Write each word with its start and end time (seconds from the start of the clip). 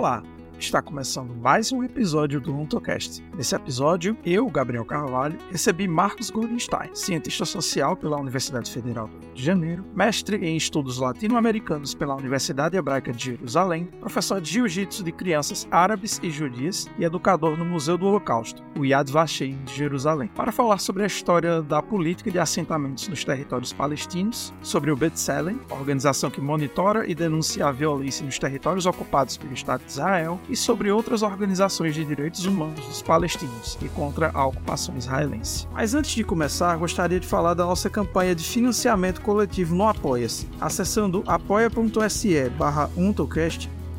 Olá, 0.00 0.22
Está 0.60 0.82
começando 0.82 1.34
mais 1.34 1.72
um 1.72 1.82
episódio 1.82 2.38
do 2.38 2.54
UntoCast. 2.54 3.24
Nesse 3.34 3.56
episódio, 3.56 4.14
eu, 4.22 4.46
Gabriel 4.50 4.84
Carvalho, 4.84 5.38
recebi 5.50 5.88
Marcos 5.88 6.28
Goldenstein, 6.28 6.90
cientista 6.92 7.46
social 7.46 7.96
pela 7.96 8.20
Universidade 8.20 8.70
Federal 8.70 9.08
do 9.08 9.18
Rio 9.18 9.34
de 9.34 9.42
Janeiro, 9.42 9.84
mestre 9.96 10.36
em 10.36 10.58
estudos 10.58 10.98
latino-americanos 10.98 11.94
pela 11.94 12.14
Universidade 12.14 12.76
Hebraica 12.76 13.10
de 13.10 13.24
Jerusalém, 13.24 13.86
professor 14.00 14.38
de 14.38 14.50
jiu-jitsu 14.50 15.02
de 15.02 15.10
crianças 15.10 15.66
árabes 15.70 16.20
e 16.22 16.30
judias 16.30 16.86
e 16.98 17.04
educador 17.04 17.56
no 17.56 17.64
Museu 17.64 17.96
do 17.96 18.06
Holocausto, 18.06 18.62
o 18.78 18.84
Yad 18.84 19.10
Vashem 19.10 19.58
de 19.64 19.74
Jerusalém, 19.74 20.28
para 20.36 20.52
falar 20.52 20.78
sobre 20.78 21.04
a 21.04 21.06
história 21.06 21.62
da 21.62 21.80
política 21.80 22.30
de 22.30 22.38
assentamentos 22.38 23.08
nos 23.08 23.24
territórios 23.24 23.72
palestinos, 23.72 24.52
sobre 24.60 24.90
o 24.90 24.96
B'Tselem, 24.96 25.58
organização 25.70 26.30
que 26.30 26.40
monitora 26.40 27.10
e 27.10 27.14
denuncia 27.14 27.66
a 27.66 27.72
violência 27.72 28.26
nos 28.26 28.38
territórios 28.38 28.84
ocupados 28.84 29.38
pelo 29.38 29.54
Estado 29.54 29.82
de 29.86 29.92
Israel, 29.92 30.38
e 30.50 30.56
sobre 30.56 30.90
outras 30.90 31.22
organizações 31.22 31.94
de 31.94 32.04
direitos 32.04 32.44
humanos 32.44 32.84
dos 32.86 33.02
palestinos 33.02 33.78
e 33.80 33.88
contra 33.88 34.30
a 34.34 34.46
ocupação 34.46 34.96
israelense. 34.96 35.66
Mas 35.72 35.94
antes 35.94 36.10
de 36.10 36.24
começar, 36.24 36.76
gostaria 36.76 37.20
de 37.20 37.26
falar 37.26 37.54
da 37.54 37.64
nossa 37.64 37.88
campanha 37.88 38.34
de 38.34 38.44
financiamento 38.44 39.20
coletivo 39.20 39.74
no 39.74 39.86
Apoia-se. 39.86 40.48
Acessando 40.60 41.22
apoia.se 41.26 42.50
barra 42.50 42.90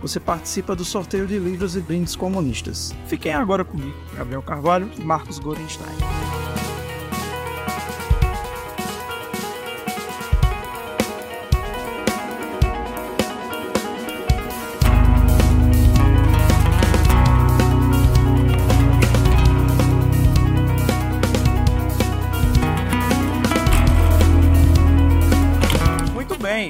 você 0.00 0.20
participa 0.20 0.74
do 0.74 0.84
sorteio 0.84 1.26
de 1.26 1.38
livros 1.38 1.76
e 1.76 1.80
brindes 1.80 2.14
comunistas. 2.14 2.94
Fiquem 3.06 3.32
agora 3.32 3.64
comigo, 3.64 3.96
Gabriel 4.16 4.42
Carvalho 4.42 4.90
e 4.96 5.00
Marcos 5.02 5.38
Gorenstein. 5.38 5.96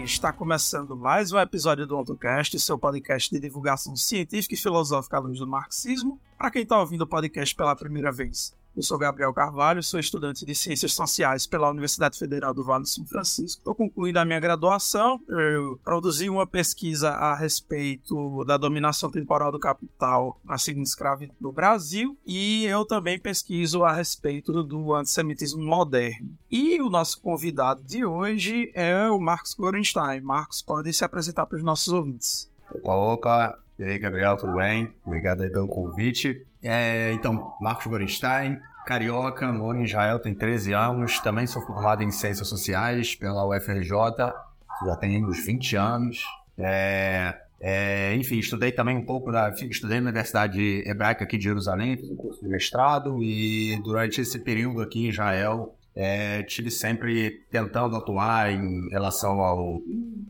Está 0.09 0.33
começando 0.33 0.97
mais 0.97 1.33
um 1.33 1.39
episódio 1.39 1.87
do 1.87 1.95
AutoCast, 1.95 2.59
seu 2.59 2.79
podcast 2.79 3.31
de 3.31 3.39
divulgação 3.39 3.95
científica 3.95 4.55
e 4.55 4.57
filosófica 4.57 5.19
à 5.19 5.21
luz 5.21 5.39
do 5.39 5.47
marxismo. 5.47 6.19
Para 6.39 6.51
quem 6.51 6.63
está 6.63 6.81
ouvindo 6.81 7.03
o 7.03 7.07
podcast 7.07 7.55
pela 7.55 7.77
primeira 7.77 8.11
vez, 8.11 8.57
eu 8.77 8.83
sou 8.83 8.97
Gabriel 8.97 9.33
Carvalho, 9.33 9.83
sou 9.83 9.99
estudante 9.99 10.47
de 10.47 10.55
Ciências 10.55 10.93
Sociais 10.93 11.47
pela 11.47 11.71
Universidade 11.71 12.19
Federal 12.19 12.55
do 12.55 12.63
Vale 12.63 12.83
do 12.83 12.89
São 12.89 13.05
Francisco. 13.05 13.61
Estou 13.61 13.75
concluindo 13.75 14.19
a 14.19 14.25
minha 14.25 14.39
graduação. 14.39 15.21
Eu 15.29 15.81
produzi 15.83 16.31
uma 16.31 16.47
pesquisa 16.47 17.11
a 17.11 17.35
respeito 17.35 18.45
da 18.45 18.57
dominação 18.57 19.11
temporal 19.11 19.51
do 19.51 19.59
capital 19.59 20.41
na 20.45 20.59
segunda 20.59 20.85
escravidão 20.85 21.35
no 21.41 21.51
Brasil 21.51 22.17
e 22.25 22.65
eu 22.67 22.85
também 22.85 23.19
pesquiso 23.19 23.83
a 23.83 23.93
respeito 23.93 24.63
do 24.63 24.95
antissemitismo 24.95 25.63
moderno. 25.63 26.31
E 26.51 26.81
o 26.81 26.89
nosso 26.89 27.21
convidado 27.21 27.83
de 27.83 28.05
hoje 28.05 28.71
é 28.75 29.11
o 29.11 29.19
Marcos 29.19 29.55
Gorenstein. 29.55 30.21
Marcos, 30.21 30.63
pode 30.63 30.93
se 30.93 31.05
apresentar 31.05 31.47
para 31.47 31.57
os 31.57 31.65
nossos 31.65 31.93
ouvintes. 31.93 32.49
Opa, 32.85 33.59
e 33.79 33.85
aí, 33.85 33.97
Gabriel, 33.97 34.37
tudo 34.37 34.55
bem? 34.55 34.93
Obrigado 35.07 35.43
aí 35.43 35.51
pelo 35.51 35.69
convite. 35.69 36.45
É, 36.63 37.13
então, 37.13 37.55
Marcos 37.61 37.87
Gorenstein, 37.87 38.61
carioca, 38.87 39.53
moro 39.53 39.79
em 39.79 39.85
Israel, 39.85 40.19
tem 40.19 40.35
13 40.35 40.73
anos, 40.73 41.21
também 41.21 41.47
sou 41.47 41.63
formado 41.63 42.03
em 42.03 42.11
Ciências 42.11 42.49
Sociais 42.49 43.15
pela 43.15 43.47
UFRJ, 43.47 43.93
já 44.85 44.97
tenho 44.97 45.29
uns 45.29 45.45
20 45.45 45.77
anos. 45.77 46.25
É, 46.57 47.35
é, 47.61 48.15
enfim, 48.15 48.39
estudei 48.39 48.71
também 48.71 48.97
um 48.97 49.05
pouco 49.05 49.33
da. 49.33 49.51
Estudei 49.51 50.01
na 50.01 50.05
Universidade 50.05 50.83
Hebraica 50.87 51.25
aqui 51.25 51.37
de 51.37 51.45
Jerusalém, 51.45 51.97
fiz 51.97 52.11
um 52.11 52.17
curso 52.17 52.41
de 52.41 52.49
mestrado, 52.49 53.23
e 53.23 53.81
durante 53.83 54.21
esse 54.21 54.39
período 54.39 54.81
aqui 54.81 55.07
em 55.07 55.09
Israel, 55.09 55.75
é, 55.95 56.43
tive 56.45 56.71
sempre 56.71 57.45
tentando 57.51 57.97
atuar 57.97 58.53
em 58.53 58.89
relação 58.91 59.41
ao 59.41 59.81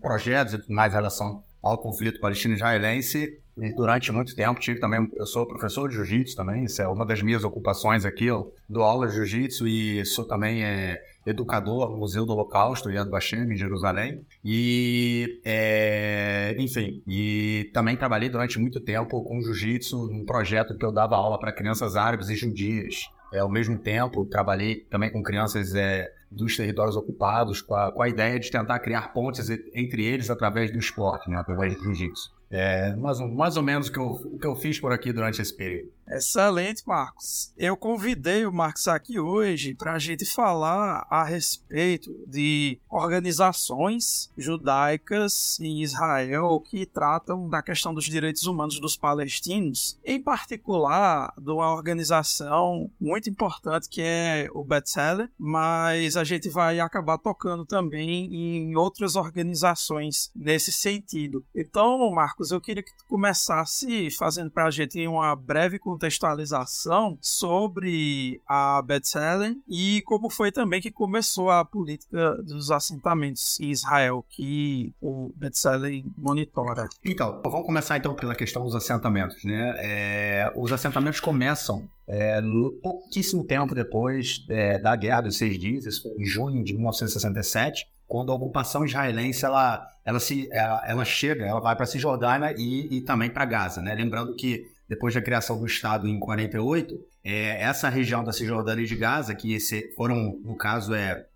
projetos 0.00 0.66
mais 0.68 0.92
em 0.92 0.96
relação 0.96 1.42
ao 1.62 1.76
conflito 1.76 2.20
palestino-israelense 2.20 3.38
e 3.60 3.74
durante 3.74 4.12
muito 4.12 4.34
tempo 4.34 4.60
tive 4.60 4.80
também, 4.80 5.10
eu 5.14 5.26
sou 5.26 5.46
professor 5.46 5.88
de 5.88 5.94
jiu-jitsu 5.96 6.36
também, 6.36 6.64
isso 6.64 6.80
é 6.80 6.88
uma 6.88 7.04
das 7.04 7.22
minhas 7.22 7.44
ocupações 7.44 8.04
aqui, 8.04 8.26
eu 8.26 8.52
dou 8.68 8.82
aula 8.82 9.06
de 9.08 9.14
jiu-jitsu 9.14 9.66
e 9.66 10.04
sou 10.04 10.24
também 10.24 10.64
é, 10.64 11.02
educador 11.26 11.90
no 11.90 11.96
Museu 11.96 12.24
do 12.24 12.32
Holocausto, 12.32 12.90
Yad 12.90 13.08
Vashem, 13.10 13.52
em 13.52 13.56
Jerusalém. 13.56 14.24
E, 14.44 15.40
é, 15.44 16.54
enfim, 16.58 17.02
e 17.06 17.70
também 17.72 17.96
trabalhei 17.96 18.28
durante 18.28 18.58
muito 18.58 18.80
tempo 18.80 19.22
com 19.22 19.40
jiu-jitsu, 19.40 20.08
num 20.10 20.24
projeto 20.24 20.76
que 20.76 20.84
eu 20.84 20.92
dava 20.92 21.16
aula 21.16 21.38
para 21.38 21.52
crianças 21.52 21.96
árabes 21.96 22.28
e 22.28 22.36
judias. 22.36 23.08
É, 23.32 23.40
ao 23.40 23.48
mesmo 23.48 23.78
tempo, 23.78 24.24
trabalhei 24.24 24.76
também 24.90 25.10
com 25.10 25.22
crianças 25.22 25.74
é, 25.74 26.10
dos 26.30 26.56
territórios 26.56 26.96
ocupados, 26.96 27.60
com 27.60 27.74
a, 27.74 27.92
com 27.92 28.02
a 28.02 28.08
ideia 28.08 28.38
de 28.38 28.50
tentar 28.50 28.78
criar 28.78 29.12
pontes 29.12 29.50
entre 29.74 30.04
eles 30.04 30.30
através 30.30 30.70
do 30.70 30.78
esporte, 30.78 31.28
né, 31.28 31.36
através 31.36 31.74
do 31.74 31.82
jiu-jitsu. 31.84 32.37
É 32.50 32.96
mais, 32.96 33.20
mais 33.20 33.56
ou 33.56 33.62
menos 33.62 33.88
o 33.88 33.92
que, 33.92 33.98
eu, 33.98 34.06
o 34.06 34.38
que 34.38 34.46
eu 34.46 34.56
fiz 34.56 34.80
por 34.80 34.92
aqui 34.92 35.12
durante 35.12 35.40
esse 35.42 35.54
período. 35.54 35.92
Excelente, 36.10 36.82
Marcos. 36.86 37.52
Eu 37.56 37.76
convidei 37.76 38.46
o 38.46 38.52
Marcos 38.52 38.88
aqui 38.88 39.20
hoje 39.20 39.74
para 39.74 39.92
a 39.92 39.98
gente 39.98 40.24
falar 40.24 41.06
a 41.10 41.22
respeito 41.22 42.10
de 42.26 42.78
organizações 42.88 44.30
judaicas 44.36 45.58
em 45.60 45.82
Israel 45.82 46.60
que 46.60 46.86
tratam 46.86 47.48
da 47.48 47.62
questão 47.62 47.92
dos 47.92 48.04
direitos 48.04 48.44
humanos 48.44 48.80
dos 48.80 48.96
palestinos, 48.96 49.98
em 50.04 50.20
particular 50.20 51.32
de 51.36 51.50
uma 51.50 51.72
organização 51.74 52.90
muito 52.98 53.28
importante 53.28 53.88
que 53.88 54.00
é 54.02 54.48
o 54.54 54.64
B'Tselem, 54.64 55.28
mas 55.38 56.16
a 56.16 56.24
gente 56.24 56.48
vai 56.48 56.80
acabar 56.80 57.18
tocando 57.18 57.66
também 57.66 58.34
em 58.34 58.76
outras 58.76 59.14
organizações 59.14 60.30
nesse 60.34 60.72
sentido. 60.72 61.44
Então, 61.54 62.10
Marcos, 62.10 62.50
eu 62.50 62.60
queria 62.60 62.82
que 62.82 62.96
tu 62.96 63.04
começasse 63.06 64.10
fazendo 64.12 64.50
para 64.50 64.66
a 64.66 64.70
gente 64.70 65.06
uma 65.06 65.36
breve 65.36 65.78
contextualização 65.98 67.18
sobre 67.20 68.40
a 68.46 68.80
Bethlehem 68.80 69.60
e 69.68 70.00
como 70.02 70.30
foi 70.30 70.52
também 70.52 70.80
que 70.80 70.92
começou 70.92 71.50
a 71.50 71.64
política 71.64 72.36
dos 72.42 72.70
assentamentos 72.70 73.58
em 73.58 73.70
Israel, 73.70 74.24
que 74.30 74.94
o 75.00 75.32
Bethlehem 75.34 76.04
monitora. 76.16 76.88
Então, 77.04 77.40
vamos 77.44 77.66
começar 77.66 77.96
então 77.96 78.14
pela 78.14 78.34
questão 78.34 78.64
dos 78.64 78.76
assentamentos. 78.76 79.42
Né? 79.44 79.74
É, 79.78 80.52
os 80.54 80.72
assentamentos 80.72 81.18
começam 81.18 81.88
é, 82.06 82.40
pouquíssimo 82.80 83.44
tempo 83.44 83.74
depois 83.74 84.46
é, 84.48 84.78
da 84.78 84.94
Guerra 84.94 85.22
dos 85.22 85.36
Seis 85.36 85.58
Dias, 85.58 85.84
isso 85.84 86.02
foi 86.02 86.22
em 86.22 86.24
junho 86.24 86.62
de 86.62 86.72
1967, 86.74 87.86
quando 88.06 88.32
a 88.32 88.34
ocupação 88.34 88.84
israelense 88.84 89.44
ela, 89.44 89.86
ela, 90.04 90.18
se, 90.18 90.48
ela, 90.50 90.82
ela 90.86 91.04
chega, 91.04 91.44
ela 91.44 91.60
vai 91.60 91.74
para 91.74 91.84
a 91.84 91.86
Cisjordânia 91.86 92.54
e, 92.56 92.96
e 92.96 93.00
também 93.02 93.28
para 93.28 93.44
Gaza. 93.44 93.82
Né? 93.82 93.94
Lembrando 93.94 94.34
que 94.34 94.77
depois 94.88 95.14
da 95.14 95.20
criação 95.20 95.58
do 95.58 95.66
Estado 95.66 96.08
em 96.08 96.18
48, 96.18 96.98
é, 97.22 97.62
essa 97.62 97.88
região 97.88 98.24
da 98.24 98.32
Cisjordânia 98.32 98.82
e 98.82 98.86
de 98.86 98.96
Gaza, 98.96 99.34
que 99.34 99.60
se, 99.60 99.92
foram, 99.94 100.40
no 100.42 100.56
caso, 100.56 100.94
é, 100.94 101.26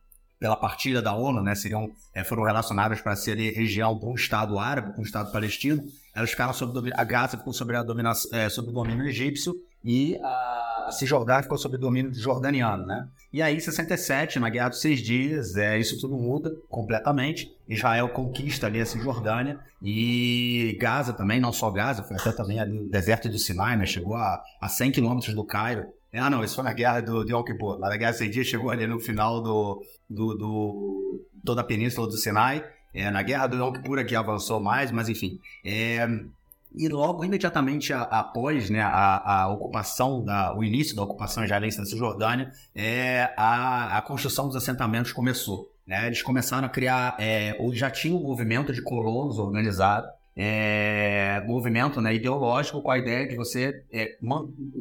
pela 0.41 0.57
partida 0.57 1.03
da 1.03 1.15
ONU, 1.15 1.43
né, 1.43 1.55
seriam, 1.55 1.93
é, 2.15 2.25
foram 2.25 2.43
relacionadas 2.43 3.01
para 3.01 3.15
ser 3.15 3.37
região 3.53 3.99
um 4.03 4.15
Estado 4.15 4.59
árabe, 4.59 4.99
um 4.99 5.03
Estado 5.03 5.31
palestino, 5.31 5.85
elas 6.15 6.31
ficaram 6.31 6.53
sob 6.53 6.91
a 6.95 7.05
Gaza 7.05 7.39
ficou 7.39 7.53
sob, 7.53 7.77
a 7.77 7.83
dominação, 7.83 8.37
é, 8.37 8.49
sob 8.49 8.69
o 8.69 8.73
domínio 8.73 9.07
egípcio 9.07 9.55
e 9.85 10.19
a 10.23 10.89
Cisjordânia 10.91 11.43
ficou 11.43 11.59
sob 11.59 11.77
o 11.77 11.79
domínio 11.79 12.13
jordaniano, 12.15 12.85
né? 12.87 13.09
E 13.33 13.41
aí, 13.41 13.57
em 13.57 13.61
67, 13.61 14.39
na 14.39 14.51
Guerra 14.51 14.69
dos 14.69 14.81
Seis 14.81 15.01
Dias, 15.01 15.57
é, 15.57 15.79
isso 15.79 15.99
tudo 15.99 16.17
muda 16.19 16.55
completamente. 16.69 17.51
Israel 17.67 18.11
conquista 18.11 18.67
ali 18.67 18.79
a 18.79 18.85
Cisjordânia 18.85 19.59
e 19.83 20.77
Gaza 20.79 21.15
também, 21.15 21.41
não 21.41 21.53
só 21.53 21.71
Gaza, 21.71 22.03
foi 22.03 22.17
até 22.17 22.31
também 22.31 22.61
ali 22.61 22.79
no 22.79 22.91
deserto 22.91 23.31
do 23.31 23.39
Sinai, 23.39 23.77
né? 23.77 23.87
Chegou 23.87 24.17
a, 24.17 24.43
a 24.61 24.69
100 24.69 24.93
quilômetros 24.93 25.35
do 25.35 25.45
Cairo. 25.45 25.87
Ah, 26.13 26.29
não, 26.29 26.45
isso 26.45 26.57
foi 26.57 26.65
na 26.65 26.75
Guerra 26.75 27.01
do, 27.01 27.25
de 27.25 27.33
Yom 27.33 27.43
Kippur. 27.43 27.79
Lá 27.79 27.89
na 27.89 27.97
Guerra 27.97 28.11
dos 28.11 28.19
Seis 28.19 28.31
Dias 28.31 28.47
chegou 28.47 28.71
ali 28.71 28.87
no 28.87 29.01
final 29.01 29.41
do, 29.41 29.83
do, 30.11 30.35
do 30.35 31.25
toda 31.43 31.63
a 31.63 31.65
península 31.65 32.07
do 32.07 32.19
Sinai. 32.19 32.63
É, 32.93 33.11
na 33.11 33.23
Guerra 33.23 33.47
do 33.47 33.57
Yom 33.57 33.73
Kippur 33.73 33.99
aqui 33.99 34.15
avançou 34.15 34.61
mais, 34.61 34.91
mas 34.91 35.09
enfim. 35.09 35.41
É, 35.65 36.07
E 36.75 36.89
logo, 36.89 37.25
imediatamente 37.25 37.93
após 37.93 38.71
né, 38.71 38.81
a, 38.81 39.43
a 39.43 39.49
ocupação, 39.49 40.25
da, 40.25 40.57
o 40.57 40.65
início 40.65 40.97
da 40.97 41.03
ocupação 41.03 41.45
israelense 41.45 41.79
da 41.79 41.85
Cisjordânia, 41.85 42.51
é, 42.75 43.31
a, 43.37 43.99
a 43.99 44.03
construção 44.03 44.47
dos 44.47 44.57
assentamentos 44.57 45.13
começou. 45.13 45.71
Né? 45.87 46.07
Eles 46.07 46.23
começaram 46.23 46.67
a 46.67 46.71
criar, 46.71 47.17
é, 47.19 47.57
ou 47.59 47.75
já 47.75 47.91
tinha 47.91 48.17
um 48.17 48.23
movimento 48.23 48.73
de 48.73 48.81
colonos 48.81 49.39
organizado, 49.39 50.07
é, 50.35 51.43
movimento 51.47 52.01
né, 52.01 52.15
ideológico 52.15 52.81
com 52.81 52.91
a 52.91 52.97
ideia 52.97 53.29
de 53.29 53.37
você 53.37 53.85
é, 53.93 54.17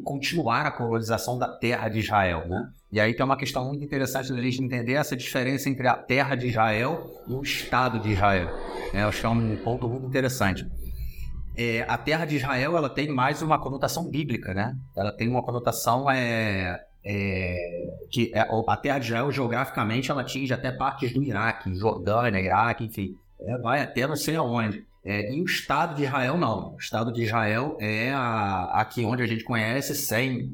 continuar 0.02 0.66
a 0.66 0.72
colonização 0.72 1.38
da 1.38 1.50
terra 1.50 1.90
de 1.90 2.00
Israel. 2.00 2.48
Né? 2.48 2.70
E 2.90 3.02
aí 3.02 3.14
tem 3.14 3.26
uma 3.26 3.36
questão 3.36 3.66
muito 3.66 3.84
interessante 3.84 4.32
da 4.32 4.42
gente 4.42 4.64
entender 4.64 4.94
essa 4.94 5.16
diferença 5.16 5.70
entre 5.70 5.86
a 5.88 5.96
terra 5.96 6.36
de 6.36 6.48
Israel 6.48 7.12
e 7.28 7.34
o 7.34 7.42
Estado 7.42 8.00
de 8.00 8.14
Israel. 8.14 8.50
É, 8.94 9.04
eu 9.04 9.10
acho 9.10 9.20
que 9.20 9.26
é 9.26 9.30
um 9.30 9.58
ponto 9.58 9.90
muito 9.90 10.08
interessante 10.08 10.66
é, 11.56 11.86
a 11.88 11.98
terra 11.98 12.26
de 12.26 12.36
Israel 12.36 12.78
ela 12.78 12.90
tem 12.90 13.10
mais 13.10 13.42
uma 13.42 13.60
conotação 13.60 14.10
bíblica, 14.10 14.54
né? 14.54 14.76
Ela 14.96 15.12
tem 15.12 15.28
uma 15.28 15.44
conotação 15.44 16.10
é, 16.10 16.80
é, 17.04 17.58
que 18.10 18.32
é, 18.34 18.48
a 18.68 18.78
terra 18.78 19.00
de 19.00 19.08
Israel 19.08 19.32
geograficamente 19.32 20.12
ela 20.12 20.22
atinge 20.22 20.54
até 20.54 20.72
partes 20.72 21.14
do 21.14 21.24
Iraque, 21.24 21.76
Jordânia, 21.76 22.40
Iraque, 22.40 22.86
enfim, 22.86 23.16
é, 23.42 23.58
vai 23.58 23.82
até 23.82 24.08
não 24.08 24.16
sei 24.16 24.36
aonde. 24.36 24.86
É, 25.04 25.34
e 25.34 25.42
o 25.42 25.46
Estado 25.46 25.96
de 25.96 26.04
Israel 26.04 26.38
não. 26.38 26.76
O 26.76 26.78
Estado 26.78 27.12
de 27.12 27.24
Israel 27.24 27.76
é 27.80 28.12
a, 28.12 28.66
aqui 28.74 29.04
onde 29.04 29.24
a 29.24 29.28
gente 29.28 29.44
conhece, 29.44 29.96
sem, 29.96 30.52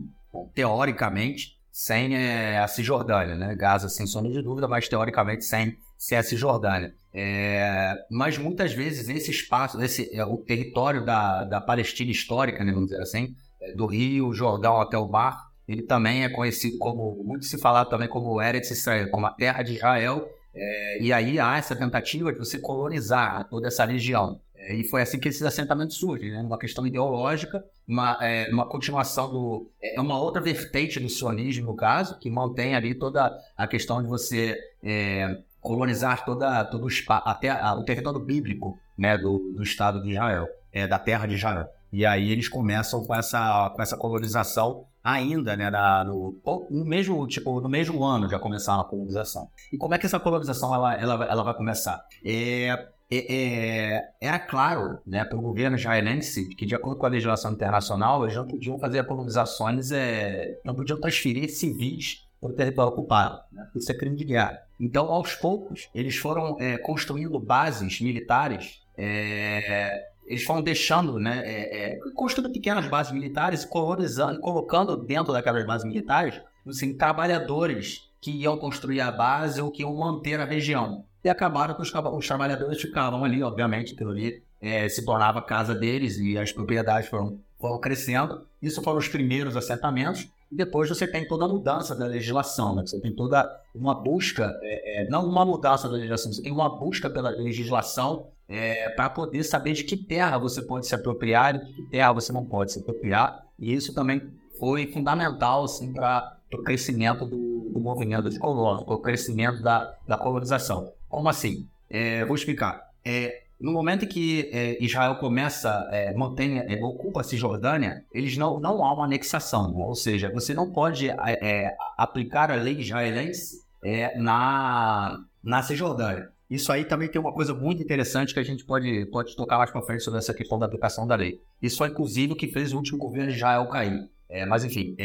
teoricamente, 0.54 1.58
sem 1.72 2.16
é, 2.16 2.60
a 2.60 2.68
Cisjordânia, 2.68 3.36
né? 3.36 3.56
Gaza 3.56 3.90
sem 3.90 4.08
sombra 4.08 4.32
de 4.32 4.42
dúvida, 4.42 4.68
mas 4.68 4.88
teoricamente 4.88 5.44
sem, 5.44 5.78
sem 5.98 6.18
a 6.18 6.24
Cisjordânia. 6.24 6.94
É, 7.19 7.96
mas 8.12 8.38
muitas 8.38 8.74
vezes 8.74 9.10
esse 9.10 9.31
espaço, 9.31 9.81
esse, 9.81 10.16
é, 10.16 10.24
o 10.24 10.38
território 10.38 11.04
da, 11.04 11.46
da 11.46 11.60
Palestina 11.60 12.12
histórica, 12.12 12.64
né, 12.64 12.72
vamos 12.72 12.92
dizer 12.92 13.02
assim, 13.02 13.34
é, 13.60 13.74
do 13.74 13.88
Rio, 13.88 14.31
Jordão 14.36 14.80
até 14.80 15.00
o 15.00 15.08
Mar, 15.08 15.48
ele 15.68 15.81
também 15.81 16.24
é 16.24 16.30
conhecido 16.30 16.78
como, 16.78 17.24
muito 17.24 17.48
se 17.48 17.58
falar 17.58 17.86
também 17.86 18.08
como 18.08 18.40
Eretz 18.40 18.69
Israel, 18.69 19.10
como 19.10 19.25
a 19.25 19.31
terra 19.31 19.64
de 19.64 19.74
Israel, 19.74 20.30
é, 20.54 21.02
e 21.02 21.12
aí 21.12 21.40
há 21.40 21.58
essa 21.58 21.75
tentativa 21.75 22.31
de 22.31 22.38
você 22.38 22.60
colonizar 22.60 23.50
toda 23.50 23.66
essa 23.68 23.84
região. 23.84 24.40
É, 24.56 24.75
e 24.75 24.84
foi 24.84 25.02
assim 25.02 25.19
que 25.19 25.28
esses 25.28 25.42
assentamentos 25.42 25.98
surgem, 25.98 26.30
né? 26.31 26.42
uma 26.42 26.60
questão 26.60 26.86
ideológica, 26.86 27.66
uma, 27.88 28.16
é, 28.22 28.48
uma 28.52 28.68
continuação 28.68 29.31
do. 29.31 29.72
É 29.81 30.00
uma 30.00 30.19
outra 30.19 30.40
vertente 30.40 31.00
do 31.00 31.10
sionismo, 31.10 31.66
no 31.66 31.75
caso, 31.75 32.19
que 32.19 32.30
mantém 32.30 32.75
ali 32.75 32.94
toda 32.94 33.36
a 33.56 33.66
questão 33.66 34.04
de 34.04 34.08
você 34.08 34.56
é, 34.84 35.40
colonizar 35.68 36.24
toda, 36.24 36.64
todo 36.64 36.88
o 36.88 36.90
até 37.10 37.54
o 37.74 37.84
território 37.84 38.19
bíblico 38.19 38.80
né, 38.98 39.18
do, 39.18 39.52
do 39.54 39.62
Estado 39.62 40.02
de 40.02 40.12
Israel, 40.12 40.48
é, 40.72 40.88
da 40.88 40.98
terra 40.98 41.28
de 41.28 41.36
Israel. 41.36 41.68
E 41.92 42.06
aí 42.06 42.31
eles 42.31 42.48
começam 42.48 43.04
com 43.04 43.14
essa, 43.14 43.69
com 43.75 43.81
essa 43.81 43.98
colonização 43.98 44.86
ainda, 45.04 45.56
né, 45.56 45.69
na, 45.69 46.04
no, 46.06 46.36
no, 46.69 46.86
mesmo, 46.86 47.25
tipo, 47.28 47.60
no 47.60 47.69
mesmo 47.69 48.04
ano 48.04 48.30
já 48.30 48.40
começaram 48.40 48.81
a 48.81 48.86
colonização. 48.86 49.50
E 49.72 49.78
como 49.78 49.94
é 49.94 49.98
que 49.98 50.06
essa 50.06 50.19
colonização 50.19 50.74
ela, 50.74 50.96
ela, 50.96 51.25
ela 51.25 51.44
vai 51.44 51.54
começar? 51.54 52.02
É, 52.25 52.88
é, 53.10 53.36
é, 53.36 54.10
era 54.22 54.40
claro 54.40 55.00
né, 55.06 55.24
para 55.24 55.38
o 55.38 55.42
governo 55.42 55.78
israelense 55.78 56.50
que, 56.56 56.66
de 56.66 56.75
acordo 56.75 56.98
com 56.98 57.06
a 57.06 57.10
legislação 57.10 57.52
internacional, 57.52 58.24
eles 58.24 58.36
não 58.36 58.48
podiam 58.48 58.80
fazer 58.80 59.06
colonizações, 59.06 59.92
é, 59.92 60.60
não 60.64 60.75
podiam 60.75 61.00
transferir 61.00 61.50
civis 61.50 62.25
para 62.40 62.50
o 62.50 62.54
território 62.54 62.92
ocupado. 62.92 63.40
Né? 63.52 63.66
Isso 63.75 63.92
é 63.92 63.96
crime 63.96 64.16
de 64.16 64.25
guerra. 64.25 64.67
Então, 64.80 65.12
aos 65.12 65.34
poucos, 65.34 65.90
eles 65.94 66.18
foram 66.18 66.58
é, 66.60 66.78
construindo 66.78 67.40
bases 67.40 68.00
militares, 68.00 68.82
é, 68.98 70.08
eles 70.26 70.44
foram 70.44 70.62
deixando, 70.62 71.20
né, 71.20 71.42
é, 71.46 71.94
é 71.94 72.00
construindo 72.14 72.52
pequenas 72.52 72.88
bases 72.88 73.14
militares 73.14 73.64
e 73.64 73.68
colonizando, 73.68 74.40
colocando 74.40 74.98
dentro 74.98 75.34
daquelas 75.34 75.66
bases 75.66 75.88
militares 75.88 76.40
assim, 76.68 76.94
trabalhadores 76.94 78.08
que 78.20 78.32
iam 78.32 78.58
construir 78.58 79.02
a 79.02 79.12
base 79.12 79.62
ou 79.62 79.72
que 79.72 79.84
iam 79.84 79.96
manter 79.96 80.40
a 80.40 80.46
região. 80.46 81.06
E 81.24 81.30
acabaram 81.30 81.76
que 81.76 81.82
os, 81.82 81.94
os 81.94 82.28
trabalhadores 82.28 82.82
ficavam 82.82 83.24
ali, 83.24 83.42
obviamente, 83.44 83.94
aquilo 83.94 84.12
ali 84.12 84.42
é, 84.62 84.88
se 84.90 85.04
tornava 85.06 85.40
a 85.40 85.42
casa 85.42 85.74
deles 85.76 86.18
e 86.18 86.38
as 86.38 86.52
propriedades 86.52 87.10
foram, 87.10 87.40
foram 87.60 87.80
crescendo. 87.80 88.46
Isso 88.62 88.82
foram 88.82 88.98
os 88.98 89.08
primeiros 89.08 89.56
assentamentos. 89.56 90.28
E 90.52 90.56
depois 90.56 90.90
você 90.90 91.06
tem 91.06 91.28
toda 91.28 91.46
a 91.46 91.48
mudança 91.48 91.96
da 91.96 92.06
legislação, 92.06 92.76
né? 92.76 92.84
você 92.86 93.00
tem 93.00 93.14
toda 93.14 93.46
uma 93.76 93.94
busca, 93.94 94.58
é, 94.62 95.04
é, 95.04 95.10
não 95.10 95.26
uma 95.26 95.46
mudança 95.46 95.88
da 95.88 95.96
legislação, 95.96 96.32
você 96.32 96.42
tem 96.42 96.52
uma 96.52 96.70
busca 96.80 97.10
pela 97.10 97.30
legislação 97.30 98.28
é, 98.48 98.90
para 98.90 99.10
poder 99.10 99.44
saber 99.44 99.74
de 99.74 99.84
que 99.84 99.98
terra 99.98 100.38
você 100.38 100.62
pode 100.62 100.88
se 100.88 100.96
apropriar 100.96 101.56
e 101.56 101.66
de 101.66 101.74
que 101.74 101.84
terra 101.90 102.14
você 102.14 102.32
não 102.32 102.46
pode 102.46 102.72
se 102.72 102.80
apropriar. 102.80 103.46
E 103.60 103.74
isso 103.74 103.94
também 103.94 104.22
foi 104.58 104.88
fundamental 104.88 105.66
assim, 105.66 105.92
para 105.94 106.38
o 106.54 106.64
crescimento 106.64 107.26
do, 107.26 107.70
do 107.72 107.80
movimento 107.80 108.30
de 108.30 108.40
colonos, 108.40 108.84
para 108.84 108.96
o 108.96 109.00
crescimento 109.00 109.62
da, 109.62 109.94
da 110.08 110.18
colonização. 110.18 110.94
Como 111.10 111.28
assim? 111.28 111.68
É, 111.90 112.24
vou 112.26 112.36
explicar. 112.36 112.82
É, 113.04 113.44
no 113.59 113.71
momento 113.71 114.06
em 114.06 114.07
que 114.07 114.50
é, 114.54 114.83
Israel 114.83 115.15
começa, 115.15 115.88
é, 115.92 116.13
mantém, 116.13 116.59
é, 116.59 116.83
ocupa 116.83 117.21
a 117.21 117.24
Cisjordânia, 117.24 118.06
eles 118.13 118.38
não, 118.38 118.59
não 118.59 118.86
há 118.86 118.94
uma 118.94 119.06
anexação, 119.06 119.75
ou 119.75 119.95
seja, 119.95 120.31
você 120.31 120.54
não 120.54 120.71
pode 120.71 121.09
é, 121.09 121.15
é, 121.18 121.75
aplicar 121.98 122.51
a 122.51 122.56
lei 122.56 122.80
israelense 122.80 123.63
é, 123.83 124.18
na, 124.19 125.19
na 125.44 125.63
Cisjordânia. 125.63 126.30
Isso 126.50 126.71
aí 126.71 126.86
também 126.86 127.09
tem 127.09 127.19
uma 127.19 127.33
coisa 127.33 127.54
muito 127.54 127.81
interessante 127.81 128.33
que 128.33 128.39
a 128.39 128.44
gente 128.44 128.63
pode, 128.63 129.06
pode 129.07 129.36
tocar 129.36 129.57
mais 129.57 129.71
para 129.71 129.81
frente 129.81 130.04
sobre 130.04 130.19
essa 130.19 130.33
questão 130.33 130.57
da 130.57 130.65
aplicação 130.65 131.06
da 131.06 131.15
lei. 131.15 131.42
Isso 131.62 131.77
foi 131.77 131.89
inclusive 131.89 132.33
o 132.33 132.36
que 132.36 132.48
fez 132.48 132.71
o 132.71 132.77
último 132.77 132.98
governo 132.98 133.31
de 133.31 133.38
Israel 133.38 133.68
cair. 133.68 134.07
mas 134.48 134.63
enfim, 134.63 134.95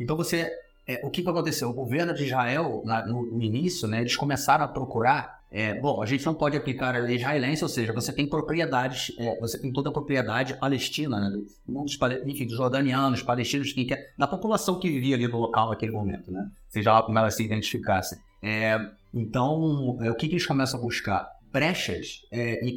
então 0.00 0.16
você, 0.16 0.50
o 1.04 1.10
que, 1.10 1.22
que 1.22 1.28
aconteceu? 1.28 1.68
O 1.68 1.74
governo 1.74 2.12
de 2.12 2.24
Israel, 2.24 2.82
na, 2.84 3.06
no, 3.06 3.24
no 3.24 3.40
início, 3.40 3.86
né, 3.86 4.00
eles 4.00 4.16
começaram 4.16 4.64
a 4.64 4.68
procurar 4.68 5.39
é, 5.52 5.74
bom, 5.74 6.00
a 6.00 6.06
gente 6.06 6.24
não 6.24 6.32
pode 6.32 6.56
aplicar 6.56 6.94
a 6.94 6.98
lei 7.00 7.16
israelense, 7.16 7.64
ou 7.64 7.68
seja, 7.68 7.92
você 7.92 8.12
tem 8.12 8.24
propriedades, 8.24 9.12
é, 9.18 9.38
você 9.40 9.58
tem 9.58 9.72
toda 9.72 9.90
a 9.90 9.92
propriedade 9.92 10.54
palestina, 10.54 11.18
né, 11.18 11.30
do, 11.30 11.82
dos, 11.82 11.98
enfim, 12.24 12.46
dos 12.46 12.56
jordanianos, 12.56 13.20
palestinos, 13.20 13.72
quem 13.72 13.84
quer, 13.84 14.14
da 14.16 14.28
população 14.28 14.78
que 14.78 14.88
vivia 14.88 15.16
ali 15.16 15.26
no 15.26 15.38
local 15.38 15.70
naquele 15.70 15.90
momento, 15.90 16.30
né? 16.30 16.48
Seja 16.68 16.92
lá 16.92 17.02
como 17.02 17.18
ela 17.18 17.30
se 17.32 17.42
identificasse. 17.42 18.20
É, 18.40 18.78
então, 19.12 19.98
é, 20.00 20.10
o 20.10 20.14
que, 20.14 20.28
que, 20.28 20.34
eles 20.34 20.46
começam 20.46 20.78
a 20.78 20.82
buscar? 20.82 21.28
Brechas, 21.52 22.24
é, 22.30 22.64
e 22.64 22.76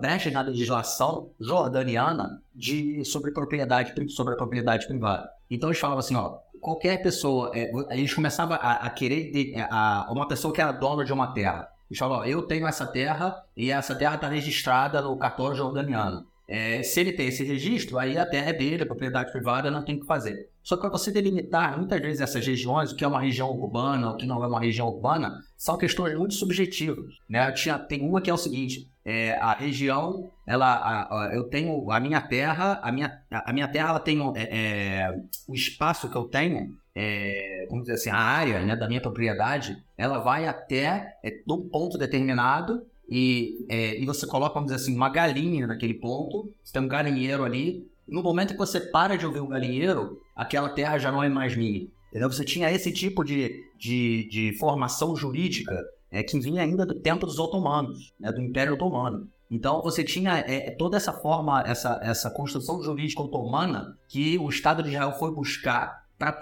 brechas 0.00 0.32
na 0.32 0.42
legislação 0.42 1.30
jordaniana 1.40 2.40
de, 2.54 3.04
sobre, 3.04 3.32
propriedade, 3.32 3.92
sobre 4.12 4.34
a 4.34 4.36
propriedade 4.36 4.86
privada. 4.86 5.28
Então, 5.50 5.68
eles 5.68 5.80
falavam 5.80 5.98
assim, 5.98 6.14
ó, 6.14 6.38
qualquer 6.60 7.02
pessoa, 7.02 7.50
é, 7.52 7.72
eles 7.90 8.14
começavam 8.14 8.56
a, 8.60 8.86
a 8.86 8.90
querer, 8.90 9.32
de, 9.32 9.54
a, 9.68 10.08
uma 10.12 10.28
pessoa 10.28 10.54
que 10.54 10.60
era 10.60 10.70
dona 10.70 11.04
de 11.04 11.12
uma 11.12 11.34
terra, 11.34 11.73
e 11.90 11.96
falou: 11.96 12.24
eu 12.24 12.42
tenho 12.42 12.66
essa 12.66 12.86
terra 12.86 13.42
e 13.56 13.70
essa 13.70 13.94
terra 13.94 14.16
está 14.16 14.28
registrada 14.28 15.00
no 15.02 15.16
cartório 15.16 15.56
jordaniano. 15.56 16.26
É, 16.46 16.82
se 16.82 17.00
ele 17.00 17.12
tem 17.12 17.28
esse 17.28 17.42
registro, 17.42 17.98
aí 17.98 18.18
a 18.18 18.26
terra 18.26 18.50
é 18.50 18.52
dele, 18.52 18.82
a 18.82 18.86
propriedade 18.86 19.32
privada, 19.32 19.70
não 19.70 19.82
tem 19.82 19.96
o 19.96 20.00
que 20.00 20.06
fazer. 20.06 20.50
Só 20.62 20.76
que 20.76 20.82
para 20.82 20.90
você 20.90 21.10
delimitar 21.10 21.76
muitas 21.78 22.00
vezes 22.00 22.20
essas 22.20 22.46
regiões, 22.46 22.92
o 22.92 22.96
que 22.96 23.04
é 23.04 23.08
uma 23.08 23.20
região 23.20 23.50
urbana, 23.50 24.10
o 24.10 24.16
que 24.16 24.26
não 24.26 24.42
é 24.42 24.46
uma 24.46 24.60
região 24.60 24.88
urbana, 24.88 25.38
são 25.56 25.78
questões 25.78 26.16
muito 26.16 26.34
subjetivas. 26.34 27.14
Né? 27.28 27.50
Tinha, 27.52 27.78
tem 27.78 28.06
uma 28.06 28.20
que 28.20 28.30
é 28.30 28.34
o 28.34 28.38
seguinte: 28.38 28.90
é, 29.04 29.32
a 29.38 29.52
região, 29.54 30.30
ela, 30.46 30.74
a, 30.74 31.28
a, 31.28 31.34
eu 31.34 31.44
tenho 31.44 31.90
a 31.90 32.00
minha 32.00 32.20
terra, 32.20 32.80
a 32.82 32.92
minha, 32.92 33.22
a, 33.30 33.52
minha 33.52 33.68
terra, 33.68 33.90
ela 33.90 34.00
tem 34.00 34.18
é, 34.36 34.42
é, 34.42 35.20
o 35.46 35.54
espaço 35.54 36.08
que 36.08 36.16
eu 36.16 36.24
tenho 36.24 36.74
é, 36.94 37.66
vamos 37.68 37.84
dizer 37.84 37.94
assim, 37.94 38.10
a 38.10 38.16
área 38.16 38.64
né, 38.64 38.76
da 38.76 38.86
minha 38.86 39.00
propriedade, 39.00 39.76
ela 39.98 40.18
vai 40.18 40.46
até 40.46 41.16
é, 41.24 41.42
um 41.48 41.68
ponto 41.68 41.98
determinado 41.98 42.86
e, 43.08 43.66
é, 43.68 44.00
e 44.00 44.06
você 44.06 44.26
coloca, 44.26 44.54
vamos 44.54 44.70
dizer 44.70 44.82
assim, 44.82 44.94
uma 44.94 45.08
galinha 45.08 45.66
naquele 45.66 45.94
ponto, 45.94 46.52
você 46.62 46.72
tem 46.72 46.82
um 46.82 46.88
galinheiro 46.88 47.44
ali. 47.44 47.86
No 48.06 48.22
momento 48.22 48.52
que 48.52 48.58
você 48.58 48.80
para 48.80 49.16
de 49.16 49.26
ouvir 49.26 49.40
o 49.40 49.48
galinheiro, 49.48 50.20
aquela 50.36 50.68
terra 50.68 50.98
já 50.98 51.10
não 51.10 51.22
é 51.22 51.28
mais 51.28 51.56
minha. 51.56 51.86
Entendeu? 52.10 52.30
Você 52.30 52.44
tinha 52.44 52.70
esse 52.70 52.92
tipo 52.92 53.24
de, 53.24 53.64
de, 53.76 54.28
de 54.28 54.56
formação 54.58 55.16
jurídica 55.16 55.76
é, 56.12 56.22
que 56.22 56.38
vinha 56.38 56.62
ainda 56.62 56.86
do 56.86 56.94
tempo 56.94 57.26
dos 57.26 57.40
otomanos, 57.40 58.12
né, 58.20 58.30
do 58.30 58.40
Império 58.40 58.74
Otomano. 58.74 59.28
Então 59.50 59.82
você 59.82 60.04
tinha 60.04 60.38
é, 60.38 60.70
toda 60.70 60.96
essa 60.96 61.12
forma, 61.12 61.62
essa, 61.66 61.98
essa 62.02 62.30
construção 62.30 62.82
jurídica 62.82 63.20
otomana 63.20 63.98
que 64.08 64.38
o 64.38 64.48
Estado 64.48 64.82
de 64.82 64.90
Israel 64.90 65.12
foi 65.18 65.32
buscar 65.32 66.03
para 66.18 66.32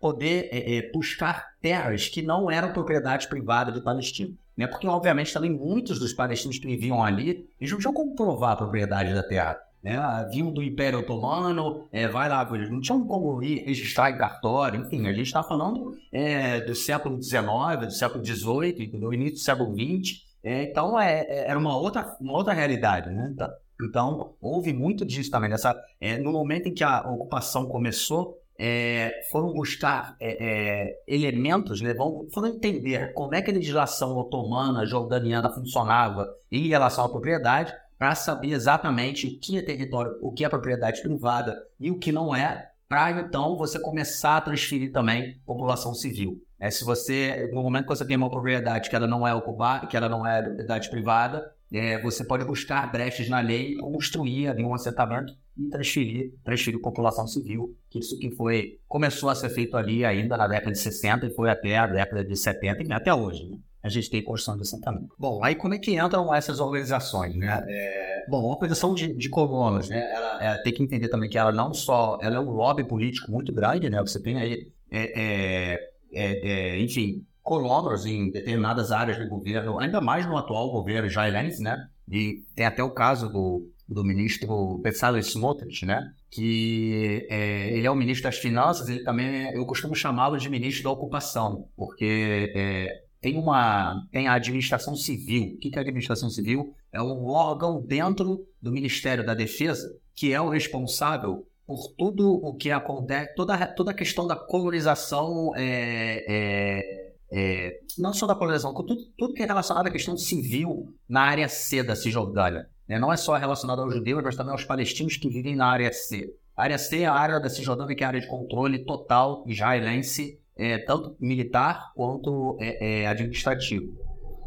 poder 0.00 0.48
é, 0.52 0.76
é, 0.76 0.92
buscar 0.92 1.54
terras 1.62 2.08
que 2.08 2.20
não 2.20 2.50
eram 2.50 2.72
propriedade 2.72 3.26
privada 3.26 3.72
do 3.72 3.82
palestino. 3.82 4.36
Né? 4.56 4.66
Porque, 4.66 4.86
obviamente, 4.86 5.32
também 5.32 5.50
muitos 5.50 5.98
dos 5.98 6.12
palestinos 6.12 6.58
que 6.58 6.66
viviam 6.66 7.02
ali, 7.02 7.48
eles 7.60 7.72
não 7.72 7.78
tinham 7.78 7.94
como 7.94 8.14
provar 8.14 8.52
a 8.52 8.56
propriedade 8.56 9.14
da 9.14 9.22
terra. 9.22 9.58
Né? 9.82 9.96
Ah, 9.96 10.26
vinham 10.30 10.52
do 10.52 10.62
Império 10.62 11.00
Otomano, 11.00 11.86
é, 11.92 12.08
vai 12.08 12.28
lá, 12.28 12.48
eles 12.52 12.70
não 12.70 12.80
tinham 12.80 13.06
como 13.06 13.42
ir 13.42 13.64
registrar 13.64 14.10
em 14.10 14.16
cartório, 14.16 14.80
enfim, 14.80 15.06
a 15.06 15.12
gente 15.12 15.26
está 15.26 15.42
falando 15.42 15.94
é, 16.10 16.60
do 16.60 16.74
século 16.74 17.22
XIX, 17.22 17.44
do 17.80 17.90
século 17.90 18.24
XVIII, 18.24 18.86
do 18.98 19.12
início 19.12 19.34
do 19.34 19.40
século 19.40 19.74
XX, 19.74 20.22
é, 20.42 20.62
então 20.64 20.98
é, 20.98 21.46
era 21.46 21.58
uma 21.58 21.76
outra, 21.76 22.16
uma 22.20 22.32
outra 22.32 22.52
realidade, 22.54 23.10
né? 23.10 23.34
Tá. 23.36 23.50
Então, 23.82 24.34
houve 24.40 24.72
muito 24.72 25.04
disso 25.04 25.30
também. 25.30 25.50
Nessa, 25.50 25.74
no 26.22 26.30
momento 26.30 26.68
em 26.68 26.72
que 26.72 26.84
a 26.84 27.00
ocupação 27.00 27.66
começou, 27.66 28.38
é, 28.58 29.20
foram 29.30 29.52
buscar 29.52 30.16
é, 30.20 30.36
é, 30.40 31.02
elementos, 31.06 31.80
né, 31.80 31.94
foram 32.32 32.48
entender 32.48 33.12
como 33.12 33.34
é 33.34 33.42
que 33.42 33.50
a 33.50 33.54
legislação 33.54 34.16
otomana, 34.16 34.86
jordaniana 34.86 35.50
funcionava 35.50 36.28
em 36.50 36.68
relação 36.68 37.04
à 37.04 37.08
propriedade, 37.08 37.74
para 37.98 38.14
saber 38.14 38.48
exatamente 38.48 39.26
o 39.26 39.38
que 39.40 39.58
é 39.58 39.62
território, 39.62 40.18
o 40.20 40.32
que 40.32 40.44
é 40.44 40.48
propriedade 40.48 41.00
privada 41.00 41.56
e 41.78 41.90
o 41.90 41.98
que 41.98 42.12
não 42.12 42.34
é, 42.34 42.70
para 42.88 43.10
então 43.12 43.56
você 43.56 43.78
começar 43.78 44.36
a 44.36 44.40
transferir 44.40 44.92
também 44.92 45.40
população 45.46 45.94
civil. 45.94 46.42
É, 46.58 46.70
se 46.70 46.84
você, 46.84 47.50
no 47.52 47.62
momento 47.62 47.84
que 47.84 47.96
você 47.96 48.04
tem 48.04 48.16
uma 48.16 48.30
propriedade 48.30 48.88
que 48.88 48.96
ela 48.96 49.06
não 49.06 49.26
é 49.26 49.34
ocupada, 49.34 49.86
que 49.86 49.96
ela 49.96 50.08
não 50.08 50.26
é 50.26 50.42
propriedade 50.42 50.90
privada, 50.90 51.53
é, 51.78 52.00
você 52.00 52.24
pode 52.24 52.44
buscar 52.44 52.90
brechas 52.90 53.28
na 53.28 53.40
lei, 53.40 53.76
construir 53.76 54.48
ali 54.48 54.62
um 54.62 54.74
assentamento 54.74 55.32
e 55.56 55.68
transferir, 55.68 56.32
transferir 56.44 56.80
população 56.80 57.26
civil, 57.26 57.76
que 57.90 57.98
isso 57.98 58.18
que 58.18 58.30
foi, 58.30 58.78
começou 58.86 59.28
a 59.28 59.34
ser 59.34 59.50
feito 59.50 59.76
ali 59.76 60.04
ainda 60.04 60.36
na 60.36 60.46
década 60.46 60.72
de 60.72 60.78
60 60.78 61.26
e 61.26 61.34
foi 61.34 61.50
até 61.50 61.76
a 61.76 61.86
década 61.86 62.24
de 62.24 62.36
70 62.36 62.82
e 62.82 62.92
até 62.92 63.14
hoje. 63.14 63.48
Né? 63.48 63.58
A 63.82 63.88
gente 63.88 64.08
tem 64.08 64.22
construção 64.22 64.56
de 64.56 64.62
assentamento. 64.62 65.14
Bom, 65.18 65.44
aí 65.44 65.54
como 65.54 65.74
é 65.74 65.78
que 65.78 65.98
entram 65.98 66.34
essas 66.34 66.58
organizações, 66.58 67.36
né? 67.36 67.62
É, 67.68 68.24
bom, 68.28 68.50
a 68.50 68.54
organização 68.54 68.94
de, 68.94 69.12
de 69.12 69.28
colonos, 69.28 69.90
né? 69.90 70.10
Ela 70.10 70.42
é, 70.42 70.62
tem 70.62 70.72
que 70.72 70.82
entender 70.82 71.08
também 71.08 71.28
que 71.28 71.36
ela 71.36 71.52
não 71.52 71.74
só, 71.74 72.18
ela 72.22 72.36
é 72.36 72.40
um 72.40 72.50
lobby 72.50 72.82
político 72.82 73.30
muito 73.30 73.52
grande, 73.52 73.90
né? 73.90 74.00
Você 74.00 74.22
tem 74.22 74.38
aí, 74.38 74.72
é, 74.90 75.76
é, 76.14 76.76
é 76.76 76.80
enfim, 76.80 77.26
colonos 77.44 78.06
em 78.06 78.30
determinadas 78.30 78.90
áreas 78.90 79.18
do 79.18 79.28
governo, 79.28 79.78
ainda 79.78 80.00
mais 80.00 80.26
no 80.26 80.36
atual 80.36 80.72
governo 80.72 81.06
israelense, 81.06 81.62
né? 81.62 81.88
E 82.10 82.42
tem 82.56 82.66
até 82.66 82.82
o 82.82 82.90
caso 82.90 83.28
do, 83.28 83.70
do 83.88 84.02
ministro 84.02 84.78
Bezalel 84.78 85.20
Smotrich, 85.20 85.84
né? 85.84 86.10
Que 86.30 87.26
é, 87.30 87.68
ele 87.76 87.86
é 87.86 87.90
o 87.90 87.94
ministro 87.94 88.24
das 88.24 88.38
Finanças, 88.38 88.88
ele 88.88 89.04
também, 89.04 89.26
é, 89.26 89.56
eu 89.56 89.64
costumo 89.66 89.94
chamá-lo 89.94 90.38
de 90.38 90.48
ministro 90.48 90.84
da 90.84 90.90
ocupação, 90.90 91.68
porque 91.76 92.50
é, 92.56 93.02
tem 93.20 93.38
uma 93.38 94.02
tem 94.10 94.26
a 94.26 94.32
administração 94.32 94.96
civil. 94.96 95.54
O 95.54 95.58
que 95.58 95.70
é 95.74 95.78
a 95.78 95.82
administração 95.82 96.30
civil? 96.30 96.74
É 96.90 97.00
um 97.00 97.26
órgão 97.26 97.80
dentro 97.80 98.46
do 98.60 98.72
Ministério 98.72 99.24
da 99.24 99.34
Defesa 99.34 99.86
que 100.14 100.32
é 100.32 100.40
o 100.40 100.48
responsável 100.48 101.46
por 101.66 101.88
tudo 101.96 102.30
o 102.30 102.54
que 102.54 102.70
acontece, 102.70 103.34
toda, 103.34 103.66
toda 103.68 103.90
a 103.90 103.94
questão 103.94 104.26
da 104.26 104.36
colonização 104.36 105.52
é, 105.56 106.24
é, 106.28 107.13
é, 107.30 107.80
não 107.98 108.12
só 108.12 108.26
da 108.26 108.34
polarização, 108.34 108.74
tudo, 108.74 108.96
tudo 109.16 109.34
que 109.34 109.42
é 109.42 109.46
relacionado 109.46 109.86
à 109.86 109.90
questão 109.90 110.16
civil 110.16 110.94
na 111.08 111.22
área 111.22 111.48
C 111.48 111.82
da 111.82 111.96
Cisjordânia. 111.96 112.68
Né? 112.88 112.98
Não 112.98 113.12
é 113.12 113.16
só 113.16 113.36
relacionado 113.36 113.82
aos 113.82 113.94
judeus, 113.94 114.22
mas 114.22 114.36
também 114.36 114.52
aos 114.52 114.64
palestinos 114.64 115.16
que 115.16 115.28
vivem 115.28 115.56
na 115.56 115.66
área 115.66 115.92
C. 115.92 116.32
A 116.56 116.62
área 116.62 116.78
C 116.78 117.00
é 117.00 117.06
a 117.06 117.12
área 117.12 117.40
da 117.40 117.48
Cisjordânia 117.48 117.96
que 117.96 118.02
é 118.02 118.06
a 118.06 118.08
área 118.08 118.20
de 118.20 118.28
controle 118.28 118.84
total 118.84 119.44
israelense, 119.46 120.38
é, 120.56 120.78
tanto 120.78 121.16
militar 121.18 121.92
quanto 121.94 122.56
é, 122.60 123.02
é 123.02 123.06
administrativo. 123.08 123.92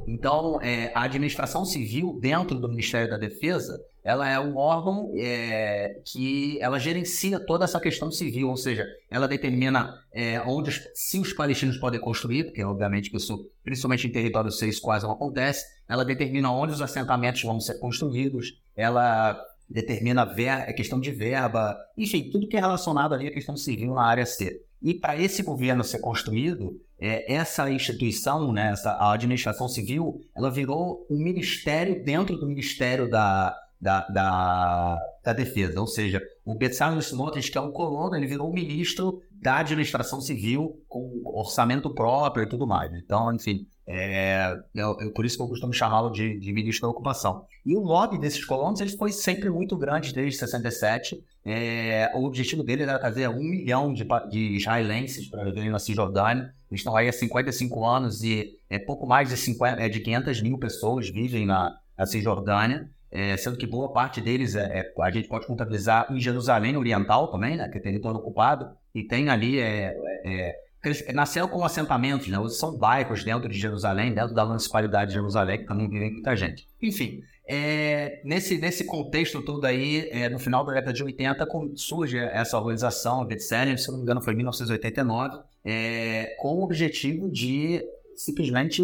Então, 0.07 0.61
é, 0.61 0.91
a 0.95 1.01
administração 1.01 1.65
civil 1.65 2.17
dentro 2.21 2.57
do 2.57 2.69
Ministério 2.69 3.09
da 3.09 3.17
Defesa 3.17 3.77
ela 4.07 4.25
é 4.25 4.39
um 4.39 4.55
órgão 4.55 5.11
é, 5.17 5.99
que 6.05 6.57
ela 6.61 6.79
gerencia 6.79 7.41
toda 7.41 7.65
essa 7.65 7.77
questão 7.77 8.09
civil, 8.09 8.47
ou 8.47 8.55
seja, 8.55 8.87
ela 9.11 9.27
determina 9.27 10.01
é, 10.13 10.39
onde 10.47 10.71
se 10.95 11.19
os 11.19 11.33
palestinos 11.33 11.75
podem 11.77 11.99
construir, 11.99 12.45
porque 12.45 12.63
obviamente 12.63 13.09
que 13.09 13.17
isso, 13.17 13.51
principalmente 13.65 14.07
em 14.07 14.11
território 14.11 14.49
6, 14.49 14.79
quase 14.79 15.03
não 15.03 15.11
acontece, 15.11 15.65
ela 15.89 16.05
determina 16.05 16.49
onde 16.49 16.71
os 16.71 16.81
assentamentos 16.81 17.43
vão 17.43 17.59
ser 17.59 17.79
construídos, 17.79 18.61
ela 18.77 19.37
determina 19.69 20.21
a 20.21 20.71
questão 20.71 21.01
de 21.01 21.11
verba, 21.11 21.77
enfim, 21.97 22.29
tudo 22.31 22.47
que 22.47 22.55
é 22.55 22.61
relacionado 22.61 23.13
ali 23.13 23.27
à 23.27 23.31
questão 23.31 23.57
civil 23.57 23.93
na 23.93 24.05
área 24.05 24.25
C. 24.25 24.61
E 24.81 24.93
para 24.93 25.19
esse 25.19 25.43
governo 25.43 25.83
ser 25.83 25.99
construído, 25.99 26.79
é, 26.97 27.33
essa 27.33 27.69
instituição, 27.69 28.53
né, 28.53 28.71
essa, 28.71 28.91
a 28.91 29.11
administração 29.11 29.67
civil, 29.67 30.21
ela 30.33 30.49
virou 30.49 31.05
um 31.09 31.21
ministério 31.21 32.01
dentro 32.05 32.37
do 32.37 32.47
Ministério 32.47 33.09
da, 33.09 33.53
da, 33.79 34.07
da, 34.07 34.99
da 35.23 35.33
defesa. 35.33 35.79
Ou 35.79 35.87
seja, 35.87 36.21
o 36.43 36.55
Bezalel 36.55 36.99
Smotrich, 36.99 37.51
que 37.51 37.57
é 37.57 37.61
um 37.61 37.71
colono, 37.71 38.15
ele 38.15 38.27
virou 38.27 38.51
ministro 38.51 39.21
da 39.31 39.57
administração 39.57 40.19
civil 40.19 40.81
com 40.87 41.21
orçamento 41.25 41.93
próprio 41.93 42.43
e 42.43 42.49
tudo 42.49 42.65
mais. 42.65 42.91
Então, 42.93 43.33
enfim, 43.33 43.67
é, 43.85 44.53
é, 44.75 44.81
é 44.81 45.09
por 45.15 45.25
isso 45.25 45.37
que 45.37 45.43
eu 45.43 45.47
costumo 45.47 45.71
chamá-lo 45.71 46.09
de, 46.09 46.37
de, 46.39 46.51
ministro 46.51 46.87
da 46.87 46.91
ocupação. 46.91 47.45
E 47.65 47.75
o 47.75 47.79
lobby 47.79 48.17
desses 48.17 48.43
colonos 48.43 48.81
ele 48.81 48.97
foi 48.97 49.11
sempre 49.11 49.49
muito 49.49 49.77
grande 49.77 50.13
desde 50.13 50.39
67. 50.39 51.23
É, 51.45 52.11
o 52.15 52.25
objetivo 52.25 52.63
dele 52.63 52.83
era 52.83 52.99
trazer 52.99 53.29
um 53.29 53.41
milhão 53.41 53.93
de, 53.93 54.05
de 54.29 54.57
israelenses 54.57 55.29
para 55.29 55.45
viverem 55.45 55.69
na 55.69 55.79
Cisjordânia. 55.79 56.53
Eles 56.69 56.81
estão 56.81 56.95
aí 56.97 57.07
há 57.07 57.13
55 57.13 57.85
anos 57.85 58.21
e 58.23 58.59
é 58.69 58.77
pouco 58.77 59.07
mais 59.07 59.29
de, 59.29 59.37
50, 59.37 59.81
é, 59.81 59.87
de 59.87 60.01
500 60.01 60.41
mil 60.41 60.57
pessoas 60.57 61.09
vivem 61.09 61.45
na, 61.45 61.73
na 61.97 62.05
Cisjordânia 62.05 62.89
é, 63.11 63.37
sendo 63.37 63.57
que 63.57 63.65
boa 63.65 63.91
parte 63.91 64.19
deles 64.19 64.55
é, 64.55 64.79
é, 64.79 65.01
a 65.01 65.11
gente 65.11 65.27
pode 65.27 65.47
contabilizar 65.47 66.07
em 66.11 66.19
Jerusalém 66.19 66.75
Oriental 66.75 67.29
também, 67.31 67.55
né, 67.55 67.69
que 67.69 67.77
é 67.77 67.81
território 67.81 68.19
ocupado, 68.19 68.69
e 68.93 69.03
tem 69.03 69.29
ali, 69.29 69.59
é, 69.59 69.95
é, 70.25 71.13
nasceram 71.13 71.47
como 71.47 71.63
assentamentos, 71.63 72.27
né, 72.27 72.37
são 72.49 72.77
bairros 72.77 73.23
dentro 73.23 73.47
de 73.47 73.57
Jerusalém, 73.57 74.13
dentro 74.13 74.33
da 74.33 74.45
municipalidade 74.45 75.09
de 75.09 75.15
Jerusalém, 75.15 75.59
que 75.59 75.65
também 75.65 75.89
vivem 75.89 76.11
muita 76.11 76.35
gente. 76.35 76.67
Enfim, 76.81 77.23
é, 77.47 78.21
nesse, 78.25 78.57
nesse 78.57 78.83
contexto 78.83 79.41
todo 79.41 79.63
aí, 79.63 80.09
é, 80.11 80.27
no 80.27 80.37
final 80.37 80.65
da 80.65 80.73
década 80.73 80.91
de 80.91 81.01
80, 81.01 81.47
surge 81.75 82.17
essa 82.17 82.57
organização, 82.57 83.25
Bethlehem, 83.25 83.77
se 83.77 83.89
não 83.89 83.97
me 83.97 84.03
engano 84.03 84.21
foi 84.21 84.33
em 84.33 84.37
1989, 84.37 85.39
é, 85.63 86.35
com 86.39 86.55
o 86.55 86.63
objetivo 86.63 87.29
de 87.29 87.81
simplesmente 88.15 88.81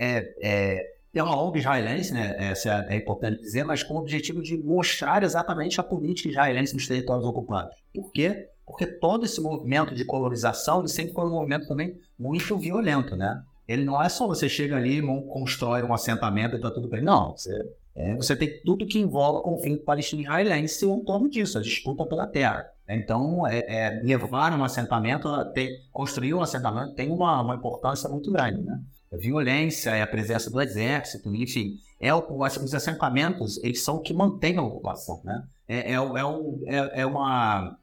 é, 0.00 0.95
é, 1.18 1.22
uma 1.22 1.40
ONG 1.40 1.58
israelense, 1.58 2.12
né? 2.12 2.34
Essa 2.38 2.86
é, 2.88 2.94
é 2.94 2.96
importante 2.96 3.40
dizer, 3.40 3.64
mas 3.64 3.82
com 3.82 3.94
o 3.94 3.98
objetivo 3.98 4.42
de 4.42 4.56
mostrar 4.56 5.22
exatamente 5.22 5.80
a 5.80 5.84
política 5.84 6.28
israelense 6.28 6.74
nos 6.74 6.86
territórios 6.86 7.24
ocupados. 7.24 7.74
Por 7.94 8.10
quê? 8.12 8.48
Porque 8.66 8.86
todo 8.86 9.24
esse 9.24 9.40
movimento 9.40 9.94
de 9.94 10.04
colonização 10.04 10.80
ele 10.80 10.88
sempre 10.88 11.12
foi 11.12 11.24
um 11.24 11.30
movimento 11.30 11.68
também 11.68 11.96
muito 12.18 12.56
violento, 12.58 13.14
né? 13.16 13.42
Ele 13.68 13.84
não 13.84 14.00
é 14.00 14.08
só 14.08 14.26
você 14.26 14.48
chega 14.48 14.76
ali 14.76 15.02
constrói 15.28 15.82
um 15.82 15.92
assentamento 15.92 16.56
e 16.56 16.60
tá 16.60 16.70
tudo 16.70 16.88
bem. 16.88 17.02
Não, 17.02 17.36
você, 17.36 17.52
é, 17.94 18.14
você 18.14 18.36
tem 18.36 18.60
tudo 18.64 18.86
que 18.86 18.98
envolve 18.98 19.40
o 19.40 19.42
conflito 19.42 19.84
palestino-israelense 19.84 20.86
em 20.86 21.04
torno 21.04 21.28
disso, 21.28 21.58
a 21.58 21.62
disputa 21.62 22.04
pela 22.06 22.26
terra. 22.26 22.66
Então, 22.88 23.44
é, 23.46 23.58
é, 23.66 24.00
levar 24.04 24.56
um 24.56 24.62
assentamento, 24.62 25.28
construir 25.92 26.34
um 26.34 26.42
assentamento 26.42 26.94
tem 26.94 27.10
uma, 27.10 27.40
uma 27.42 27.56
importância 27.56 28.08
muito 28.08 28.30
grande, 28.30 28.62
né? 28.62 28.80
A 29.12 29.16
violência, 29.16 29.90
é 29.90 30.02
a 30.02 30.06
presença 30.06 30.50
do 30.50 30.60
exército, 30.60 31.34
enfim, 31.34 31.78
é 32.00 32.14
o, 32.14 32.24
os 32.28 32.74
assentamentos, 32.74 33.62
eles 33.62 33.82
são 33.82 33.96
o 33.96 34.00
que 34.00 34.12
mantêm 34.12 34.56
a 34.56 34.62
ocupação, 34.62 35.20
né? 35.24 35.44
É, 35.68 35.92
é, 35.92 35.94
é, 35.94 36.24
um, 36.24 36.62
é, 36.66 37.00
é, 37.00 37.06
uma, 37.06 37.76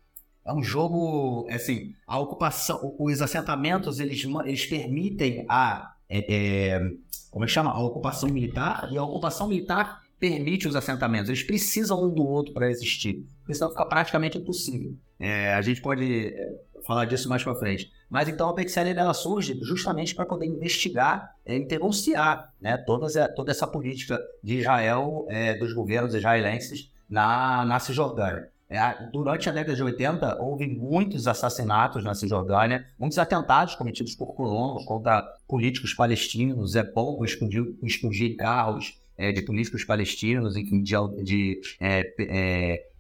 é 0.46 0.54
um 0.54 0.64
jogo, 0.64 1.48
assim, 1.50 1.94
a 2.08 2.20
ocupação, 2.20 2.96
os 3.00 3.22
assentamentos, 3.22 4.00
eles, 4.00 4.24
eles 4.46 4.66
permitem 4.66 5.46
a, 5.50 5.94
é, 6.10 6.26
é, 6.34 6.92
como 7.32 7.46
é 7.46 7.48
chama? 7.48 7.72
A 7.72 7.80
ocupação 7.80 8.30
militar, 8.30 8.88
e 8.92 8.98
a 8.98 9.04
ocupação 9.04 9.48
militar 9.48 10.02
permite 10.20 10.68
os 10.68 10.76
assentamentos, 10.76 11.28
eles 11.30 11.44
precisam 11.44 12.06
um 12.06 12.14
do 12.14 12.26
outro 12.26 12.54
para 12.54 12.70
existir, 12.70 13.26
porque 13.40 13.54
senão 13.54 13.72
fica 13.72 13.86
praticamente 13.86 14.38
impossível. 14.38 14.94
É, 15.20 15.54
a 15.54 15.62
gente 15.62 15.82
pode 15.82 16.28
é, 16.28 16.54
falar 16.86 17.06
disso 17.06 17.30
mais 17.30 17.44
para 17.44 17.56
frente. 17.56 17.92
Mas 18.10 18.28
então 18.28 18.50
a 18.50 18.54
PXL 18.54 18.90
ela 18.90 19.14
surge 19.14 19.58
justamente 19.64 20.14
para 20.14 20.26
poder 20.26 20.46
investigar 20.46 21.36
é, 21.46 21.56
e 21.56 21.66
denunciar 21.66 22.54
né, 22.62 22.78
toda, 22.78 23.08
essa 23.50 23.68
política 23.68 24.20
de 24.44 24.60
Israel, 24.60 25.26
é, 25.30 25.56
dos 25.56 25.74
governos 25.74 26.14
israelenses 26.14 26.92
na, 27.10 27.66
na 27.66 27.80
Cisjordânia. 27.80 28.50
É, 28.70 29.10
durante 29.12 29.48
a 29.50 29.52
década 29.52 29.76
de 29.76 29.84
80, 29.84 30.42
houve 30.42 30.68
muitos 30.68 31.28
assassinatos 31.28 32.04
na 32.04 32.16
Cisjordânia, 32.16 32.86
muitos 32.98 33.20
atentados 33.20 33.76
cometidos 33.76 34.16
por 34.16 34.34
colonos 34.34 34.84
contra 34.86 35.24
políticos 35.48 35.94
palestinos, 35.94 36.76
é 36.76 36.84
pouco 36.84 37.24
explodir, 37.24 38.36
carros 38.38 39.00
é, 39.18 39.32
de 39.32 39.44
políticos 39.44 39.84
palestinos, 39.84 40.58
enfim, 40.58 40.82
de, 40.82 40.96
de 41.24 41.62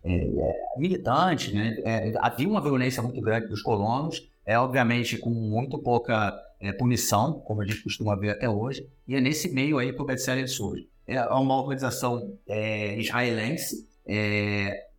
é, 0.03 0.15
é, 0.15 0.93
é, 0.95 1.53
né? 1.53 1.77
É, 1.83 2.13
havia 2.19 2.47
uma 2.47 2.61
violência 2.61 3.01
muito 3.01 3.21
grande 3.21 3.47
dos 3.47 3.61
colonos, 3.61 4.29
é 4.45 4.57
obviamente 4.59 5.17
com 5.17 5.29
muito 5.29 5.77
pouca 5.79 6.33
punição, 6.77 7.41
como 7.41 7.61
a 7.61 7.65
gente 7.65 7.83
costuma 7.83 8.15
ver 8.15 8.29
até 8.31 8.49
hoje, 8.49 8.87
e 9.07 9.15
é 9.15 9.21
nesse 9.21 9.53
meio 9.53 9.77
aí 9.77 9.91
que 9.91 10.01
o 10.01 10.05
Bethlehem 10.05 10.47
surge. 10.47 10.87
É 11.05 11.21
uma 11.25 11.59
organização 11.59 12.37
israelense, 12.97 13.85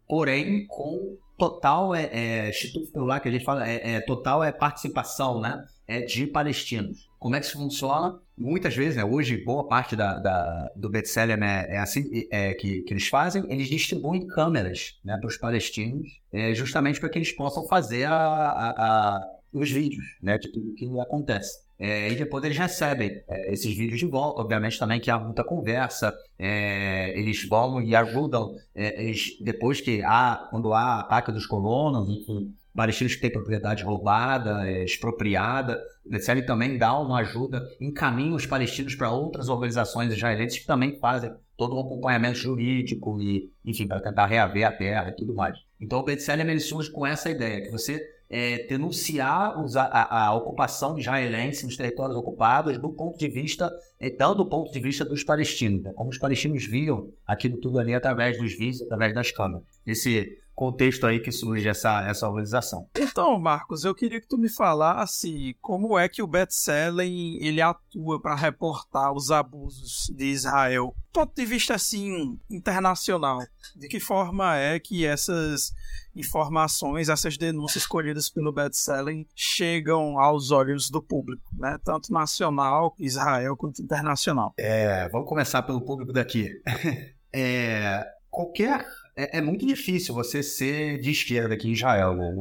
porém 0.06 0.66
com 0.66 1.16
total 1.36 1.94
é, 1.94 2.10
é 2.12 2.50
lá 2.94 3.20
que 3.20 3.28
a 3.28 3.32
gente 3.32 3.44
fala, 3.44 3.68
é, 3.68 3.94
é, 3.94 4.00
total 4.00 4.42
é 4.42 4.52
participação, 4.52 5.40
né? 5.40 5.64
É 5.86 6.00
de 6.00 6.26
palestinos. 6.26 7.08
Como 7.18 7.36
é 7.36 7.40
que 7.40 7.46
isso 7.46 7.58
funciona? 7.58 8.18
Muitas 8.36 8.74
vezes, 8.74 8.96
né, 8.96 9.04
hoje, 9.04 9.42
boa 9.44 9.66
parte 9.66 9.94
da, 9.94 10.18
da 10.18 10.70
do 10.74 10.90
best-seller 10.90 11.38
né, 11.38 11.66
é 11.68 11.78
assim 11.78 12.04
é, 12.30 12.52
que, 12.54 12.82
que 12.82 12.92
eles 12.92 13.06
fazem, 13.08 13.44
eles 13.48 13.68
distribuem 13.68 14.26
câmeras 14.26 14.98
né, 15.04 15.16
para 15.16 15.28
os 15.28 15.36
palestinos, 15.36 16.20
é, 16.32 16.54
justamente 16.54 16.98
para 17.00 17.08
que 17.08 17.18
eles 17.18 17.32
possam 17.32 17.66
fazer 17.66 18.04
a, 18.04 18.14
a, 18.14 18.70
a, 18.70 19.26
os 19.52 19.70
vídeos 19.70 20.04
né, 20.22 20.36
de 20.36 20.50
tudo 20.50 20.74
que 20.74 20.86
acontece. 21.00 21.63
É, 21.78 22.10
e 22.10 22.16
depois 22.16 22.44
eles 22.44 22.56
recebem 22.56 23.22
é, 23.28 23.52
esses 23.52 23.76
vídeos 23.76 23.98
de 23.98 24.06
volta, 24.06 24.40
obviamente 24.40 24.78
também 24.78 25.00
que 25.00 25.10
há 25.10 25.18
muita 25.18 25.42
conversa, 25.42 26.14
é, 26.38 27.18
eles 27.18 27.46
vão 27.48 27.82
e 27.82 27.96
ajudam, 27.96 28.54
é, 28.74 29.02
eles, 29.02 29.36
depois 29.40 29.80
que 29.80 30.02
há, 30.02 30.46
quando 30.50 30.72
há 30.72 31.00
ataque 31.00 31.32
dos 31.32 31.46
colonos, 31.46 32.08
enfim, 32.08 32.54
palestinos 32.74 33.14
que 33.14 33.20
têm 33.20 33.32
propriedade 33.32 33.82
roubada, 33.84 34.68
é, 34.68 34.84
expropriada, 34.84 35.80
eles 36.04 36.26
também 36.46 36.76
dá 36.76 36.98
uma 36.98 37.20
ajuda, 37.20 37.62
encaminha 37.80 38.34
os 38.34 38.46
palestinos 38.46 38.94
para 38.94 39.10
outras 39.10 39.48
organizações 39.48 40.12
israelenses 40.12 40.58
que 40.58 40.66
também 40.66 40.98
fazem 40.98 41.32
todo 41.56 41.76
um 41.76 41.80
acompanhamento 41.80 42.38
jurídico 42.38 43.20
e, 43.20 43.50
enfim, 43.64 43.86
para 43.86 44.00
tentar 44.00 44.26
reaver 44.26 44.66
a 44.66 44.72
terra 44.72 45.10
e 45.10 45.16
tudo 45.16 45.34
mais. 45.34 45.56
Então 45.80 46.00
o 46.00 46.10
ele 46.10 46.60
surge 46.60 46.90
com 46.90 47.06
essa 47.06 47.30
ideia, 47.30 47.62
que 47.62 47.70
você 47.70 48.13
é, 48.28 48.66
denunciar 48.66 49.54
a, 49.76 49.80
a, 49.82 50.26
a, 50.26 50.34
ocupação 50.34 50.98
israelense 50.98 51.64
nos 51.64 51.76
territórios 51.76 52.16
ocupados 52.16 52.78
do 52.78 52.90
ponto 52.90 53.18
de 53.18 53.28
vista, 53.28 53.70
tanto 54.18 54.36
do 54.36 54.46
ponto 54.46 54.72
de 54.72 54.80
vista 54.80 55.04
dos 55.04 55.22
palestinos, 55.22 55.82
né? 55.82 55.92
como 55.94 56.10
os 56.10 56.18
palestinos 56.18 56.66
viam 56.66 57.10
aquilo 57.26 57.58
tudo 57.58 57.78
ali 57.78 57.94
através 57.94 58.38
dos 58.38 58.52
vídeos, 58.52 58.82
através 58.82 59.14
das 59.14 59.30
câmeras. 59.30 59.62
Esse 59.86 60.38
contexto 60.54 61.06
aí 61.06 61.20
que 61.20 61.32
surge 61.32 61.68
essa, 61.68 62.06
essa 62.06 62.28
organização. 62.28 62.88
Então, 62.96 63.38
Marcos, 63.38 63.84
eu 63.84 63.94
queria 63.94 64.20
que 64.20 64.28
tu 64.28 64.38
me 64.38 64.48
falasse 64.48 65.56
como 65.60 65.98
é 65.98 66.08
que 66.08 66.22
o 66.22 66.26
Bethselen 66.26 67.38
ele 67.40 67.60
atua 67.60 68.20
para 68.20 68.34
reportar 68.34 69.12
os 69.12 69.30
abusos 69.30 70.10
de 70.14 70.26
Israel, 70.26 70.94
do 71.12 71.20
ponto 71.20 71.34
de 71.34 71.44
vista 71.44 71.74
assim 71.74 72.38
internacional. 72.48 73.40
De 73.74 73.88
que 73.88 73.98
forma 73.98 74.56
é 74.56 74.78
que 74.78 75.04
essas 75.04 75.72
informações, 76.14 77.08
essas 77.08 77.36
denúncias 77.36 77.86
colhidas 77.86 78.30
pelo 78.30 78.52
Bethselen 78.52 79.26
chegam 79.34 80.18
aos 80.18 80.50
olhos 80.50 80.88
do 80.88 81.02
público, 81.02 81.42
né? 81.54 81.78
Tanto 81.84 82.12
nacional, 82.12 82.94
Israel, 82.98 83.56
quanto 83.56 83.82
internacional. 83.82 84.54
É, 84.56 85.08
vamos 85.08 85.28
começar 85.28 85.62
pelo 85.62 85.80
público 85.80 86.12
daqui. 86.12 86.48
é, 87.32 88.06
qualquer 88.30 88.86
é, 89.16 89.38
é, 89.38 89.40
muito 89.40 89.64
difícil 89.64 90.14
você 90.14 90.42
ser 90.42 90.98
de 90.98 91.10
esquerda 91.10 91.54
aqui 91.54 91.68
em 91.68 91.72
Israel, 91.72 92.14
né? 92.14 92.34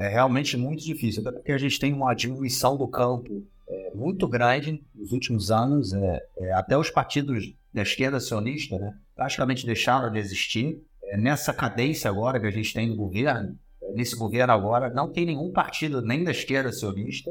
É, 0.00 0.06
é, 0.06 0.08
realmente 0.08 0.56
muito 0.56 0.84
difícil, 0.84 1.22
até 1.22 1.32
porque 1.32 1.52
a 1.52 1.58
gente 1.58 1.78
tem 1.78 1.92
uma 1.92 2.14
diminuição 2.14 2.76
do 2.76 2.88
campo 2.88 3.44
é, 3.68 3.92
muito 3.94 4.26
grande 4.26 4.82
nos 4.94 5.12
últimos 5.12 5.50
anos. 5.50 5.92
É, 5.92 6.26
é, 6.38 6.52
até 6.52 6.76
os 6.76 6.90
partidos 6.90 7.54
da 7.72 7.82
esquerda 7.82 8.18
sionista 8.18 8.76
né, 8.78 8.92
praticamente 9.14 9.64
deixaram 9.64 10.10
de 10.10 10.18
existir. 10.18 10.82
É, 11.04 11.16
nessa 11.16 11.52
cadência 11.52 12.10
agora 12.10 12.40
que 12.40 12.46
a 12.46 12.50
gente 12.50 12.74
tem 12.74 12.88
no 12.88 12.96
governo, 12.96 13.56
nesse 13.94 14.16
governo 14.16 14.52
agora, 14.52 14.90
não 14.90 15.08
tem 15.08 15.24
nenhum 15.24 15.52
partido 15.52 16.02
nem 16.02 16.24
da 16.24 16.32
esquerda 16.32 16.72
sionista. 16.72 17.30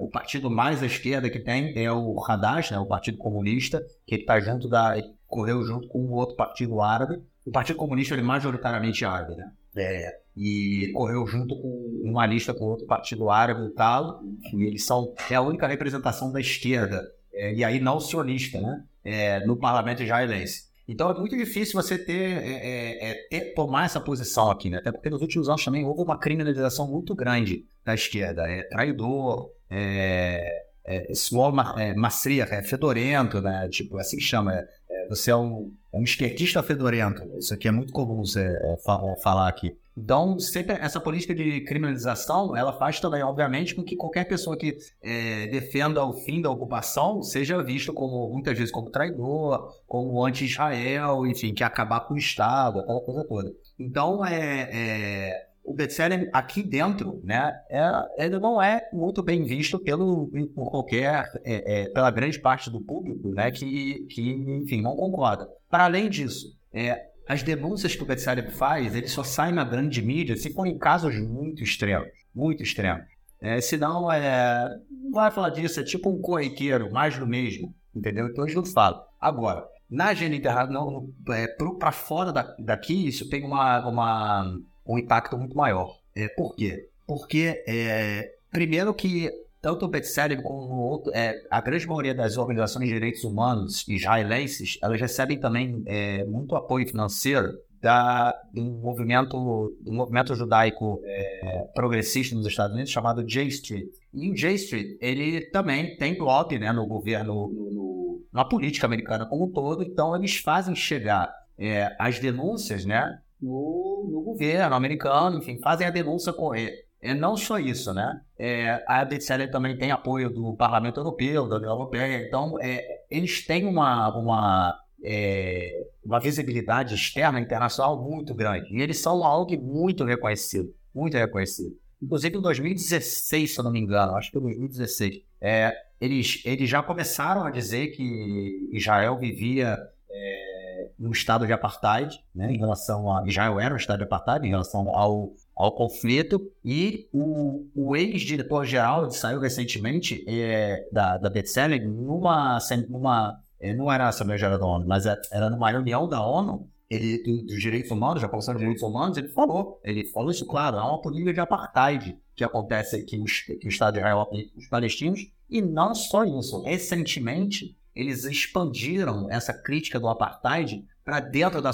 o 0.00 0.08
partido 0.08 0.50
mais 0.50 0.82
à 0.82 0.86
esquerda 0.86 1.30
que 1.30 1.40
tem 1.40 1.72
é 1.76 1.92
o 1.92 2.20
Hadash, 2.24 2.70
né, 2.72 2.78
o 2.78 2.86
Partido 2.86 3.18
Comunista, 3.18 3.84
que 4.06 4.16
está 4.16 4.40
junto 4.40 4.68
da 4.68 4.96
correu 5.26 5.62
junto 5.62 5.88
com 5.88 5.98
o 5.98 6.12
outro 6.12 6.34
partido 6.36 6.80
árabe 6.80 7.20
o 7.48 7.50
Partido 7.50 7.76
Comunista 7.76 8.14
é 8.14 8.22
majoritariamente 8.22 9.04
árabe, 9.04 9.34
né? 9.34 9.50
É, 9.76 10.18
e 10.36 10.90
correu 10.92 11.26
junto 11.26 11.56
com 11.56 12.02
uma 12.04 12.26
lista 12.26 12.52
com 12.52 12.64
outro 12.64 12.86
partido 12.86 13.30
árabe 13.30 13.66
e 13.66 13.70
tal, 13.70 14.22
e 14.52 14.64
eles 14.64 14.84
são 14.84 15.14
é 15.30 15.34
a 15.34 15.40
única 15.40 15.66
representação 15.66 16.30
da 16.30 16.40
esquerda, 16.40 17.02
é, 17.32 17.54
e 17.54 17.64
aí 17.64 17.80
não 17.80 18.00
sionista, 18.00 18.60
né? 18.60 18.84
É, 19.04 19.46
no 19.46 19.56
parlamento 19.56 20.02
israelense. 20.02 20.68
Então 20.86 21.10
é 21.10 21.14
muito 21.14 21.36
difícil 21.36 21.80
você 21.80 21.98
ter, 21.98 22.42
é, 22.42 22.52
é, 22.52 23.10
é, 23.10 23.14
ter, 23.28 23.54
tomar 23.54 23.84
essa 23.84 24.00
posição 24.00 24.50
aqui, 24.50 24.70
né? 24.70 24.78
Até 24.78 24.90
porque 24.90 25.10
nos 25.10 25.22
últimos 25.22 25.48
anos 25.48 25.64
também 25.64 25.84
houve 25.84 26.02
uma 26.02 26.18
criminalização 26.18 26.88
muito 26.88 27.14
grande 27.14 27.66
da 27.84 27.94
esquerda. 27.94 28.42
É 28.48 28.62
traidor, 28.64 29.50
é, 29.70 30.66
é, 30.84 31.14
small 31.14 31.54
é, 31.78 31.94
é 31.94 32.62
fedorento, 32.62 33.40
né? 33.40 33.68
Tipo, 33.70 33.98
assim 33.98 34.16
que 34.16 34.22
chama. 34.22 34.64
Você 35.10 35.30
é 35.30 35.36
um, 35.36 35.72
um 35.98 36.04
esquerdista 36.04 36.62
fedorento. 36.62 37.22
Isso 37.36 37.52
aqui 37.52 37.68
é 37.68 37.70
muito 37.70 37.92
comum 37.92 38.24
você 38.24 38.40
é, 38.40 38.76
falar 39.22 39.48
aqui. 39.48 39.76
Então, 39.96 40.38
sempre 40.38 40.74
essa 40.74 41.00
política 41.00 41.34
de 41.34 41.60
criminalização, 41.62 42.56
ela 42.56 42.72
faz 42.72 43.00
também, 43.00 43.20
obviamente, 43.20 43.74
com 43.74 43.82
que 43.82 43.96
qualquer 43.96 44.24
pessoa 44.28 44.56
que 44.56 44.78
é, 45.02 45.48
defenda 45.48 46.04
o 46.04 46.12
fim 46.12 46.40
da 46.40 46.48
ocupação 46.48 47.20
seja 47.20 47.60
visto 47.64 47.92
como, 47.92 48.30
muitas 48.32 48.56
vezes, 48.56 48.72
como 48.72 48.90
traidor, 48.90 49.74
como 49.88 50.24
anti-Israel, 50.24 51.26
enfim, 51.26 51.52
que 51.52 51.64
acabar 51.64 52.00
com 52.00 52.14
o 52.14 52.18
Estado, 52.18 52.78
aquela 52.78 53.00
coisa 53.00 53.24
toda. 53.24 53.52
Então, 53.76 54.24
é, 54.24 54.68
é 54.72 55.47
o 55.68 55.74
best-seller 55.74 56.30
aqui 56.32 56.62
dentro, 56.62 57.20
né, 57.22 57.52
é, 57.68 58.24
ele 58.24 58.38
não 58.38 58.60
é 58.60 58.88
muito 58.92 59.22
bem 59.22 59.44
visto 59.44 59.78
pelo, 59.78 60.30
por 60.54 60.70
qualquer, 60.70 61.30
é, 61.44 61.82
é, 61.82 61.88
pela 61.90 62.10
grande 62.10 62.40
parte 62.40 62.70
do 62.70 62.80
público, 62.80 63.28
né, 63.28 63.50
que, 63.50 64.06
que 64.10 64.30
enfim, 64.30 64.80
não 64.80 64.96
concorda. 64.96 65.48
Para 65.68 65.84
além 65.84 66.08
disso, 66.08 66.56
é, 66.72 67.08
as 67.28 67.42
denúncias 67.42 67.94
que 67.94 68.02
o 68.02 68.06
best-seller 68.06 68.50
faz, 68.50 68.96
ele 68.96 69.08
só 69.08 69.22
sai 69.22 69.52
na 69.52 69.62
grande 69.62 70.00
mídia 70.00 70.36
se 70.36 70.52
forem 70.54 70.78
casos 70.78 71.14
muito 71.20 71.62
extremos, 71.62 72.08
muito 72.34 72.62
extremos. 72.62 73.04
É, 73.40 73.60
senão, 73.60 74.10
é, 74.10 74.68
não 74.90 75.12
vai 75.12 75.30
falar 75.30 75.50
disso, 75.50 75.78
é 75.78 75.84
tipo 75.84 76.08
um 76.08 76.20
corriqueiro, 76.20 76.90
mais 76.90 77.18
do 77.18 77.26
mesmo, 77.26 77.74
entendeu? 77.94 78.26
Então 78.26 78.44
eles 78.44 78.56
não 78.56 78.64
falam. 78.64 79.00
Agora, 79.20 79.64
na 79.90 80.06
agenda 80.06 80.34
internacional, 80.34 81.06
é, 81.30 81.46
para 81.78 81.92
fora 81.92 82.32
da, 82.32 82.54
daqui, 82.58 83.06
isso 83.06 83.28
tem 83.28 83.44
uma, 83.44 83.86
uma 83.86 84.58
um 84.88 84.98
impacto 84.98 85.36
muito 85.36 85.56
maior. 85.56 85.98
É, 86.14 86.28
por 86.28 86.56
quê? 86.56 86.88
Porque, 87.06 87.62
é, 87.66 88.32
primeiro 88.50 88.94
que 88.94 89.30
tanto 89.60 89.84
o 89.84 89.88
Betselium 89.88 90.42
como 90.42 90.74
outro, 90.76 91.12
é, 91.14 91.42
a 91.50 91.60
grande 91.60 91.86
maioria 91.86 92.14
das 92.14 92.36
organizações 92.36 92.88
de 92.88 92.94
direitos 92.94 93.24
humanos 93.24 93.86
israelenses, 93.88 94.78
elas 94.82 95.00
recebem 95.00 95.38
também 95.38 95.82
é, 95.86 96.24
muito 96.24 96.54
apoio 96.54 96.86
financeiro 96.86 97.58
da, 97.80 98.34
do, 98.52 98.62
movimento, 98.62 99.76
do 99.80 99.92
movimento 99.92 100.34
judaico 100.34 101.00
é, 101.04 101.68
progressista 101.74 102.34
nos 102.34 102.46
Estados 102.46 102.72
Unidos 102.74 102.90
chamado 102.90 103.24
J 103.24 103.46
Street. 103.48 103.88
E 104.12 104.30
o 104.30 104.34
J 104.34 104.54
Street, 104.54 104.96
ele 105.00 105.42
também 105.50 105.96
tem 105.96 106.18
lobby 106.18 106.58
né, 106.58 106.72
no 106.72 106.86
governo, 106.86 107.48
no, 107.48 107.70
no, 107.70 108.22
na 108.32 108.44
política 108.44 108.86
americana 108.86 109.26
como 109.26 109.46
um 109.46 109.52
todo, 109.52 109.82
então 109.82 110.14
eles 110.14 110.36
fazem 110.36 110.74
chegar 110.74 111.32
é, 111.58 111.94
as 111.98 112.18
denúncias 112.18 112.84
né, 112.84 113.20
no, 113.40 114.08
no 114.10 114.22
governo 114.22 114.74
americano, 114.74 115.38
enfim, 115.38 115.58
fazem 115.58 115.86
a 115.86 115.90
denúncia 115.90 116.32
correr. 116.32 116.86
É 117.00 117.14
não 117.14 117.36
só 117.36 117.58
isso, 117.58 117.94
né? 117.94 118.20
É, 118.36 118.82
a 118.86 119.04
BCL 119.04 119.50
também 119.50 119.78
tem 119.78 119.92
apoio 119.92 120.28
do 120.28 120.54
Parlamento 120.54 120.98
Europeu, 120.98 121.48
da 121.48 121.56
União 121.56 121.70
Europeia, 121.70 122.26
então 122.26 122.58
é, 122.60 123.04
eles 123.08 123.46
têm 123.46 123.66
uma, 123.66 124.16
uma, 124.16 124.76
é, 125.04 125.86
uma 126.04 126.18
visibilidade 126.18 126.94
externa 126.94 127.38
internacional 127.38 128.02
muito 128.02 128.34
grande. 128.34 128.74
E 128.76 128.82
eles 128.82 128.98
são 128.98 129.24
algo 129.24 129.56
muito 129.62 130.04
reconhecido, 130.04 130.74
muito 130.92 131.16
reconhecido. 131.16 131.76
Inclusive 132.02 132.36
em 132.36 132.40
2016, 132.40 133.54
se 133.54 133.58
eu 133.58 133.64
não 133.64 133.70
me 133.70 133.80
engano, 133.80 134.16
acho 134.16 134.30
que 134.32 134.38
em 134.38 134.42
2016, 134.42 135.22
é, 135.40 135.72
eles, 136.00 136.42
eles 136.44 136.68
já 136.68 136.82
começaram 136.82 137.44
a 137.44 137.50
dizer 137.50 137.88
que 137.88 138.70
Israel 138.72 139.16
vivia 139.18 139.78
é, 140.10 140.57
um 140.98 141.10
estado 141.12 141.46
de 141.46 141.52
apartheid, 141.52 142.18
né, 142.34 142.52
em 142.52 142.58
relação 142.58 143.14
a 143.16 143.26
Israel 143.26 143.60
era 143.60 143.72
um 143.72 143.76
estado 143.76 143.98
de 143.98 144.04
apartheid 144.04 144.46
em 144.46 144.50
relação 144.50 144.88
ao, 144.94 145.32
ao 145.56 145.72
conflito 145.72 146.40
e 146.64 147.08
o, 147.12 147.66
o 147.74 147.96
ex-diretor-geral 147.96 149.10
saiu 149.10 149.38
recentemente 149.38 150.24
é, 150.26 150.88
da, 150.90 151.16
da 151.16 151.30
Bethlehem 151.30 151.86
numa, 151.86 152.58
numa 152.88 153.40
é, 153.60 153.74
não 153.74 153.90
era 153.90 154.06
a 154.06 154.08
Assembleia 154.08 154.38
Geral 154.38 154.58
da 154.58 154.66
ONU, 154.66 154.86
mas 154.86 155.06
é, 155.06 155.16
era 155.32 155.48
numa 155.48 155.70
reunião 155.70 156.08
da 156.08 156.24
ONU 156.24 156.68
ele, 156.90 157.42
dos 157.42 157.60
direitos 157.60 157.90
humanos, 157.90 158.22
já 158.22 158.28
Comissão 158.28 158.54
de 158.54 158.60
Direitos 158.60 158.82
Humanos, 158.82 159.18
ele 159.18 159.28
falou, 159.28 159.78
ele 159.84 160.06
falou 160.06 160.30
isso 160.30 160.46
claro, 160.46 160.78
há 160.78 160.88
uma 160.88 161.00
política 161.00 161.34
de 161.34 161.40
apartheid 161.40 162.16
que 162.34 162.42
acontece 162.42 162.96
aqui 162.96 163.22
que 163.58 163.66
o 163.66 163.68
Estado 163.68 163.94
de 163.94 163.98
Israel 163.98 164.20
aplica 164.20 164.58
os 164.58 164.66
palestinos, 164.68 165.30
e 165.50 165.60
não 165.60 165.94
só 165.94 166.24
isso, 166.24 166.62
recentemente 166.62 167.76
eles 167.98 168.22
expandiram 168.22 169.28
essa 169.28 169.52
crítica 169.52 169.98
do 169.98 170.08
apartheid 170.08 170.86
para 171.04 171.18
dentro 171.18 171.60
da 171.60 171.72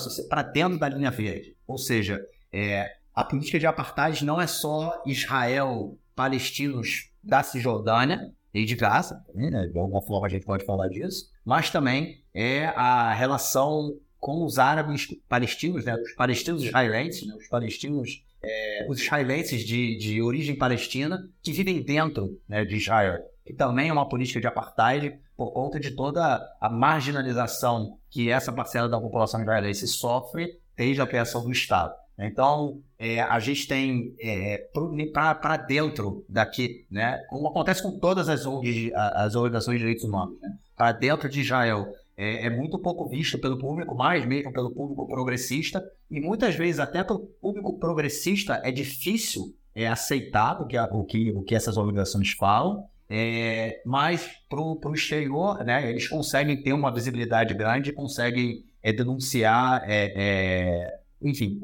dentro 0.55 0.79
da 0.79 0.89
linha 0.89 1.11
verde. 1.11 1.55
Ou 1.67 1.77
seja, 1.77 2.19
é, 2.51 2.97
a 3.15 3.23
política 3.23 3.59
de 3.59 3.67
apartheid 3.67 4.25
não 4.25 4.41
é 4.41 4.47
só 4.47 5.03
Israel, 5.05 5.99
palestinos 6.17 7.11
da 7.23 7.43
Cisjordânia 7.43 8.33
e 8.55 8.65
de 8.65 8.75
Gaza, 8.75 9.23
né? 9.35 9.67
de 9.67 9.79
alguma 9.79 10.01
forma 10.01 10.27
a 10.27 10.31
gente 10.31 10.47
pode 10.47 10.65
falar 10.65 10.89
disso, 10.89 11.31
mas 11.45 11.69
também 11.69 12.23
é 12.33 12.67
a 12.69 13.13
relação 13.13 13.95
com 14.19 14.47
os 14.47 14.59
árabes 14.59 15.09
palestinos, 15.29 15.85
né, 15.85 15.95
os 15.97 16.15
palestinos 16.15 16.63
israelenses, 16.63 17.27
né, 17.27 17.35
os 17.35 17.47
palestinos, 17.49 18.25
é, 18.43 18.87
os 18.89 18.99
israelenses 18.99 19.63
de, 19.63 19.99
de 19.99 20.23
origem 20.23 20.57
palestina 20.57 21.29
que 21.43 21.53
vivem 21.53 21.83
dentro 21.83 22.41
né, 22.49 22.65
de 22.65 22.77
Israel, 22.77 23.19
que 23.45 23.53
também 23.53 23.91
é 23.91 23.93
uma 23.93 24.09
política 24.09 24.41
de 24.41 24.47
apartheid 24.47 25.19
por 25.37 25.53
conta 25.53 25.81
de 25.81 25.91
toda 25.91 26.41
a 26.61 26.69
marginalização 26.69 27.99
que 28.11 28.31
essa 28.31 28.53
parcela 28.53 28.89
da 28.89 29.01
população 29.01 29.41
israelense 29.41 29.87
sofre 29.89 30.59
desde 30.77 31.03
a 31.03 31.07
criação 31.07 31.43
do 31.45 31.53
Estado. 31.53 31.95
Então, 32.19 32.81
é, 32.99 33.21
a 33.21 33.41
gente 33.41 33.67
tem 33.67 34.15
é, 34.21 34.69
para 35.13 35.57
dentro 35.57 36.25
daqui, 36.29 36.87
né, 36.89 37.19
como 37.29 37.49
acontece 37.49 37.83
com 37.83 37.99
todas 37.99 38.29
as, 38.29 38.47
as 38.95 39.35
organizações 39.35 39.75
de 39.75 39.81
direitos 39.81 40.05
humanos, 40.05 40.41
né, 40.41 40.57
para 40.77 40.93
dentro 40.93 41.29
de 41.29 41.41
Israel, 41.41 41.93
é, 42.17 42.47
é, 42.47 42.51
muito 42.51 42.79
pouco 42.79 43.09
visto 43.09 43.39
pelo 43.39 43.59
público, 43.59 43.95
mais 43.97 44.25
mesmo 44.25 44.53
pelo 44.53 44.71
público 44.71 45.09
progressista, 45.09 45.85
e 46.09 46.21
muitas 46.21 46.55
vezes 46.55 46.79
até 46.79 47.03
pelo 47.03 47.21
público 47.41 47.79
progressista 47.79 48.61
é 48.65 48.71
difícil 48.71 49.53
é, 49.75 49.89
aceitar 49.89 50.65
que, 50.67 50.79
o, 50.79 51.05
que, 51.05 51.33
o 51.33 51.43
que 51.43 51.55
essas 51.55 51.77
organizações 51.77 52.31
falam, 52.31 52.85
é, 53.09 53.83
mas 53.85 54.29
para 54.49 54.61
o 54.61 54.95
exterior, 54.95 55.63
né, 55.65 55.91
eles 55.91 56.09
conseguem 56.09 56.63
ter 56.63 56.73
uma 56.73 56.93
visibilidade 56.93 57.55
grande, 57.55 57.93
conseguem 57.93 58.65
é, 58.83 58.93
denunciar, 58.93 59.83
é, 59.89 60.13
é, 60.17 60.99
enfim, 61.23 61.61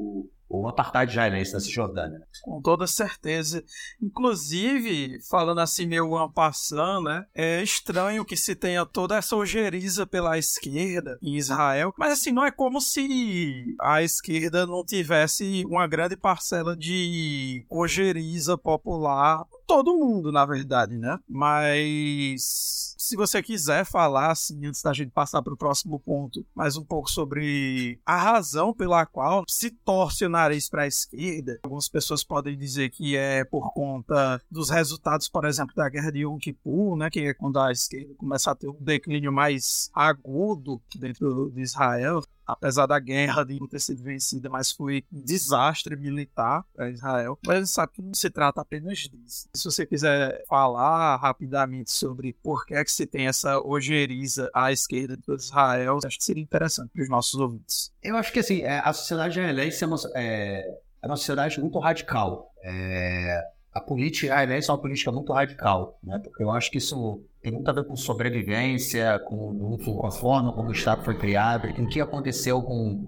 o 0.51 0.67
apartheid 0.67 1.09
israelense 1.09 1.53
da 1.53 1.59
Cisjordânia. 1.59 2.19
Com 2.41 2.61
toda 2.61 2.85
certeza. 2.85 3.63
Inclusive, 4.01 5.19
falando 5.29 5.59
assim 5.61 5.85
meio 5.85 6.17
ampassando, 6.17 7.09
né? 7.09 7.25
É 7.33 7.63
estranho 7.63 8.25
que 8.25 8.35
se 8.35 8.53
tenha 8.55 8.85
toda 8.85 9.15
essa 9.15 9.35
ojeriza 9.35 10.05
pela 10.05 10.37
esquerda 10.37 11.17
em 11.21 11.37
Israel, 11.37 11.93
mas 11.97 12.13
assim, 12.13 12.31
não 12.31 12.45
é 12.45 12.51
como 12.51 12.81
se 12.81 13.75
a 13.79 14.01
esquerda 14.03 14.65
não 14.65 14.83
tivesse 14.83 15.63
uma 15.65 15.87
grande 15.87 16.17
parcela 16.17 16.75
de 16.75 17.65
ojeriza 17.69 18.57
popular 18.57 19.45
todo 19.65 19.97
mundo, 19.97 20.31
na 20.31 20.45
verdade, 20.45 20.97
né? 20.97 21.17
Mas 21.29 22.90
se 23.01 23.15
você 23.15 23.41
quiser 23.41 23.83
falar, 23.83 24.29
assim, 24.29 24.63
antes 24.63 24.83
da 24.83 24.93
gente 24.93 25.09
passar 25.09 25.41
para 25.41 25.53
o 25.53 25.57
próximo 25.57 25.99
ponto, 25.99 26.45
mais 26.53 26.77
um 26.77 26.83
pouco 26.83 27.09
sobre 27.09 27.99
a 28.05 28.15
razão 28.15 28.71
pela 28.71 29.07
qual 29.07 29.43
se 29.47 29.71
torce 29.71 30.23
o 30.23 30.29
nariz 30.29 30.69
para 30.69 30.83
a 30.83 30.87
esquerda, 30.87 31.59
algumas 31.63 31.89
pessoas 31.89 32.23
podem 32.23 32.55
dizer 32.55 32.91
que 32.91 33.17
é 33.17 33.43
por 33.43 33.73
conta 33.73 34.39
dos 34.51 34.69
resultados, 34.69 35.27
por 35.27 35.45
exemplo, 35.45 35.73
da 35.75 35.89
guerra 35.89 36.11
de 36.11 36.19
Yom 36.19 36.37
Kippur, 36.37 36.95
né? 36.95 37.09
Que 37.09 37.21
é 37.21 37.33
quando 37.33 37.59
a 37.59 37.71
esquerda 37.71 38.13
começa 38.15 38.51
a 38.51 38.55
ter 38.55 38.69
um 38.69 38.77
declínio 38.79 39.33
mais 39.33 39.89
agudo 39.95 40.79
dentro 40.95 41.49
de 41.49 41.61
Israel 41.61 42.21
apesar 42.51 42.85
da 42.85 42.99
guerra 42.99 43.43
de 43.43 43.59
não 43.59 43.67
ter 43.67 43.79
sido 43.79 44.03
vencida, 44.03 44.49
mas 44.49 44.71
foi 44.71 45.03
um 45.11 45.21
desastre 45.21 45.95
militar 45.95 46.65
para 46.75 46.89
Israel. 46.89 47.37
Mas 47.45 47.55
a 47.55 47.59
gente 47.59 47.69
sabe 47.69 47.93
que 47.93 48.01
não 48.01 48.13
se 48.13 48.29
trata 48.29 48.61
apenas 48.61 48.99
disso. 48.99 49.47
Se 49.53 49.65
você 49.65 49.85
quiser 49.85 50.43
falar 50.47 51.15
rapidamente 51.17 51.91
sobre 51.91 52.33
por 52.43 52.65
que 52.65 52.73
é 52.73 52.83
que 52.83 52.91
se 52.91 53.05
tem 53.05 53.27
essa 53.27 53.59
ojeriza 53.61 54.49
à 54.53 54.71
esquerda 54.71 55.17
de 55.17 55.33
Israel, 55.33 55.99
acho 56.03 56.17
que 56.17 56.23
seria 56.23 56.43
interessante 56.43 56.91
para 56.91 57.03
os 57.03 57.09
nossos 57.09 57.39
ouvintes. 57.39 57.91
Eu 58.01 58.15
acho 58.17 58.31
que 58.31 58.39
assim, 58.39 58.61
é, 58.61 58.79
a 58.79 58.93
sociedade 58.93 59.39
israelense 59.39 59.83
é 59.83 59.87
uma, 59.87 59.97
é, 60.15 60.79
é 61.01 61.07
uma 61.07 61.17
sociedade 61.17 61.59
muito 61.59 61.79
radical. 61.79 62.51
É, 62.63 63.41
a 63.73 63.79
política 63.79 64.27
israelense 64.27 64.69
é 64.69 64.73
uma 64.73 64.81
política 64.81 65.11
muito 65.11 65.31
radical, 65.31 65.97
né? 66.03 66.19
porque 66.19 66.43
eu 66.43 66.51
acho 66.51 66.69
que 66.69 66.77
isso 66.77 67.23
tem 67.41 67.51
muito 67.51 67.69
a 67.69 67.73
ver 67.73 67.85
com 67.85 67.95
sobrevivência, 67.95 69.19
com, 69.27 69.77
com 69.77 70.05
a 70.05 70.11
forma 70.11 70.53
como 70.53 70.69
o 70.69 70.71
Estado 70.71 71.03
foi 71.03 71.17
criado, 71.17 71.73
com 71.73 71.83
o 71.83 71.89
que 71.89 71.99
aconteceu 71.99 72.61
com 72.61 73.07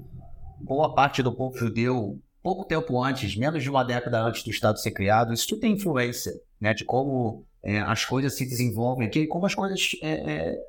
boa 0.60 0.94
parte 0.94 1.22
do 1.22 1.32
povo 1.32 1.56
judeu 1.58 2.20
pouco 2.42 2.66
tempo 2.66 3.02
antes, 3.02 3.36
menos 3.38 3.64
de 3.64 3.70
uma 3.70 3.84
década 3.84 4.22
antes 4.22 4.44
do 4.44 4.50
Estado 4.50 4.80
ser 4.80 4.92
criado. 4.92 5.34
Isso 5.34 5.48
tudo 5.48 5.62
tem 5.62 5.74
influência 5.74 6.34
né? 6.60 6.74
de 6.74 6.84
como 6.84 7.46
é, 7.62 7.80
as 7.80 8.04
coisas 8.04 8.34
se 8.34 8.46
desenvolvem 8.46 9.08
aqui, 9.08 9.28
como 9.28 9.46
as 9.46 9.56
coisas 9.56 9.92
é, 10.02 10.12
é, 10.12 10.64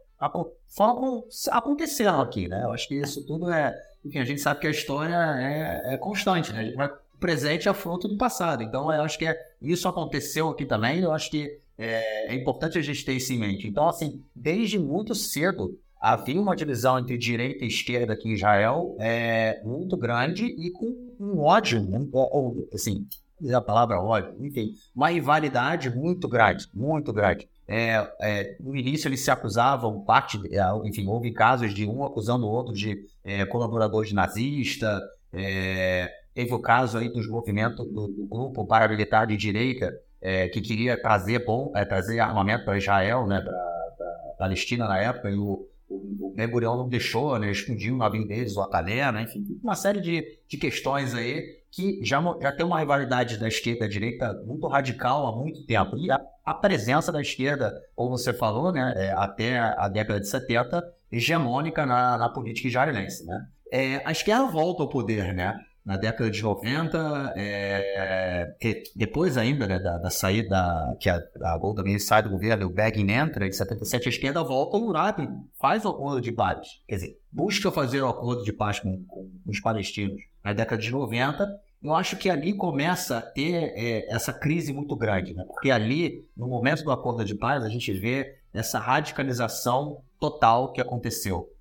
aconteceram 1.51 2.21
aqui. 2.21 2.47
Né? 2.47 2.63
Eu 2.63 2.73
acho 2.73 2.87
que 2.87 2.95
isso 2.95 3.27
tudo 3.27 3.51
é. 3.51 3.75
Enfim, 4.05 4.19
a 4.19 4.25
gente 4.25 4.41
sabe 4.41 4.61
que 4.61 4.67
a 4.67 4.71
história 4.71 5.15
é, 5.15 5.95
é 5.95 5.97
constante, 5.97 6.53
né? 6.53 6.73
Vai 6.77 6.91
presente 7.25 7.69
é 7.71 7.73
fruto 7.73 8.07
do 8.07 8.19
passado. 8.19 8.63
Então, 8.63 8.93
eu 8.93 9.03
acho 9.03 9.19
que 9.19 9.27
é, 9.27 9.35
isso 9.63 9.89
aconteceu 9.89 10.51
aqui 10.51 10.67
também. 10.67 11.01
Eu 11.01 11.11
acho 11.11 11.31
que 11.31 11.59
é, 11.79 12.33
é, 12.33 12.35
importante 12.35 12.79
a 12.79 12.83
gente 12.83 13.05
ter 13.05 13.15
isso 13.15 13.33
em 13.33 13.39
mente. 13.39 13.67
Então, 13.67 13.89
assim, 13.89 14.23
desde 14.35 14.79
muito 14.79 15.15
cedo 15.15 15.79
havia 16.01 16.41
uma 16.41 16.55
divisão 16.55 16.99
entre 16.99 17.17
direita 17.17 17.65
e 17.65 17.69
esquerda 17.69 18.13
aqui 18.13 18.29
em 18.29 18.35
Israel 18.35 18.95
é, 19.01 19.63
muito 19.65 19.97
grande 19.97 20.45
e 20.45 20.71
com 20.71 21.15
um 21.19 21.41
ódio, 21.41 21.83
né? 21.83 22.07
ou, 22.13 22.69
assim, 22.73 23.07
a 23.53 23.61
palavra 23.61 24.01
ódio, 24.01 24.35
enfim, 24.45 24.75
uma 24.95 25.09
rivalidade 25.09 25.91
muito 25.91 26.29
grande, 26.29 26.69
muito 26.75 27.13
grande. 27.13 27.49
É, 27.67 28.07
é, 28.21 28.57
no 28.61 28.77
início 28.77 29.09
eles 29.09 29.25
se 29.25 29.31
acusavam, 29.31 30.05
parte, 30.05 30.39
é, 30.55 30.61
enfim, 30.87 31.07
houve 31.07 31.33
casos 31.33 31.73
de 31.73 31.87
um 31.87 32.05
acusando 32.05 32.47
o 32.47 32.51
outro 32.51 32.75
de 32.75 33.07
é, 33.25 33.47
colaborador 33.47 34.05
de 34.05 34.15
nazista, 34.15 35.01
é, 35.33 36.11
Teve 36.35 36.53
o 36.53 36.59
caso 36.59 36.99
aí 36.99 37.09
dos 37.09 37.29
movimentos 37.29 37.87
do, 37.87 38.09
do 38.09 38.27
grupo 38.27 38.67
paramilitar 38.67 39.25
de 39.25 39.37
direita 39.37 39.95
é, 40.25 40.49
que 40.49 40.63
queria 40.63 41.01
trazer, 41.01 41.45
bom, 41.45 41.71
é, 41.77 41.85
trazer 41.85 42.19
armamento 42.19 42.65
para 42.65 42.79
Israel, 42.79 43.27
né, 43.27 43.43
para 43.43 44.35
Palestina 44.39 44.89
na 44.89 44.99
época, 44.99 45.29
e 45.31 45.35
o, 45.35 45.69
o, 45.87 46.35
o 46.35 46.49
Gurion 46.49 46.79
não 46.79 46.89
deixou, 46.89 47.39
né, 47.39 47.51
explodiu 47.51 47.95
o 47.95 47.99
navio 47.99 48.27
deles, 48.27 48.57
o 48.57 48.63
Atalé, 48.63 49.13
né, 49.13 49.25
enfim, 49.25 49.45
uma 49.63 49.75
série 49.75 50.01
de, 50.01 50.25
de 50.49 50.57
questões 50.57 51.15
aí 51.15 51.45
que 51.71 52.01
já, 52.03 52.23
já 52.41 52.53
tem 52.53 52.65
uma 52.65 52.79
rivalidade 52.79 53.37
da 53.37 53.49
esquerda 53.49 53.85
e 53.85 53.89
da 53.89 53.93
direita 53.93 54.33
muito 54.47 54.67
radical 54.67 55.27
há 55.27 55.37
muito 55.37 55.67
tempo. 55.67 55.99
E 55.99 56.11
a, 56.11 56.19
a 56.43 56.55
presença 56.55 57.13
da 57.13 57.21
esquerda, 57.21 57.75
como 57.95 58.17
você 58.17 58.33
falou, 58.33 58.73
né, 58.73 58.95
é, 58.97 59.13
até 59.13 59.59
a 59.59 59.89
década 59.89 60.21
de 60.21 60.29
70, 60.29 60.83
hegemônica 61.13 61.85
na, 61.85 62.17
na 62.17 62.29
política 62.31 62.69
israelense. 62.69 63.27
Né? 63.27 63.47
É, 63.71 64.03
a 64.05 64.13
esquerda 64.13 64.47
volta 64.47 64.83
ao 64.83 64.89
poder, 64.89 65.35
né? 65.35 65.55
Na 65.85 65.99
década 65.99 66.31
de 66.31 66.43
90, 66.43 67.35
é, 67.37 68.57
é, 68.63 68.83
depois 68.97 69.37
ainda 69.37 69.67
né, 69.67 69.79
da, 69.79 69.99
da, 69.99 70.09
saída, 70.09 70.97
que 70.99 71.11
a, 71.11 71.21
a 71.43 71.59
Golda 71.59 71.83
Meir 71.83 72.01
sai 72.01 72.23
do 72.23 72.31
governo, 72.31 72.67
o 72.67 72.71
Begin 72.71 73.11
entra, 73.11 73.47
em 73.47 73.53
77 73.53 74.09
a 74.09 74.11
esquerda 74.11 74.43
volta, 74.43 74.79
o 74.79 74.89
Urabi 74.89 75.29
faz 75.61 75.85
o 75.85 75.91
acordo 75.91 76.23
de 76.23 76.33
paz, 76.33 76.81
quer 76.89 76.95
dizer, 76.97 77.21
busca 77.31 77.71
fazer 77.71 78.03
o 78.03 78.09
acordo 78.09 78.43
de 78.45 78.53
paz 78.53 78.81
com, 78.81 79.05
com 79.05 79.31
os 79.47 79.61
palestinos. 79.61 80.23
Na 80.43 80.55
década 80.55 80.81
de 80.81 80.91
90, 80.91 81.47
eu 81.83 81.95
acho 81.95 82.17
que 82.17 82.31
ali 82.31 82.55
começa 82.55 83.19
a 83.19 83.23
ter 83.23 83.73
é, 83.77 84.11
essa 84.11 84.33
crise 84.33 84.73
muito 84.73 84.97
grande, 84.97 85.35
né? 85.35 85.45
porque 85.47 85.71
ali, 85.71 86.27
no 86.35 86.49
momento 86.49 86.83
do 86.83 86.91
acordo 86.91 87.23
de 87.27 87.35
paz, 87.35 87.63
a 87.63 87.69
gente 87.69 87.93
vê 87.93 88.39
essa 88.55 88.79
radicalização 88.79 90.01
total 90.19 90.73
que 90.73 90.81
aconteceu 90.81 91.54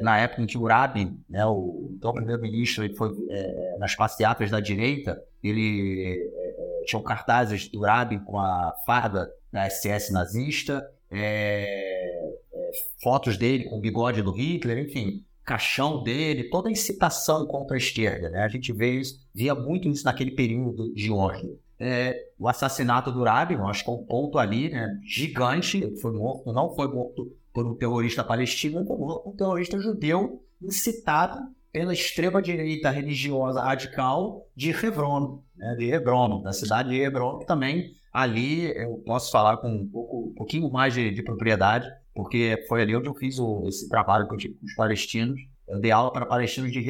na 0.00 0.18
época 0.18 0.42
em 0.42 0.46
que 0.46 0.58
o 0.58 0.66
Rabin, 0.66 1.18
né, 1.28 1.44
o 1.46 1.90
então 1.92 2.12
primeiro-ministro, 2.12 2.84
foi 2.96 3.10
é, 3.30 3.76
nas 3.78 3.94
passeatas 3.94 4.50
da 4.50 4.60
direita, 4.60 5.22
ele 5.42 6.02
é, 6.02 6.80
é 6.82 6.84
tinha 6.84 7.02
cartazes 7.02 7.68
do 7.68 7.80
Rabin 7.80 8.18
com 8.20 8.38
a 8.38 8.74
farda 8.86 9.30
da 9.52 9.68
SS 9.68 10.12
nazista, 10.12 10.88
é, 11.10 12.32
é, 12.52 12.70
fotos 13.02 13.36
dele 13.36 13.64
com 13.64 13.78
o 13.78 13.80
bigode 13.80 14.22
do 14.22 14.32
Hitler, 14.32 14.78
enfim, 14.78 15.24
caixão 15.44 16.02
dele, 16.02 16.44
toda 16.44 16.68
a 16.68 16.72
incitação 16.72 17.46
contra 17.46 17.76
a 17.76 17.78
esquerda. 17.78 18.30
Né? 18.30 18.42
A 18.42 18.48
gente 18.48 18.72
vê 18.72 19.00
isso, 19.00 19.20
via 19.34 19.54
muito 19.54 19.88
isso 19.88 20.04
naquele 20.04 20.32
período 20.32 20.92
de 20.94 21.10
ordem. 21.10 21.58
É, 21.78 22.28
o 22.38 22.48
assassinato 22.48 23.10
do 23.12 23.24
Rabin, 23.24 23.56
acho 23.56 23.84
que 23.84 23.90
é 23.90 23.92
um 23.92 24.04
ponto 24.04 24.38
ali 24.38 24.70
né, 24.70 24.98
gigante, 25.04 25.94
foi 26.00 26.12
morto, 26.12 26.52
não 26.52 26.74
foi 26.74 26.88
morto 26.88 27.32
por 27.54 27.64
um 27.64 27.74
terrorista 27.76 28.24
palestino, 28.24 28.84
como 28.84 29.22
um 29.24 29.36
terrorista 29.36 29.78
judeu 29.78 30.42
incitado 30.60 31.38
pela 31.72 31.92
extrema-direita 31.92 32.90
religiosa 32.90 33.62
radical 33.62 34.46
de 34.56 34.70
Hebron, 34.70 35.42
né, 35.56 35.74
de 35.76 35.90
Hebron, 35.90 36.42
da 36.42 36.52
cidade 36.52 36.90
de 36.90 37.00
Hebron, 37.00 37.38
que 37.38 37.46
também 37.46 37.92
ali 38.12 38.70
eu 38.76 39.02
posso 39.06 39.30
falar 39.30 39.56
com 39.58 39.68
um, 39.68 39.88
pouco, 39.88 40.28
um 40.30 40.34
pouquinho 40.34 40.70
mais 40.70 40.94
de, 40.94 41.10
de, 41.12 41.22
propriedade, 41.22 41.88
porque 42.12 42.64
foi 42.68 42.82
ali 42.82 42.94
onde 42.94 43.08
eu 43.08 43.14
fiz 43.14 43.38
o, 43.38 43.66
esse 43.68 43.88
trabalho 43.88 44.26
com 44.26 44.36
os 44.36 44.74
palestinos. 44.76 45.40
Eu 45.66 45.80
dei 45.80 45.90
aula 45.90 46.12
para 46.12 46.26
palestinos 46.26 46.72
de 46.72 46.84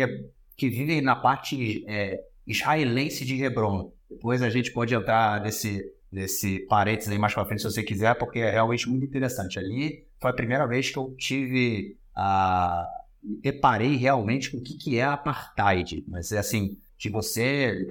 que 0.57 0.69
vivem 0.69 1.01
na 1.01 1.17
parte 1.17 1.85
é, 1.87 2.21
israelense 2.47 3.25
de 3.25 3.43
Hebron. 3.43 3.93
Depois 4.09 4.43
a 4.43 4.51
gente 4.51 4.71
pode 4.73 4.95
entrar 4.95 5.41
nesse, 5.41 5.83
nesse 6.13 6.61
parênteses 6.69 7.11
aí 7.11 7.19
mais 7.19 7.35
para 7.35 7.45
frente 7.47 7.63
se 7.63 7.71
você 7.71 7.83
quiser, 7.83 8.15
porque 8.17 8.39
é 8.39 8.51
realmente 8.51 8.89
muito 8.89 9.05
interessante. 9.05 9.59
Ali 9.59 10.07
foi 10.21 10.31
a 10.31 10.35
primeira 10.35 10.67
vez 10.67 10.91
que 10.91 10.99
eu 10.99 11.15
tive 11.17 11.97
a. 12.15 12.87
Me 13.23 13.39
deparei 13.39 13.97
realmente 13.97 14.51
com 14.51 14.59
o 14.59 14.63
que, 14.63 14.75
que 14.75 14.99
é 14.99 15.05
apartheid. 15.05 16.05
Mas 16.07 16.31
é 16.31 16.39
assim, 16.39 16.77
de 16.99 17.09
você. 17.09 17.87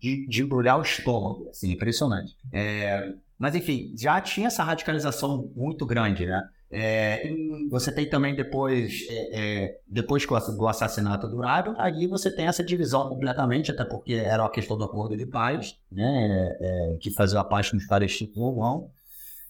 de, 0.00 0.26
de 0.26 0.42
embrulhar 0.42 0.78
o 0.78 0.82
estômago. 0.82 1.48
Assim, 1.50 1.70
impressionante. 1.72 2.36
É, 2.52 3.14
mas 3.38 3.54
enfim, 3.54 3.92
já 3.96 4.20
tinha 4.20 4.48
essa 4.48 4.62
radicalização 4.62 5.50
muito 5.54 5.86
grande, 5.86 6.26
né? 6.26 6.48
É, 6.74 7.30
você 7.68 7.92
tem 7.92 8.08
também 8.08 8.34
depois, 8.34 9.06
é, 9.10 9.64
é, 9.64 9.80
depois 9.86 10.24
do 10.26 10.66
assassinato 10.66 11.28
do 11.28 11.36
Rádio, 11.40 11.74
aí 11.76 12.06
você 12.06 12.34
tem 12.34 12.46
essa 12.46 12.64
divisão 12.64 13.10
completamente, 13.10 13.70
até 13.70 13.84
porque 13.84 14.14
era 14.14 14.42
uma 14.42 14.50
questão 14.50 14.78
do 14.78 14.84
acordo 14.84 15.14
de 15.14 15.26
paz, 15.26 15.76
né, 15.90 16.56
é, 16.58 16.96
que 16.98 17.10
fazia 17.10 17.40
a 17.40 17.44
paz 17.44 17.70
com 17.70 17.76
os 17.76 17.86
palestinos 17.86 18.34
ou 18.34 18.56
não. 18.56 18.90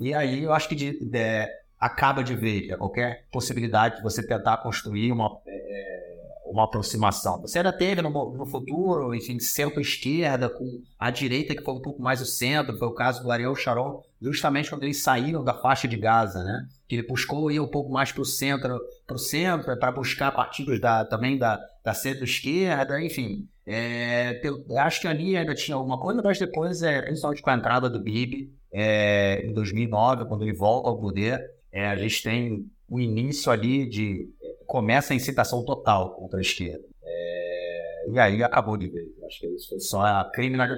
E 0.01 0.13
aí 0.13 0.43
eu 0.43 0.53
acho 0.53 0.69
que 0.69 0.75
de, 0.75 0.99
de, 0.99 1.47
acaba 1.83 2.23
de 2.23 2.37
ver 2.37 2.77
qualquer 2.79 3.27
possibilidade 3.33 3.97
de 3.97 4.03
você 4.05 4.25
tentar 4.25 4.59
construir 4.59 5.11
uma, 5.11 5.37
é, 5.45 6.21
uma 6.47 6.63
aproximação. 6.63 7.41
Você 7.41 7.59
ainda 7.59 7.73
teve 7.73 8.01
no, 8.01 8.11
no 8.11 8.47
futuro, 8.47 9.13
enfim, 9.13 9.41
centro-esquerda, 9.41 10.49
com 10.49 10.81
a 10.97 11.11
direita 11.11 11.57
que 11.57 11.63
foi 11.65 11.75
um 11.75 11.83
pouco 11.83 12.01
mais 12.01 12.21
o 12.21 12.25
centro, 12.25 12.79
foi 12.79 12.87
o 12.87 12.95
caso 12.95 13.25
do 13.25 13.33
Ariel 13.33 13.57
Sharon, 13.57 14.01
justamente 14.21 14.71
quando 14.71 14.85
eles 14.85 15.03
saíram 15.03 15.43
da 15.43 15.55
faixa 15.55 15.89
de 15.89 15.97
Gaza, 15.97 16.45
né? 16.45 16.69
Que 16.87 16.95
ele 16.95 17.07
buscou 17.09 17.51
ir 17.51 17.59
um 17.59 17.67
pouco 17.67 17.91
mais 17.91 18.13
para 18.13 18.23
o 18.23 18.25
centro, 18.25 18.81
para 19.05 19.17
o 19.17 19.19
centro, 19.19 19.77
para 19.77 19.91
buscar 19.91 20.31
partidos 20.31 20.81
da, 20.81 21.05
também 21.05 21.37
da, 21.37 21.61
da 21.83 21.93
centro-esquerda, 21.93 23.03
enfim. 23.03 23.49
É, 23.67 24.41
eu 24.45 24.79
acho 24.79 25.01
que 25.01 25.09
ali 25.09 25.37
ainda 25.37 25.53
tinha 25.53 25.77
alguma 25.77 25.99
coisa, 25.99 26.23
mas 26.23 26.39
depois, 26.39 26.81
é, 26.81 27.03
principalmente 27.03 27.43
com 27.43 27.51
a 27.51 27.55
entrada 27.57 27.91
do 27.91 28.01
Bibi, 28.01 28.55
é, 28.73 29.45
em 29.45 29.53
2009, 29.53 30.27
quando 30.27 30.43
ele 30.43 30.55
volta 30.55 30.89
ao 30.89 30.97
poder, 30.97 31.41
é, 31.73 31.87
a 31.87 31.97
gente 31.97 32.23
tem 32.23 32.71
o 32.89 33.01
início 33.01 33.51
ali 33.51 33.87
de 33.89 34.29
começa 34.67 35.13
a 35.13 35.17
incitação 35.17 35.65
total 35.65 36.11
contra 36.11 36.39
a 36.39 36.43
esquerda. 36.43 36.85
É, 37.03 38.07
e 38.11 38.19
aí 38.19 38.43
acabou 38.43 38.77
de 38.77 38.89
vez. 38.89 39.09
Acho 39.25 39.41
que 39.41 39.47
isso 39.47 39.69
foi 39.71 39.81
só 39.81 40.03
a 40.03 40.31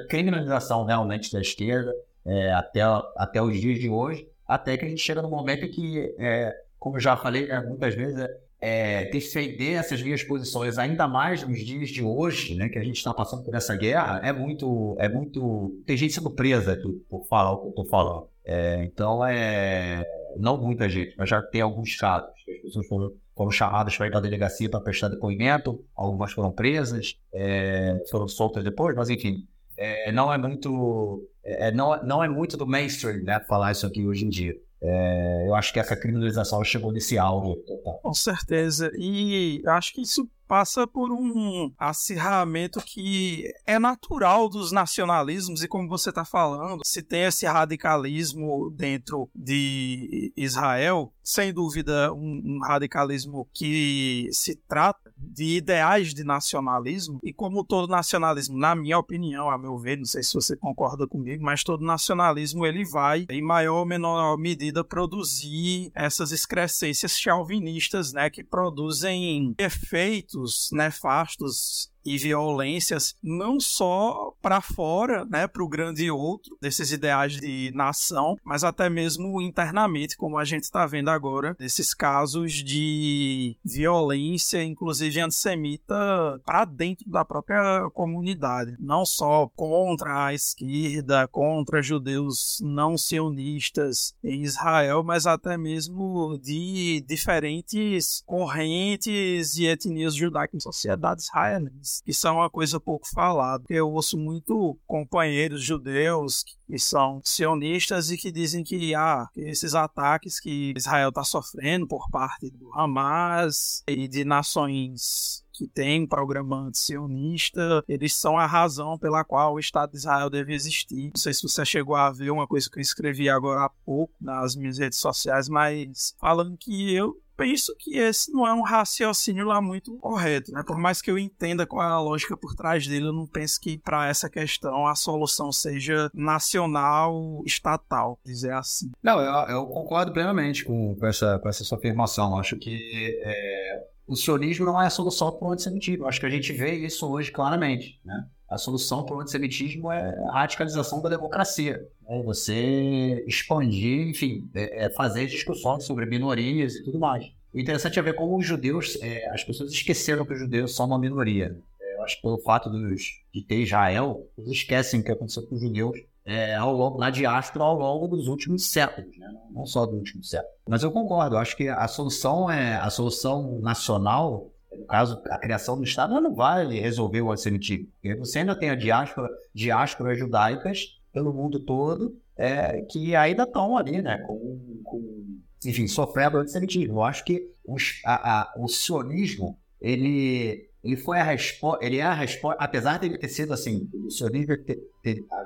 criminalização 0.09 0.85
realmente 0.85 1.33
da 1.33 1.41
esquerda 1.41 1.95
é, 2.25 2.53
até, 2.53 2.81
até 3.17 3.43
os 3.43 3.61
dias 3.61 3.79
de 3.79 3.89
hoje, 3.89 4.29
até 4.47 4.77
que 4.77 4.85
a 4.85 4.89
gente 4.89 5.03
chega 5.03 5.21
no 5.21 5.29
momento 5.29 5.69
que, 5.69 6.15
é, 6.19 6.55
como 6.79 6.99
já 6.99 7.17
falei 7.17 7.47
né, 7.47 7.61
muitas 7.61 7.95
vezes, 7.95 8.19
é, 8.19 8.39
é, 8.61 9.05
defender 9.11 9.75
essas 9.75 10.01
minhas 10.03 10.23
posições, 10.23 10.79
ainda 10.79 11.07
mais 11.07 11.47
nos 11.47 11.59
dias 11.59 11.91
de 11.91 12.03
hoje, 12.03 12.55
né, 12.55 12.69
que 12.69 12.79
a 12.79 12.83
gente 12.83 12.97
está 12.97 13.13
passando 13.13 13.43
por 13.43 13.55
essa 13.55 13.77
guerra, 13.77 14.21
é 14.25 14.33
muito, 14.33 14.97
é 14.99 15.09
muito, 15.09 15.83
tem 15.85 15.97
gente 15.97 16.15
sendo 16.15 16.31
presa 16.31 16.73
aqui 16.73 16.91
por 17.11 17.27
falar 17.27 17.53
o 17.53 17.59
que 17.59 17.67
eu 17.67 17.71
estou 17.71 17.85
falando. 17.85 18.27
É, 18.43 18.85
então 18.85 19.25
é, 19.25 20.03
não 20.37 20.61
muita 20.61 20.89
gente, 20.89 21.15
mas 21.17 21.29
já 21.29 21.43
tem 21.43 21.61
alguns 21.61 21.97
casos 21.97 22.31
as 22.49 22.63
pessoas 22.63 22.87
foram 22.87 23.13
foram 23.35 23.51
chamadas 23.51 23.97
para 23.97 24.07
ir 24.07 24.11
para 24.11 24.21
a 24.21 24.23
delegacia 24.23 24.71
para 24.71 24.81
prestar 24.81 25.09
depoimento, 25.09 25.85
algumas 25.95 26.33
foram 26.33 26.53
presas, 26.53 27.17
é, 27.33 28.01
foram 28.09 28.29
soltas 28.29 28.63
depois, 28.63 28.95
mas 28.95 29.11
enfim, 29.11 29.45
é, 29.77 30.13
não 30.13 30.33
é 30.33 30.39
muito 30.39 31.29
é, 31.43 31.73
não, 31.73 32.01
não 32.05 32.23
é 32.23 32.29
muito 32.29 32.57
do 32.57 32.67
mainstream 32.67 33.25
né, 33.25 33.41
falar 33.49 33.73
isso 33.73 33.87
aqui 33.87 34.07
hoje 34.07 34.25
em 34.25 34.29
dia. 34.29 34.55
É, 34.81 35.49
eu 35.49 35.55
acho 35.55 35.73
que 35.73 35.81
essa 35.81 35.97
criminalização 35.97 36.63
chegou 36.63 36.93
nesse 36.93 37.17
alvo. 37.17 37.57
Com 38.03 38.13
certeza. 38.13 38.93
E 38.99 39.63
acho 39.67 39.95
que 39.95 40.03
isso 40.03 40.29
passa 40.47 40.87
por 40.87 41.11
um 41.11 41.73
acirramento 41.79 42.81
que 42.81 43.45
é 43.67 43.79
natural 43.79 44.49
dos 44.49 44.73
nacionalismos 44.73 45.63
e 45.63 45.69
como 45.69 45.89
você 45.89 46.11
está 46.11 46.25
falando, 46.25 46.81
se 46.85 47.03
tem 47.03 47.23
esse 47.23 47.47
radicalismo 47.47 48.71
dentro 48.71 49.29
de 49.35 50.33
Israel, 50.37 51.13
sem 51.23 51.53
dúvida 51.53 52.13
um, 52.13 52.43
um 52.45 52.61
radicalismo 52.63 53.49
que 53.53 54.29
se 54.33 54.57
trata 54.69 55.04
de 55.17 55.57
ideais 55.57 56.13
de 56.13 56.25
nacionalismo 56.25 57.19
e 57.23 57.33
como 57.33 57.65
todo 57.65 57.91
nacionalismo, 57.91 58.57
na 58.57 58.75
minha 58.75 58.99
opinião, 58.99 59.51
a 59.51 59.59
meu 59.59 59.79
ver, 59.79 59.99
não 59.99 60.05
sei 60.05 60.23
se 60.23 60.35
você 60.35 60.57
concorda 60.57 61.07
comigo, 61.07 61.45
mas 61.45 61.65
todo 61.65 61.85
nacionalismo 61.85 62.67
ele 62.67 62.85
vai 62.85 63.27
em 63.31 63.43
maior 63.43 63.81
ou 63.81 63.87
menor 63.87 64.37
medida 64.37 64.85
produzir 64.85 65.91
essas 65.95 66.33
excrescências 66.33 67.19
chauvinistas, 67.19 68.13
né, 68.13 68.31
que 68.31 68.45
produzem 68.45 69.55
efeitos 69.59 70.71
nefastos 70.73 71.93
e 72.05 72.19
violências 72.19 73.17
não 73.23 73.59
só 73.59 74.35
para 74.43 74.61
fora, 74.61 75.25
né, 75.25 75.47
para 75.47 75.63
o 75.63 75.69
grande 75.69 76.11
outro 76.11 76.57
desses 76.61 76.93
ideais 76.93 77.41
de 77.41 77.73
nação, 77.75 78.37
mas 78.45 78.63
até 78.65 78.89
mesmo 78.89 79.41
internamente, 79.41 80.17
como 80.17 80.39
a 80.39 80.45
gente 80.45 80.65
está 80.65 80.87
vendo 80.87 81.09
agora, 81.09 81.55
desses 81.59 81.95
casos 81.95 82.53
de 82.53 83.57
violência, 83.65 84.63
inclusive 84.63 85.21
antissemita, 85.21 86.41
para 86.45 86.65
dentro 86.65 87.09
da 87.11 87.25
própria 87.25 87.89
comunidade, 87.95 88.77
não 88.79 89.05
só 89.05 89.51
contra 89.55 90.27
a 90.27 90.35
esquerda, 90.35 91.27
contra 91.29 91.83
judeus 91.83 92.59
não 92.63 92.97
sionistas 92.97 94.15
em 94.23 94.43
Israel, 94.43 95.03
mas 95.03 95.27
até 95.27 95.57
mesmo 95.57 96.39
de 96.39 97.05
diferentes 97.07 98.23
correntes 98.27 99.57
e 99.57 99.67
etnias 99.67 100.15
judaicas 100.15 100.55
em 100.55 100.61
sociedades 100.61 101.25
israelense 101.25 101.94
que 102.05 102.13
são 102.13 102.37
uma 102.37 102.51
coisa 102.51 102.81
pouco 102.81 103.09
falada. 103.09 103.65
Eu 103.69 103.91
ouço 103.91 104.17
muito 104.17 104.79
companheiros 104.87 105.63
judeus 105.63 106.45
que 106.67 106.79
são 106.79 107.21
sionistas 107.25 108.11
e 108.11 108.17
que 108.17 108.33
dizem 108.33 108.65
que 108.65 108.95
ah, 108.95 109.29
esses 109.37 109.75
ataques 109.75 110.41
que 110.41 110.73
Israel 110.77 111.11
está 111.11 111.23
sofrendo 111.23 111.87
por 111.87 112.09
parte 112.11 112.51
do 112.51 112.73
Hamas 112.75 113.83
e 113.87 114.09
de 114.09 114.25
nações 114.25 115.45
que 115.55 115.69
tem 115.69 116.03
um 116.03 116.07
programa 116.07 116.69
sionista, 116.75 117.85
eles 117.89 118.15
são 118.15 118.37
a 118.37 118.45
razão 118.45 118.99
pela 118.99 119.25
qual 119.25 119.55
o 119.55 119.61
Estado 119.61 119.93
de 119.93 119.99
Israel 119.99 120.29
deve 120.29 120.53
existir. 120.53 121.13
Não 121.15 121.21
sei 121.21 121.33
se 121.33 121.43
você 121.43 121.65
chegou 121.65 121.95
a 121.95 122.11
ver 122.11 122.31
uma 122.31 122.47
coisa 122.47 122.69
que 122.69 122.79
eu 122.79 122.83
escrevi 122.83 123.29
agora 123.29 123.67
há 123.67 123.71
pouco 123.85 124.13
nas 124.21 124.57
minhas 124.57 124.79
redes 124.79 124.99
sociais, 124.99 125.49
mas 125.49 126.15
falando 126.19 126.57
que 126.59 126.93
eu 126.93 127.17
penso 127.37 127.75
que 127.79 127.97
esse 127.97 128.33
não 128.33 128.47
é 128.47 128.53
um 128.55 128.63
raciocínio 128.63 129.47
lá 129.47 129.61
muito 129.61 129.97
correto, 129.99 130.53
né? 130.53 130.63
Por 130.67 130.79
mais 130.79 131.01
que 131.01 131.11
eu 131.11 131.19
entenda 131.19 131.67
qual 131.67 131.83
é 131.83 131.91
a 131.91 132.01
lógica 132.01 132.37
por 132.37 132.55
trás 132.55 132.87
dele, 132.87 133.07
eu 133.07 133.13
não 133.13 133.27
penso 133.27 133.61
que 133.61 133.79
para 133.79 134.09
essa 134.09 134.29
questão 134.29 134.87
a 134.87 134.95
solução 134.95 135.53
seja 135.53 136.11
nacional, 136.15 137.43
estatal, 137.45 138.19
dizer 138.25 138.53
assim. 138.53 138.91
Não, 139.03 139.21
eu, 139.21 139.57
eu 139.57 139.67
concordo 139.67 140.13
plenamente 140.13 140.65
com, 140.65 140.95
com, 140.95 141.07
essa, 141.07 141.39
com 141.39 141.49
essa 141.49 141.65
sua 141.65 141.79
afirmação. 141.79 142.39
Acho 142.39 142.57
que 142.57 143.21
é, 143.23 143.85
o 144.07 144.17
sionismo 144.17 144.67
não 144.67 144.81
é 144.81 144.87
a 144.87 144.91
solução 144.91 145.33
para 145.33 145.49
o 145.49 145.53
antissemitismo. 145.53 146.07
Acho 146.07 146.21
que 146.21 146.27
a 146.27 146.31
gente 146.31 146.53
vê 146.53 146.73
isso 146.75 147.11
hoje 147.11 147.31
claramente, 147.31 148.01
né? 148.05 148.27
A 148.49 148.59
solução 148.59 149.05
para 149.05 149.17
o 149.17 149.21
antissemitismo 149.21 149.91
é 149.91 150.17
a 150.29 150.33
radicalização 150.33 151.01
da 151.01 151.09
democracia. 151.09 151.89
É 152.07 152.23
você 152.23 153.25
expandir, 153.27 154.09
enfim, 154.09 154.49
é, 154.55 154.85
é 154.85 154.91
fazer 154.91 155.27
discussões 155.27 155.85
sobre 155.85 156.07
minorias 156.07 156.75
e 156.77 156.85
tudo 156.85 156.99
mais. 156.99 157.25
O 157.53 157.59
interessante 157.59 157.99
é 157.99 158.03
ver 158.03 158.15
como 158.15 158.37
os 158.37 158.45
judeus, 158.45 158.99
é, 159.01 159.29
as 159.31 159.45
pessoas 159.45 159.73
esqueceram 159.73 160.27
que 160.27 160.33
os 160.33 160.39
judeus 160.39 160.75
são 160.75 160.87
uma 160.87 160.99
minoria. 160.99 161.57
É, 161.81 161.97
eu 161.97 162.03
acho 162.03 162.17
que 162.17 162.23
pelo 162.23 162.39
fato 162.39 162.69
dos, 162.69 163.23
de 163.33 163.43
ter 163.43 163.61
Israel, 163.61 164.27
eles 164.37 164.51
esquecem 164.51 165.01
o 165.01 165.05
que 165.05 165.13
aconteceu 165.13 165.47
com 165.47 165.55
os 165.55 165.61
judeus 165.61 165.99
é, 166.25 166.55
ao 166.55 166.73
longo, 166.73 166.99
na 166.99 167.11
diáspora 167.11 167.65
ao 167.65 167.77
longo 167.77 168.09
dos 168.09 168.29
últimos 168.29 168.67
séculos, 168.67 169.17
né? 169.19 169.29
não 169.51 169.67
só 169.67 169.87
do 169.87 169.97
último 169.97 170.25
século. 170.25 170.53
Mas 170.69 170.83
eu 170.83 170.91
concordo, 170.91 171.37
eu 171.37 171.39
acho 171.39 171.57
que 171.57 171.69
a 171.69 171.87
solução 171.87 172.51
é 172.51 172.77
a 172.77 172.91
solução 172.91 173.59
nacional 173.61 174.51
no 174.79 174.87
caso, 174.87 175.21
a 175.31 175.39
criação 175.39 175.77
do 175.77 175.85
Estado 175.85 176.21
não 176.21 176.35
vai 176.35 176.67
resolver 176.67 177.21
o 177.21 177.31
antissemitismo. 177.31 177.89
Porque 178.01 178.17
você 178.17 178.41
ainda 178.41 178.59
tem 178.59 178.71
a 178.71 178.75
diáspora, 178.75 179.29
diásporas 179.55 180.19
judaicas 180.19 181.01
pelo 181.13 181.33
mundo 181.33 181.61
todo 181.61 182.17
é, 182.37 182.83
que 182.83 183.15
ainda 183.15 183.45
estão 183.45 183.77
ali, 183.77 184.03
né, 184.03 184.19
com, 184.27 184.81
com 184.85 185.39
enfim, 185.65 185.87
sofrendo 185.87 186.39
antissemitismo. 186.39 186.95
Eu 186.95 187.03
acho 187.03 187.25
que 187.25 187.49
os, 187.65 188.01
a, 188.05 188.41
a, 188.41 188.55
o 188.59 188.69
sionismo, 188.69 189.59
ele, 189.81 190.69
ele 190.83 190.97
foi 190.97 191.19
a 191.19 191.25
resposta, 191.25 191.85
ele 191.85 191.99
é 191.99 192.03
a 192.03 192.13
resposta, 192.13 192.63
apesar 192.63 192.99
de 192.99 193.07
ele 193.07 193.19
ter 193.19 193.29
sido 193.29 193.53
assim, 193.53 193.89
o 193.95 194.11
sionismo 194.11 194.57
ter, 194.59 194.79
ter 195.03 195.25
a, 195.31 195.37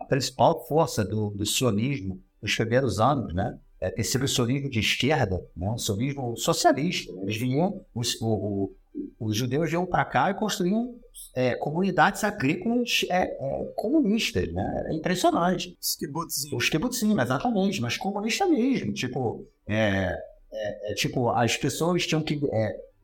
a, 0.00 0.04
principal 0.06 0.66
força 0.66 1.04
do, 1.04 1.30
do 1.30 1.46
sionismo 1.46 2.20
nos 2.42 2.54
primeiros 2.54 3.00
anos, 3.00 3.32
né, 3.32 3.58
é, 3.80 3.90
ter 3.90 4.04
sido 4.04 4.24
o 4.24 4.28
sionismo 4.28 4.68
de 4.68 4.78
esquerda, 4.78 5.44
né, 5.56 5.74
sionismo 5.78 6.36
socialista. 6.36 7.12
Eles 7.22 7.36
vinham, 7.36 7.84
os, 7.94 8.20
o, 8.20 8.26
o, 8.26 8.76
os 9.18 9.36
judeus 9.36 9.70
vinham 9.70 9.86
para 9.86 10.04
cá 10.04 10.30
e 10.30 10.34
construíam 10.34 10.94
é, 11.34 11.54
comunidades 11.54 12.24
agrícolas 12.24 13.04
é, 13.08 13.22
é, 13.22 13.72
comunistas, 13.76 14.52
né? 14.52 14.84
É 14.88 14.94
impressionante. 14.94 15.76
Os 15.80 15.96
kibbutzim. 15.96 16.56
Os 16.56 16.68
kibbutzim, 16.68 17.20
exatamente, 17.20 17.80
mas 17.80 17.96
comunista 17.96 18.46
mesmo. 18.46 18.92
Tipo, 18.92 19.46
é, 19.66 20.16
é, 20.52 20.92
é 20.92 20.94
tipo 20.94 21.30
as 21.30 21.56
pessoas 21.56 22.06
tinham 22.06 22.22
que 22.22 22.40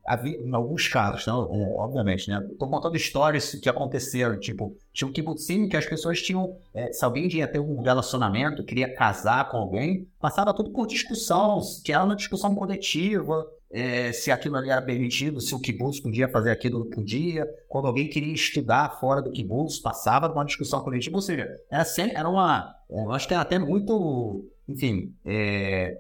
havia, 0.07 0.41
em 0.41 0.55
alguns 0.55 0.89
casos, 0.89 1.27
não, 1.27 1.53
é, 1.53 1.75
obviamente, 1.77 2.31
né? 2.31 2.47
Estou 2.51 2.69
contando 2.69 2.97
histórias 2.97 3.55
que 3.55 3.69
aconteceram, 3.69 4.39
tipo, 4.39 4.77
tinha 4.93 5.09
um 5.09 5.13
kibbutzim 5.13 5.69
que 5.69 5.77
as 5.77 5.85
pessoas 5.85 6.23
tinham, 6.23 6.57
é, 6.73 6.93
se 6.93 7.05
alguém 7.05 7.29
ia 7.33 7.49
ter 7.49 7.59
um 7.59 7.83
relacionamento, 7.83 8.65
queria 8.65 8.95
casar 8.95 9.49
com 9.51 9.57
alguém, 9.57 10.09
passava 10.21 10.55
tudo 10.55 10.71
por 10.71 10.87
discussão, 10.87 11.61
que 11.85 11.93
era 11.93 12.05
uma 12.05 12.17
discussão 12.17 12.55
coletiva, 12.55 13.47
é, 13.71 14.13
se 14.13 14.31
aquilo 14.31 14.57
ali 14.57 14.71
era 14.71 14.81
permitido, 14.81 15.41
se 15.41 15.55
o 15.55 15.61
kibbutz 15.61 16.01
podia 16.01 16.29
fazer 16.29 16.51
aquilo 16.51 16.79
não 16.79 16.91
podia, 16.91 17.47
quando 17.69 17.89
alguém 17.89 18.09
queria 18.09 18.33
estudar 18.33 18.99
fora 19.01 19.21
do 19.21 19.33
kibbutz, 19.33 19.79
passava 19.79 20.33
uma 20.33 20.45
discussão 20.45 20.81
coletiva, 20.81 21.17
ou 21.17 21.23
seja, 21.23 21.49
era, 21.71 21.85
sempre, 21.85 22.17
era 22.17 22.29
uma, 22.29 22.75
eu 22.89 23.13
acho 23.13 23.27
que 23.27 23.35
era 23.35 23.43
até 23.43 23.59
muito 23.59 24.49
enfim, 24.69 25.15
é, 25.25 25.97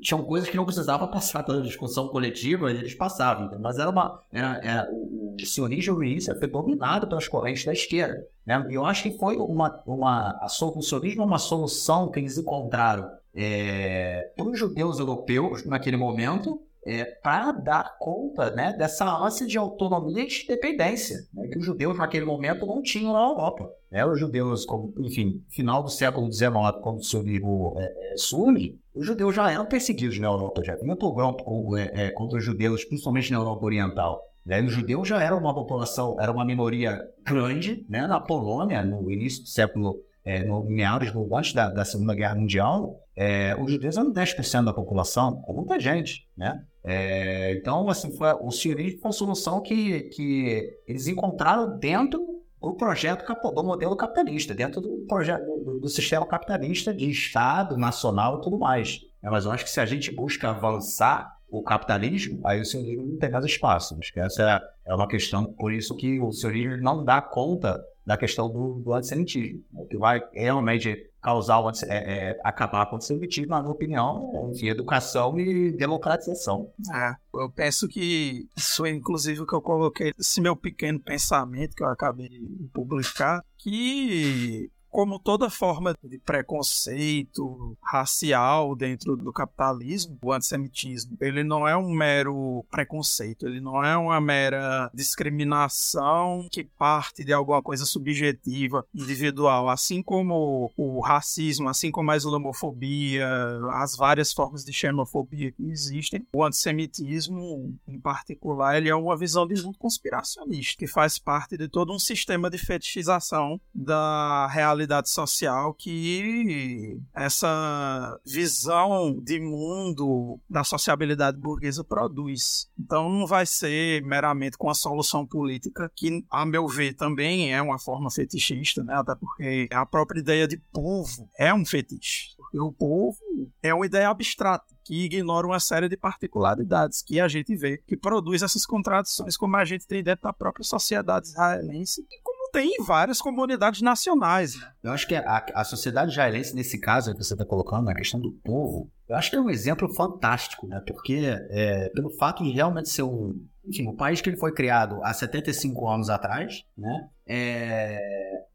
tinham 0.00 0.22
coisas 0.22 0.48
que 0.48 0.56
não 0.56 0.64
precisavam 0.64 1.08
passar 1.08 1.42
pela 1.42 1.62
discussão 1.62 2.08
coletiva, 2.08 2.70
eles 2.70 2.94
passavam, 2.94 3.50
mas 3.60 3.78
era 3.78 3.90
uma. 3.90 4.20
Era, 4.32 4.60
era, 4.62 4.88
o 4.92 5.36
sionismo 5.44 5.96
no 5.96 6.04
início 6.04 6.38
foi 6.38 6.46
dominado 6.46 7.08
pelas 7.08 7.26
correntes 7.26 7.64
da 7.64 7.72
esquerda. 7.72 8.24
Né? 8.46 8.66
E 8.70 8.74
eu 8.74 8.84
acho 8.84 9.02
que 9.02 9.18
foi 9.18 9.36
uma. 9.36 9.82
uma 9.84 10.38
a 10.40 10.48
sionismo 10.48 11.22
é 11.22 11.26
uma 11.26 11.38
solução 11.38 12.10
que 12.10 12.20
eles 12.20 12.38
encontraram 12.38 13.10
é, 13.34 14.30
para 14.36 14.46
os 14.46 14.58
judeus 14.58 15.00
europeus 15.00 15.64
naquele 15.64 15.96
momento 15.96 16.60
é, 16.86 17.04
para 17.04 17.52
dar 17.52 17.96
conta 17.98 18.50
né, 18.50 18.72
dessa 18.72 19.04
ânsia 19.04 19.46
de 19.46 19.56
autonomia 19.56 20.22
e 20.22 20.26
de 20.26 20.44
independência 20.44 21.16
né, 21.32 21.48
que 21.48 21.58
os 21.58 21.64
judeus 21.64 21.96
naquele 21.96 22.24
momento 22.24 22.66
não 22.66 22.82
tinham 22.82 23.12
na 23.12 23.20
Europa. 23.20 23.70
Né, 23.90 24.04
os 24.04 24.18
judeus, 24.18 24.64
como, 24.64 24.92
enfim, 24.98 25.42
final 25.48 25.82
do 25.82 25.88
século 25.88 26.30
XIX, 26.32 26.52
quando 26.82 26.98
o 26.98 27.04
sionismo 27.04 27.74
é, 27.78 28.12
é, 28.12 28.16
surge, 28.16 28.78
os 28.94 29.06
judeus 29.06 29.34
já 29.34 29.50
eram 29.50 29.66
perseguidos 29.66 30.18
na 30.18 30.26
Europa, 30.26 30.62
já 30.64 30.76
vinha 30.76 30.96
pogrom 30.96 31.36
é, 31.76 32.06
é, 32.06 32.10
contra 32.10 32.38
os 32.38 32.44
judeus, 32.44 32.84
principalmente 32.84 33.32
na 33.32 33.38
Europa 33.38 33.64
Oriental. 33.64 34.20
Né, 34.44 34.60
os 34.62 34.72
judeus 34.72 35.08
já 35.08 35.22
eram 35.22 35.38
uma 35.38 35.54
população, 35.54 36.16
era 36.20 36.30
uma 36.30 36.44
minoria 36.44 37.00
grande 37.24 37.84
né, 37.88 38.06
na 38.06 38.20
Polônia, 38.20 38.84
no 38.84 39.10
início 39.10 39.42
do 39.42 39.48
século 39.48 39.96
é, 40.24 40.42
no 40.42 40.64
meados 40.64 41.12
do, 41.12 41.36
antes 41.36 41.52
da, 41.52 41.68
da, 41.68 41.84
Segunda 41.84 42.14
Guerra 42.14 42.34
Mundial, 42.34 42.98
é, 43.14 43.54
os 43.60 43.70
judeus 43.70 43.96
eram 43.96 44.12
10% 44.12 44.64
da 44.64 44.72
população, 44.72 45.42
muita 45.48 45.78
gente, 45.78 46.26
né? 46.36 46.64
É, 46.84 47.54
então, 47.54 47.88
assim, 47.88 48.14
foi, 48.14 48.32
o 48.34 48.50
sionismo 48.50 49.00
foi 49.00 49.08
uma 49.08 49.12
solução 49.12 49.60
que, 49.62 50.02
que 50.10 50.78
eles 50.86 51.06
encontraram 51.06 51.78
dentro 51.78 52.20
do 52.60 52.74
projeto 52.74 53.24
do 53.26 53.64
modelo 53.64 53.96
capitalista, 53.96 54.54
dentro 54.54 54.80
do 54.80 55.04
projeto 55.08 55.44
do, 55.44 55.80
do 55.80 55.88
sistema 55.88 56.26
capitalista 56.26 56.92
de 56.92 57.08
Estado, 57.10 57.76
nacional 57.76 58.38
e 58.38 58.42
tudo 58.42 58.58
mais. 58.58 59.00
É, 59.22 59.30
mas 59.30 59.46
eu 59.46 59.52
acho 59.52 59.64
que 59.64 59.70
se 59.70 59.80
a 59.80 59.86
gente 59.86 60.10
busca 60.14 60.50
avançar 60.50 61.34
o 61.48 61.62
capitalismo, 61.62 62.40
aí 62.44 62.60
o 62.60 62.64
sionismo 62.64 63.06
não 63.06 63.18
tem 63.18 63.30
mais 63.30 63.44
espaço. 63.44 63.96
Acho 63.98 64.12
que 64.12 64.20
essa 64.20 64.42
é, 64.86 64.90
é 64.90 64.94
uma 64.94 65.08
questão, 65.08 65.44
por 65.44 65.72
isso 65.72 65.96
que 65.96 66.20
o 66.20 66.32
sionismo 66.32 66.76
não 66.78 67.04
dá 67.04 67.22
conta 67.22 67.82
da 68.04 68.16
questão 68.16 68.50
do, 68.50 68.80
do 68.80 68.92
antissemitismo, 68.92 69.62
o 69.72 69.86
que 69.86 69.96
vai 69.96 70.22
realmente 70.34 71.10
causar 71.24 71.58
o, 71.60 71.70
é, 71.70 71.74
é, 71.88 72.40
acabar 72.44 72.84
com 72.84 72.92
o 72.92 72.96
antissemitismo, 72.96 73.48
na 73.48 73.62
minha 73.62 73.72
opinião, 73.72 74.50
enfim, 74.52 74.68
educação 74.68 75.40
e 75.40 75.72
democratização. 75.72 76.70
É, 76.94 77.14
eu 77.34 77.50
penso 77.50 77.88
que 77.88 78.46
isso 78.54 78.84
é 78.84 78.90
inclusive 78.90 79.40
o 79.40 79.46
que 79.46 79.54
eu 79.54 79.62
coloquei, 79.62 80.12
esse 80.18 80.38
meu 80.42 80.54
pequeno 80.54 81.00
pensamento 81.00 81.74
que 81.74 81.82
eu 81.82 81.88
acabei 81.88 82.28
de 82.28 82.68
publicar, 82.74 83.42
que 83.56 84.70
como 84.94 85.18
toda 85.18 85.50
forma 85.50 85.92
de 86.04 86.18
preconceito 86.20 87.76
racial 87.82 88.76
dentro 88.76 89.16
do 89.16 89.32
capitalismo, 89.32 90.16
o 90.22 90.32
antissemitismo, 90.32 91.16
ele 91.20 91.42
não 91.42 91.66
é 91.66 91.76
um 91.76 91.90
mero 91.90 92.64
preconceito, 92.70 93.44
ele 93.44 93.60
não 93.60 93.84
é 93.84 93.96
uma 93.96 94.20
mera 94.20 94.88
discriminação 94.94 96.46
que 96.48 96.62
parte 96.62 97.24
de 97.24 97.32
alguma 97.32 97.60
coisa 97.60 97.84
subjetiva, 97.84 98.86
individual, 98.94 99.68
assim 99.68 100.00
como 100.00 100.70
o 100.76 101.00
racismo, 101.00 101.68
assim 101.68 101.90
como 101.90 102.12
a 102.12 102.16
islamofobia, 102.16 103.28
as 103.72 103.96
várias 103.96 104.32
formas 104.32 104.64
de 104.64 104.72
xenofobia 104.72 105.50
que 105.50 105.64
existem, 105.64 106.24
o 106.32 106.44
antissemitismo, 106.44 107.76
em 107.88 107.98
particular, 107.98 108.76
ele 108.76 108.90
é 108.90 108.94
uma 108.94 109.16
visão 109.16 109.44
de 109.44 109.60
mundo 109.60 109.76
conspiracionista, 109.76 110.78
que 110.78 110.86
faz 110.86 111.18
parte 111.18 111.56
de 111.56 111.66
todo 111.66 111.92
um 111.92 111.98
sistema 111.98 112.48
de 112.48 112.58
fetichização 112.58 113.60
da 113.74 114.46
realidade 114.46 114.83
realidade 114.84 115.08
social 115.08 115.74
que 115.74 117.00
essa 117.14 118.20
visão 118.24 119.18
de 119.22 119.40
mundo 119.40 120.38
da 120.48 120.62
sociabilidade 120.62 121.38
burguesa 121.38 121.82
produz. 121.82 122.68
Então 122.78 123.08
não 123.08 123.26
vai 123.26 123.46
ser 123.46 124.02
meramente 124.02 124.56
com 124.56 124.68
a 124.68 124.74
solução 124.74 125.26
política, 125.26 125.90
que, 125.96 126.24
a 126.30 126.44
meu 126.44 126.68
ver, 126.68 126.94
também 126.94 127.52
é 127.52 127.60
uma 127.60 127.78
forma 127.78 128.10
fetichista, 128.10 128.84
né? 128.84 128.94
até 128.94 129.14
porque 129.14 129.68
a 129.72 129.86
própria 129.86 130.20
ideia 130.20 130.46
de 130.46 130.58
povo 130.72 131.28
é 131.38 131.52
um 131.52 131.64
fetiche. 131.64 132.34
Porque 132.36 132.60
o 132.60 132.72
povo 132.72 133.18
é 133.62 133.74
uma 133.74 133.86
ideia 133.86 134.08
abstrata 134.08 134.74
que 134.84 135.04
ignora 135.04 135.46
uma 135.46 135.58
série 135.58 135.88
de 135.88 135.96
particularidades 135.96 137.02
que 137.02 137.18
a 137.18 137.26
gente 137.26 137.56
vê, 137.56 137.78
que 137.86 137.96
produz 137.96 138.42
essas 138.42 138.66
contradições, 138.66 139.36
como 139.36 139.56
a 139.56 139.64
gente 139.64 139.86
tem 139.86 140.02
dentro 140.02 140.24
da 140.24 140.32
própria 140.32 140.64
sociedade 140.64 141.28
israelense 141.28 142.06
e 142.10 142.22
tem 142.54 142.76
várias 142.78 143.20
comunidades 143.20 143.82
nacionais. 143.82 144.54
Eu 144.80 144.92
acho 144.92 145.08
que 145.08 145.16
a, 145.16 145.44
a 145.54 145.64
sociedade 145.64 146.12
israelense, 146.12 146.54
nesse 146.54 146.78
caso 146.78 147.12
que 147.12 147.22
você 147.22 147.34
está 147.34 147.44
colocando, 147.44 147.86
na 147.86 147.94
questão 147.94 148.20
do 148.20 148.30
povo, 148.30 148.88
eu 149.08 149.16
acho 149.16 149.28
que 149.28 149.36
é 149.36 149.40
um 149.40 149.50
exemplo 149.50 149.92
fantástico, 149.92 150.64
né? 150.68 150.80
Porque 150.86 151.36
é, 151.50 151.88
pelo 151.88 152.10
fato 152.10 152.44
de 152.44 152.52
realmente 152.52 152.88
ser 152.88 153.02
um, 153.02 153.44
enfim, 153.66 153.88
o 153.88 153.96
país 153.96 154.20
que 154.20 154.30
ele 154.30 154.36
foi 154.36 154.52
criado 154.52 155.02
há 155.02 155.12
75 155.12 155.88
anos 155.88 156.08
atrás, 156.08 156.62
né? 156.78 157.08
É, 157.26 157.98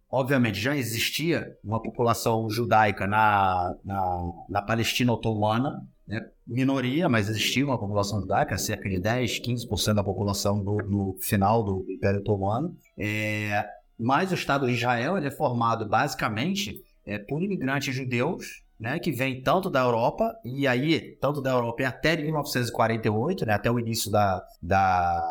obviamente 0.09 0.59
já 0.59 0.77
existia 0.77 1.57
uma 1.61 1.81
população 1.81 2.49
judaica 2.49 3.05
na, 3.05 3.75
na, 3.83 4.31
na 4.47 4.61
Palestina 4.61 5.11
otomana, 5.11 5.85
né? 6.07 6.25
minoria, 6.47 7.09
mas 7.09 7.27
existia 7.27 7.65
uma 7.65 7.77
população 7.77 8.21
judaica, 8.21 8.57
cerca 8.57 8.89
de 8.89 8.97
10, 8.97 9.41
15% 9.41 9.93
da 9.93 10.03
população 10.03 10.63
no 10.63 11.17
final 11.19 11.61
do 11.63 11.85
Império 11.89 12.21
Otomano. 12.21 12.75
É, 12.97 13.67
mas 13.99 14.31
o 14.31 14.35
Estado 14.35 14.65
de 14.65 14.73
Israel 14.73 15.17
é 15.17 15.29
formado 15.29 15.87
basicamente 15.87 16.81
é, 17.05 17.19
por 17.19 17.43
imigrantes 17.43 17.93
judeus, 17.93 18.63
né, 18.79 18.97
que 18.97 19.11
vêm 19.11 19.41
tanto 19.41 19.69
da 19.69 19.81
Europa, 19.81 20.33
e 20.45 20.65
aí, 20.65 21.17
tanto 21.19 21.41
da 21.41 21.51
Europa 21.51 21.85
até 21.85 22.15
1948, 22.15 23.45
né, 23.45 23.53
até 23.53 23.69
o 23.69 23.77
início 23.77 24.09
da, 24.09 24.41
da, 24.61 25.21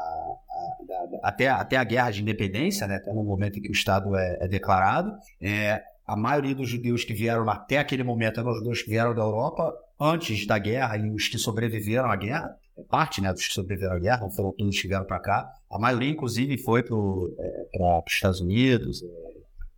até, 1.22 1.48
até 1.48 1.76
a 1.76 1.84
guerra 1.84 2.10
de 2.10 2.20
independência, 2.20 2.86
né, 2.86 2.96
até 2.96 3.12
no 3.12 3.24
momento 3.24 3.58
em 3.58 3.62
que 3.62 3.70
o 3.70 3.72
Estado 3.72 4.14
é, 4.14 4.38
é 4.42 4.48
declarado. 4.48 5.16
É, 5.40 5.82
a 6.06 6.16
maioria 6.16 6.54
dos 6.54 6.68
judeus 6.68 7.04
que 7.04 7.14
vieram 7.14 7.48
até 7.48 7.78
aquele 7.78 8.02
momento 8.02 8.40
eram 8.40 8.50
os 8.50 8.58
judeus 8.58 8.82
que 8.82 8.90
vieram 8.90 9.14
da 9.14 9.22
Europa 9.22 9.74
antes 9.98 10.46
da 10.46 10.58
guerra 10.58 10.96
e 10.96 11.10
os 11.10 11.28
que 11.28 11.38
sobreviveram 11.38 12.10
à 12.10 12.16
guerra 12.16 12.54
parte 12.88 13.20
né, 13.20 13.32
dos 13.32 13.46
que 13.46 13.52
sobreviveram 13.52 13.96
à 13.96 13.98
guerra, 13.98 14.20
não 14.20 14.30
foram 14.30 14.52
todos 14.52 14.80
que 14.80 14.88
vieram 14.88 15.04
para 15.04 15.18
cá. 15.20 15.52
A 15.70 15.78
maioria, 15.78 16.10
inclusive, 16.10 16.58
foi 16.58 16.82
para 16.82 16.96
é, 16.96 18.02
os 18.06 18.12
Estados 18.12 18.40
Unidos, 18.40 19.02
é, 19.02 19.28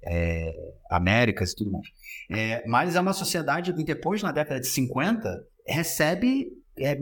é, 0.03 0.75
Américas 0.91 1.53
e 1.53 1.57
tudo 1.57 1.71
mais. 1.71 1.87
É, 2.31 2.67
mas 2.67 2.97
é 2.97 3.01
uma 3.01 3.13
sociedade 3.13 3.73
que 3.73 3.85
depois, 3.85 4.23
na 4.23 4.33
década 4.33 4.61
de 4.61 4.67
50, 4.67 5.45
recebe 5.67 6.49
é, 6.79 6.99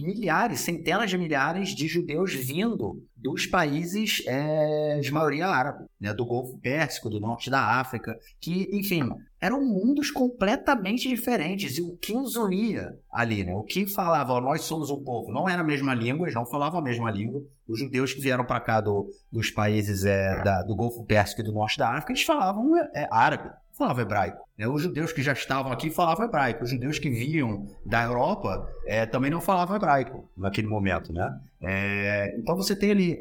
milhares, 0.00 0.60
centenas 0.60 1.10
de 1.10 1.18
milhares 1.18 1.70
de 1.70 1.86
judeus 1.86 2.34
vindo 2.34 3.04
dos 3.16 3.46
países 3.46 4.22
é, 4.26 5.00
de 5.00 5.12
maioria 5.12 5.46
árabe, 5.48 5.84
né, 6.00 6.14
do 6.14 6.24
Golfo 6.24 6.58
Pérsico, 6.58 7.10
do 7.10 7.20
norte 7.20 7.50
da 7.50 7.78
África, 7.80 8.18
que, 8.40 8.68
enfim, 8.72 9.02
eram 9.42 9.60
mundos 9.60 10.08
completamente 10.12 11.08
diferentes. 11.08 11.76
E 11.76 11.82
o 11.82 11.96
que 11.96 12.16
os 12.16 12.36
unia 12.36 12.96
ali, 13.10 13.42
né, 13.42 13.52
o 13.52 13.64
que 13.64 13.84
falava, 13.86 14.40
nós 14.40 14.62
somos 14.62 14.88
um 14.88 15.02
povo, 15.02 15.32
não 15.32 15.48
era 15.48 15.62
a 15.62 15.64
mesma 15.64 15.92
língua, 15.92 16.26
eles 16.26 16.34
não 16.34 16.46
falavam 16.46 16.78
a 16.78 16.82
mesma 16.82 17.10
língua. 17.10 17.42
Os 17.66 17.80
judeus 17.80 18.14
que 18.14 18.20
vieram 18.20 18.44
para 18.44 18.60
cá 18.60 18.80
do, 18.80 19.10
dos 19.30 19.50
países 19.50 20.04
é, 20.04 20.42
da, 20.44 20.62
do 20.62 20.76
Golfo 20.76 21.04
Pérsico 21.04 21.40
e 21.40 21.44
do 21.44 21.52
norte 21.52 21.76
da 21.76 21.90
África, 21.90 22.12
eles 22.12 22.22
falavam 22.22 22.76
é, 22.94 23.08
árabe 23.10 23.50
falavam 23.76 24.02
hebraico. 24.02 24.38
Né? 24.56 24.68
Os 24.68 24.82
judeus 24.82 25.12
que 25.12 25.22
já 25.22 25.32
estavam 25.32 25.72
aqui 25.72 25.90
falavam 25.90 26.26
hebraico. 26.26 26.62
Os 26.62 26.70
judeus 26.70 26.98
que 26.98 27.10
vinham 27.10 27.66
da 27.84 28.04
Europa 28.04 28.68
é, 28.86 29.06
também 29.06 29.30
não 29.30 29.40
falavam 29.40 29.74
hebraico 29.74 30.28
naquele 30.36 30.68
momento, 30.68 31.12
né? 31.12 31.40
É, 31.60 32.36
então 32.38 32.54
você 32.54 32.76
tem 32.76 32.90
ali, 32.90 33.18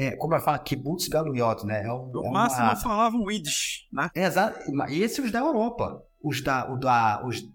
é, 0.00 0.16
como 0.16 0.30
vai 0.30 0.40
falar, 0.40 0.58
kibbutz 0.60 1.08
galuyot, 1.08 1.66
né? 1.66 1.84
É 1.84 1.92
um, 1.92 2.06
no 2.06 2.24
é 2.24 2.30
máximo 2.30 2.64
uma... 2.64 2.76
falavam 2.76 3.30
Yiddish, 3.30 3.86
né? 3.92 4.08
É, 4.14 4.24
exato. 4.24 4.58
E 4.88 5.02
esses 5.02 5.18
os 5.22 5.30
da 5.30 5.40
Europa. 5.40 6.02
Os 6.22 6.42
da, 6.42 6.70
o 6.72 6.78
da, 6.78 7.22
os, 7.26 7.46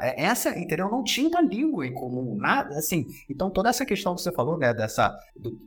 é, 0.00 0.24
essa, 0.24 0.56
entendeu? 0.56 0.88
Não 0.88 1.02
tinha 1.02 1.40
língua 1.40 1.84
em 1.84 1.92
comum, 1.92 2.36
nada, 2.36 2.78
assim. 2.78 3.06
Então, 3.28 3.50
toda 3.50 3.68
essa 3.68 3.84
questão 3.84 4.14
que 4.14 4.20
você 4.20 4.30
falou, 4.30 4.56
né, 4.56 4.72
dessa, 4.72 5.12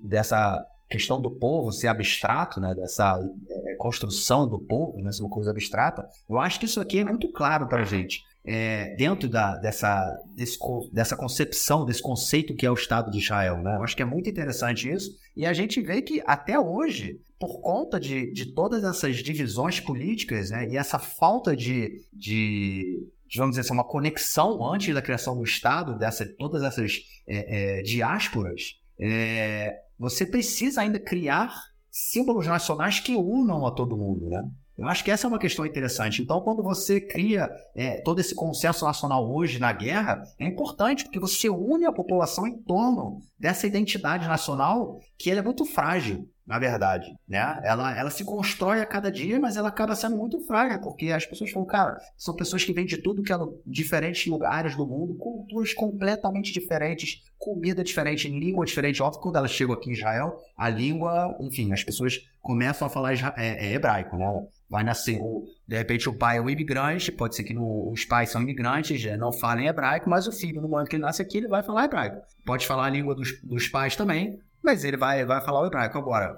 dessa 0.02 0.66
questão 0.90 1.22
do 1.22 1.30
povo 1.30 1.74
ser 1.74 1.88
abstrato, 1.88 2.62
né, 2.62 2.74
dessa 2.74 3.20
é, 3.50 3.76
construção 3.76 4.48
do 4.48 4.60
povo, 4.60 4.98
né, 5.02 5.12
uma 5.20 5.30
coisa 5.30 5.52
abstrata, 5.52 6.08
eu 6.30 6.40
acho 6.40 6.58
que 6.58 6.66
isso 6.66 6.80
aqui 6.80 7.00
é 7.00 7.06
muito 7.06 7.30
claro 7.34 7.68
para 7.68 7.82
a 7.82 7.86
gente. 7.86 8.24
É, 8.50 8.96
dentro 8.96 9.28
da, 9.28 9.58
dessa, 9.58 10.18
desse, 10.34 10.58
dessa 10.94 11.18
concepção, 11.18 11.86
desse 11.86 12.02
conceito 12.02 12.56
que 12.56 12.66
é 12.66 12.72
o 12.72 12.76
Estado 12.76 13.12
de 13.12 13.18
Israel. 13.18 13.58
Né? 13.58 13.76
Eu 13.76 13.84
acho 13.84 13.94
que 13.94 14.02
é 14.02 14.06
muito 14.06 14.30
interessante 14.30 14.90
isso. 14.90 15.12
E 15.36 15.46
a 15.46 15.52
gente 15.52 15.82
vê 15.82 16.02
que 16.02 16.24
até 16.26 16.58
hoje, 16.58 17.20
por 17.38 17.60
conta 17.60 18.00
de, 18.00 18.32
de 18.32 18.54
todas 18.54 18.86
essas 18.86 19.18
divisões 19.18 19.82
políticas 19.82 20.50
né, 20.50 20.70
e 20.70 20.78
essa 20.78 20.98
falta 20.98 21.58
de, 21.58 22.02
de, 22.14 23.06
vamos 23.36 23.52
dizer 23.52 23.62
assim, 23.62 23.74
uma 23.74 23.84
conexão 23.84 24.66
antes 24.66 24.94
da 24.94 25.02
criação 25.02 25.36
do 25.36 25.44
Estado, 25.44 25.98
dessa, 25.98 26.26
todas 26.26 26.64
essas 26.64 27.02
é, 27.28 27.80
é, 27.80 27.82
diásporas, 27.82 28.80
é, 28.98 29.78
você 30.00 30.26
precisa 30.26 30.82
ainda 30.82 31.00
criar 31.00 31.54
símbolos 31.92 32.48
nacionais 32.48 33.00
que 33.00 33.16
unam 33.16 33.66
a 33.66 33.72
todo 33.72 33.98
mundo, 33.98 34.30
né? 34.30 34.44
Eu 34.78 34.88
acho 34.88 35.04
que 35.04 35.10
essa 35.10 35.26
é 35.26 35.30
uma 35.30 35.40
questão 35.40 35.66
interessante. 35.66 36.22
Então, 36.22 36.40
quando 36.42 36.62
você 36.62 37.02
cria 37.02 37.50
é, 37.74 38.00
todo 38.02 38.20
esse 38.20 38.36
consenso 38.36 38.86
nacional 38.86 39.28
hoje 39.28 39.58
na 39.58 39.74
guerra, 39.74 40.22
é 40.40 40.46
importante 40.46 41.04
porque 41.04 41.20
você 41.20 41.50
une 41.50 41.86
a 41.86 41.92
população 41.92 42.46
em 42.46 42.58
torno 42.58 43.20
dessa 43.40 43.66
identidade 43.66 44.28
nacional 44.28 45.00
que 45.18 45.32
é 45.32 45.42
muito 45.42 45.66
frágil 45.66 46.30
na 46.48 46.58
verdade, 46.58 47.14
né? 47.28 47.60
Ela, 47.62 47.96
ela 47.98 48.10
se 48.10 48.24
constrói 48.24 48.80
a 48.80 48.86
cada 48.86 49.12
dia, 49.12 49.38
mas 49.38 49.58
ela 49.58 49.68
acaba 49.68 49.94
sendo 49.96 50.16
muito 50.16 50.40
frágil, 50.48 50.80
porque 50.80 51.12
as 51.12 51.26
pessoas 51.26 51.52
falam, 51.52 51.68
cara, 51.68 52.00
são 52.16 52.34
pessoas 52.34 52.64
que 52.64 52.72
vêm 52.72 52.86
de 52.86 52.98
tudo 52.98 53.22
que 53.22 53.34
é 53.34 53.38
diferentes 53.66 54.26
lugares 54.32 54.74
do 54.74 54.88
mundo, 54.88 55.16
culturas 55.16 55.74
completamente 55.74 56.54
diferentes, 56.54 57.22
comida 57.38 57.84
diferente, 57.84 58.30
língua 58.30 58.66
diferente. 58.66 59.04
Óbvio, 59.04 59.22
quando 59.22 59.36
elas 59.36 59.52
chegam 59.52 59.76
aqui 59.76 59.90
em 59.90 59.94
Israel, 59.94 60.38
a 60.58 60.70
língua, 60.70 61.36
enfim, 61.42 61.74
as 61.74 61.84
pessoas 61.84 62.18
começam 62.42 62.88
a 62.88 62.90
falar 62.90 63.14
é, 63.36 63.68
é 63.68 63.74
hebraico, 63.74 64.16
né? 64.16 64.26
Vai 64.70 64.84
nascer, 64.84 65.20
de 65.68 65.78
repente, 65.78 66.10
o 66.10 66.14
pai 66.14 66.38
é 66.38 66.42
um 66.42 66.50
imigrante, 66.50 67.10
pode 67.12 67.36
ser 67.36 67.44
que 67.44 67.54
no, 67.54 67.90
os 67.92 68.04
pais 68.04 68.30
são 68.30 68.42
imigrantes, 68.42 69.04
não 69.18 69.32
falem 69.32 69.68
hebraico, 69.68 70.10
mas 70.10 70.28
o 70.28 70.32
filho, 70.32 70.62
no 70.62 70.68
momento 70.68 70.90
que 70.90 70.96
ele 70.96 71.04
nasce 71.04 71.22
aqui, 71.22 71.38
ele 71.38 71.48
vai 71.48 71.64
falar 71.64 71.86
hebraico. 71.86 72.22
Pode 72.46 72.68
falar 72.68 72.86
a 72.86 72.90
língua 72.90 73.16
dos, 73.16 73.42
dos 73.42 73.68
pais 73.70 73.96
também, 73.96 74.40
mas 74.68 74.84
ele 74.84 74.98
vai, 74.98 75.26
vai 75.26 75.40
falar 75.40 75.62
o 75.62 75.66
hebraico. 75.66 75.98
Agora, 75.98 76.38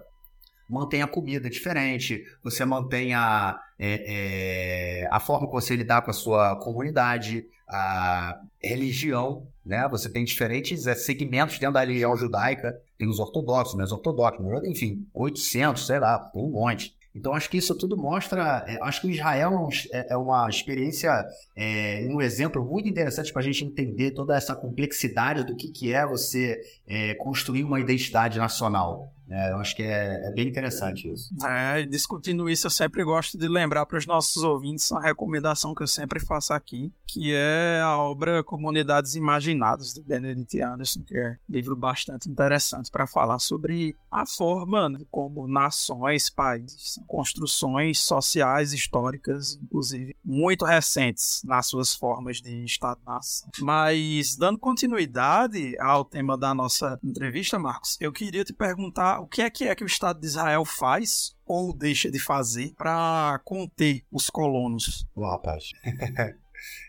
mantém 0.69 1.01
a 1.01 1.07
comida 1.07 1.49
diferente, 1.49 2.23
você 2.43 2.63
mantém 2.63 3.15
a, 3.15 3.59
é, 3.80 5.01
é, 5.03 5.07
a 5.09 5.19
forma 5.19 5.47
que 5.47 5.53
você 5.53 5.75
lidar 5.75 6.03
com 6.03 6.11
a 6.11 6.13
sua 6.13 6.55
comunidade, 6.57 7.43
a 7.67 8.39
religião, 8.61 9.47
né? 9.65 9.88
Você 9.89 10.07
tem 10.11 10.23
diferentes 10.23 10.86
é, 10.86 10.93
segmentos 10.93 11.57
dentro 11.57 11.73
da 11.73 11.80
religião 11.80 12.15
judaica, 12.15 12.80
tem 12.99 13.09
os 13.09 13.17
ortodoxos, 13.19 13.73
mas 13.73 13.91
ortodoxos, 13.91 14.45
enfim, 14.63 15.07
800, 15.11 15.88
sei 15.88 15.99
lá, 15.99 16.32
um 16.36 16.51
monte. 16.51 16.95
Então, 17.14 17.34
acho 17.34 17.49
que 17.49 17.57
isso 17.57 17.76
tudo 17.76 17.97
mostra. 17.97 18.64
É, 18.68 18.78
acho 18.82 19.01
que 19.01 19.10
Israel 19.10 19.68
é, 19.91 20.14
é 20.14 20.18
uma 20.18 20.47
experiência, 20.49 21.12
é, 21.55 22.07
um 22.10 22.22
exemplo 22.22 22.64
muito 22.64 22.88
interessante 22.88 23.34
para 23.34 23.41
a 23.41 23.45
gente 23.45 23.66
entender 23.66 24.12
toda 24.12 24.36
essa 24.36 24.55
complexidade 24.55 25.43
do 25.43 25.55
que, 25.55 25.70
que 25.70 25.93
é 25.93 26.05
você 26.05 26.62
é, 26.88 27.16
construir 27.16 27.64
uma 27.64 27.80
identidade 27.80 28.38
nacional. 28.38 29.14
É, 29.30 29.51
eu 29.51 29.57
acho 29.57 29.75
que 29.75 29.84
é, 29.84 30.27
é, 30.27 30.32
bem 30.32 30.47
interessante 30.47 31.11
isso. 31.11 31.30
É, 31.45 31.86
discutindo 31.86 32.49
isso, 32.49 32.65
eu 32.65 32.71
sempre 32.71 33.03
gosto 33.03 33.38
de 33.38 33.47
lembrar 33.47 33.86
para 33.86 33.97
os 33.97 34.05
nossos 34.05 34.43
ouvintes 34.43 34.89
uma 34.91 35.01
recomendação 35.01 35.75
que 35.75 35.84
eu 35.84 35.88
sempre 35.88 36.19
faço 36.19 36.51
aqui, 36.53 36.91
que 37.05 37.34
é 37.34 37.80
a 37.82 37.97
obra 37.97 38.43
Comunidades 38.43 39.15
Imaginadas, 39.15 39.93
do 39.93 40.03
Benedict 40.03 40.61
Anderson, 40.61 41.03
que 41.03 41.15
é 41.15 41.38
um 41.47 41.53
livro 41.53 41.75
bastante 41.75 42.30
interessante 42.30 42.89
para 42.89 43.05
falar 43.05 43.39
sobre 43.39 43.95
a 44.11 44.25
forma 44.25 44.89
né, 44.89 44.99
como 45.11 45.47
nações, 45.47 46.30
países, 46.30 46.99
construções 47.07 47.99
sociais, 47.99 48.73
históricas, 48.73 49.59
inclusive 49.61 50.15
muito 50.23 50.65
recentes 50.65 51.41
nas 51.43 51.67
suas 51.67 51.93
formas 51.93 52.38
de 52.38 52.63
Estado-nação. 52.63 53.49
Mas, 53.59 54.36
dando 54.36 54.57
continuidade 54.57 55.77
ao 55.80 56.03
tema 56.03 56.38
da 56.38 56.53
nossa 56.53 56.99
entrevista, 57.03 57.59
Marcos, 57.59 57.97
eu 57.99 58.11
queria 58.11 58.43
te 58.43 58.53
perguntar 58.53 59.18
o 59.20 59.28
que 59.28 59.41
é 59.41 59.49
que 59.49 59.67
é 59.67 59.76
que 59.76 59.84
o 59.84 59.88
Estado 59.88 60.20
de 60.20 60.28
Israel 60.28 60.65
faz 60.65 61.36
ou 61.45 61.74
deixa 61.74 62.09
de 62.09 62.20
fazer 62.20 62.74
para 62.78 63.39
conter 63.43 64.03
os 64.11 64.30
colonos? 64.30 65.05
Ô, 65.15 65.26
rapaz. 65.26 65.72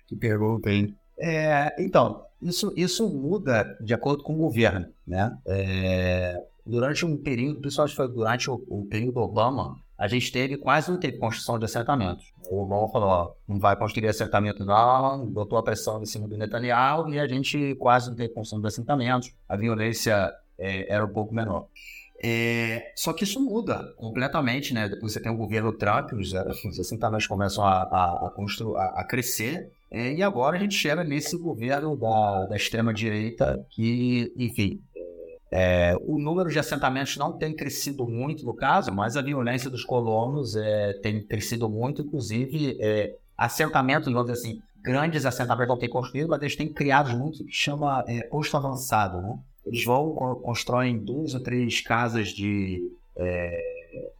que 0.06 0.16
pergunta, 0.16 0.70
hein? 0.70 0.96
É, 1.18 1.74
então, 1.82 2.24
isso, 2.40 2.72
isso 2.76 3.08
muda 3.08 3.76
de 3.80 3.92
acordo 3.92 4.22
com 4.22 4.34
o 4.34 4.38
governo, 4.38 4.86
né? 5.06 5.36
É, 5.46 6.42
durante 6.64 7.04
um 7.04 7.16
período, 7.16 7.60
principalmente 7.60 7.96
foi 7.96 8.08
durante 8.08 8.50
o, 8.50 8.64
o 8.68 8.86
período 8.86 9.20
Obama, 9.20 9.76
a 9.98 10.08
gente 10.08 10.32
teve 10.32 10.56
quase 10.56 10.90
não 10.90 10.98
teve 10.98 11.18
construção 11.18 11.58
de 11.58 11.66
assentamentos. 11.66 12.32
O 12.50 12.62
Obama 12.62 12.88
falou, 12.88 13.36
não 13.46 13.58
vai 13.58 13.76
construir 13.76 14.08
assentamento 14.08 14.64
não, 14.64 15.26
botou 15.26 15.58
a 15.58 15.62
pressão 15.62 16.02
em 16.02 16.06
cima 16.06 16.26
do 16.26 16.38
Netanyahu 16.38 17.10
e 17.10 17.20
a 17.20 17.28
gente 17.28 17.74
quase 17.74 18.08
não 18.08 18.16
teve 18.16 18.32
construção 18.32 18.62
de 18.62 18.66
assentamentos. 18.66 19.34
A 19.46 19.56
violência 19.56 20.32
é, 20.58 20.90
era 20.90 21.04
um 21.04 21.12
pouco 21.12 21.34
menor. 21.34 21.66
É, 22.22 22.92
só 22.94 23.14
que 23.14 23.24
isso 23.24 23.40
muda 23.40 23.94
completamente, 23.96 24.74
né? 24.74 24.88
Depois 24.88 25.12
você 25.12 25.20
tem 25.20 25.32
o 25.32 25.36
governo 25.36 25.72
Trump, 25.72 26.12
os, 26.12 26.32
os 26.32 26.78
assentamentos 26.78 27.26
começam 27.26 27.64
a, 27.64 27.82
a, 27.82 28.26
a, 28.26 28.30
constru, 28.30 28.76
a, 28.76 29.00
a 29.00 29.04
crescer, 29.04 29.70
é, 29.90 30.12
e 30.12 30.22
agora 30.22 30.56
a 30.56 30.60
gente 30.60 30.74
chega 30.74 31.02
nesse 31.02 31.36
governo 31.38 31.96
da, 31.96 32.46
da 32.46 32.56
extrema-direita 32.56 33.64
que, 33.70 34.32
enfim, 34.36 34.80
é, 35.50 35.96
o 36.02 36.18
número 36.18 36.50
de 36.50 36.58
assentamentos 36.58 37.16
não 37.16 37.32
tem 37.32 37.54
crescido 37.56 38.06
muito 38.06 38.44
no 38.44 38.54
caso, 38.54 38.92
mas 38.92 39.16
a 39.16 39.22
violência 39.22 39.70
dos 39.70 39.82
colonos 39.82 40.54
é, 40.54 40.92
tem 41.02 41.22
crescido 41.22 41.68
muito, 41.70 42.02
inclusive 42.02 42.76
é, 42.80 43.14
assentamentos, 43.36 44.12
vamos 44.12 44.30
dizer 44.30 44.40
assim, 44.46 44.62
grandes 44.82 45.24
assentamentos 45.24 45.68
não 45.68 45.78
têm 45.78 45.88
construído, 45.88 46.28
mas 46.28 46.40
eles 46.42 46.54
têm 46.54 46.68
criado 46.68 47.16
muito 47.18 47.44
que 47.44 47.52
chama 47.52 48.04
é, 48.06 48.22
posto 48.24 48.56
avançado, 48.56 49.20
né? 49.22 49.38
Eles 49.66 49.84
vão, 49.84 50.14
constroem 50.42 50.98
duas 50.98 51.34
ou 51.34 51.40
três 51.40 51.80
casas 51.80 52.28
de. 52.28 52.90
É, 53.16 54.10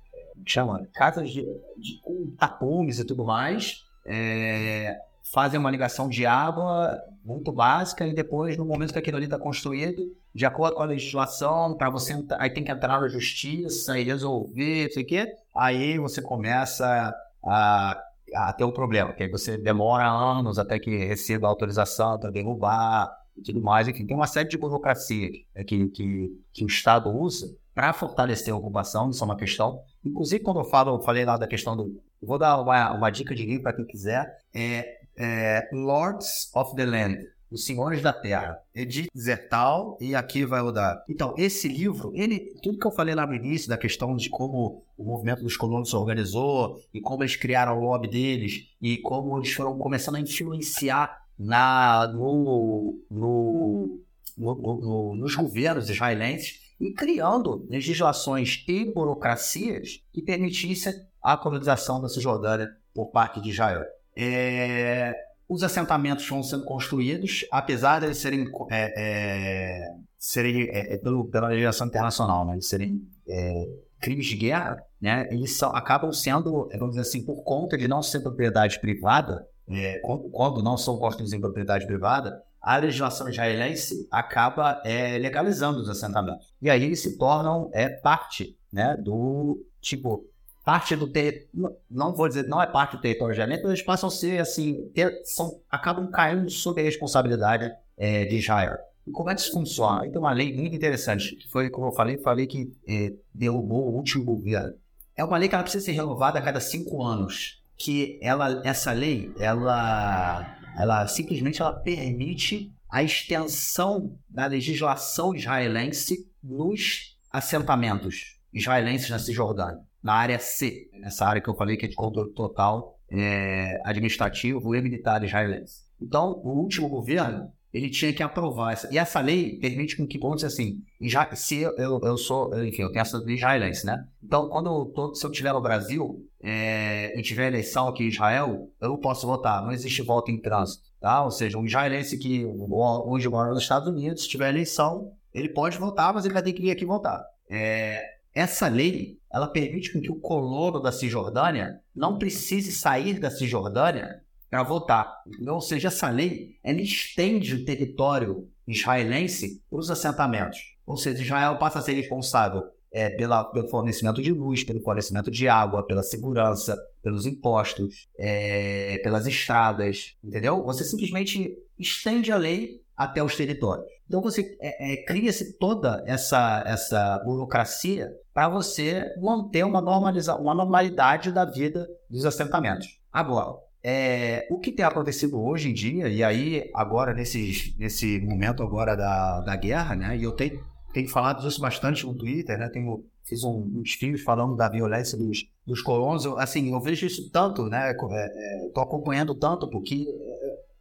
chama? 0.47 0.86
Casas 0.95 1.30
de, 1.30 1.43
de, 1.76 2.01
com 2.03 2.30
tapumes 2.38 2.99
e 2.99 3.05
tudo 3.05 3.24
mais. 3.24 3.84
É, 4.05 4.99
fazem 5.32 5.61
uma 5.61 5.70
ligação 5.70 6.09
de 6.09 6.26
água 6.26 7.01
muito 7.24 7.53
básica 7.53 8.07
e 8.07 8.14
depois, 8.14 8.57
no 8.57 8.64
momento 8.64 8.93
que 8.93 8.99
aquilo 8.99 9.16
ali 9.16 9.26
está 9.26 9.38
construído, 9.38 10.12
de 10.34 10.47
acordo 10.47 10.76
com 10.76 10.82
a 10.82 10.86
legislação, 10.86 11.74
para 11.76 11.91
você 11.91 12.24
aí 12.38 12.51
tem 12.51 12.64
que 12.64 12.70
entrar 12.70 13.01
na 13.01 13.09
justiça 13.09 13.99
e 13.99 14.05
resolver, 14.05 14.84
não 14.84 14.93
sei 14.93 15.03
o 15.03 15.07
quê, 15.07 15.34
aí 15.55 15.99
você 15.99 16.22
começa 16.22 17.14
a, 17.45 18.03
a 18.34 18.53
ter 18.53 18.64
um 18.64 18.72
problema, 18.72 19.12
que 19.12 19.22
aí 19.22 19.30
você 19.30 19.57
demora 19.57 20.09
anos 20.09 20.59
até 20.59 20.78
que 20.78 20.97
receba 20.97 21.47
a 21.47 21.51
autorização 21.51 22.18
para 22.18 22.30
derrubar, 22.30 23.11
e 23.41 23.43
tudo 23.43 23.61
mais. 23.61 23.88
Enfim, 23.88 24.07
tem 24.07 24.16
uma 24.16 24.26
série 24.26 24.49
de 24.49 24.59
burocracia 24.59 25.30
é, 25.55 25.64
que, 25.64 25.88
que, 25.88 26.41
que 26.53 26.64
o 26.64 26.68
Estado 26.68 27.11
usa 27.11 27.55
para 27.74 27.93
fortalecer 27.93 28.53
a 28.53 28.57
ocupação, 28.57 29.11
isso 29.11 29.22
é 29.22 29.26
uma 29.26 29.36
questão. 29.36 29.82
Inclusive, 30.05 30.43
quando 30.45 30.61
eu 30.61 30.64
falo, 30.64 30.97
eu 30.97 31.01
falei 31.01 31.24
lá 31.24 31.36
da 31.36 31.47
questão 31.47 31.76
do. 31.76 32.01
Vou 32.22 32.38
dar 32.38 32.61
uma, 32.61 32.93
uma 32.93 33.11
dica 33.11 33.34
de 33.34 33.47
livro 33.47 33.62
para 33.62 33.72
quem 33.72 33.86
quiser. 33.86 34.38
É, 34.55 34.99
é, 35.16 35.68
Lords 35.72 36.51
of 36.55 36.74
the 36.76 36.84
Land, 36.84 37.26
Os 37.51 37.64
Senhores 37.64 38.03
da 38.03 38.12
Terra, 38.12 38.59
Edith 38.74 39.09
Zertal 39.16 39.97
e 40.01 40.14
aqui 40.14 40.45
vai 40.45 40.61
dar. 40.72 41.03
Então, 41.09 41.34
esse 41.38 41.68
livro, 41.68 42.12
ele, 42.14 42.55
tudo 42.62 42.78
que 42.78 42.86
eu 42.86 42.91
falei 42.91 43.14
lá 43.14 43.26
no 43.26 43.34
início 43.34 43.68
da 43.68 43.78
questão 43.78 44.14
de 44.14 44.28
como 44.28 44.82
o 44.99 45.05
movimento 45.05 45.43
dos 45.43 45.57
colonos 45.57 45.88
se 45.88 45.97
organizou 45.97 46.78
e 46.93 47.01
como 47.01 47.22
eles 47.22 47.36
criaram 47.36 47.78
o 47.78 47.80
lobby 47.80 48.09
deles 48.09 48.68
e 48.80 48.99
como 48.99 49.38
eles 49.38 49.53
foram 49.53 49.78
começando 49.78 50.16
a 50.16 50.20
influenciar 50.20 51.19
na, 51.41 52.07
no, 52.09 53.01
no, 53.11 53.99
no, 54.36 55.16
nos 55.16 55.34
governos 55.34 55.88
israelenses 55.88 56.61
e 56.78 56.93
criando 56.93 57.66
legislações 57.70 58.62
e 58.68 58.84
burocracias 58.93 60.03
que 60.12 60.20
permitissem 60.20 60.93
a 61.22 61.38
colonização 61.38 61.99
da 61.99 62.11
Cisjordânia 62.11 62.70
por 62.95 63.07
parte 63.07 63.41
de 63.41 63.49
Israel. 63.49 63.82
É, 64.14 65.14
os 65.49 65.62
assentamentos 65.62 66.28
vão 66.28 66.43
sendo 66.43 66.64
construídos, 66.64 67.47
apesar 67.51 68.01
de 68.01 68.07
eles 68.07 68.18
serem, 68.18 68.47
é, 68.70 68.95
é, 68.97 69.95
serem 70.18 70.68
é, 70.68 70.95
é, 70.95 70.99
pelo, 70.99 71.24
pela 71.24 71.49
legislação 71.49 71.86
internacional, 71.86 72.45
né, 72.45 72.53
eles 72.53 72.68
serem 72.68 73.03
é, 73.26 73.68
crimes 73.99 74.26
de 74.26 74.36
guerra, 74.36 74.82
né, 75.01 75.26
eles 75.30 75.57
são, 75.57 75.74
acabam 75.74 76.12
sendo, 76.12 76.68
vamos 76.72 76.91
dizer 76.91 77.01
assim, 77.01 77.24
por 77.24 77.43
conta 77.45 77.78
de 77.78 77.88
não 77.88 78.03
ser 78.03 78.20
propriedade 78.20 78.78
privada, 78.78 79.47
é, 79.70 80.00
quando 80.32 80.62
não 80.62 80.76
são 80.76 80.98
construídos 80.98 81.32
em 81.32 81.40
propriedade 81.40 81.86
privada, 81.86 82.42
a 82.60 82.76
legislação 82.76 83.28
israelense 83.28 84.06
acaba 84.10 84.82
é, 84.84 85.16
legalizando 85.18 85.80
os 85.80 85.88
assentamentos. 85.88 86.52
E 86.60 86.68
aí 86.68 86.84
eles 86.84 87.00
se 87.00 87.16
tornam 87.16 87.70
é, 87.72 87.88
parte 87.88 88.56
né, 88.72 88.96
do 88.98 89.64
tipo 89.80 90.24
parte 90.64 90.94
do 90.94 91.08
território, 91.08 91.76
não 91.90 92.14
vou 92.14 92.28
dizer, 92.28 92.46
não 92.46 92.60
é 92.60 92.66
parte 92.66 92.96
do 92.96 93.00
território 93.00 93.32
israelense, 93.32 93.62
mas 93.62 93.72
eles 93.72 93.82
passam 93.82 94.08
a 94.08 94.12
ser 94.12 94.40
assim, 94.40 94.88
ter, 94.94 95.10
são, 95.24 95.58
acabam 95.70 96.08
caindo 96.10 96.50
sob 96.50 96.80
a 96.80 96.84
responsabilidade 96.84 97.72
é, 97.96 98.26
de 98.26 98.36
Israel. 98.36 98.76
E 99.06 99.10
como 99.10 99.30
é 99.30 99.34
que 99.34 99.40
isso 99.40 99.52
funciona? 99.52 100.02
Tem 100.02 100.18
uma 100.18 100.32
lei 100.32 100.54
muito 100.54 100.76
interessante, 100.76 101.34
que 101.34 101.48
foi, 101.48 101.70
como 101.70 101.86
eu 101.88 101.92
falei, 101.92 102.18
falei 102.18 102.46
que 102.46 102.70
é, 102.86 103.12
derrubou 103.34 103.88
o 103.88 103.96
último 103.96 104.22
governo. 104.22 104.74
É 105.16 105.24
uma 105.24 105.38
lei 105.38 105.48
que 105.48 105.54
ela 105.54 105.64
precisa 105.64 105.84
ser 105.84 105.92
renovada 105.92 106.38
a 106.38 106.42
cada 106.42 106.60
cinco 106.60 107.02
anos 107.02 107.59
que 107.80 108.18
ela, 108.20 108.60
essa 108.62 108.92
lei, 108.92 109.32
ela, 109.38 110.54
ela 110.76 111.06
simplesmente 111.06 111.62
ela 111.62 111.72
permite 111.72 112.70
a 112.90 113.02
extensão 113.02 114.18
da 114.28 114.44
legislação 114.44 115.34
israelense 115.34 116.30
nos 116.44 117.16
assentamentos 117.32 118.38
israelenses 118.52 119.08
na 119.08 119.18
Cisjordânia, 119.18 119.80
na 120.02 120.12
área 120.12 120.38
C, 120.38 120.90
nessa 121.00 121.24
área 121.24 121.40
que 121.40 121.48
eu 121.48 121.54
falei 121.54 121.78
que 121.78 121.86
é 121.86 121.88
de 121.88 121.94
controle 121.94 122.32
total 122.32 122.98
é, 123.10 123.80
administrativo 123.84 124.74
e 124.74 124.82
militar 124.82 125.24
israelense. 125.24 125.84
Então, 126.02 126.32
o 126.44 126.60
último 126.60 126.86
governo, 126.86 127.50
ele 127.72 127.88
tinha 127.88 128.12
que 128.12 128.22
aprovar 128.22 128.72
essa. 128.72 128.92
E 128.92 128.98
essa 128.98 129.20
lei 129.20 129.58
permite 129.58 129.96
com 129.96 130.06
que, 130.06 130.18
dizer 130.18 130.46
assim, 130.46 130.82
já, 131.00 131.34
se 131.34 131.58
eu, 131.60 132.00
eu, 132.02 132.16
sou, 132.16 132.52
enfim, 132.64 132.82
eu 132.82 132.90
tenho 132.90 133.02
essa 133.02 133.18
lei 133.18 133.36
israelense, 133.36 133.86
né? 133.86 134.04
Então, 134.22 134.48
quando 134.48 134.68
eu 134.68 134.86
tô, 134.86 135.14
se 135.14 135.24
eu 135.24 135.30
estiver 135.30 135.52
no 135.52 135.60
Brasil 135.60 136.26
é, 136.42 137.18
e 137.18 137.22
tiver 137.22 137.46
eleição 137.46 137.88
aqui 137.88 138.04
em 138.04 138.08
Israel, 138.08 138.68
eu 138.80 138.98
posso 138.98 139.26
votar. 139.26 139.62
Não 139.62 139.72
existe 139.72 140.02
voto 140.02 140.30
em 140.30 140.40
trânsito, 140.40 140.84
tá? 141.00 141.22
Ou 141.22 141.30
seja, 141.30 141.58
um 141.58 141.64
israelense 141.64 142.18
que 142.18 142.44
hoje 142.44 143.28
mora 143.28 143.50
nos 143.50 143.62
Estados 143.62 143.88
Unidos, 143.88 144.22
se 144.22 144.28
tiver 144.28 144.48
eleição, 144.48 145.12
ele 145.32 145.48
pode 145.48 145.78
votar, 145.78 146.12
mas 146.12 146.24
ele 146.24 146.34
vai 146.34 146.42
ter 146.42 146.52
que 146.52 146.62
vir 146.62 146.72
aqui 146.72 146.84
votar. 146.84 147.22
É, 147.48 148.02
essa 148.34 148.68
lei, 148.68 149.18
ela 149.32 149.46
permite 149.46 149.98
que 150.00 150.10
o 150.10 150.16
colono 150.16 150.80
da 150.80 150.90
Cisjordânia 150.90 151.80
não 151.94 152.18
precise 152.18 152.72
sair 152.72 153.18
da 153.18 153.30
Cisjordânia 153.30 154.22
para 154.51 154.62
votar. 154.64 155.22
Ou 155.46 155.61
seja, 155.61 155.88
essa 155.88 156.11
lei 156.11 156.57
ela 156.62 156.80
estende 156.80 157.55
o 157.55 157.64
território 157.64 158.48
israelense 158.66 159.62
para 159.70 159.78
os 159.78 159.90
assentamentos. 159.90 160.59
Ou 160.84 160.96
seja, 160.96 161.22
Israel 161.22 161.57
passa 161.57 161.78
a 161.78 161.82
ser 161.82 161.92
responsável 161.92 162.64
é, 162.92 163.11
pela, 163.11 163.44
pelo 163.44 163.68
fornecimento 163.68 164.20
de 164.20 164.32
luz, 164.32 164.64
pelo 164.64 164.82
fornecimento 164.82 165.30
de 165.30 165.48
água, 165.48 165.86
pela 165.86 166.03
segurança, 166.03 166.76
pelos 167.03 167.26
impostos, 167.26 168.09
é, 168.18 168.98
pelas 168.98 169.26
estradas, 169.26 170.16
entendeu? 170.22 170.64
Você 170.64 170.84
simplesmente 170.84 171.57
estende 171.78 172.32
a 172.32 172.36
lei 172.36 172.82
até 172.96 173.22
os 173.22 173.36
territórios. 173.36 173.86
Então 174.07 174.20
você 174.20 174.59
é, 174.61 174.92
é, 174.92 175.05
cria-se 175.05 175.57
toda 175.57 176.03
essa, 176.05 176.64
essa 176.66 177.22
burocracia 177.24 178.12
para 178.34 178.48
você 178.48 179.05
manter 179.20 179.64
uma, 179.64 179.80
normaliza 179.80 180.34
uma 180.34 180.55
normalidade 180.55 181.30
da 181.30 181.44
vida 181.44 181.88
dos 182.11 182.26
assentamentos. 182.26 182.98
Agora, 183.12 183.57
é, 183.82 184.46
o 184.50 184.58
que 184.58 184.72
tem 184.72 184.84
acontecido 184.84 185.40
hoje 185.40 185.70
em 185.70 185.72
dia, 185.72 186.08
e 186.08 186.22
aí 186.22 186.70
agora 186.74 187.14
nesse, 187.14 187.74
nesse 187.78 188.20
momento 188.20 188.62
agora 188.62 188.94
da, 188.94 189.40
da 189.40 189.56
guerra, 189.56 189.96
né, 189.96 190.16
e 190.16 190.22
eu 190.22 190.32
tenho, 190.32 190.62
tenho 190.92 191.08
falado 191.08 191.46
isso 191.46 191.60
bastante 191.60 192.04
no 192.04 192.14
Twitter, 192.14 192.58
né, 192.58 192.68
tenho, 192.68 193.04
fiz 193.24 193.42
um, 193.42 193.80
uns 193.80 193.92
filmes 193.92 194.22
falando 194.22 194.54
da 194.54 194.68
violência 194.68 195.16
dos, 195.16 195.46
dos 195.66 195.80
colonos, 195.80 196.24
eu, 196.24 196.38
assim, 196.38 196.72
eu 196.72 196.80
vejo 196.80 197.06
isso 197.06 197.30
tanto, 197.30 197.66
né, 197.66 197.92
estou 197.92 198.12
é, 198.12 198.26
é 198.26 198.80
acompanhando 198.82 199.34
tanto, 199.34 199.68
porque 199.70 200.06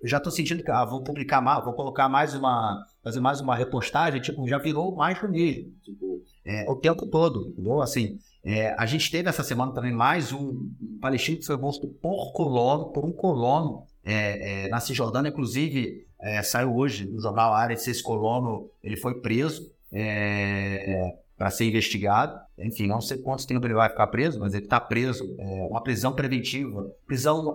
eu 0.01 0.07
já 0.07 0.17
estou 0.17 0.31
sentindo 0.31 0.63
que 0.63 0.71
ah, 0.71 0.85
vou 0.85 1.03
publicar 1.03 1.41
mais, 1.41 1.63
vou 1.63 1.73
colocar 1.73 2.09
mais 2.09 2.33
uma, 2.33 2.85
fazer 3.03 3.21
mais 3.21 3.39
uma 3.39 3.55
repostagem, 3.55 4.21
tipo, 4.21 4.45
já 4.47 4.57
virou 4.57 4.95
mais 4.95 5.19
do 5.21 5.29
mesmo, 5.29 5.71
tipo, 5.83 6.21
é, 6.45 6.69
o 6.69 6.75
tempo 6.75 7.05
todo, 7.07 7.49
entendeu? 7.49 7.81
Assim, 7.81 8.17
é, 8.43 8.73
a 8.77 8.85
gente 8.85 9.11
teve 9.11 9.27
essa 9.27 9.43
semana 9.43 9.73
também 9.73 9.91
mais 9.91 10.31
um, 10.31 10.69
palestino 11.01 11.37
que 11.37 11.45
foi 11.45 11.57
morto 11.57 11.87
por 11.87 12.31
colono, 12.31 12.85
por 12.85 13.05
um 13.05 13.11
colono 13.11 13.83
é, 14.03 14.65
é 14.65 14.69
na 14.69 14.79
Cisjordânia, 14.79 15.29
inclusive 15.29 16.07
é, 16.21 16.41
saiu 16.41 16.75
hoje 16.75 17.05
no 17.05 17.19
jornal 17.21 17.53
Área 17.53 17.73
esse 17.73 18.01
colono 18.01 18.69
ele 18.83 18.95
foi 18.95 19.19
preso 19.19 19.71
é, 19.91 21.15
para 21.37 21.49
ser 21.49 21.65
investigado. 21.65 22.39
Enfim, 22.57 22.87
não 22.87 23.01
sei 23.01 23.17
quanto 23.17 23.47
tempo 23.47 23.65
ele 23.65 23.73
vai 23.73 23.89
ficar 23.89 24.07
preso, 24.07 24.39
mas 24.39 24.53
ele 24.53 24.65
está 24.65 24.79
preso. 24.79 25.23
É 25.37 25.67
uma 25.69 25.81
prisão 25.81 26.13
preventiva, 26.13 26.93
prisão 27.07 27.53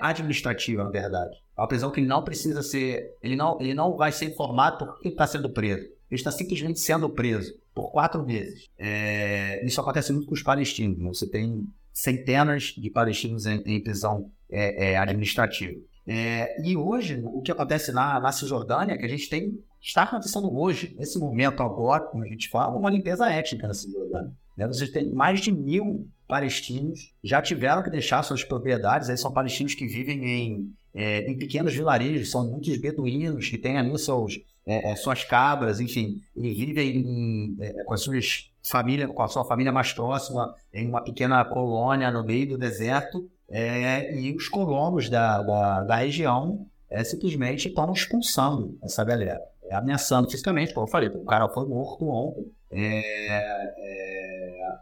administrativa, 0.00 0.84
na 0.84 0.90
verdade. 0.90 1.36
Uma 1.56 1.68
prisão 1.68 1.90
que 1.90 2.00
ele 2.00 2.06
não 2.06 2.24
precisa 2.24 2.62
ser, 2.62 3.14
ele 3.22 3.36
não, 3.36 3.60
ele 3.60 3.74
não 3.74 3.94
vai 3.94 4.10
ser 4.10 4.26
informado 4.26 4.78
por 4.78 4.98
que 5.00 5.08
está 5.08 5.26
sendo 5.26 5.50
preso. 5.50 5.82
Ele 5.82 6.18
está 6.18 6.30
simplesmente 6.30 6.80
sendo 6.80 7.10
preso 7.10 7.59
por 7.74 7.90
quatro 7.90 8.24
meses. 8.24 8.68
É, 8.78 9.64
isso 9.64 9.80
acontece 9.80 10.12
muito 10.12 10.26
com 10.26 10.34
os 10.34 10.42
palestinos. 10.42 10.98
Você 11.18 11.28
tem 11.28 11.66
centenas 11.92 12.74
de 12.76 12.90
palestinos 12.90 13.46
em, 13.46 13.62
em 13.66 13.82
prisão 13.82 14.30
é, 14.50 14.92
é, 14.92 14.96
administrativa. 14.96 15.78
É, 16.06 16.68
e 16.68 16.76
hoje, 16.76 17.20
o 17.24 17.40
que 17.42 17.52
acontece 17.52 17.92
na, 17.92 18.18
na 18.18 18.32
Cisjordânia, 18.32 18.94
é 18.94 18.98
que 18.98 19.04
a 19.04 19.08
gente 19.08 19.28
tem, 19.28 19.58
está 19.80 20.02
acontecendo 20.02 20.52
hoje, 20.52 20.94
nesse 20.98 21.18
momento 21.18 21.62
agora, 21.62 22.04
como 22.04 22.24
a 22.24 22.26
gente 22.26 22.48
fala, 22.48 22.76
uma 22.76 22.90
limpeza 22.90 23.30
étnica 23.30 23.68
na 23.68 23.74
Cisjordânia. 23.74 24.32
Né? 24.56 24.66
Você 24.66 24.86
tem 24.90 25.12
mais 25.12 25.40
de 25.40 25.52
mil 25.52 26.08
palestinos 26.26 27.12
já 27.24 27.42
tiveram 27.42 27.82
que 27.82 27.90
deixar 27.90 28.22
suas 28.22 28.44
propriedades, 28.44 29.10
aí 29.10 29.16
são 29.16 29.32
palestinos 29.32 29.74
que 29.74 29.86
vivem 29.86 30.24
em, 30.24 30.72
é, 30.94 31.28
em 31.28 31.36
pequenos 31.36 31.74
vilarejos, 31.74 32.30
são 32.30 32.48
muitos 32.48 32.76
beduínos 32.78 33.48
que 33.48 33.58
têm 33.58 33.76
ali 33.76 33.98
seus, 33.98 34.38
é, 34.70 34.92
é, 34.92 34.94
suas 34.94 35.24
cabras, 35.24 35.80
enfim, 35.80 36.22
e 36.36 36.54
vivem 36.54 36.98
em, 36.98 37.56
é, 37.60 37.82
com, 37.82 37.92
as 37.92 38.02
suas 38.02 38.52
família, 38.62 39.08
com 39.08 39.20
a 39.20 39.26
sua 39.26 39.44
família 39.44 39.72
mais 39.72 39.92
próxima, 39.92 40.54
em 40.72 40.86
uma 40.86 41.02
pequena 41.02 41.44
colônia 41.44 42.08
no 42.12 42.22
meio 42.22 42.50
do 42.50 42.58
deserto, 42.58 43.28
é, 43.48 44.14
e 44.14 44.32
os 44.32 44.48
colonos 44.48 45.08
da, 45.08 45.42
da, 45.42 45.80
da 45.82 45.96
região 45.96 46.64
é, 46.88 47.02
simplesmente 47.02 47.66
estão 47.66 47.92
expulsando 47.92 48.78
essa 48.80 49.02
galera, 49.02 49.42
é, 49.64 49.74
ameaçando 49.74 50.30
fisicamente, 50.30 50.72
como 50.72 50.86
eu 50.86 50.90
falei, 50.90 51.08
o 51.08 51.24
cara 51.24 51.48
foi 51.48 51.66
morto 51.66 52.06
ontem, 52.06 52.46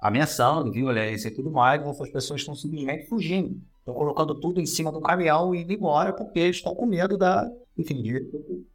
ameaçando 0.03 0.71
violência 0.71 1.29
e 1.29 1.35
tudo 1.35 1.51
mais, 1.51 1.81
essas 1.81 2.11
pessoas 2.11 2.43
estão 2.43 2.55
simplesmente 2.55 3.07
fugindo. 3.07 3.59
Estão 3.79 3.95
colocando 3.95 4.39
tudo 4.39 4.61
em 4.61 4.67
cima 4.67 4.93
do 4.93 5.01
caminhão 5.01 5.55
e 5.55 5.63
indo 5.63 5.73
embora 5.73 6.13
porque 6.13 6.41
estão 6.41 6.75
com 6.75 6.85
medo 6.85 7.17
da, 7.17 7.51
enfim, 7.79 8.05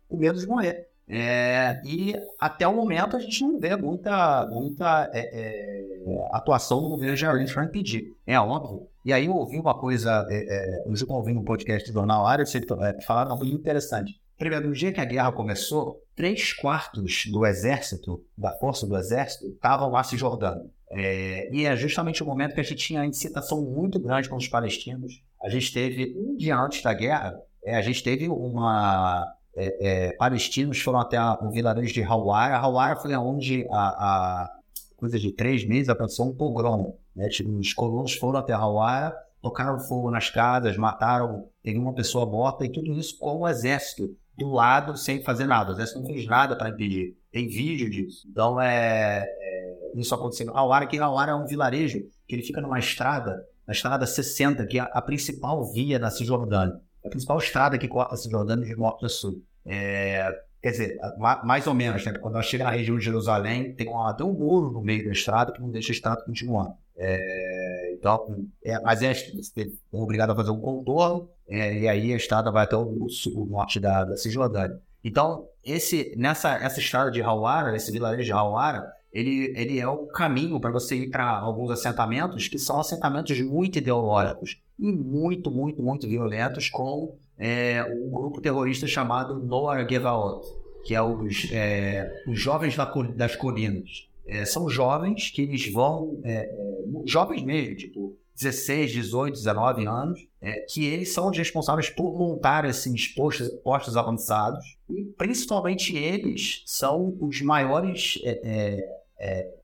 com 0.09 0.17
medo 0.17 0.39
de 0.39 0.47
morrer. 0.47 0.87
É, 1.07 1.81
e 1.85 2.15
até 2.39 2.67
o 2.67 2.75
momento 2.75 3.17
a 3.17 3.19
gente 3.19 3.43
não 3.43 3.59
vê 3.59 3.75
muita, 3.75 4.47
muita 4.47 5.09
é, 5.13 5.19
é, 5.19 6.27
atuação 6.31 6.81
do 6.81 6.89
governo 6.89 7.13
israelense 7.13 7.53
para 7.53 7.65
impedir. 7.65 8.13
É 8.25 8.39
óbvio. 8.39 8.87
E 9.03 9.11
aí 9.11 9.25
eu 9.25 9.35
ouvi 9.35 9.59
uma 9.59 9.77
coisa, 9.77 10.25
é, 10.29 10.35
é, 10.35 10.87
eu 10.87 10.93
estou 10.93 11.15
ouvindo 11.15 11.39
um 11.39 11.43
podcast 11.43 11.89
do 11.91 11.93
Jornal 11.93 12.25
Área, 12.25 12.43
é, 12.43 13.01
falaram 13.01 13.31
algo 13.31 13.45
interessante. 13.45 14.19
Primeiro, 14.37 14.67
no 14.67 14.73
dia 14.73 14.91
que 14.91 14.99
a 14.99 15.05
guerra 15.05 15.31
começou, 15.31 16.01
três 16.15 16.53
quartos 16.53 17.25
do 17.31 17.45
exército, 17.45 18.23
da 18.37 18.51
força 18.57 18.87
do 18.87 18.97
exército, 18.97 19.47
estavam 19.47 19.91
lá 19.91 20.03
se 20.03 20.17
jordando. 20.17 20.69
É, 20.89 21.49
e 21.51 21.65
é 21.65 21.75
justamente 21.75 22.23
o 22.23 22.25
momento 22.25 22.53
que 22.53 22.59
a 22.59 22.63
gente 22.63 22.77
tinha 22.77 23.01
uma 23.01 23.05
incitação 23.05 23.61
muito 23.61 23.99
grande 23.99 24.29
com 24.29 24.35
os 24.35 24.47
palestinos. 24.47 25.21
A 25.41 25.49
gente 25.49 25.73
teve, 25.73 26.15
um 26.17 26.35
dia 26.35 26.57
antes 26.57 26.81
da 26.81 26.93
guerra, 26.93 27.37
é, 27.63 27.75
a 27.75 27.81
gente 27.81 28.03
teve 28.03 28.29
uma 28.29 29.27
é, 29.55 30.07
é, 30.07 30.13
palestinos 30.13 30.79
foram 30.79 30.99
até 30.99 31.17
a, 31.17 31.37
o 31.41 31.51
vilarejo 31.51 31.93
de 31.93 32.03
Hawara. 32.03 32.57
Hawara 32.57 32.95
foi 32.95 33.15
onde, 33.15 33.67
a, 33.69 33.77
a 33.77 34.49
coisa 34.97 35.19
de 35.19 35.31
três 35.31 35.65
meses, 35.65 35.89
aconteceu 35.89 36.25
um 36.25 36.35
pogrom. 36.35 36.97
Né? 37.15 37.29
Tipo, 37.29 37.51
os 37.51 37.73
colonos 37.73 38.13
foram 38.13 38.39
até 38.39 38.53
Hawara, 38.53 39.15
tocaram 39.41 39.79
fogo 39.79 40.09
nas 40.09 40.29
casas, 40.29 40.77
mataram, 40.77 41.47
teve 41.61 41.77
uma 41.77 41.93
pessoa 41.93 42.25
morta, 42.25 42.65
e 42.65 42.71
tudo 42.71 42.93
isso 42.93 43.17
com 43.19 43.41
o 43.41 43.47
exército 43.47 44.15
do 44.37 44.49
lado, 44.51 44.97
sem 44.97 45.21
fazer 45.21 45.45
nada. 45.45 45.71
O 45.71 45.73
exército 45.75 45.99
não 45.99 46.07
fez 46.07 46.25
nada 46.25 46.55
para 46.55 46.69
impedir. 46.69 47.15
Tem 47.31 47.47
vídeo 47.47 47.89
disso. 47.89 48.27
Então, 48.29 48.59
é, 48.59 49.23
é 49.23 49.91
isso 49.95 50.15
acontecendo. 50.15 50.55
Hawara, 50.55 50.87
que 50.87 50.97
Hawara 50.97 51.33
é 51.33 51.35
um 51.35 51.45
vilarejo 51.45 51.99
que 52.27 52.35
ele 52.35 52.41
fica 52.41 52.61
numa 52.61 52.79
estrada, 52.79 53.45
na 53.67 53.73
estrada 53.73 54.07
60, 54.07 54.65
que 54.65 54.79
é 54.79 54.81
a, 54.81 54.85
a 54.85 55.01
principal 55.01 55.71
via 55.71 55.99
da 55.99 56.09
Cisjordânia 56.09 56.81
a 57.05 57.09
principal 57.09 57.37
estrada 57.37 57.77
que 57.77 57.87
corta 57.87 58.13
a 58.13 58.17
Cisjordânia 58.17 58.65
de 58.65 58.75
norte 58.75 59.05
a 59.05 59.09
sul. 59.09 59.43
É, 59.65 60.29
quer 60.61 60.71
dizer, 60.71 60.97
mais 61.43 61.67
ou 61.67 61.73
menos, 61.73 62.05
né? 62.05 62.13
quando 62.13 62.35
nós 62.35 62.45
chegamos 62.45 62.71
na 62.71 62.77
região 62.77 62.97
de 62.97 63.03
Jerusalém, 63.03 63.73
tem, 63.73 63.87
tem 64.17 64.25
um 64.25 64.33
muro 64.33 64.71
no 64.71 64.81
meio 64.81 65.05
da 65.05 65.11
estrada 65.11 65.51
que 65.51 65.61
não 65.61 65.69
deixa 65.69 65.91
a 65.91 65.95
estrada 65.95 66.23
continuar. 66.23 66.73
É, 66.95 67.95
então, 67.97 68.45
é, 68.63 68.79
mas 68.81 69.01
é, 69.01 69.11
é 69.11 69.67
obrigado 69.91 70.31
a 70.31 70.35
fazer 70.35 70.51
um 70.51 70.59
contorno, 70.59 71.29
é, 71.47 71.79
e 71.79 71.87
aí 71.87 72.13
a 72.13 72.17
estrada 72.17 72.51
vai 72.51 72.63
até 72.63 72.77
o, 72.77 73.07
o 73.35 73.45
norte 73.45 73.79
da, 73.79 74.05
da 74.05 74.15
Cisjordânia. 74.15 74.79
Então, 75.03 75.47
esse, 75.65 76.13
nessa 76.15 76.55
essa 76.55 76.79
estrada 76.79 77.11
de 77.11 77.21
Hawara, 77.21 77.75
esse 77.75 77.91
vilarejo 77.91 78.23
de 78.23 78.31
Hawara, 78.31 78.89
ele, 79.11 79.53
ele 79.55 79.79
é 79.79 79.87
o 79.87 80.07
caminho 80.07 80.59
para 80.59 80.71
você 80.71 80.95
ir 80.95 81.09
para 81.09 81.27
alguns 81.27 81.71
assentamentos 81.71 82.47
que 82.47 82.57
são 82.57 82.79
assentamentos 82.79 83.39
muito 83.41 83.77
ideológicos 83.77 84.61
e 84.83 84.91
muito, 84.91 85.49
muito, 85.49 85.81
muito 85.81 86.05
violentos 86.05 86.69
com 86.69 87.15
é, 87.39 87.81
um 87.83 88.11
grupo 88.11 88.41
terrorista 88.41 88.85
chamado 88.85 89.41
Noar 89.41 89.87
Gevaot, 89.89 90.45
que 90.83 90.93
é 90.93 91.01
os, 91.01 91.49
é, 91.53 92.23
os 92.27 92.37
jovens 92.37 92.75
das 93.15 93.35
colinas. 93.37 94.09
É, 94.27 94.43
são 94.43 94.69
jovens 94.69 95.29
que 95.29 95.41
eles 95.41 95.71
vão, 95.71 96.19
é, 96.25 96.33
é, 96.33 96.83
jovens 97.05 97.41
mesmo, 97.43 97.77
tipo 97.77 98.17
16, 98.35 98.91
18, 98.91 99.33
19 99.35 99.85
anos, 99.85 100.27
é, 100.41 100.65
que 100.69 100.85
eles 100.85 101.13
são 101.13 101.29
os 101.29 101.37
responsáveis 101.37 101.89
por 101.89 102.17
montar 102.17 102.65
esses 102.65 103.07
postos, 103.07 103.47
postos 103.63 103.95
avançados 103.95 104.77
e 104.89 105.05
principalmente 105.17 105.95
eles 105.95 106.61
são 106.65 107.15
os 107.21 107.41
maiores, 107.41 108.19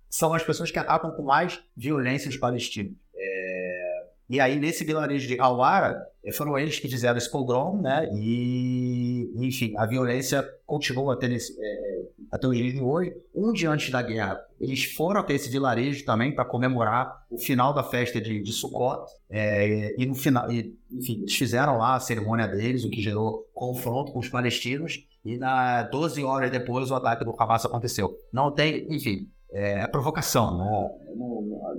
são 0.09 0.33
as 0.33 0.43
pessoas 0.43 0.71
que 0.71 0.79
atacam 0.79 1.11
com 1.11 1.23
mais 1.23 1.59
violência 1.75 2.29
os 2.29 2.37
palestinos. 2.37 2.93
E 4.29 4.39
aí, 4.39 4.59
nesse 4.59 4.83
vilarejo 4.83 5.27
de 5.27 5.39
Awara, 5.39 5.99
eh, 6.23 6.31
foram 6.31 6.57
eles 6.57 6.79
que 6.79 6.87
fizeram 6.87 7.17
esse 7.17 7.31
pogrom, 7.31 7.81
né? 7.81 8.07
E, 8.13 9.31
enfim, 9.35 9.73
a 9.75 9.87
violência 9.87 10.47
continua 10.67 11.17
tendo 11.17 11.33
esse, 11.33 11.57
é, 11.59 12.01
até 12.31 12.47
os 12.47 12.55
dias 12.55 12.73
de 12.73 12.79
hoje. 12.79 13.11
Um 13.33 13.51
dia 13.51 13.71
antes 13.71 13.89
da 13.89 14.03
guerra, 14.03 14.39
eles 14.59 14.83
foram 14.93 15.21
até 15.21 15.33
esse 15.33 15.49
vilarejo 15.49 16.05
também 16.05 16.33
para 16.33 16.45
comemorar 16.45 17.25
o 17.29 17.39
final 17.39 17.73
da 17.73 17.83
festa 17.83 18.21
de, 18.21 18.41
de 18.41 18.53
Sukkot. 18.53 19.11
É, 19.29 19.95
e 19.97 20.05
no 20.05 20.13
final, 20.13 20.51
e, 20.51 20.77
enfim, 20.91 21.21
eles 21.21 21.35
fizeram 21.35 21.79
lá 21.79 21.95
a 21.95 21.99
cerimônia 21.99 22.47
deles, 22.47 22.83
o 22.83 22.89
que 22.89 23.01
gerou 23.01 23.49
confronto 23.51 24.11
com 24.11 24.19
os 24.19 24.29
palestinos. 24.29 25.07
E 25.25 25.37
na 25.37 25.83
12 25.83 26.23
horas 26.23 26.51
depois 26.51 26.91
o 26.91 26.95
ataque 26.95 27.25
do 27.25 27.35
Hamas 27.37 27.65
aconteceu. 27.65 28.15
Não 28.31 28.51
tem, 28.51 28.85
enfim, 28.93 29.27
é, 29.51 29.81
é 29.81 29.87
provocação, 29.87 30.57
né? 30.57 30.89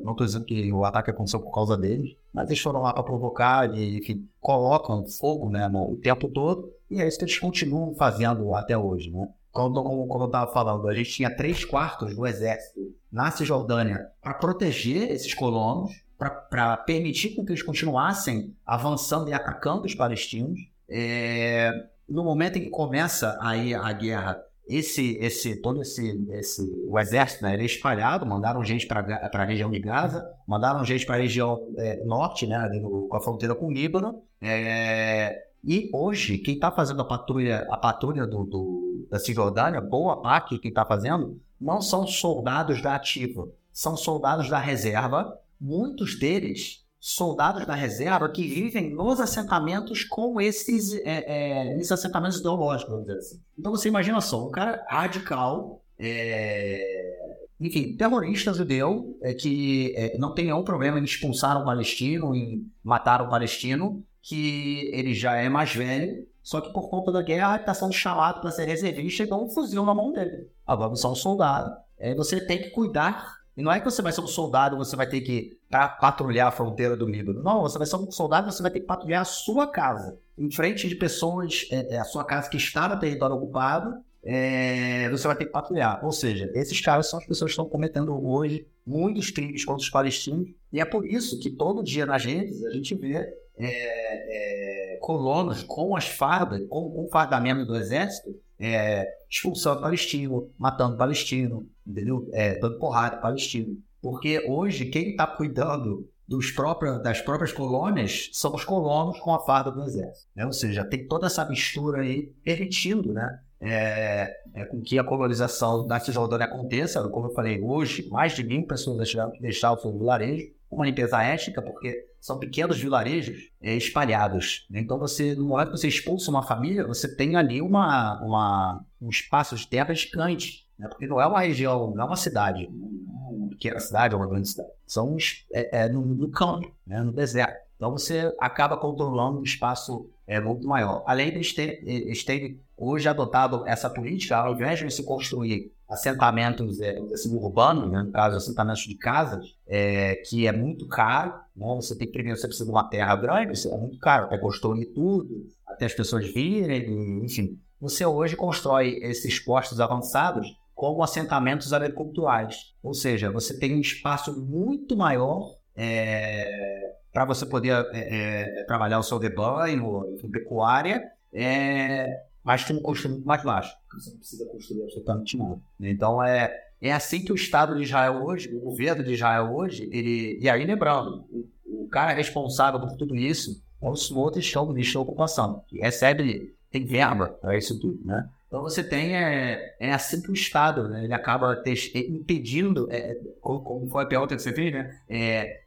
não 0.03 0.13
estou 0.13 0.27
dizendo 0.27 0.45
que 0.45 0.73
o 0.73 0.85
ataque 0.85 1.11
aconteceu 1.11 1.41
por 1.41 1.53
causa 1.53 1.77
deles, 1.77 2.17
mas 2.33 2.49
eles 2.49 2.61
foram 2.61 2.81
lá 2.83 2.93
para 2.93 3.03
provocar 3.03 3.73
e, 3.75 3.99
enfim, 3.99 4.29
colocam 4.41 5.07
fogo 5.07 5.49
né, 5.51 5.69
no, 5.69 5.93
o 5.93 5.97
tempo 5.97 6.29
todo 6.29 6.73
e 6.91 7.01
é 7.01 7.07
isso 7.07 7.19
que 7.19 7.25
eles 7.25 7.39
continuam 7.39 7.95
fazendo 7.95 8.55
até 8.55 8.77
hoje, 8.77 9.11
né? 9.11 9.29
Como, 9.53 10.07
como 10.07 10.25
eu 10.25 10.27
estava 10.27 10.53
falando, 10.53 10.89
a 10.89 10.95
gente 10.95 11.11
tinha 11.11 11.35
três 11.35 11.65
quartos 11.65 12.15
do 12.15 12.25
exército 12.25 12.95
na 13.11 13.31
Cisjordânia 13.33 14.09
para 14.23 14.35
proteger 14.35 15.11
esses 15.11 15.35
colonos, 15.35 15.93
para 16.17 16.77
permitir 16.77 17.31
que 17.31 17.41
eles 17.41 17.63
continuassem 17.63 18.55
avançando 18.65 19.29
e 19.29 19.33
atacando 19.33 19.87
os 19.87 19.95
palestinos. 19.95 20.61
É, 20.89 21.73
no 22.09 22.23
momento 22.23 22.59
em 22.59 22.63
que 22.63 22.71
começa 22.71 23.37
aí 23.41 23.75
a 23.75 23.93
guerra 23.93 24.41
esse, 24.75 25.17
esse, 25.21 25.57
todo 25.57 25.83
esse, 25.83 26.27
esse, 26.31 26.63
o 26.89 26.99
exército, 26.99 27.43
né, 27.43 27.55
ele 27.55 27.63
é 27.65 27.67
espalhado, 27.67 28.25
mandaram 28.25 28.63
gente 28.65 28.87
para 28.87 29.31
a 29.33 29.45
região 29.45 29.71
de 29.71 29.79
Gaza, 29.79 30.25
mandaram 30.47 30.85
gente 30.85 31.05
para 31.05 31.17
a 31.17 31.19
região 31.19 31.61
é, 31.77 32.05
norte, 32.05 32.47
né, 32.47 32.69
com 32.81 33.15
a 33.15 33.21
fronteira 33.21 33.55
com 33.55 33.67
o 33.67 33.73
Líbano, 33.73 34.23
é, 34.41 35.37
e 35.63 35.91
hoje, 35.93 36.39
quem 36.39 36.55
está 36.55 36.71
fazendo 36.71 37.03
a 37.03 37.05
patrulha, 37.05 37.67
a 37.71 37.77
patrulha 37.77 38.27
do, 38.27 38.45
do 38.45 39.07
da 39.11 39.19
Cisjordânia, 39.19 39.81
boa 39.81 40.23
parte 40.23 40.55
de 40.55 40.61
quem 40.61 40.71
está 40.71 40.87
fazendo, 40.87 41.41
não 41.61 41.83
são 41.83 42.07
soldados 42.07 42.81
da 42.81 42.95
ativa, 42.95 43.49
são 43.73 43.97
soldados 43.97 44.49
da 44.49 44.59
reserva, 44.59 45.39
muitos 45.61 46.19
deles 46.19 46.87
soldados 47.01 47.67
da 47.67 47.75
reserva 47.75 48.29
que 48.29 48.47
vivem 48.47 48.91
nos 48.91 49.21
assentamentos 49.21 50.05
com 50.05 50.39
esses, 50.39 50.93
é, 50.97 51.25
é, 51.27 51.77
esses 51.77 51.91
assentamentos 51.91 52.39
ideológicos, 52.39 52.93
vamos 52.93 53.07
dizer 53.07 53.19
assim. 53.19 53.41
Então 53.59 53.73
você 53.73 53.89
imagina 53.89 54.21
só, 54.21 54.47
um 54.47 54.51
cara 54.51 54.85
radical, 54.87 55.83
é, 55.99 57.19
enfim, 57.59 57.97
terrorista 57.97 58.53
judeu, 58.53 59.19
é, 59.23 59.33
que 59.33 59.95
é, 59.97 60.19
não 60.19 60.35
tem 60.35 60.45
nenhum 60.47 60.63
problema 60.63 60.99
em 60.99 61.05
expulsar 61.05 61.61
um 61.61 61.65
palestino, 61.65 62.35
em 62.35 62.71
matar 62.85 63.23
um 63.23 63.31
palestino, 63.31 64.05
que 64.21 64.91
ele 64.93 65.15
já 65.15 65.37
é 65.37 65.49
mais 65.49 65.75
velho, 65.75 66.29
só 66.43 66.61
que 66.61 66.71
por 66.71 66.91
conta 66.91 67.11
da 67.11 67.23
guerra 67.23 67.57
está 67.57 67.73
sendo 67.73 67.93
chamado 67.95 68.43
para 68.43 68.51
ser 68.51 68.67
reservista 68.67 69.23
e 69.23 69.27
dá 69.27 69.37
um 69.37 69.49
fuzil 69.49 69.87
na 69.87 69.95
mão 69.95 70.13
dele. 70.13 70.49
Agora 70.67 70.91
você 70.91 71.07
é 71.07 71.09
um 71.09 71.15
soldado. 71.15 71.75
É, 71.99 72.15
você 72.15 72.45
tem 72.45 72.61
que 72.61 72.71
cuidar 72.71 73.41
e 73.57 73.63
não 73.63 73.73
é 73.73 73.79
que 73.79 73.85
você 73.85 74.03
vai 74.03 74.13
ser 74.13 74.21
um 74.21 74.27
soldado, 74.27 74.77
você 74.77 74.97
vai 74.97 75.07
ter 75.07 75.23
que 75.23 75.60
patrulhar 75.71 76.49
a 76.49 76.51
fronteira 76.51 76.97
do 76.97 77.07
Líbano. 77.07 77.43
Não, 77.43 77.63
você 77.63 77.79
vai 77.79 77.87
ser 77.87 77.97
um 77.97 78.11
soldado, 78.11 78.51
você 78.51 78.61
vai 78.61 78.73
ter 78.73 78.81
que 78.81 78.87
patrulhar 78.87 79.23
a 79.23 79.25
sua 79.25 79.69
casa. 79.69 80.19
Em 80.37 80.51
frente 80.51 80.89
de 80.89 80.97
pessoas, 80.97 81.69
é, 81.71 81.95
é, 81.95 81.99
a 81.99 82.05
sua 82.05 82.25
casa 82.25 82.51
que 82.51 82.57
está 82.57 82.89
no 82.89 82.99
território 82.99 83.37
ocupado, 83.37 83.95
é, 84.23 85.09
você 85.11 85.27
vai 85.29 85.37
ter 85.37 85.47
que 85.47 85.53
patrulhar. 85.53 86.05
Ou 86.05 86.11
seja, 86.11 86.51
esses 86.55 86.81
caras 86.81 87.09
são 87.09 87.21
as 87.21 87.27
pessoas 87.27 87.51
que 87.51 87.53
estão 87.53 87.69
cometendo 87.69 88.13
hoje 88.27 88.67
muitos 88.85 89.31
crimes 89.31 89.65
contra 89.65 89.83
os 89.83 89.91
palestinos. 89.91 90.51
E 90.73 90.81
é 90.81 90.85
por 90.85 91.07
isso 91.07 91.39
que 91.39 91.51
todo 91.51 91.85
dia 91.85 92.05
nas 92.05 92.25
redes 92.25 92.65
a 92.65 92.71
gente 92.71 92.95
vê 92.97 93.33
é, 93.57 94.95
é, 94.95 94.97
colonos 95.01 95.63
com 95.63 95.95
as 95.95 96.09
fardas, 96.09 96.67
com, 96.69 97.05
o 97.05 97.09
fardamento 97.13 97.65
do 97.65 97.77
exército, 97.77 98.35
é, 98.59 99.07
expulsando 99.31 99.81
palestino, 99.81 100.51
matando 100.59 100.97
palestino, 100.97 101.67
entendeu? 101.87 102.29
Dando 102.61 102.79
porrada 102.79 103.19
palestino. 103.19 103.79
Porque 104.01 104.45
hoje 104.49 104.87
quem 104.87 105.11
está 105.11 105.27
cuidando 105.27 106.09
próprios, 106.51 107.03
das 107.03 107.21
próprias 107.21 107.53
colônias 107.53 108.31
são 108.33 108.55
os 108.55 108.65
colonos 108.65 109.19
com 109.19 109.35
a 109.35 109.41
farda 109.41 109.71
do 109.71 109.83
exército. 109.83 110.29
Né? 110.35 110.47
Ou 110.47 110.53
seja, 110.53 110.85
tem 110.85 111.07
toda 111.07 111.27
essa 111.27 111.45
mistura 111.49 112.03
aí 112.03 112.33
permitindo 112.45 113.13
né? 113.13 113.41
É, 113.63 114.33
é, 114.55 114.65
com 114.65 114.81
que 114.81 114.99
a 114.99 115.05
colonização 115.05 115.87
da 115.87 116.01
Cisjordânia 116.01 116.47
aconteça. 116.47 117.07
Como 117.09 117.27
eu 117.27 117.35
falei, 117.35 117.61
hoje 117.61 118.09
mais 118.09 118.35
de 118.35 118.43
mil 118.43 118.67
pessoas 118.67 119.11
tiveram 119.11 119.33
que 119.33 119.47
o 119.47 119.53
seu 119.53 119.99
vilarejo, 119.99 120.47
uma 120.71 120.87
limpeza 120.87 121.23
étnica, 121.23 121.61
porque 121.61 122.07
são 122.21 122.39
pequenos 122.39 122.79
vilarejos 122.79 123.51
é, 123.61 123.75
espalhados. 123.75 124.67
Né? 124.71 124.81
Então, 124.81 124.99
você, 124.99 125.35
no 125.35 125.47
momento 125.47 125.73
que 125.73 125.79
você 125.79 125.89
expulsa 125.89 126.31
uma 126.31 126.43
família, 126.43 126.87
você 126.87 127.15
tem 127.15 127.35
ali 127.35 127.61
uma, 127.61 128.23
uma, 128.23 128.85
um 129.01 129.09
espaço 129.09 129.57
de 129.57 129.67
terra 129.67 129.93
gigante. 129.95 130.69
Né? 130.81 130.89
Porque 130.89 131.07
não 131.07 131.21
é 131.21 131.27
uma 131.27 131.41
região, 131.41 131.93
não 131.95 132.05
é 132.05 132.07
uma 132.07 132.17
cidade, 132.17 132.67
uma 132.73 133.51
pequena 133.51 133.79
cidade 133.79 134.15
ou 134.15 134.21
uma 134.21 134.27
grande 134.27 134.49
cidade. 134.49 134.71
São 134.87 135.17
é, 135.53 135.83
é 135.83 135.89
no, 135.89 136.01
no, 136.01 136.31
campo, 136.31 136.73
né? 136.87 137.03
no 137.03 137.13
deserto. 137.13 137.61
Então, 137.77 137.93
você 137.93 138.35
acaba 138.39 138.77
controlando 138.77 139.41
um 139.41 139.43
espaço 139.43 140.09
é, 140.27 140.41
muito 140.41 140.67
maior. 140.67 141.03
Além 141.07 141.31
de 141.31 141.37
eles 141.85 142.25
terem, 142.25 142.61
hoje 142.77 143.09
adotado 143.09 143.67
essa 143.67 143.89
política, 143.91 144.37
ao 144.37 144.55
invés 144.55 144.79
de 144.79 144.91
se 144.91 145.03
construir 145.03 145.73
assentamentos 145.89 146.81
é, 146.81 146.99
assim, 147.13 147.35
urbanos, 147.35 147.91
né? 147.91 148.03
no 148.03 148.13
caso, 148.13 148.37
assentamentos 148.37 148.83
de 148.83 148.95
casas, 148.95 149.55
é, 149.67 150.17
que 150.29 150.47
é 150.47 150.53
muito 150.53 150.87
caro. 150.89 151.35
Né? 151.55 151.67
Você 151.77 151.97
tem 151.97 152.07
que 152.07 152.13
primeiro, 152.13 152.39
você 152.39 152.47
precisa 152.47 152.65
de 152.65 152.71
uma 152.71 152.85
terra 152.85 153.17
grande, 153.17 153.69
é 153.69 153.77
muito 153.77 153.99
caro, 153.99 154.27
até 154.27 154.39
construir 154.39 154.87
tudo, 154.87 155.47
até 155.67 155.85
as 155.85 155.95
pessoas 155.95 156.27
virem, 156.33 157.23
enfim. 157.25 157.59
Você 157.81 158.05
hoje 158.05 158.37
constrói 158.37 158.99
esses 159.03 159.39
postos 159.39 159.81
avançados 159.81 160.60
como 160.81 161.03
assentamentos 161.03 161.75
agriculturais. 161.75 162.73
Ou 162.83 162.95
seja, 162.95 163.31
você 163.31 163.59
tem 163.59 163.77
um 163.77 163.81
espaço 163.81 164.41
muito 164.41 164.97
maior 164.97 165.59
é, 165.77 166.95
para 167.13 167.27
você 167.27 167.45
poder 167.45 167.87
é, 167.93 168.65
trabalhar 168.67 168.99
o 168.99 169.03
seu 169.03 169.19
rebanho, 169.19 170.17
pecuária, 170.33 171.03
é, 171.35 172.23
mas 172.43 172.65
tem 172.65 172.75
um 172.75 172.81
custo 172.81 173.11
muito 173.11 173.27
mais 173.27 173.43
baixo. 173.43 173.77
Você 173.93 174.11
não 174.11 174.17
precisa 174.17 174.47
construir 174.47 174.83
absolutamente 174.85 175.37
nada. 175.37 175.61
Então 175.81 176.25
é, 176.25 176.51
é 176.81 176.93
assim 176.95 177.23
que 177.23 177.31
o 177.31 177.35
Estado 177.35 177.77
de 177.77 177.83
Israel 177.83 178.25
hoje, 178.25 178.49
o 178.49 178.61
governo 178.61 179.05
de 179.05 179.13
Israel 179.13 179.55
hoje, 179.55 179.87
ele. 179.93 180.39
E 180.41 180.49
aí 180.49 180.65
lembrando, 180.65 181.27
o, 181.67 181.89
cara 181.89 182.15
responsável 182.15 182.81
por 182.81 182.97
tudo 182.97 183.15
isso 183.15 183.63
é 183.83 183.87
o 183.87 183.93
Smotrich, 183.93 184.51
que 184.51 184.57
é 184.57 184.61
o 184.63 184.67
ministro 184.67 184.95
da 184.95 185.01
ocupação, 185.01 185.63
que 185.69 185.79
recebe, 185.79 186.55
tem 186.71 186.87
verba 186.87 187.37
para 187.39 187.59
isso 187.59 187.79
tudo, 187.79 188.01
né? 188.03 188.31
Então 188.51 188.63
você 188.63 188.83
tem, 188.83 189.17
é, 189.17 189.77
é 189.79 189.93
assim 189.93 190.21
que 190.21 190.29
o 190.29 190.35
Estado, 190.35 190.89
né, 190.89 191.05
ele 191.05 191.15
acaba 191.15 191.55
ter, 191.55 191.77
impedindo, 192.11 192.89
é, 192.91 193.17
como, 193.41 193.61
como 193.61 193.89
foi 193.89 194.03
a 194.03 194.07
pergunta 194.07 194.35
que 194.35 194.43
você 194.43 194.53
fez, 194.53 194.73
né? 194.73 194.99
É, 195.09 195.61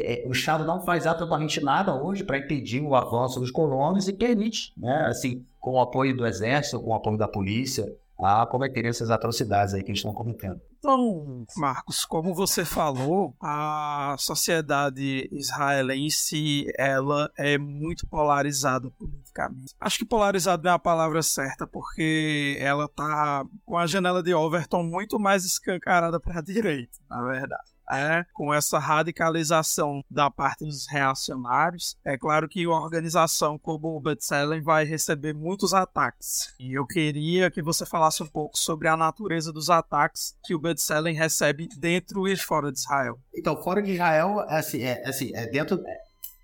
é, 0.00 0.24
o 0.26 0.32
Estado 0.32 0.64
não 0.64 0.80
faz 0.80 1.06
absolutamente 1.06 1.62
nada 1.62 1.94
hoje 1.94 2.24
para 2.24 2.38
impedir 2.38 2.80
o 2.80 2.94
avanço 2.94 3.38
dos 3.38 3.50
colonos 3.50 4.08
e 4.08 4.14
permite, 4.14 4.72
né, 4.78 5.04
assim, 5.08 5.44
com 5.60 5.72
o 5.72 5.80
apoio 5.80 6.16
do 6.16 6.26
Exército, 6.26 6.80
com 6.80 6.90
o 6.90 6.94
apoio 6.94 7.18
da 7.18 7.28
polícia, 7.28 7.94
a 8.18 8.46
cometer 8.46 8.86
essas 8.86 9.10
atrocidades 9.10 9.74
aí 9.74 9.82
que 9.82 9.90
eles 9.90 9.98
estão 9.98 10.14
cometendo. 10.14 10.58
Então, 10.84 11.46
Marcos, 11.56 12.04
como 12.04 12.34
você 12.34 12.64
falou, 12.64 13.36
a 13.40 14.16
sociedade 14.18 15.28
israelense 15.30 16.66
ela 16.76 17.30
é 17.38 17.56
muito 17.56 18.04
polarizada 18.08 18.90
politicamente. 18.90 19.76
Acho 19.80 19.98
que 19.98 20.04
polarizada 20.04 20.60
não 20.60 20.72
é 20.72 20.74
a 20.74 20.80
palavra 20.80 21.22
certa, 21.22 21.68
porque 21.68 22.56
ela 22.58 22.88
tá 22.88 23.44
com 23.64 23.78
a 23.78 23.86
janela 23.86 24.24
de 24.24 24.34
Overton 24.34 24.82
muito 24.82 25.20
mais 25.20 25.44
escancarada 25.44 26.18
para 26.18 26.40
a 26.40 26.42
direita, 26.42 26.98
na 27.08 27.22
verdade 27.22 27.71
é, 27.92 28.24
com 28.32 28.52
essa 28.52 28.78
radicalização 28.78 30.02
da 30.10 30.30
parte 30.30 30.64
dos 30.64 30.86
reacionários. 30.86 31.96
É 32.04 32.16
claro 32.16 32.48
que 32.48 32.66
uma 32.66 32.80
organização 32.80 33.58
como 33.58 33.96
o 33.96 34.00
B'Tselem 34.00 34.62
vai 34.62 34.84
receber 34.84 35.34
muitos 35.34 35.74
ataques. 35.74 36.54
E 36.58 36.72
eu 36.72 36.86
queria 36.86 37.50
que 37.50 37.62
você 37.62 37.84
falasse 37.84 38.22
um 38.22 38.26
pouco 38.26 38.58
sobre 38.58 38.88
a 38.88 38.96
natureza 38.96 39.52
dos 39.52 39.70
ataques 39.70 40.34
que 40.44 40.54
o 40.54 40.58
B'Tselem 40.58 41.14
recebe 41.14 41.68
dentro 41.76 42.26
e 42.26 42.36
fora 42.36 42.72
de 42.72 42.78
Israel. 42.78 43.18
Então, 43.34 43.60
fora 43.62 43.82
de 43.82 43.92
Israel, 43.92 44.40
é 44.48 44.58
assim, 44.58 44.82
é, 44.82 45.02
assim, 45.06 45.30
é 45.34 45.46
dentro 45.46 45.82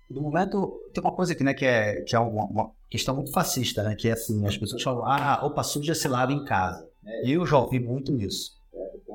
do 0.09 0.21
momento 0.21 0.79
tem 0.93 1.03
uma 1.03 1.13
coisa 1.13 1.33
aqui, 1.33 1.43
né, 1.43 1.53
que 1.53 1.65
é, 1.65 2.01
que 2.01 2.15
é 2.15 2.19
uma, 2.19 2.45
uma, 2.45 2.71
questão 2.89 3.15
muito 3.15 3.31
fascista, 3.31 3.83
né, 3.83 3.95
que 3.95 4.09
é 4.09 4.13
assim, 4.13 4.45
as 4.47 4.57
pessoas 4.57 4.81
falam, 4.81 5.05
ah, 5.05 5.39
opa, 5.43 5.61
suja 5.61 5.91
esse 5.91 6.07
lado 6.07 6.31
em 6.31 6.43
casa. 6.43 6.87
Eu 7.23 7.45
já 7.45 7.57
ouvi 7.57 7.79
muito 7.79 8.15
isso 8.19 8.58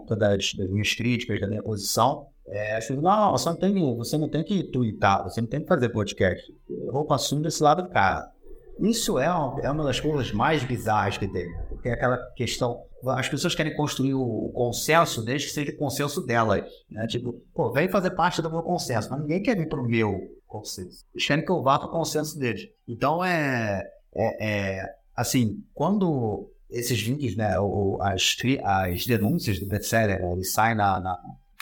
conta 0.04 0.16
das, 0.16 0.52
das 0.54 0.68
minhas 0.68 0.94
críticas, 0.94 1.40
da 1.40 1.46
minha 1.46 1.62
posição, 1.62 2.26
é, 2.46 2.76
acho 2.76 2.88
que 2.94 3.00
não, 3.00 3.32
você 3.32 3.48
não, 3.48 3.56
tem, 3.56 3.96
você 3.96 4.18
não 4.18 4.28
tem 4.28 4.44
que 4.44 4.64
twittar, 4.64 5.24
você 5.24 5.40
não 5.40 5.48
tem 5.48 5.60
que 5.60 5.66
fazer 5.66 5.88
podcast. 5.88 6.54
Roupa 6.90 7.14
assume 7.14 7.42
desse 7.42 7.62
lado 7.62 7.82
do 7.82 7.88
cara. 7.88 8.30
Isso 8.80 9.18
é 9.18 9.30
uma, 9.30 9.60
é 9.60 9.70
uma 9.70 9.84
das 9.84 9.98
coisas 10.00 10.30
mais 10.32 10.62
bizarras 10.62 11.16
que 11.16 11.26
tem. 11.26 11.48
Porque 11.68 11.88
é 11.88 11.92
aquela 11.92 12.18
questão. 12.36 12.82
As 13.06 13.28
pessoas 13.28 13.54
querem 13.54 13.74
construir 13.76 14.14
o 14.14 14.50
consenso 14.54 15.22
desde 15.22 15.48
que 15.48 15.54
seja 15.54 15.72
o 15.72 15.76
consenso 15.76 16.20
delas. 16.24 16.64
Né? 16.90 17.06
Tipo, 17.06 17.34
pô, 17.54 17.72
vem 17.72 17.88
fazer 17.88 18.10
parte 18.10 18.42
do 18.42 18.50
meu 18.50 18.62
consenso. 18.62 19.10
Mas 19.10 19.20
ninguém 19.20 19.42
quer 19.42 19.56
vir 19.56 19.68
pro 19.68 19.86
meu 19.86 20.18
consenso. 20.46 21.04
Eles 21.14 21.26
querem 21.26 21.44
que 21.44 21.52
eu 21.52 21.62
vá 21.62 21.78
pro 21.78 21.88
consenso 21.88 22.38
deles. 22.38 22.68
Então 22.86 23.24
é. 23.24 23.82
é, 24.14 24.46
é 24.48 24.94
assim, 25.14 25.62
quando 25.72 26.50
esses 26.74 27.00
vídeos, 27.00 27.36
né, 27.36 27.58
o, 27.58 27.98
as, 28.00 28.36
as 28.62 29.06
denúncias 29.06 29.58
do 29.58 29.66
best-seller, 29.66 30.20
né, 30.20 30.42
sai 30.42 30.74
na, 30.74 31.00
na, 31.00 31.18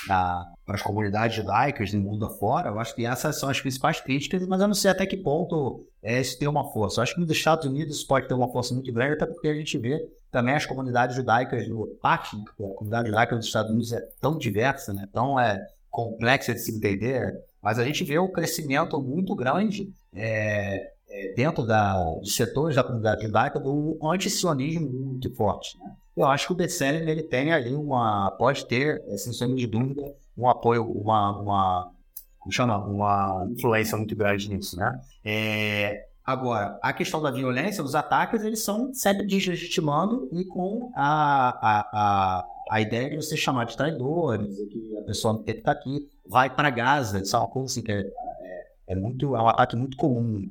na, 0.08 0.52
para 0.64 0.74
as 0.74 0.82
comunidades 0.82 1.36
judaicas 1.36 1.92
no 1.92 2.00
mundo 2.00 2.24
afora, 2.24 2.70
eu 2.70 2.80
acho 2.80 2.94
que 2.94 3.04
essas 3.04 3.38
são 3.38 3.48
as 3.48 3.60
principais 3.60 4.00
críticas, 4.00 4.46
mas 4.46 4.60
eu 4.60 4.66
não 4.66 4.74
sei 4.74 4.90
até 4.90 5.04
que 5.04 5.16
ponto 5.16 5.84
é, 6.02 6.20
isso 6.20 6.38
tem 6.38 6.48
uma 6.48 6.72
força. 6.72 6.98
Eu 6.98 7.02
acho 7.02 7.14
que 7.14 7.20
nos 7.20 7.30
Estados 7.30 7.66
Unidos 7.66 7.96
isso 7.96 8.06
pode 8.06 8.26
ter 8.26 8.34
uma 8.34 8.50
força 8.50 8.74
muito 8.74 8.92
grande, 8.92 9.14
até 9.14 9.26
porque 9.26 9.48
a 9.48 9.54
gente 9.54 9.76
vê 9.78 10.08
também 10.30 10.54
as 10.54 10.64
comunidades 10.64 11.14
judaicas 11.14 11.68
no 11.68 11.86
parte, 12.00 12.36
a 12.36 12.74
comunidade 12.74 13.08
judaica 13.08 13.36
dos 13.36 13.46
Estados 13.46 13.70
Unidos 13.70 13.92
é 13.92 14.00
tão 14.20 14.38
diversa, 14.38 14.92
né, 14.92 15.06
tão 15.12 15.38
é, 15.38 15.64
complexa 15.90 16.54
de 16.54 16.60
se 16.60 16.74
entender, 16.74 17.38
mas 17.60 17.78
a 17.78 17.84
gente 17.84 18.02
vê 18.02 18.18
um 18.18 18.28
crescimento 18.28 19.00
muito 19.00 19.34
grande 19.34 19.92
é, 20.14 20.91
é, 21.12 21.34
dentro 21.34 21.66
da, 21.66 22.02
de 22.22 22.30
setores 22.30 22.74
da 22.74 22.82
comunidade 22.82 23.22
judaica 23.22 23.60
do 23.60 23.98
antisionismo 24.02 24.88
muito 24.90 25.30
forte. 25.34 25.78
Né? 25.78 25.92
Eu 26.16 26.26
acho 26.26 26.46
que 26.46 26.52
o 26.52 26.56
Besselen 26.56 27.08
ele 27.08 27.22
tem 27.22 27.52
ali 27.52 27.74
uma, 27.74 28.30
pode 28.32 28.64
ter, 28.66 29.02
sem 29.18 29.32
sombra 29.32 29.56
de 29.56 29.66
dúvida, 29.66 30.02
um 30.36 30.48
apoio, 30.48 30.84
uma, 30.90 31.38
uma, 31.38 31.92
como 32.38 32.52
chama? 32.52 32.78
uma 32.78 33.46
influência 33.50 33.96
muito 33.96 34.16
grande 34.16 34.48
nisso, 34.48 34.76
né? 34.76 35.00
É, 35.24 36.06
agora, 36.24 36.78
a 36.82 36.92
questão 36.92 37.20
da 37.20 37.30
violência, 37.30 37.84
os 37.84 37.94
ataques, 37.94 38.42
eles 38.42 38.62
são 38.62 38.92
sempre 38.94 39.26
deslegitimando 39.26 40.28
e 40.32 40.44
com 40.44 40.90
a, 40.94 41.50
a, 41.50 41.88
a, 41.92 42.46
a 42.70 42.80
ideia 42.80 43.10
de 43.10 43.16
você 43.16 43.36
chamar 43.36 43.64
de 43.64 43.76
traidores, 43.76 44.54
que 44.70 44.98
a 44.98 45.02
pessoa 45.02 45.34
não 45.34 45.42
tem 45.42 45.54
que 45.54 45.60
estar 45.60 45.72
aqui, 45.72 46.08
vai 46.26 46.48
para 46.48 46.70
Gaza, 46.70 47.20
isso 47.20 47.36
é 47.36 47.38
uma 47.38 47.48
coisa 47.48 47.66
assim 47.66 47.82
que 47.82 47.92
é, 47.92 48.00
é, 48.00 48.66
é, 48.88 48.94
muito, 48.94 49.36
é 49.36 49.42
um 49.42 49.48
ataque 49.48 49.76
muito 49.76 49.96
comum 49.96 50.48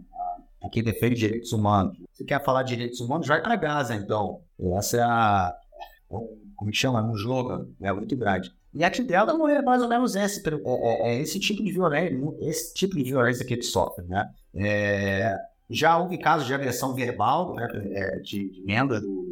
a 0.61 0.69
quem 0.69 0.83
defende 0.83 1.15
direitos 1.15 1.51
humanos. 1.51 1.97
Se 2.13 2.23
quer 2.23 2.43
falar 2.43 2.63
de 2.63 2.75
direitos 2.75 2.99
humanos, 2.99 3.27
vai 3.27 3.41
para 3.41 3.55
Gaza, 3.55 3.95
então. 3.95 4.41
Essa 4.77 4.97
é 4.97 5.01
a. 5.01 5.55
Como 6.07 6.73
chama? 6.73 6.99
É 6.99 7.03
um 7.03 7.15
slogan 7.15 7.67
né, 7.79 7.91
muito 7.91 8.15
grande. 8.15 8.53
E 8.73 8.83
a 8.83 8.89
dela 8.89 9.33
é 9.51 9.61
mais 9.61 9.81
ou 9.81 9.89
menos 9.89 10.15
esse, 10.15 10.39
é, 10.47 10.53
é, 10.53 11.09
é, 11.09 11.21
esse 11.21 11.39
tipo 11.39 11.63
de 11.63 11.71
violência, 11.71 12.17
esse 12.41 12.73
tipo 12.73 12.95
de 12.95 13.03
violência 13.03 13.45
que 13.45 13.53
ele 13.53 13.63
sofre, 13.63 14.05
né? 14.05 14.29
É, 14.55 15.35
já 15.69 15.97
houve 15.97 16.17
casos 16.17 16.47
de 16.47 16.53
agressão 16.53 16.93
verbal, 16.93 17.55
né, 17.55 17.67
é, 17.91 18.19
de, 18.19 18.49
de 18.49 18.61
do, 18.61 18.99
do, 18.99 19.23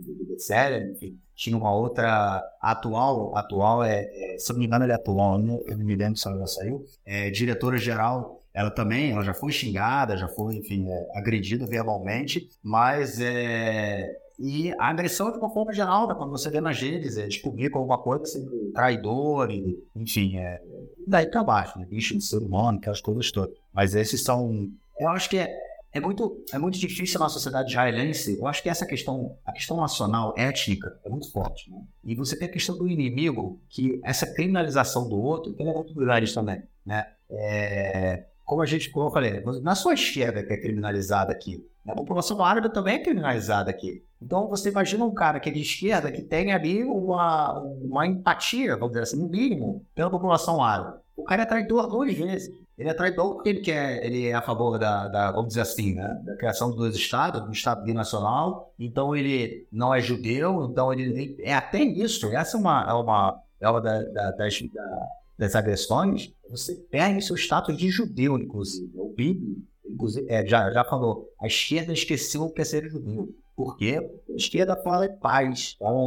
do, 0.00 0.24
do 0.24 0.92
enfim. 0.92 1.18
Tinha 1.34 1.56
uma 1.56 1.74
outra 1.74 2.42
atual, 2.60 3.36
atual 3.36 3.84
é, 3.84 4.04
é, 4.04 4.38
se 4.38 4.50
não 4.52 4.58
me 4.58 4.66
engano 4.66 4.84
ele 4.84 4.92
é 4.92 4.94
atual, 4.94 5.38
eu 5.38 5.76
não 5.76 5.84
me 5.84 5.94
lembro 5.94 6.16
se 6.16 6.26
ela 6.26 6.38
já 6.38 6.46
saiu, 6.46 6.84
é 7.04 7.30
diretora-geral 7.30 8.42
ela 8.56 8.70
também, 8.70 9.12
ela 9.12 9.22
já 9.22 9.34
foi 9.34 9.52
xingada, 9.52 10.16
já 10.16 10.28
foi, 10.28 10.56
enfim, 10.56 10.88
é, 10.88 11.08
agredida 11.14 11.66
verbalmente, 11.66 12.48
mas 12.62 13.20
é, 13.20 14.16
e 14.38 14.72
a 14.78 14.88
agressão, 14.88 15.30
de 15.30 15.36
uma 15.36 15.50
forma 15.50 15.74
geral, 15.74 16.08
né, 16.08 16.14
quando 16.14 16.30
você 16.30 16.48
vê 16.48 16.58
nas 16.58 16.80
redes, 16.80 17.18
é 17.18 17.26
descobrir 17.26 17.68
com 17.68 17.80
alguma 17.80 17.98
coisa, 17.98 18.22
assim, 18.22 18.72
traidor, 18.72 19.50
e, 19.50 19.78
enfim, 19.94 20.38
é, 20.38 20.62
daí 21.06 21.26
pra 21.26 21.44
baixo, 21.44 21.78
né? 21.78 21.84
Bicho 21.84 22.16
de 22.16 22.24
ser 22.24 22.38
humano, 22.38 22.78
aquelas 22.78 23.02
coisas 23.02 23.30
todas. 23.30 23.54
Mas 23.74 23.94
esses 23.94 24.22
são. 24.24 24.70
Eu 24.98 25.10
acho 25.10 25.28
que 25.28 25.36
é, 25.36 25.54
é, 25.92 26.00
muito, 26.00 26.42
é 26.50 26.58
muito 26.58 26.78
difícil 26.78 27.20
na 27.20 27.28
sociedade 27.28 27.68
israelense. 27.68 28.38
Eu 28.38 28.46
acho 28.46 28.62
que 28.62 28.70
essa 28.70 28.86
questão, 28.86 29.36
a 29.44 29.52
questão 29.52 29.76
nacional, 29.76 30.32
étnica, 30.34 30.98
é 31.04 31.10
muito 31.10 31.30
forte. 31.30 31.70
Né? 31.70 31.78
E 32.04 32.14
você 32.14 32.38
tem 32.38 32.48
a 32.48 32.52
questão 32.52 32.76
do 32.76 32.88
inimigo, 32.88 33.60
que 33.68 34.00
essa 34.02 34.26
criminalização 34.26 35.08
do 35.08 35.18
outro, 35.18 35.52
que 35.52 35.62
é 35.62 35.72
muito 35.72 35.94
também. 36.34 36.62
Né? 36.84 37.06
É, 37.30 38.24
como 38.46 38.62
a 38.62 38.66
gente, 38.66 38.88
como 38.90 39.08
eu 39.08 39.12
falei, 39.12 39.42
na 39.60 39.74
sua 39.74 39.92
esquerda 39.92 40.42
que 40.42 40.52
é 40.52 40.56
criminalizada 40.56 41.32
aqui, 41.32 41.66
a 41.86 41.94
população 41.94 42.42
árabe 42.42 42.72
também 42.72 42.94
é 42.94 42.98
criminalizada 43.02 43.70
aqui. 43.70 44.04
Então 44.22 44.48
você 44.48 44.70
imagina 44.70 45.04
um 45.04 45.12
cara 45.12 45.40
que 45.40 45.50
é 45.50 45.52
de 45.52 45.60
esquerda 45.60 46.12
que 46.12 46.22
tem 46.22 46.52
ali 46.52 46.84
uma, 46.84 47.58
uma 47.60 48.06
empatia, 48.06 48.76
vamos 48.76 48.90
dizer 48.90 49.02
assim, 49.02 49.18
no 49.18 49.28
mínimo, 49.28 49.84
pela 49.94 50.08
população 50.08 50.62
árabe. 50.62 50.98
O 51.16 51.24
cara 51.24 51.42
é 51.42 51.46
traidor 51.46 51.88
duas 51.88 52.14
vezes. 52.14 52.54
Ele 52.78 52.88
é 52.88 52.94
traidor 52.94 53.34
porque 53.34 53.48
ele 53.48 53.60
quer, 53.60 54.04
ele 54.04 54.26
é 54.26 54.34
a 54.34 54.42
favor 54.42 54.78
da, 54.78 55.08
da 55.08 55.32
vamos 55.32 55.48
dizer 55.48 55.62
assim, 55.62 55.94
né, 55.94 56.20
da 56.22 56.36
criação 56.36 56.70
dos 56.70 56.94
estados, 56.94 57.42
do 57.42 57.52
Estado 57.52 57.82
binacional. 57.82 58.72
Então 58.78 59.16
ele 59.16 59.66
não 59.72 59.94
é 59.94 60.00
judeu, 60.00 60.68
então 60.70 60.92
ele 60.92 61.36
é 61.40 61.54
até 61.54 61.80
isso. 61.80 62.26
Essa 62.32 62.56
é 62.56 62.60
uma, 62.60 62.86
é 62.88 62.92
uma, 62.92 63.42
é 63.60 63.68
uma 63.68 63.80
da, 63.80 64.02
da, 64.02 64.30
das, 64.32 64.60
da, 64.72 65.08
das 65.38 65.54
agressões. 65.54 66.32
Você 66.50 66.74
perde 66.74 67.24
seu 67.24 67.36
status 67.36 67.76
de 67.76 67.90
judeu, 67.90 68.38
inclusive. 68.38 68.90
O 68.94 69.12
Bibi, 69.14 69.62
inclusive, 69.84 70.26
é, 70.28 70.46
já, 70.46 70.70
já 70.70 70.84
falou, 70.84 71.28
a 71.40 71.46
esquerda 71.46 71.92
esqueceu 71.92 72.42
o 72.42 72.50
que 72.50 72.62
é 72.62 72.64
ser 72.64 72.88
judeu. 72.88 73.34
Por 73.54 73.76
quê? 73.76 73.98
A 74.28 74.34
esquerda 74.34 74.76
fala 74.76 75.06
em 75.06 75.16
paz, 75.16 75.76
fala, 75.78 75.98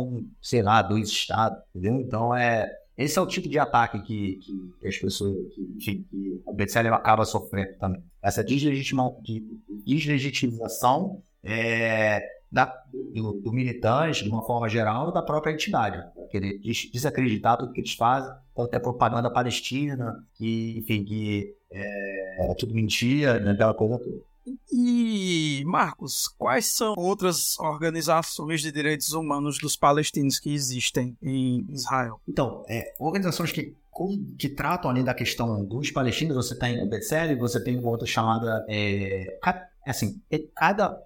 sei 0.42 0.62
lá, 0.62 0.82
dois 0.82 1.10
estados, 1.10 1.60
entendeu? 1.74 2.00
Então, 2.02 2.36
é, 2.36 2.72
esse 2.96 3.18
é 3.18 3.22
o 3.22 3.26
tipo 3.26 3.50
de 3.50 3.58
ataque 3.58 4.02
que, 4.02 4.40
que 4.80 4.88
as 4.88 4.98
pessoas, 4.98 5.36
que, 5.80 6.04
que 6.04 6.44
a 6.48 6.52
BTCL 6.52 6.94
acaba 6.94 7.26
sofrendo 7.26 7.76
também. 7.80 8.04
Essa 8.22 8.44
deslegitima, 8.44 9.16
de, 9.22 9.44
deslegitimização 9.86 11.24
é, 11.44 12.22
da, 12.52 12.66
do, 13.14 13.34
do, 13.34 13.52
militante, 13.52 14.24
de 14.24 14.30
uma 14.30 14.45
forma 14.45 14.68
geral, 14.68 15.12
da 15.12 15.22
própria 15.22 15.52
entidade. 15.52 16.04
Querer 16.32 16.60
desacreditar 16.91 17.58
tudo 17.58 17.74
que 17.74 17.82
eles 17.82 17.93
fazem, 17.93 18.32
então 18.52 18.66
até 18.66 18.80
propaganda 18.80 19.30
palestina, 19.30 20.24
que, 20.34 20.78
enfim, 20.78 21.04
que 21.04 21.56
é, 21.72 22.52
é 22.52 22.54
tudo 22.56 22.74
mentira, 22.74 23.39
né, 23.39 23.52
aquela 23.52 23.74
coisa 23.74 24.00
toda. 24.00 24.30
E, 24.72 25.64
Marcos, 25.66 26.28
quais 26.28 26.68
são 26.68 26.95
outras 26.97 27.60
organizações 27.60 28.62
de 28.62 28.72
direitos 28.72 29.14
humanos 29.14 29.58
dos 29.60 29.76
palestinos 29.76 30.39
que 30.39 30.54
existem 30.54 31.18
em 31.22 31.66
Israel? 31.70 32.20
Então, 32.28 32.64
é, 32.68 32.93
organizações 33.00 33.52
que, 33.52 33.76
que 34.38 34.50
tratam 34.50 34.89
ali 34.89 35.04
da 35.04 35.14
questão 35.14 35.64
dos 35.64 35.91
palestinos, 35.91 36.36
você 36.36 36.58
tem 36.58 36.82
o 36.82 36.89
BCL, 36.89 37.36
você 37.36 37.64
tem 37.64 37.78
uma 37.78 37.89
outra 37.89 38.08
chamada. 38.08 38.66
É, 38.68 39.38
assim, 39.86 40.22
cada. 40.56 41.00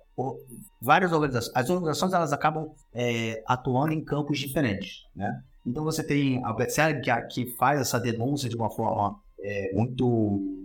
Várias 0.81 1.11
organizações. 1.11 1.55
As 1.55 1.69
organizações 1.69 2.13
elas 2.13 2.33
acabam 2.33 2.71
é, 2.93 3.43
atuando 3.47 3.93
em 3.93 4.03
campos 4.03 4.39
diferentes, 4.39 5.05
né? 5.15 5.41
Então 5.65 5.83
você 5.83 6.03
tem 6.03 6.43
a 6.43 6.51
BCL 6.53 7.01
que, 7.01 7.21
que 7.27 7.55
faz 7.55 7.79
essa 7.79 7.99
denúncia 7.99 8.49
de 8.49 8.55
uma 8.55 8.69
forma 8.69 9.19
é, 9.39 9.73
muito 9.73 10.59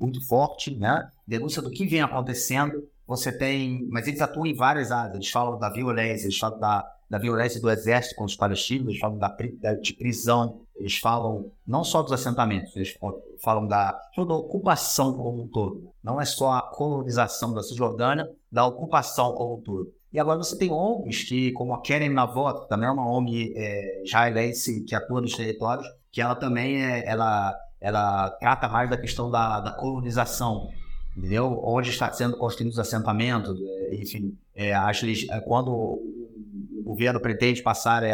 muito 0.00 0.26
forte, 0.26 0.74
né? 0.76 1.10
Denúncia 1.26 1.60
do 1.60 1.70
que 1.70 1.86
vem 1.86 2.00
acontecendo. 2.00 2.88
Você 3.06 3.36
tem, 3.36 3.86
mas 3.90 4.06
eles 4.06 4.20
atuam 4.20 4.46
em 4.46 4.54
várias 4.54 4.90
áreas. 4.90 5.14
Eles 5.14 5.30
falam 5.30 5.58
da 5.58 5.70
violência, 5.70 6.26
eles 6.26 6.38
falam 6.38 6.58
da, 6.58 6.86
da 7.12 7.18
violência 7.18 7.60
do 7.60 7.68
exército 7.68 8.14
contra 8.14 8.32
os 8.32 8.36
palestinos, 8.36 8.88
eles 8.88 8.98
falam 8.98 9.18
da, 9.18 9.28
de 9.82 9.92
prisão, 9.92 10.62
eles 10.74 10.96
falam 10.96 11.52
não 11.66 11.84
só 11.84 12.00
dos 12.00 12.10
assentamentos, 12.10 12.74
eles 12.74 12.96
falam 13.42 13.66
da, 13.66 13.92
da 14.16 14.34
ocupação 14.34 15.12
como 15.12 15.42
um 15.42 15.46
todo. 15.46 15.92
Não 16.02 16.18
é 16.18 16.24
só 16.24 16.52
a 16.52 16.62
colonização 16.62 17.52
da 17.52 17.62
Cisjordânia, 17.62 18.30
da 18.50 18.64
ocupação 18.64 19.34
como 19.34 19.56
um 19.56 19.60
todo. 19.60 19.92
E 20.10 20.18
agora 20.18 20.38
você 20.38 20.56
tem 20.56 20.72
ONGs 20.72 21.24
que, 21.24 21.52
como 21.52 21.74
a 21.74 21.82
Keren 21.82 22.08
Navot, 22.08 22.66
também 22.66 22.88
é 22.88 22.90
uma 22.90 23.06
ONG 23.06 23.52
é, 23.58 24.04
israelense 24.04 24.82
que 24.84 24.94
atua 24.94 25.20
nos 25.20 25.36
territórios, 25.36 25.86
que 26.10 26.22
ela 26.22 26.34
também 26.34 26.82
é, 26.82 27.06
ela 27.06 27.54
ela 27.78 28.30
trata 28.40 28.68
mais 28.68 28.88
da 28.88 28.96
questão 28.96 29.30
da, 29.30 29.60
da 29.60 29.72
colonização, 29.72 30.70
entendeu? 31.14 31.60
Onde 31.62 31.90
está 31.90 32.10
sendo 32.10 32.38
construídos 32.38 32.78
os 32.78 32.80
assentamentos, 32.80 33.60
é, 33.60 33.96
enfim, 33.96 34.34
é, 34.54 34.72
as, 34.72 35.02
é, 35.02 35.40
quando 35.40 36.00
o 36.84 36.90
governo 36.90 37.20
pretende 37.20 37.62
passar 37.62 38.02
é, 38.02 38.12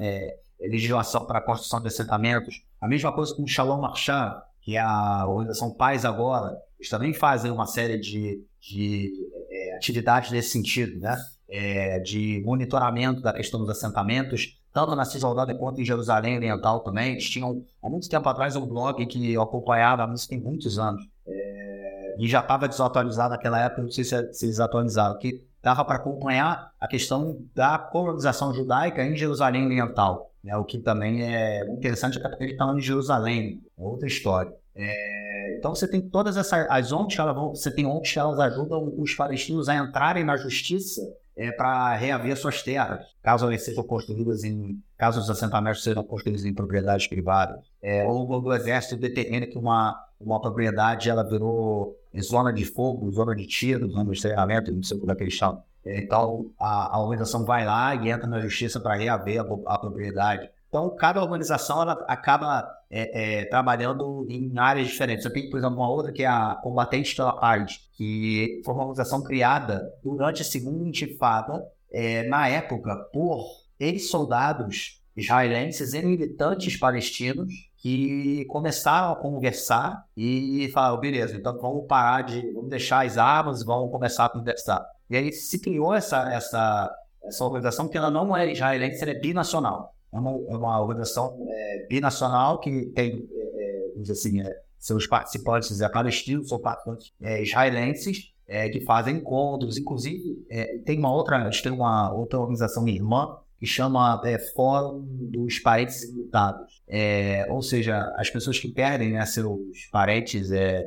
é, 0.00 0.36
legislação 0.60 1.24
para 1.24 1.38
a 1.38 1.42
construção 1.42 1.80
de 1.80 1.88
assentamentos, 1.88 2.62
a 2.80 2.86
mesma 2.86 3.12
coisa 3.12 3.34
com 3.34 3.42
o 3.42 3.48
Shalom 3.48 3.80
Marchand, 3.80 4.40
que 4.60 4.76
é 4.76 4.80
a 4.80 5.26
organização 5.26 5.72
Paz 5.72 6.04
Agora, 6.04 6.56
eles 6.78 6.88
também 6.88 7.12
fazem 7.12 7.50
uma 7.50 7.66
série 7.66 7.98
de, 7.98 8.44
de 8.60 9.12
é, 9.50 9.76
atividades 9.76 10.30
nesse 10.30 10.50
sentido, 10.50 11.00
né? 11.00 11.16
É, 11.48 11.98
de 11.98 12.40
monitoramento 12.46 13.20
da 13.20 13.32
questão 13.32 13.60
dos 13.60 13.68
assentamentos, 13.68 14.58
tanto 14.72 14.96
na 14.96 15.04
Cisjordânia 15.04 15.54
quanto 15.54 15.82
em 15.82 15.84
Jerusalém 15.84 16.36
Oriental 16.36 16.80
também. 16.80 17.12
Eles 17.12 17.28
tinham, 17.28 17.62
há 17.82 17.90
muito 17.90 18.08
tempo 18.08 18.26
atrás, 18.26 18.56
um 18.56 18.66
blog 18.66 19.04
que 19.04 19.32
eu 19.32 19.42
acompanhava, 19.42 20.10
isso 20.14 20.28
tem 20.28 20.40
muitos 20.40 20.78
anos, 20.78 21.02
é, 21.26 22.16
e 22.18 22.26
já 22.26 22.40
estava 22.40 22.66
desatualizado 22.66 23.30
naquela 23.30 23.60
época, 23.60 23.82
não 23.82 23.90
sei 23.90 24.04
se, 24.04 24.32
se 24.32 24.46
eles 24.46 24.60
atualizaram, 24.60 25.18
que 25.18 25.44
dava 25.62 25.84
para 25.84 25.96
acompanhar 25.96 26.72
a 26.80 26.88
questão 26.88 27.38
da 27.54 27.78
colonização 27.78 28.52
judaica 28.52 29.04
em 29.04 29.14
Jerusalém 29.14 29.64
Oriental, 29.64 30.32
né, 30.42 30.56
o 30.56 30.64
que 30.64 30.78
também 30.78 31.22
é 31.22 31.64
interessante, 31.70 32.18
até 32.18 32.28
porque 32.28 32.44
ele 32.44 32.52
está 32.52 32.66
em 32.72 32.80
Jerusalém, 32.80 33.62
é 33.78 33.82
outra 33.82 34.08
história. 34.08 34.52
É, 34.74 35.56
então 35.58 35.74
você 35.74 35.86
tem 35.86 36.00
todas 36.00 36.36
essas 36.36 36.66
as 36.68 36.92
ONGs, 36.92 37.18
elas 37.18 37.34
vão, 37.34 37.50
você 37.50 37.70
tem 37.70 37.86
ONGs 37.86 38.12
que 38.12 38.18
elas 38.18 38.40
ajudam 38.40 38.92
os 38.98 39.14
palestinos 39.14 39.68
a 39.68 39.76
entrarem 39.76 40.24
na 40.24 40.36
justiça 40.36 41.02
é, 41.36 41.52
para 41.52 41.94
reaver 41.94 42.36
suas 42.36 42.62
terras, 42.62 43.04
caso 43.22 43.46
elas 43.46 43.62
sejam 43.62 43.84
construídas 43.84 44.44
em, 44.44 44.82
caso 44.96 45.20
os 45.20 45.30
assentamentos 45.30 45.82
sejam 45.82 46.02
construídos 46.02 46.44
em 46.44 46.54
propriedades 46.54 47.06
privadas. 47.06 47.60
É, 47.80 48.04
ou 48.04 48.28
o 48.28 48.52
exército 48.52 48.96
determina 48.96 49.46
que 49.46 49.58
uma, 49.58 49.96
uma 50.18 50.40
propriedade 50.40 51.08
ela 51.08 51.22
virou 51.22 51.96
zona 52.20 52.52
de 52.52 52.64
fogo, 52.64 53.10
zona 53.10 53.34
de 53.34 53.46
tiro, 53.46 53.88
zona 53.90 54.12
de 54.12 54.20
treinamento, 54.20 54.72
não 54.72 54.82
sei 54.82 54.98
como 54.98 55.12
é 55.12 55.14
que 55.14 55.22
eles 55.22 55.34
chamam. 55.34 55.62
Então, 55.84 56.50
a, 56.58 56.96
a 56.96 57.00
organização 57.00 57.44
vai 57.44 57.64
lá 57.64 57.94
e 57.94 58.08
entra 58.08 58.26
na 58.26 58.40
justiça 58.40 58.78
para 58.78 58.94
reaver 58.94 59.40
a, 59.40 59.74
a, 59.74 59.78
propriedade. 59.78 60.48
Então, 60.68 60.88
cada 60.96 61.20
organização 61.20 61.82
ela 61.82 61.92
acaba 62.06 62.66
é, 62.90 63.40
é, 63.40 63.44
trabalhando 63.46 64.26
em 64.28 64.56
áreas 64.56 64.88
diferentes. 64.88 65.24
Eu 65.24 65.32
tenho, 65.32 65.50
por 65.50 65.58
exemplo, 65.58 65.76
uma 65.76 65.88
outra 65.88 66.12
que 66.12 66.22
é 66.22 66.26
a 66.26 66.58
Combatente 66.62 67.16
pela 67.16 67.32
Paz, 67.32 67.80
que 67.94 68.62
foi 68.64 68.74
uma 68.74 68.84
organização 68.84 69.22
criada 69.22 69.92
durante 70.02 70.42
a 70.42 70.44
Segunda 70.44 70.88
Intifada, 70.88 71.66
é, 71.90 72.22
na 72.28 72.48
época, 72.48 72.96
por 73.12 73.44
ex-soldados 73.78 75.02
israelenses 75.16 75.92
e 75.92 76.02
militantes 76.02 76.76
palestinos 76.76 77.52
que 77.82 78.44
começaram 78.44 79.12
a 79.12 79.16
conversar 79.16 80.06
e 80.16 80.70
falaram, 80.72 81.00
beleza, 81.00 81.36
então 81.36 81.58
vamos 81.58 81.84
parar 81.88 82.22
de, 82.22 82.52
vamos 82.52 82.70
deixar 82.70 83.04
as 83.04 83.18
armas 83.18 83.60
e 83.60 83.64
vamos 83.64 83.90
começar 83.90 84.26
a 84.26 84.28
conversar. 84.28 84.86
E 85.10 85.16
aí 85.16 85.32
se 85.32 85.58
criou 85.58 85.92
essa, 85.92 86.32
essa, 86.32 86.94
essa 87.24 87.44
organização 87.44 87.88
que 87.88 87.98
ela 87.98 88.08
não 88.08 88.36
é 88.36 88.52
israelense, 88.52 89.02
ela 89.02 89.10
é 89.10 89.18
binacional. 89.18 89.96
É 90.12 90.16
uma, 90.16 90.30
é 90.30 90.56
uma 90.56 90.80
organização 90.80 91.36
é, 91.48 91.86
binacional 91.88 92.60
que 92.60 92.86
tem, 92.94 93.28
é, 93.34 93.88
é 93.96 94.12
assim, 94.12 94.40
é, 94.40 94.60
seus 94.78 95.08
participantes 95.08 95.80
é, 95.80 95.88
palestinos, 95.88 96.50
são 96.50 96.60
participantes 96.60 97.12
israelenses, 97.20 98.30
que 98.70 98.80
fazem 98.82 99.16
encontros. 99.16 99.78
Inclusive, 99.78 100.44
tem 100.84 100.98
uma 100.98 101.10
outra, 101.10 101.48
tem 101.62 101.72
uma 101.72 102.12
outra 102.12 102.38
organização 102.38 102.86
irmã 102.86 103.38
que 103.62 103.66
chama 103.68 104.20
é, 104.24 104.40
Fórum 104.40 105.06
dos 105.06 105.60
Parentes 105.60 106.02
Ilutados. 106.02 106.82
É, 106.88 107.46
ou 107.48 107.62
seja, 107.62 108.12
as 108.16 108.28
pessoas 108.28 108.58
que 108.58 108.66
perdem 108.66 109.12
né, 109.12 109.24
seus 109.24 109.86
parentes 109.92 110.50
é, 110.50 110.84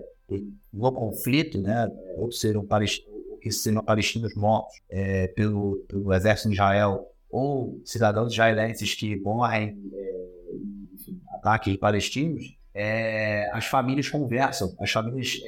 no 0.74 0.92
conflito, 0.92 1.58
né, 1.62 1.90
ou 2.18 2.34
serão 2.34 2.66
palestinos, 2.66 3.16
palestinos 3.86 4.36
mortos 4.36 4.76
é, 4.90 5.30
pelo, 5.30 5.86
pelo 5.88 6.14
exército 6.14 6.50
de 6.50 6.56
Israel, 6.56 7.10
ou 7.30 7.80
cidadãos 7.86 8.34
israelenses 8.34 8.94
que 8.94 9.16
morrem 9.22 9.82
é, 9.94 10.26
em 11.08 11.22
ataques 11.36 11.78
palestinos, 11.78 12.58
é, 12.74 13.50
as 13.54 13.68
famílias 13.68 14.10
conversam, 14.10 14.76
as 14.82 14.92
famílias 14.92 15.40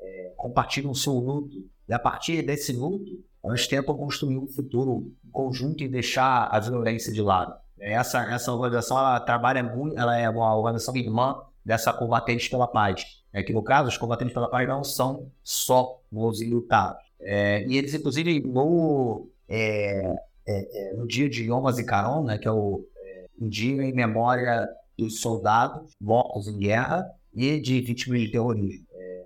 é, 0.00 0.32
compartilham 0.36 0.90
o 0.90 0.96
seu 0.96 1.12
luto. 1.12 1.56
E 1.88 1.92
a 1.92 2.00
partir 2.00 2.42
desse 2.42 2.72
luto, 2.72 3.22
elas 3.44 3.68
tentam 3.68 3.96
construir 3.96 4.38
um 4.38 4.48
futuro 4.48 5.12
conjunto 5.34 5.82
e 5.82 5.88
deixar 5.88 6.48
a 6.50 6.60
violência 6.60 7.12
de 7.12 7.20
lado. 7.20 7.52
Essa, 7.78 8.22
essa 8.32 8.52
organização 8.52 8.96
ela 8.96 9.20
trabalha 9.20 9.62
muito, 9.62 9.98
ela 9.98 10.16
é 10.16 10.30
uma 10.30 10.56
organização 10.56 10.96
irmã 10.96 11.36
dessa 11.64 11.92
Combatentes 11.92 12.48
pela 12.48 12.68
Paz. 12.68 13.22
É 13.32 13.42
que 13.42 13.52
no 13.52 13.62
caso, 13.62 13.88
os 13.88 13.98
Combatentes 13.98 14.32
pela 14.32 14.48
Paz 14.48 14.66
não 14.68 14.84
são 14.84 15.28
só 15.42 16.00
os 16.10 16.40
lutados. 16.40 17.02
É, 17.20 17.66
e 17.66 17.76
eles, 17.76 17.92
inclusive, 17.92 18.40
no, 18.40 19.28
é, 19.48 20.14
é, 20.46 20.90
é, 20.90 20.94
no 20.94 21.06
dia 21.06 21.28
de 21.28 21.44
Yom 21.44 21.66
HaZikaron, 21.66 22.24
né, 22.24 22.38
que 22.38 22.46
é 22.46 22.52
o 22.52 22.86
é, 22.96 23.26
um 23.40 23.48
dia 23.48 23.82
em 23.82 23.92
memória 23.92 24.68
dos 24.96 25.20
soldados 25.20 25.90
mortos 26.00 26.46
em 26.46 26.58
guerra 26.58 27.04
e 27.34 27.58
de 27.58 27.80
vítimas 27.80 28.20
de 28.20 28.30
terrorismo. 28.30 28.86
É, 28.92 29.24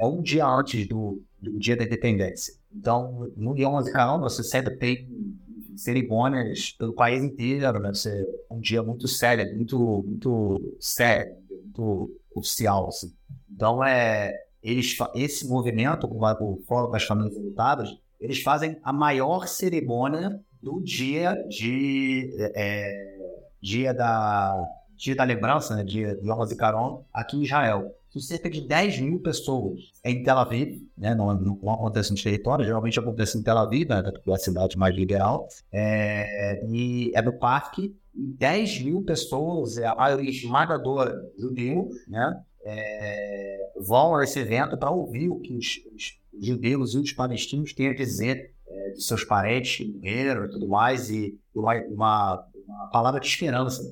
é 0.00 0.06
um 0.06 0.20
dia 0.20 0.44
antes 0.46 0.88
do, 0.88 1.22
do 1.40 1.58
dia 1.58 1.76
da 1.76 1.84
independência. 1.84 2.54
Então, 2.74 3.30
no 3.36 3.56
Yom 3.56 3.76
HaZikaron, 3.76 4.20
você 4.20 4.42
sempre 4.42 4.76
tem 4.76 5.06
cerimônias 5.76 6.72
pelo 6.72 6.92
país 6.92 7.22
inteiro, 7.22 7.78
né? 7.80 7.92
Ser 7.94 8.26
um 8.50 8.60
dia 8.60 8.82
muito 8.82 9.06
sério, 9.08 9.54
muito, 9.54 9.78
muito 10.06 10.76
sério, 10.80 11.36
muito 11.50 12.10
oficial, 12.34 12.88
assim. 12.88 13.12
Então, 13.50 13.84
é, 13.84 14.32
eles, 14.62 14.96
esse 15.14 15.46
movimento, 15.46 16.06
o 16.06 16.62
Fórum 16.66 16.90
das 16.90 17.04
Famílias 17.04 17.36
Lutadas, 17.36 17.96
eles 18.20 18.42
fazem 18.42 18.78
a 18.82 18.92
maior 18.92 19.46
cerimônia 19.46 20.40
do 20.62 20.80
dia 20.80 21.34
de 21.48 22.34
é, 22.54 23.18
dia 23.60 23.92
da 23.92 24.54
dia 24.96 25.14
da 25.14 25.24
lembrança, 25.24 25.74
né, 25.76 25.84
dia 25.84 26.14
de 26.16 26.26
Yom 26.26 26.40
HaZikaron, 26.40 27.04
aqui 27.12 27.36
em 27.36 27.42
Israel 27.42 27.94
com 28.14 28.20
cerca 28.20 28.48
de 28.48 28.60
10 28.60 29.00
mil 29.00 29.18
pessoas 29.18 29.90
em 30.04 30.22
Tel 30.22 30.38
Aviv, 30.38 30.80
né? 30.96 31.16
não, 31.16 31.34
não, 31.34 31.72
acontece 31.72 32.12
no 32.12 32.22
território, 32.22 32.64
geralmente 32.64 32.96
acontece 32.96 33.36
em 33.36 33.42
Tel 33.42 33.58
Aviv, 33.58 33.88
né? 33.88 34.04
é 34.24 34.32
a 34.32 34.36
cidade 34.36 34.78
mais 34.78 34.94
liberal, 34.94 35.48
é, 35.72 36.64
e 36.68 37.10
é 37.12 37.20
no 37.20 37.32
parque, 37.32 37.92
10 38.14 38.82
mil 38.82 39.02
pessoas, 39.02 39.76
é 39.78 39.86
a 39.86 39.96
maioria 39.96 40.30
esmagadora 40.30 41.20
judeu, 41.36 41.88
né? 42.06 42.40
É, 42.66 43.72
vão 43.80 44.14
a 44.14 44.22
esse 44.22 44.38
evento 44.38 44.78
para 44.78 44.90
ouvir 44.90 45.28
o 45.28 45.40
que 45.40 45.52
os, 45.52 45.80
os, 45.94 46.18
judeus 46.40 46.94
e 46.94 46.98
os 46.98 47.12
palestinos 47.12 47.74
têm 47.74 47.88
a 47.88 47.94
dizer 47.94 48.54
é, 48.66 48.90
de 48.90 49.02
seus 49.02 49.24
parentes 49.24 49.76
que 49.76 50.46
e 50.46 50.50
tudo 50.50 50.68
mais, 50.68 51.10
e 51.10 51.38
uma, 51.54 51.74
uma, 51.88 52.48
palavra 52.92 53.20
de 53.20 53.26
esperança. 53.26 53.82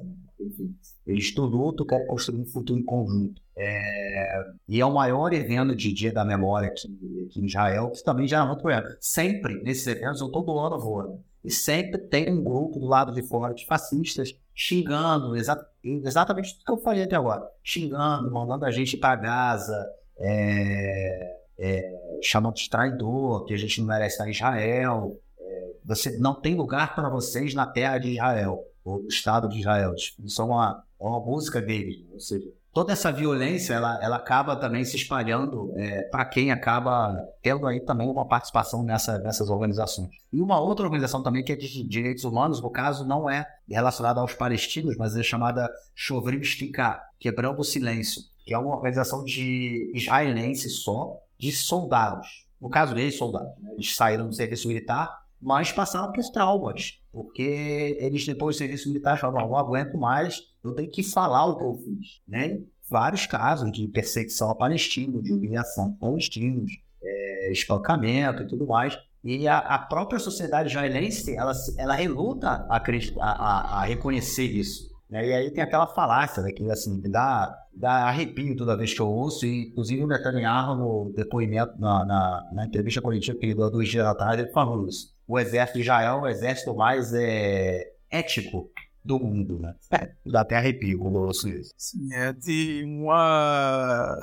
Enfim, 0.41 0.75
eles 1.07 1.25
estão 1.25 1.45
luto, 1.45 1.85
querem 1.85 2.07
construir 2.07 2.41
um 2.41 2.47
futuro 2.47 2.79
em 2.79 2.85
conjunto. 2.85 3.42
É, 3.57 4.45
e 4.67 4.81
é 4.81 4.87
o 4.87 4.95
maior 4.95 5.33
evento 5.33 5.77
de 5.77 5.93
Dia 5.93 6.13
da 6.13 6.25
Memória 6.25 6.69
aqui, 6.69 6.89
aqui 7.29 7.41
em 7.41 7.47
Israel, 7.47 7.91
que 7.91 8.03
também 8.03 8.27
já 8.27 8.43
é 8.43 8.47
muito 8.47 8.63
grande. 8.63 8.97
Sempre, 9.01 9.63
nesses 9.63 9.87
eventos, 9.87 10.21
eu 10.21 10.31
todo 10.31 10.59
ano 10.59 10.79
vou. 10.79 11.03
Né? 11.03 11.19
E 11.45 11.51
sempre 11.51 11.99
tem 11.99 12.33
um 12.33 12.43
grupo 12.43 12.79
do 12.79 12.87
lado 12.87 13.13
de 13.13 13.23
fora 13.23 13.53
de 13.53 13.67
fascistas 13.67 14.35
xingando 14.55 15.35
exa 15.35 15.67
exatamente 15.83 16.55
tudo 16.55 16.65
que 16.65 16.73
eu 16.73 16.79
falei 16.79 17.03
até 17.03 17.17
agora. 17.17 17.43
Xingando, 17.63 18.31
mandando 18.31 18.65
a 18.65 18.71
gente 18.71 18.97
para 18.97 19.17
Gaza, 19.17 19.87
é, 20.19 21.37
é, 21.59 22.19
chamando 22.23 22.55
de 22.55 22.71
traidor, 22.71 23.45
que 23.45 23.55
a 23.55 23.57
gente 23.57 23.81
não 23.81 23.89
merece 23.89 24.15
estar 24.15 24.29
em 24.29 24.31
Israel. 24.31 25.19
É, 25.39 25.71
você 25.85 26.17
não 26.19 26.35
tem 26.35 26.55
lugar 26.55 26.95
para 26.95 27.09
vocês 27.09 27.55
na 27.55 27.67
terra 27.67 27.99
de 27.99 28.13
Israel, 28.13 28.65
ou 28.85 29.03
no 29.03 29.09
Estado 29.09 29.49
de 29.49 29.59
Israel. 29.59 29.95
Isso 29.95 30.41
é 30.41 30.45
uma, 30.45 30.85
é 31.01 31.05
uma 31.05 31.21
música 31.21 31.61
deles. 31.61 32.05
Ou 32.13 32.21
seja, 32.21 32.49
toda 32.73 32.93
essa 32.93 33.13
violência 33.13 33.75
ela, 33.75 34.03
ela 34.03 34.17
acaba 34.17 34.57
também 34.57 34.85
se 34.85 34.97
espalhando 34.97 35.73
é, 35.77 36.03
para 36.05 36.25
quem 36.25 36.51
acaba 36.51 37.15
tendo 37.43 37.67
aí 37.67 37.81
também 37.81 38.09
uma 38.09 38.27
participação 38.27 38.83
nessa, 38.83 39.19
nessas 39.19 39.51
organizações. 39.51 40.11
E 40.33 40.41
uma 40.41 40.59
outra 40.59 40.87
organização 40.87 41.23
também 41.23 41.45
que 41.45 41.53
é 41.53 41.57
de 41.57 41.87
direitos 41.87 42.25
humanos, 42.25 42.61
no 42.61 42.71
caso 42.71 43.07
não 43.07 43.29
é 43.29 43.47
relacionada 43.69 44.21
aos 44.21 44.35
palestinos, 44.35 44.97
mas 44.97 45.17
é 45.17 45.23
chamada 45.23 45.71
Chovrim 45.95 46.43
Shtika, 46.43 47.01
Quebrando 47.19 47.61
o 47.61 47.65
Silêncio, 47.65 48.23
que 48.45 48.55
é 48.55 48.59
uma 48.59 48.75
organização 48.75 49.23
de 49.23 49.93
israelenses 49.95 50.83
só, 50.83 51.17
de 51.39 51.53
soldados. 51.53 52.47
No 52.61 52.71
caso 52.71 52.95
deles, 52.95 53.19
soldados. 53.19 53.53
Né? 53.61 53.73
Eles 53.75 53.95
saíram 53.95 54.29
do 54.29 54.35
serviço 54.35 54.69
militar, 54.69 55.23
mas 55.41 55.73
passaram 55.73 56.13
por 56.13 56.23
traumas, 56.31 57.01
porque 57.13 57.97
eles 58.01 58.25
depois 58.25 58.55
do 58.55 58.59
serviço 58.59 58.89
militar 58.89 59.19
falaram, 59.19 59.49
não 59.49 59.57
aguento 59.57 59.99
mais, 59.99 60.52
eu 60.65 60.73
tenho 60.75 60.91
que 60.91 61.03
falar 61.03 61.47
o 61.47 61.57
que 61.57 61.65
eu 61.65 61.75
fiz, 61.75 62.21
né? 62.27 62.61
Vários 62.89 63.27
casos 63.27 63.73
de 63.73 63.89
perseguição 63.89 64.51
a 64.51 64.55
palestinos, 64.55 65.23
de 65.23 65.33
humilhação 65.33 65.87
a 65.87 66.01
palestinos, 66.07 66.73
é, 67.03 67.53
espancamento 67.53 68.43
e 68.43 68.47
tudo 68.47 68.67
mais. 68.67 68.97
E 69.25 69.47
a, 69.47 69.59
a, 69.59 69.79
própria 69.79 70.19
sociedade 70.19 70.69
israelense, 70.69 71.35
ela, 71.37 71.53
ela 71.79 71.95
reluta 71.95 72.67
a, 72.69 72.77
a, 73.21 73.81
a 73.81 73.85
reconhecer 73.85 74.45
isso. 74.45 74.91
Né? 75.09 75.29
E 75.29 75.33
aí 75.33 75.51
tem 75.51 75.63
aquela 75.63 75.87
falácia, 75.87 76.43
né, 76.43 76.51
que 76.51 76.69
assim, 76.71 77.01
dá, 77.03 77.55
dá 77.73 78.09
arrepio 78.09 78.57
toda 78.57 78.77
vez 78.77 78.93
que 78.93 79.01
eu 79.01 79.09
ouço, 79.09 79.47
e 79.47 79.69
inclusive 79.69 80.03
o 80.03 80.09
Netanyahu, 80.09 80.75
no 80.75 81.13
depoimento, 81.15 81.79
na, 81.79 82.05
na, 82.05 82.51
na 82.53 82.67
entrevista 82.67 83.01
coletiva 83.01 83.39
que 83.39 83.47
ele 83.47 83.55
deu 83.55 83.71
dois 83.71 83.89
dias 83.89 84.07
atrás, 84.07 84.39
ele 84.39 84.51
falou 84.51 84.89
isso. 84.89 85.15
O 85.29 85.39
exército 85.39 85.79
de 85.79 85.83
Israel 85.83 86.19
é 86.19 86.23
o 86.23 86.27
exército 86.27 86.75
mais 86.75 87.13
é, 87.15 87.93
ético 88.11 88.71
do 89.05 89.19
mundo, 89.19 89.59
né? 89.59 89.75
É, 89.91 90.13
dá 90.25 90.43
até 90.43 90.57
arrepio 90.57 90.99
quando 90.99 91.17
eu 91.17 91.23
ouço 91.23 91.49
isso. 91.49 91.73
Sim, 91.77 92.13
é 92.13 92.33
de 92.33 92.83
uma 92.85 94.19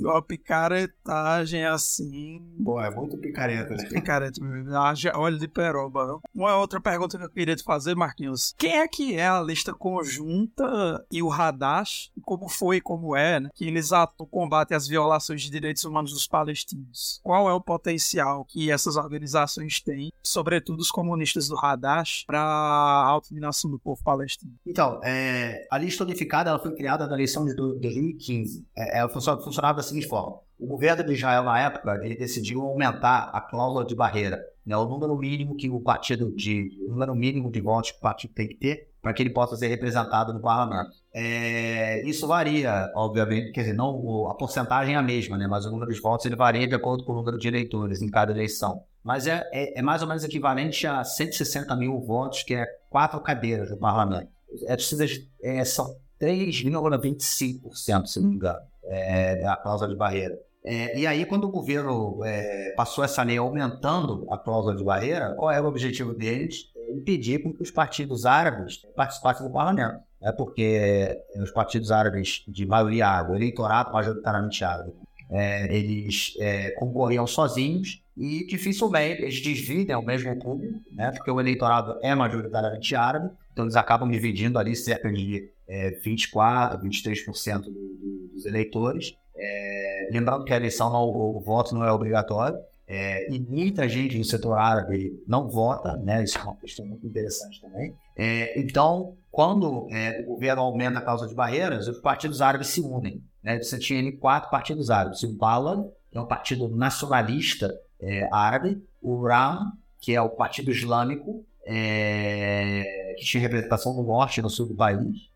uma 0.00 0.22
picaretagem 0.22 1.64
assim. 1.64 2.42
Pô, 2.62 2.80
é 2.80 2.90
muito 2.90 3.16
picareta, 3.18 3.74
né? 3.74 3.84
Picareta 3.84 4.42
mesmo. 4.42 4.70
Olha 5.14 5.38
de 5.38 5.48
peroba. 5.48 6.20
Uma 6.34 6.56
outra 6.56 6.80
pergunta 6.80 7.18
que 7.18 7.24
eu 7.24 7.30
queria 7.30 7.56
te 7.56 7.62
fazer, 7.62 7.94
Marquinhos. 7.94 8.54
Quem 8.58 8.78
é 8.78 8.88
que 8.88 9.14
é 9.14 9.26
a 9.26 9.40
lista 9.40 9.72
conjunta 9.72 11.04
e 11.10 11.22
o 11.22 11.32
Hadash? 11.32 12.10
Como 12.22 12.48
foi 12.48 12.76
e 12.76 12.80
como 12.80 13.16
é, 13.16 13.40
né? 13.40 13.50
Que 13.54 13.66
eles 13.66 13.92
atuam 13.92 14.28
combate 14.28 14.74
às 14.74 14.86
violações 14.86 15.42
de 15.42 15.50
direitos 15.50 15.84
humanos 15.84 16.12
dos 16.12 16.26
palestinos. 16.26 17.20
Qual 17.22 17.48
é 17.48 17.52
o 17.52 17.60
potencial 17.60 18.44
que 18.44 18.70
essas 18.70 18.96
organizações 18.96 19.80
têm, 19.80 20.12
sobretudo 20.22 20.80
os 20.80 20.90
comunistas 20.90 21.48
do 21.48 21.58
Hadash, 21.58 22.24
para 22.26 22.40
a 22.40 23.06
autodominação 23.06 23.70
do 23.70 23.78
povo 23.78 24.02
palestino? 24.02 24.52
Então, 24.66 25.00
é, 25.02 25.66
a 25.70 25.78
lista 25.78 26.04
unificada 26.04 26.50
ela 26.50 26.58
foi 26.58 26.74
criada 26.74 27.06
na 27.06 27.14
eleição 27.14 27.44
de 27.44 27.54
2015. 27.54 28.66
É, 28.76 28.98
ela 28.98 29.08
funcionava 29.08 29.75
da 29.76 29.82
seguinte 29.82 30.08
forma: 30.08 30.38
o 30.58 30.66
governo 30.66 31.04
de 31.04 31.12
Israel, 31.12 31.44
na 31.44 31.58
época, 31.58 32.00
ele 32.02 32.16
decidiu 32.16 32.62
aumentar 32.62 33.30
a 33.32 33.40
cláusula 33.40 33.84
de 33.84 33.94
barreira, 33.94 34.42
né, 34.64 34.76
o 34.76 34.86
número 34.86 35.16
mínimo 35.16 35.56
que 35.56 35.68
o 35.68 35.80
partido 35.80 36.32
de, 36.34 36.70
o 36.86 36.90
número 36.90 37.14
mínimo 37.14 37.50
de 37.50 37.60
votos 37.60 37.92
que 37.92 37.98
o 37.98 38.00
partido 38.00 38.32
tem 38.34 38.48
que 38.48 38.56
ter 38.56 38.88
para 39.06 39.12
que 39.12 39.22
ele 39.22 39.30
possa 39.30 39.54
ser 39.54 39.68
representado 39.68 40.34
no 40.34 40.40
parlamento. 40.40 40.90
É, 41.14 42.02
isso 42.08 42.26
varia, 42.26 42.90
obviamente, 42.96 43.52
quer 43.52 43.60
dizer, 43.60 43.74
não 43.74 44.26
a 44.28 44.34
porcentagem 44.34 44.96
é 44.96 44.98
a 44.98 45.02
mesma, 45.02 45.38
né, 45.38 45.46
mas 45.46 45.64
o 45.64 45.70
número 45.70 45.92
de 45.92 46.00
votos 46.00 46.26
ele 46.26 46.34
varia 46.34 46.66
de 46.66 46.74
acordo 46.74 47.04
com 47.04 47.12
o 47.12 47.14
número 47.14 47.38
de 47.38 47.46
eleitores 47.46 48.02
em 48.02 48.08
cada 48.08 48.32
eleição. 48.32 48.82
mas 49.04 49.28
é, 49.28 49.48
é, 49.52 49.78
é, 49.78 49.82
mais 49.82 50.02
ou 50.02 50.08
menos 50.08 50.24
equivalente 50.24 50.86
a 50.88 51.04
160 51.04 51.76
mil 51.76 52.00
votos, 52.00 52.42
que 52.42 52.54
é 52.54 52.66
quatro 52.90 53.20
cadeiras 53.20 53.68
do 53.68 53.76
parlamento. 53.76 54.28
É, 54.66 54.74
precisa, 54.74 55.04
é, 55.40 55.64
são 55.64 55.94
3,25%, 56.20 58.06
se 58.06 58.20
não 58.20 58.28
me 58.28 58.34
engano, 58.34 58.58
é, 58.88 59.46
a 59.46 59.56
cláusula 59.56 59.90
de 59.90 59.96
barreira. 59.96 60.38
É, 60.64 60.98
e 60.98 61.06
aí, 61.06 61.24
quando 61.24 61.44
o 61.44 61.50
governo 61.50 62.24
é, 62.24 62.74
passou 62.76 63.04
essa 63.04 63.22
lei 63.22 63.38
aumentando 63.38 64.26
a 64.28 64.36
cláusula 64.36 64.74
de 64.74 64.82
barreira, 64.82 65.32
qual 65.36 65.50
era 65.50 65.64
o 65.64 65.68
objetivo 65.68 66.12
deles? 66.12 66.72
Impedir 66.90 67.40
que 67.40 67.62
os 67.62 67.70
partidos 67.70 68.26
árabes 68.26 68.84
participassem 68.96 69.46
do 69.46 69.52
parlamento. 69.52 70.00
Né? 70.20 70.32
Porque 70.32 71.22
os 71.40 71.52
partidos 71.52 71.92
árabes 71.92 72.42
de 72.48 72.66
maioria 72.66 73.06
árabe, 73.06 73.36
eleitorado 73.36 73.92
majoritariamente 73.92 74.64
árabe, 74.64 74.92
é, 75.30 75.76
eles 75.76 76.34
é, 76.40 76.70
concorriam 76.72 77.26
sozinhos 77.26 78.02
e 78.16 78.46
dificilmente 78.46 79.22
eles 79.22 79.34
dividem 79.34 79.94
o 79.94 80.02
mesmo 80.02 80.36
público, 80.38 80.80
né? 80.92 81.12
porque 81.12 81.30
o 81.30 81.40
eleitorado 81.40 81.98
é 82.02 82.14
majoritariamente 82.14 82.94
árabe, 82.94 83.30
então 83.52 83.64
eles 83.64 83.76
acabam 83.76 84.08
dividindo 84.08 84.58
ali 84.58 84.74
cerca 84.74 85.12
de 85.12 85.50
é, 85.68 85.90
24%, 86.00 86.80
23% 86.82 87.60
do, 87.60 87.70
do, 87.70 88.30
dos 88.32 88.46
eleitores. 88.46 89.16
É, 89.36 90.08
lembrando 90.12 90.44
que 90.44 90.52
a 90.52 90.56
eleição, 90.56 90.90
não, 90.90 91.04
o, 91.04 91.40
voto 91.40 91.74
não 91.74 91.84
é 91.84 91.92
obrigatório. 91.92 92.58
É, 92.88 93.32
e 93.32 93.40
muita 93.40 93.88
gente 93.88 94.16
do 94.16 94.24
setor 94.24 94.56
árabe 94.56 95.20
não 95.26 95.48
vota, 95.48 95.96
né? 95.96 96.22
Isso 96.22 96.38
é 96.38 96.42
uma 96.42 96.54
questão 96.56 96.86
muito 96.86 97.04
interessante 97.04 97.60
também. 97.60 97.92
É, 98.16 98.58
então, 98.58 99.16
quando 99.30 99.88
é, 99.90 100.20
o 100.22 100.26
governo 100.34 100.62
aumenta 100.62 101.00
a 101.00 101.02
causa 101.02 101.26
de 101.26 101.34
barreiras, 101.34 101.88
os 101.88 102.00
partidos 102.00 102.40
árabes 102.40 102.68
se 102.68 102.80
unem. 102.80 103.22
Né? 103.42 103.60
Você 103.60 103.78
tinha 103.78 103.98
ali 103.98 104.12
quatro 104.12 104.50
partidos 104.50 104.88
árabes. 104.88 105.22
O 105.24 105.36
Bala, 105.36 105.92
que 106.10 106.16
é 106.16 106.20
um 106.20 106.26
partido 106.26 106.68
nacionalista 106.68 107.76
é, 108.00 108.28
árabe. 108.32 108.80
O 109.02 109.20
RAM, 109.26 109.72
que 110.00 110.14
é 110.14 110.22
o 110.22 110.30
partido 110.30 110.70
islâmico, 110.70 111.44
é, 111.64 113.14
que 113.18 113.24
tinha 113.24 113.40
representação 113.40 113.94
no 113.94 114.04
norte 114.04 114.38
e 114.38 114.42
no 114.42 114.48
sul 114.48 114.66
do 114.66 114.74
país. 114.74 115.28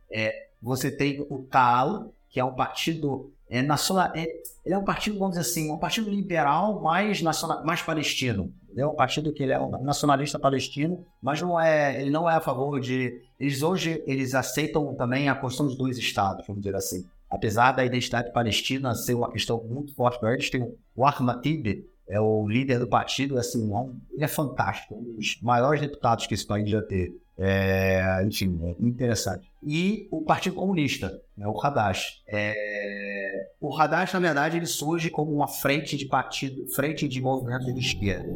Você 0.60 0.90
tem 0.90 1.26
o 1.28 1.46
Tal, 1.50 2.12
que 2.28 2.38
é 2.38 2.44
um 2.44 2.54
partido 2.54 3.32
é, 3.48 3.60
nacional, 3.62 4.12
é, 4.14 4.26
ele 4.64 4.74
é 4.74 4.78
um 4.78 4.84
partido, 4.84 5.18
vamos 5.18 5.36
dizer 5.36 5.50
assim, 5.50 5.72
um 5.72 5.78
partido 5.78 6.08
liberal 6.08 6.80
mais, 6.80 7.20
nacional, 7.20 7.64
mais 7.64 7.82
palestino. 7.82 8.52
É 8.76 8.86
um 8.86 8.94
partido 8.94 9.32
que 9.32 9.42
ele 9.42 9.52
é 9.52 9.58
um 9.58 9.70
nacionalista 9.82 10.38
palestino, 10.38 11.04
mas 11.20 11.42
não 11.42 11.58
é, 11.58 12.00
ele 12.00 12.10
não 12.10 12.30
é 12.30 12.34
a 12.34 12.40
favor 12.40 12.78
de. 12.80 13.20
Eles 13.38 13.62
hoje 13.62 14.00
eles 14.06 14.34
aceitam 14.34 14.94
também 14.94 15.28
a 15.28 15.34
questão 15.34 15.66
dos 15.66 15.76
dois 15.76 15.98
estados, 15.98 16.46
vamos 16.46 16.62
dizer 16.62 16.76
assim. 16.76 17.04
Apesar 17.28 17.72
da 17.72 17.84
identidade 17.84 18.32
palestina 18.32 18.94
ser 18.94 19.14
uma 19.14 19.30
questão 19.32 19.62
muito 19.64 19.94
forte 19.94 20.20
para 20.20 20.32
eles, 20.32 20.48
tem 20.48 20.62
o 20.94 21.04
Ahmad 21.04 21.40
Tib, 21.42 21.84
é 22.08 22.20
o 22.20 22.46
líder 22.48 22.78
do 22.78 22.88
partido, 22.88 23.38
assim, 23.38 23.72
é 23.72 23.86
ele 24.14 24.24
é 24.24 24.28
fantástico, 24.28 24.94
um 24.94 25.16
dos 25.16 25.40
maiores 25.42 25.80
deputados 25.80 26.26
que 26.26 26.34
esse 26.34 26.46
país 26.46 26.68
já 26.68 26.82
teve. 26.82 27.20
É, 27.42 28.22
enfim, 28.26 28.60
é 28.62 28.84
interessante. 28.84 29.50
E 29.62 30.06
o 30.10 30.20
Partido 30.20 30.56
Comunista, 30.56 31.22
né, 31.34 31.48
o 31.48 31.58
Hadash. 31.58 32.22
É, 32.28 33.48
o 33.58 33.74
Hadash, 33.74 34.12
na 34.12 34.20
verdade, 34.20 34.58
ele 34.58 34.66
surge 34.66 35.08
como 35.08 35.32
uma 35.32 35.48
frente 35.48 35.96
de 35.96 36.04
partido, 36.04 36.66
frente 36.74 37.08
de 37.08 37.18
movimento 37.18 37.72
de 37.72 37.80
esquerda. 37.80 38.28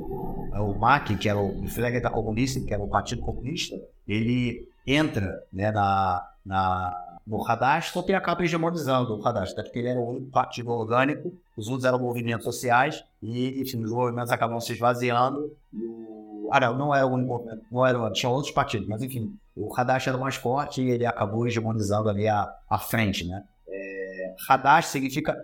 É, 0.54 0.58
o 0.58 0.74
MAC, 0.78 1.16
que 1.18 1.28
era 1.28 1.38
o 1.38 1.68
Flag 1.68 2.00
da 2.00 2.08
Comunista, 2.08 2.58
que 2.60 2.72
era 2.72 2.82
o 2.82 2.88
Partido 2.88 3.20
Comunista, 3.20 3.76
ele 4.08 4.66
entra 4.86 5.44
né, 5.52 5.70
na, 5.70 6.26
na, 6.44 7.18
no 7.26 7.46
Hadash, 7.46 7.90
só 7.92 8.02
que 8.02 8.14
acaba 8.14 8.42
hegemonizando 8.42 9.18
o 9.18 9.26
Hadash, 9.26 9.52
porque 9.52 9.80
ele 9.80 9.88
era 9.88 10.00
um 10.00 10.30
partido 10.30 10.70
orgânico, 10.70 11.30
os 11.58 11.68
outros 11.68 11.84
eram 11.84 11.98
movimentos 11.98 12.44
sociais, 12.44 13.04
e 13.22 13.60
enfim, 13.60 13.82
os 13.84 13.90
movimentos 13.90 14.30
acabam 14.30 14.58
se 14.60 14.72
esvaziando, 14.72 15.54
e 15.74 15.84
o 15.84 16.23
ah, 16.54 16.60
não, 16.60 16.78
não 16.78 16.94
era 16.94 17.04
o 17.04 17.12
único 17.12 17.44
não 17.70 17.84
era, 17.84 18.12
tinha 18.12 18.30
outros 18.30 18.54
partidos, 18.54 18.86
mas 18.86 19.02
enfim, 19.02 19.36
o 19.56 19.74
Hadash 19.76 20.06
era 20.06 20.16
mais 20.16 20.36
forte 20.36 20.80
e 20.80 20.88
ele 20.88 21.04
acabou 21.04 21.48
hegemonizando 21.48 22.08
ali 22.08 22.28
a, 22.28 22.48
a 22.70 22.78
frente, 22.78 23.26
né? 23.26 23.42
É, 23.68 24.34
significa, 24.82 25.36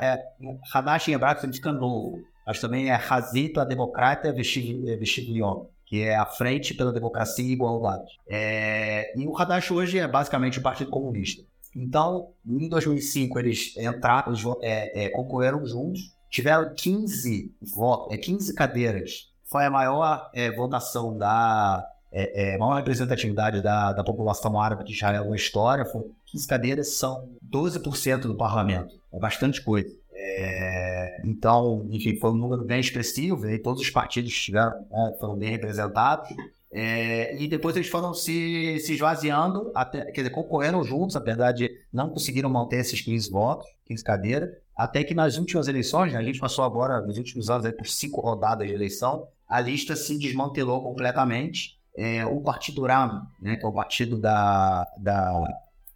é, 0.00 0.22
em 1.10 1.12
hebraico 1.12 1.42
significa 1.42 1.70
novo, 1.70 2.18
mas 2.46 2.58
também 2.60 2.90
é 2.90 2.94
Hazita 2.94 3.66
Democrata 3.66 4.32
Vestiglion, 4.32 5.66
que 5.84 6.02
é 6.02 6.16
a 6.16 6.24
frente 6.24 6.72
pela 6.72 6.92
democracia 6.92 7.44
e 7.44 7.52
igualdade. 7.52 8.10
É, 8.26 9.12
e 9.18 9.26
o 9.26 9.36
Hadash 9.36 9.70
hoje 9.70 9.98
é 9.98 10.08
basicamente 10.08 10.60
o 10.60 10.62
Partido 10.62 10.90
Comunista. 10.90 11.42
Então, 11.76 12.30
em 12.46 12.70
2005, 12.70 13.38
eles 13.38 13.76
entraram, 13.76 14.32
eles, 14.32 14.42
é, 14.62 15.04
é, 15.04 15.08
concorreram 15.10 15.66
juntos, 15.66 16.14
tiveram 16.30 16.72
15 16.74 17.52
votos, 17.74 18.16
15 18.16 18.50
é, 18.50 18.54
cadeiras 18.54 19.33
foi 19.44 19.64
a 19.64 19.70
maior 19.70 20.30
é, 20.34 20.50
votação 20.50 21.16
da 21.16 21.86
é, 22.10 22.54
é, 22.54 22.58
maior 22.58 22.76
representatividade 22.76 23.60
da, 23.60 23.92
da 23.92 24.04
população 24.04 24.60
árabe 24.60 24.84
de 24.84 24.92
Israel 24.92 25.28
na 25.28 25.36
história. 25.36 25.84
Foram 25.84 26.10
15 26.26 26.46
cadeiras, 26.46 26.88
são 26.96 27.28
12% 27.50 28.22
do 28.22 28.36
parlamento. 28.36 28.94
É 29.12 29.18
bastante 29.18 29.60
coisa. 29.60 29.92
É, 30.12 31.20
então, 31.24 31.86
enfim, 31.90 32.16
foi 32.16 32.30
um 32.30 32.36
número 32.36 32.64
bem 32.64 32.80
expressivo, 32.80 33.48
e 33.48 33.58
todos 33.58 33.82
os 33.82 33.90
partidos 33.90 34.32
tiveram, 34.32 34.72
né, 34.90 35.16
foram 35.18 35.36
bem 35.36 35.50
representados. 35.50 36.28
É, 36.72 37.36
e 37.40 37.46
depois 37.46 37.76
eles 37.76 37.88
foram 37.88 38.14
se, 38.14 38.78
se 38.80 38.94
esvaziando, 38.94 39.70
até, 39.74 40.06
quer 40.06 40.22
dizer, 40.22 40.30
concorreram 40.30 40.82
juntos, 40.82 41.14
apesar 41.14 41.52
de 41.52 41.70
não 41.92 42.10
conseguiram 42.10 42.50
manter 42.50 42.78
esses 42.78 43.00
15 43.00 43.30
votos, 43.30 43.66
15 43.86 44.02
cadeiras, 44.02 44.50
até 44.76 45.04
que 45.04 45.14
nas 45.14 45.36
últimas 45.36 45.68
eleições, 45.68 46.12
né, 46.12 46.18
a 46.18 46.22
gente 46.22 46.40
passou 46.40 46.64
agora, 46.64 47.00
nos 47.00 47.16
últimos 47.16 47.48
anos, 47.50 47.66
aí, 47.66 47.72
por 47.72 47.86
cinco 47.86 48.20
rodadas 48.20 48.66
de 48.66 48.74
eleição, 48.74 49.28
a 49.48 49.60
lista 49.60 49.94
se 49.96 50.18
desmantelou 50.18 50.82
completamente. 50.82 51.78
É, 51.96 52.26
o 52.26 52.40
Partido 52.40 52.82
RAM, 52.82 53.26
né, 53.40 53.56
que 53.56 53.64
é 53.64 53.68
o 53.68 53.72
partido 53.72 54.18
da, 54.18 54.84
da 54.98 55.44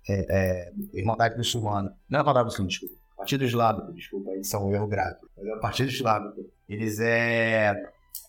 é, 0.09 0.26
é, 0.28 0.72
Irmandade 0.94 1.36
Muçulmana, 1.36 1.92
não 2.09 2.18
é 2.18 2.20
a 2.20 2.22
Irmandade 2.22 2.44
Muçulmana, 2.44 2.68
desculpa, 2.68 2.94
Partido 3.16 3.44
Islâmico, 3.44 3.92
desculpa, 3.92 4.36
isso 4.36 4.55
é 4.55 4.59
um 4.61 4.72
erro 4.72 4.86
grave, 4.86 5.16
mas 5.36 5.46
é 5.46 5.55
o 5.55 5.61
Partido 5.61 5.90
Islâmico. 5.90 6.40
Eles, 6.68 7.01
é, 7.01 7.74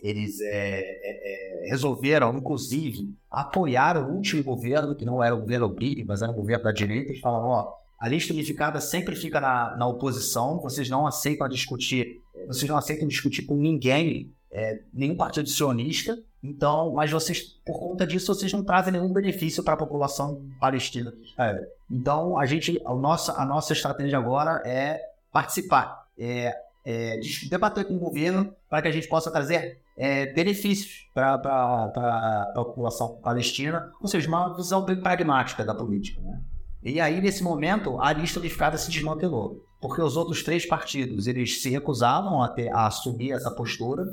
eles 0.01 0.41
é, 0.41 0.79
é, 0.81 1.65
é 1.65 1.69
resolveram, 1.69 2.35
inclusive, 2.35 3.13
apoiar 3.29 3.97
o 3.97 4.15
último 4.15 4.43
governo, 4.43 4.95
que 4.95 5.05
não 5.05 5.23
era 5.23 5.35
o 5.35 5.41
governo 5.41 5.69
Biden, 5.69 6.05
mas 6.05 6.23
era 6.23 6.31
o 6.31 6.35
governo 6.35 6.63
da 6.63 6.71
direita, 6.71 7.13
e 7.13 7.19
falaram, 7.19 7.49
ó, 7.49 7.73
a 7.99 8.07
lista 8.07 8.33
unificada 8.33 8.81
sempre 8.81 9.15
fica 9.15 9.39
na, 9.39 9.75
na 9.77 9.85
oposição, 9.85 10.59
vocês 10.59 10.89
não 10.89 11.05
aceitam 11.05 11.47
discutir, 11.47 12.21
vocês 12.47 12.67
não 12.67 12.77
aceitam 12.77 13.07
discutir 13.07 13.43
com 13.43 13.55
ninguém 13.55 14.33
é, 14.51 14.81
nenhum 14.93 15.15
partido 15.15 15.47
sionista, 15.47 16.17
então, 16.41 16.93
mas 16.93 17.11
vocês, 17.11 17.41
por 17.65 17.79
conta 17.79 18.07
disso, 18.07 18.33
vocês 18.33 18.51
não 18.53 18.63
trazem 18.63 18.93
nenhum 18.93 19.11
benefício 19.11 19.63
para 19.63 19.73
a 19.73 19.77
população 19.77 20.45
palestina. 20.59 21.13
É, 21.37 21.67
então, 21.91 22.37
a 22.37 22.45
gente, 22.45 22.81
a 22.85 22.93
nossa, 22.95 23.33
a 23.33 23.45
nossa 23.45 23.73
estratégia 23.73 24.17
agora 24.17 24.61
é 24.65 25.01
participar, 25.31 26.07
é, 26.17 26.55
é 26.85 27.19
debater 27.49 27.85
com 27.85 27.95
o 27.95 27.99
governo 27.99 28.53
para 28.69 28.81
que 28.81 28.87
a 28.87 28.91
gente 28.91 29.07
possa 29.07 29.29
trazer 29.29 29.81
é, 29.97 30.27
benefícios 30.27 31.09
para 31.13 31.33
a 31.35 32.53
população 32.55 33.19
palestina, 33.21 33.91
ou 34.01 34.07
seja, 34.07 34.27
uma 34.27 34.55
visão 34.55 34.83
bem 34.83 34.99
pragmática 35.01 35.63
da 35.65 35.75
política. 35.75 36.21
Né? 36.21 36.41
E 36.81 37.01
aí, 37.01 37.19
nesse 37.19 37.43
momento, 37.43 37.99
a 38.01 38.13
lista 38.13 38.39
unificada 38.39 38.77
se 38.77 38.89
desmantelou, 38.89 39.61
porque 39.79 40.01
os 40.01 40.17
outros 40.17 40.43
três 40.43 40.65
partidos 40.65 41.27
eles 41.27 41.61
se 41.61 41.69
recusavam 41.69 42.41
a, 42.41 42.49
ter, 42.49 42.69
a 42.69 42.87
assumir 42.87 43.31
essa 43.31 43.51
postura 43.51 44.05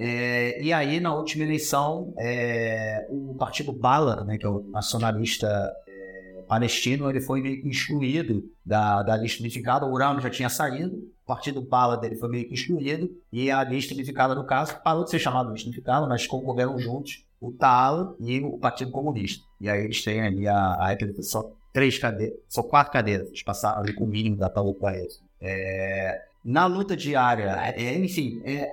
é, 0.00 0.62
e 0.62 0.72
aí, 0.72 1.00
na 1.00 1.12
última 1.12 1.42
eleição, 1.42 2.14
é, 2.16 3.06
o 3.10 3.34
partido 3.34 3.72
Bala, 3.72 4.22
né, 4.24 4.38
que 4.38 4.46
é 4.46 4.48
o 4.48 4.62
nacionalista 4.70 5.48
é, 5.88 6.44
palestino, 6.46 7.10
ele 7.10 7.20
foi 7.20 7.42
meio 7.42 7.60
que 7.60 7.68
excluído 7.68 8.44
da, 8.64 9.02
da 9.02 9.16
lista 9.16 9.42
unificada. 9.42 9.84
O 9.84 9.92
Urano 9.92 10.20
já 10.20 10.30
tinha 10.30 10.48
saído, 10.48 10.94
o 10.96 11.26
partido 11.26 11.60
Bala 11.60 11.96
dele 11.96 12.14
foi 12.14 12.28
meio 12.28 12.46
que 12.46 12.54
excluído, 12.54 13.10
e 13.32 13.50
a 13.50 13.64
lista 13.64 13.92
unificada, 13.92 14.36
no 14.36 14.44
caso, 14.44 14.80
parou 14.84 15.02
de 15.02 15.10
ser 15.10 15.18
chamada 15.18 15.50
lista 15.50 15.66
unificada, 15.66 16.06
mas 16.06 16.28
concorreram 16.28 16.78
juntos 16.78 17.24
o 17.40 17.50
TAL 17.50 18.16
e 18.20 18.40
o 18.40 18.56
Partido 18.58 18.92
Comunista. 18.92 19.44
E 19.60 19.68
aí 19.68 19.84
eles 19.84 20.02
têm 20.02 20.20
ali 20.20 20.46
a, 20.46 20.56
a 20.56 20.88
representação, 20.88 21.52
três 21.78 21.96
cadeiras, 21.96 22.36
são 22.48 22.64
quatro 22.64 22.92
cadeiras, 22.92 23.42
passaram 23.44 23.82
ali 23.82 23.92
com 23.92 24.02
o 24.02 24.08
mínimo 24.08 24.36
da 24.36 24.48
tal 24.48 24.74
para 24.74 24.98
eles. 24.98 25.22
É, 25.40 26.24
na 26.44 26.66
luta 26.66 26.96
diária, 26.96 27.56
é, 27.76 27.96
enfim, 27.96 28.42
é, 28.44 28.68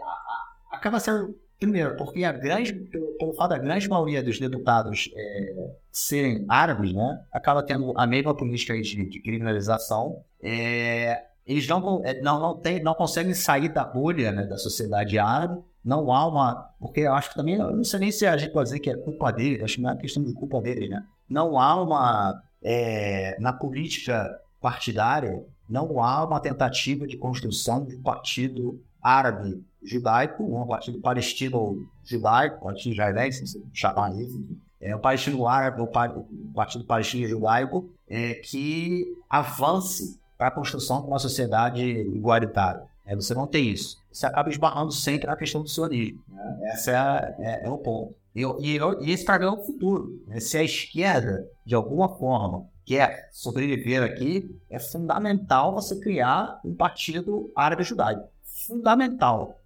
acaba 0.71 0.99
sendo, 0.99 1.35
primeiro, 1.59 1.95
porque 1.97 2.23
a 2.23 2.31
grande, 2.31 2.73
pelo 2.73 3.33
fato 3.35 3.51
da 3.51 3.59
grande 3.59 3.87
maioria 3.87 4.23
dos 4.23 4.39
deputados 4.39 5.11
é, 5.15 5.69
serem 5.91 6.45
árabes, 6.49 6.93
né, 6.93 7.21
acaba 7.31 7.61
tendo 7.61 7.93
a 7.95 8.07
mesma 8.07 8.33
política 8.33 8.73
de, 8.73 9.05
de 9.05 9.19
criminalização. 9.19 10.23
É, 10.41 11.25
eles 11.45 11.67
não, 11.67 12.01
é, 12.03 12.19
não, 12.21 12.39
não, 12.39 12.57
tem, 12.57 12.81
não 12.81 12.95
conseguem 12.95 13.35
sair 13.35 13.69
da 13.69 13.83
bolha 13.83 14.31
né, 14.31 14.47
da 14.47 14.57
sociedade 14.57 15.19
árabe. 15.19 15.61
Não 15.83 16.11
há 16.11 16.27
uma. 16.27 16.71
Porque 16.79 17.01
eu 17.01 17.13
acho 17.13 17.29
que 17.29 17.35
também. 17.35 17.59
Eu 17.59 17.75
não 17.75 17.83
sei 17.83 17.99
nem 17.99 18.11
se 18.11 18.25
a 18.25 18.35
gente 18.35 18.51
pode 18.51 18.69
dizer 18.69 18.79
que 18.79 18.89
é 18.89 18.97
culpa 18.97 19.31
dele, 19.31 19.63
acho 19.63 19.75
que 19.75 19.81
não 19.83 19.91
é 19.91 19.95
questão 19.95 20.23
de 20.23 20.33
culpa 20.33 20.59
dele, 20.59 20.89
né? 20.89 21.05
Não 21.29 21.59
há 21.59 21.79
uma. 21.79 22.41
É, 22.68 23.38
na 23.39 23.53
política 23.53 24.39
partidária, 24.59 25.43
não 25.70 26.01
há 26.03 26.26
uma 26.26 26.39
tentativa 26.39 27.05
de 27.05 27.16
construção 27.16 27.86
de 27.86 27.95
um 27.95 28.01
partido 28.01 28.82
árabe 29.01 29.63
judaico, 29.84 30.43
um 30.43 30.66
partido 30.66 30.99
palestino 30.99 31.88
judaico, 32.03 32.63
partido 32.63 32.93
israelense, 32.93 33.45
se 33.45 33.63
chamar 33.72 34.16
isso, 34.16 34.43
é 34.82 34.95
o 34.95 34.99
palestino 34.99 35.47
árabe, 35.47 35.82
o 35.82 35.88
partido 36.53 36.84
palestino 36.86 37.28
judaico, 37.28 37.89
é, 38.09 38.36
que 38.36 39.16
avance 39.30 40.20
para 40.38 40.47
a 40.47 40.51
construção 40.51 41.01
de 41.01 41.07
uma 41.07 41.20
sociedade 41.20 41.84
igualitária. 41.84 42.84
É, 43.05 43.16
você 43.16 43.34
não 43.34 43.45
tem 43.45 43.70
isso. 43.70 44.01
Você 44.11 44.26
acaba 44.26 44.49
esbarrando 44.49 44.91
sempre 44.91 45.28
na 45.28 45.36
questão 45.36 45.61
do 45.61 45.70
sionismo. 45.70 46.20
Né? 46.28 46.72
Esse 46.74 46.91
é, 46.91 47.36
é, 47.39 47.66
é, 47.66 47.70
o 47.70 47.78
ponto. 47.78 48.16
E, 48.36 48.41
e, 48.41 49.11
esse 49.11 49.23
para 49.23 49.45
é 49.45 49.49
o 49.49 49.63
futuro. 49.63 50.21
Né? 50.27 50.39
Se 50.39 50.57
a 50.57 50.63
esquerda, 50.63 51.47
de 51.65 51.73
alguma 51.73 52.09
forma, 52.09 52.67
quer 52.86 53.29
sobreviver 53.31 54.03
aqui, 54.03 54.53
é 54.69 54.77
fundamental 54.77 55.73
você 55.73 55.99
criar 55.99 56.59
um 56.63 56.75
partido 56.75 57.49
árabe 57.55 57.83
judaico. 57.83 58.27
Fundamental. 58.67 59.59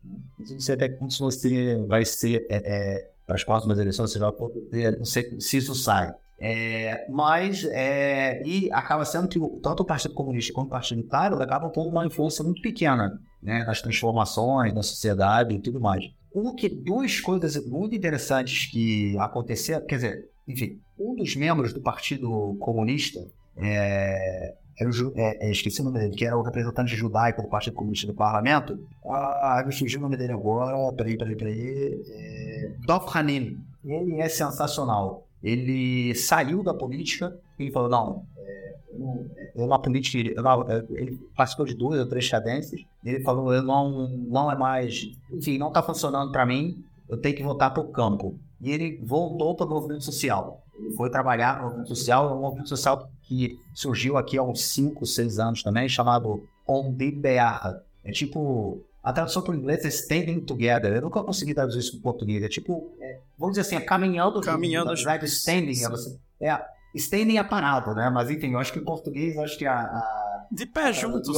Sei 0.60 0.76
até 0.76 0.88
quando 0.88 1.18
você 1.18 1.84
vai 1.88 2.06
ser 2.06 2.46
é, 2.50 2.58
é, 2.58 3.10
as 3.28 3.44
próximas 3.44 3.80
eleições, 3.80 4.12
você 4.12 4.20
vai 4.20 4.32
poder, 4.32 4.98
não 4.98 5.06
sei 5.06 5.40
se 5.40 5.58
isso 5.58 5.74
sai. 5.74 6.14
É, 6.42 7.06
mas, 7.10 7.66
é, 7.66 8.42
e 8.46 8.72
acaba 8.72 9.04
sendo 9.04 9.28
que 9.28 9.40
tanto 9.62 9.84
o 9.84 9.86
Partido 9.86 10.14
Comunista 10.14 10.54
quanto 10.54 10.68
o 10.68 10.70
Partido 10.70 11.00
Unitário 11.00 11.42
acabam 11.42 11.70
tendo 11.70 11.90
uma 11.90 12.06
influência 12.06 12.44
muito 12.44 12.62
pequena 12.62 13.20
né, 13.44 13.66
nas 13.66 13.82
transformações 13.82 14.74
na 14.74 14.82
sociedade 14.82 15.54
e 15.54 15.60
tudo 15.60 15.82
mais. 15.82 16.06
O 16.32 16.54
que 16.54 16.70
duas 16.70 17.20
coisas 17.20 17.66
muito 17.66 17.96
interessantes 17.96 18.68
que 18.68 19.18
aconteceram, 19.18 19.86
quer 19.86 19.96
dizer, 19.96 20.30
enfim, 20.48 20.80
um 20.98 21.16
dos 21.16 21.36
membros 21.36 21.74
do 21.74 21.82
Partido 21.82 22.56
Comunista, 22.60 23.20
é, 23.58 24.54
é, 24.80 25.48
é, 25.48 25.52
esqueci 25.52 25.82
o 25.82 25.84
nome 25.84 26.00
dele, 26.00 26.16
que 26.16 26.26
era 26.26 26.38
o 26.38 26.42
representante 26.42 26.96
judaico 26.96 27.42
do 27.42 27.50
Partido 27.50 27.76
Comunista 27.76 28.08
do 28.08 28.14
Parlamento. 28.14 28.80
Ah, 29.06 29.64
me 29.66 29.74
fugiu 29.76 30.00
o 30.00 30.02
nome 30.04 30.16
dele 30.16 30.32
agora, 30.32 30.94
peraí, 30.94 31.18
peraí, 31.18 31.36
peraí. 31.36 32.02
É, 32.08 32.72
Dov 32.86 33.06
Hanin. 33.14 33.60
Ele 33.84 34.22
é 34.22 34.30
sensacional. 34.30 35.26
Ele 35.44 36.14
saiu 36.16 36.64
da 36.64 36.74
política 36.74 37.38
e 37.58 37.72
falou: 37.72 37.90
não, 37.90 38.24
Eu 40.36 40.44
não, 40.44 40.70
é, 40.70 40.84
ele 40.90 41.18
participou 41.36 41.66
de 41.66 41.74
duas 41.74 42.00
ou 42.00 42.08
três 42.08 42.30
cadências. 42.30 42.82
Ele 43.04 43.22
falou: 43.22 43.54
eu 43.54 43.62
não, 43.62 44.08
não 44.10 44.52
é 44.52 44.58
mais. 44.58 45.12
Enfim, 45.32 45.58
não 45.58 45.68
está 45.70 45.82
funcionando 45.82 46.32
para 46.32 46.46
mim. 46.46 46.84
Eu 47.08 47.18
tenho 47.18 47.36
que 47.36 47.44
voltar 47.44 47.70
para 47.72 47.82
o 47.82 47.90
campo. 47.90 48.38
E 48.62 48.72
ele 48.72 49.00
voltou 49.04 49.56
para 49.56 49.66
o 49.66 49.70
movimento 49.70 50.04
social. 50.04 50.64
Ele 50.78 50.92
foi 50.92 51.10
trabalhar 51.10 51.58
no 51.58 51.64
movimento 51.64 51.90
social, 51.90 52.38
um 52.38 52.42
movimento 52.42 52.70
social 52.70 53.10
que 53.24 53.58
surgiu 53.74 54.18
aqui 54.18 54.38
há 54.38 54.44
uns 54.44 54.64
5, 54.66 55.06
6 55.06 55.40
anos 55.40 55.64
também, 55.64 55.88
chamado 55.88 56.44
On 56.68 56.92
Bear. 56.92 57.82
É 58.04 58.12
tipo 58.12 58.84
a 59.02 59.14
tradução 59.14 59.42
para 59.42 59.54
o 59.54 59.56
inglês 59.56 59.86
é 59.86 59.88
standing 59.88 60.42
together. 60.42 60.94
Eu 60.94 61.02
nunca 61.02 61.24
consegui 61.24 61.54
traduzir 61.54 61.80
isso 61.80 61.92
para 61.94 62.00
o 62.00 62.04
português. 62.04 62.44
É 62.44 62.50
tipo, 62.50 62.92
é, 63.00 63.20
vamos 63.38 63.54
dizer 63.56 63.62
assim, 63.62 63.76
é 63.76 63.86
caminhando 63.86 64.42
Caminhando 64.42 64.96
junto. 64.96 65.26
Standing, 65.26 65.84
é, 65.84 65.90
você, 65.90 66.18
é, 66.42 66.62
standing 66.96 67.38
é 67.38 67.44
parado, 67.44 67.94
né? 67.94 68.10
Mas 68.10 68.30
enfim, 68.30 68.54
eu 68.54 68.60
acho 68.60 68.74
que 68.74 68.80
em 68.80 68.84
português, 68.84 69.38
acho 69.38 69.58
que 69.58 69.66
a... 69.66 69.80
a 69.82 70.46
de 70.52 70.66
pé 70.66 70.92
juntos. 70.92 71.30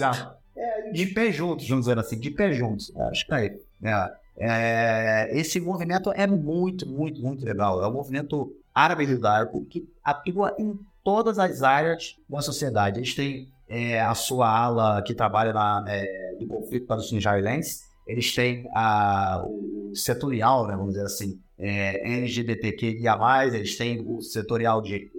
A, 0.00 0.36
é, 0.56 0.90
de 0.92 1.06
pé 1.06 1.32
juntos, 1.32 1.68
vamos 1.68 1.86
dizer 1.86 1.98
assim, 1.98 2.18
de 2.18 2.30
pé 2.30 2.52
juntos. 2.52 2.92
É, 2.94 3.02
acho 3.04 3.26
que 3.26 3.32
é 3.32 3.36
aí. 3.36 3.60
É, 3.82 4.12
é, 4.38 5.38
esse 5.38 5.60
movimento 5.60 6.12
é 6.12 6.26
muito, 6.26 6.88
muito, 6.88 7.20
muito 7.20 7.44
legal. 7.44 7.82
É 7.82 7.88
um 7.88 7.92
movimento 7.92 8.54
árabe 8.74 9.04
judaico 9.04 9.64
que 9.66 9.88
atua 10.04 10.54
em 10.58 10.78
todas 11.04 11.38
as 11.38 11.62
áreas 11.62 12.16
da 12.28 12.40
sociedade. 12.40 13.00
Eles 13.00 13.14
têm 13.14 13.48
é, 13.68 14.00
a 14.00 14.14
sua 14.14 14.48
ala 14.48 15.02
que 15.02 15.14
trabalha 15.14 15.52
na, 15.52 15.84
é, 15.88 16.36
no 16.40 16.46
conflito 16.46 16.86
palestino-israelense, 16.86 17.84
eles 18.06 18.34
têm 18.34 18.68
a, 18.74 19.42
o 19.46 19.92
setorial, 19.94 20.66
né, 20.66 20.76
vamos 20.76 20.92
dizer 20.92 21.06
assim, 21.06 21.40
é, 21.58 22.16
LGBTQIA+, 22.18 23.46
eles 23.46 23.76
têm 23.76 24.04
o 24.06 24.20
setorial 24.20 24.80
de, 24.80 25.10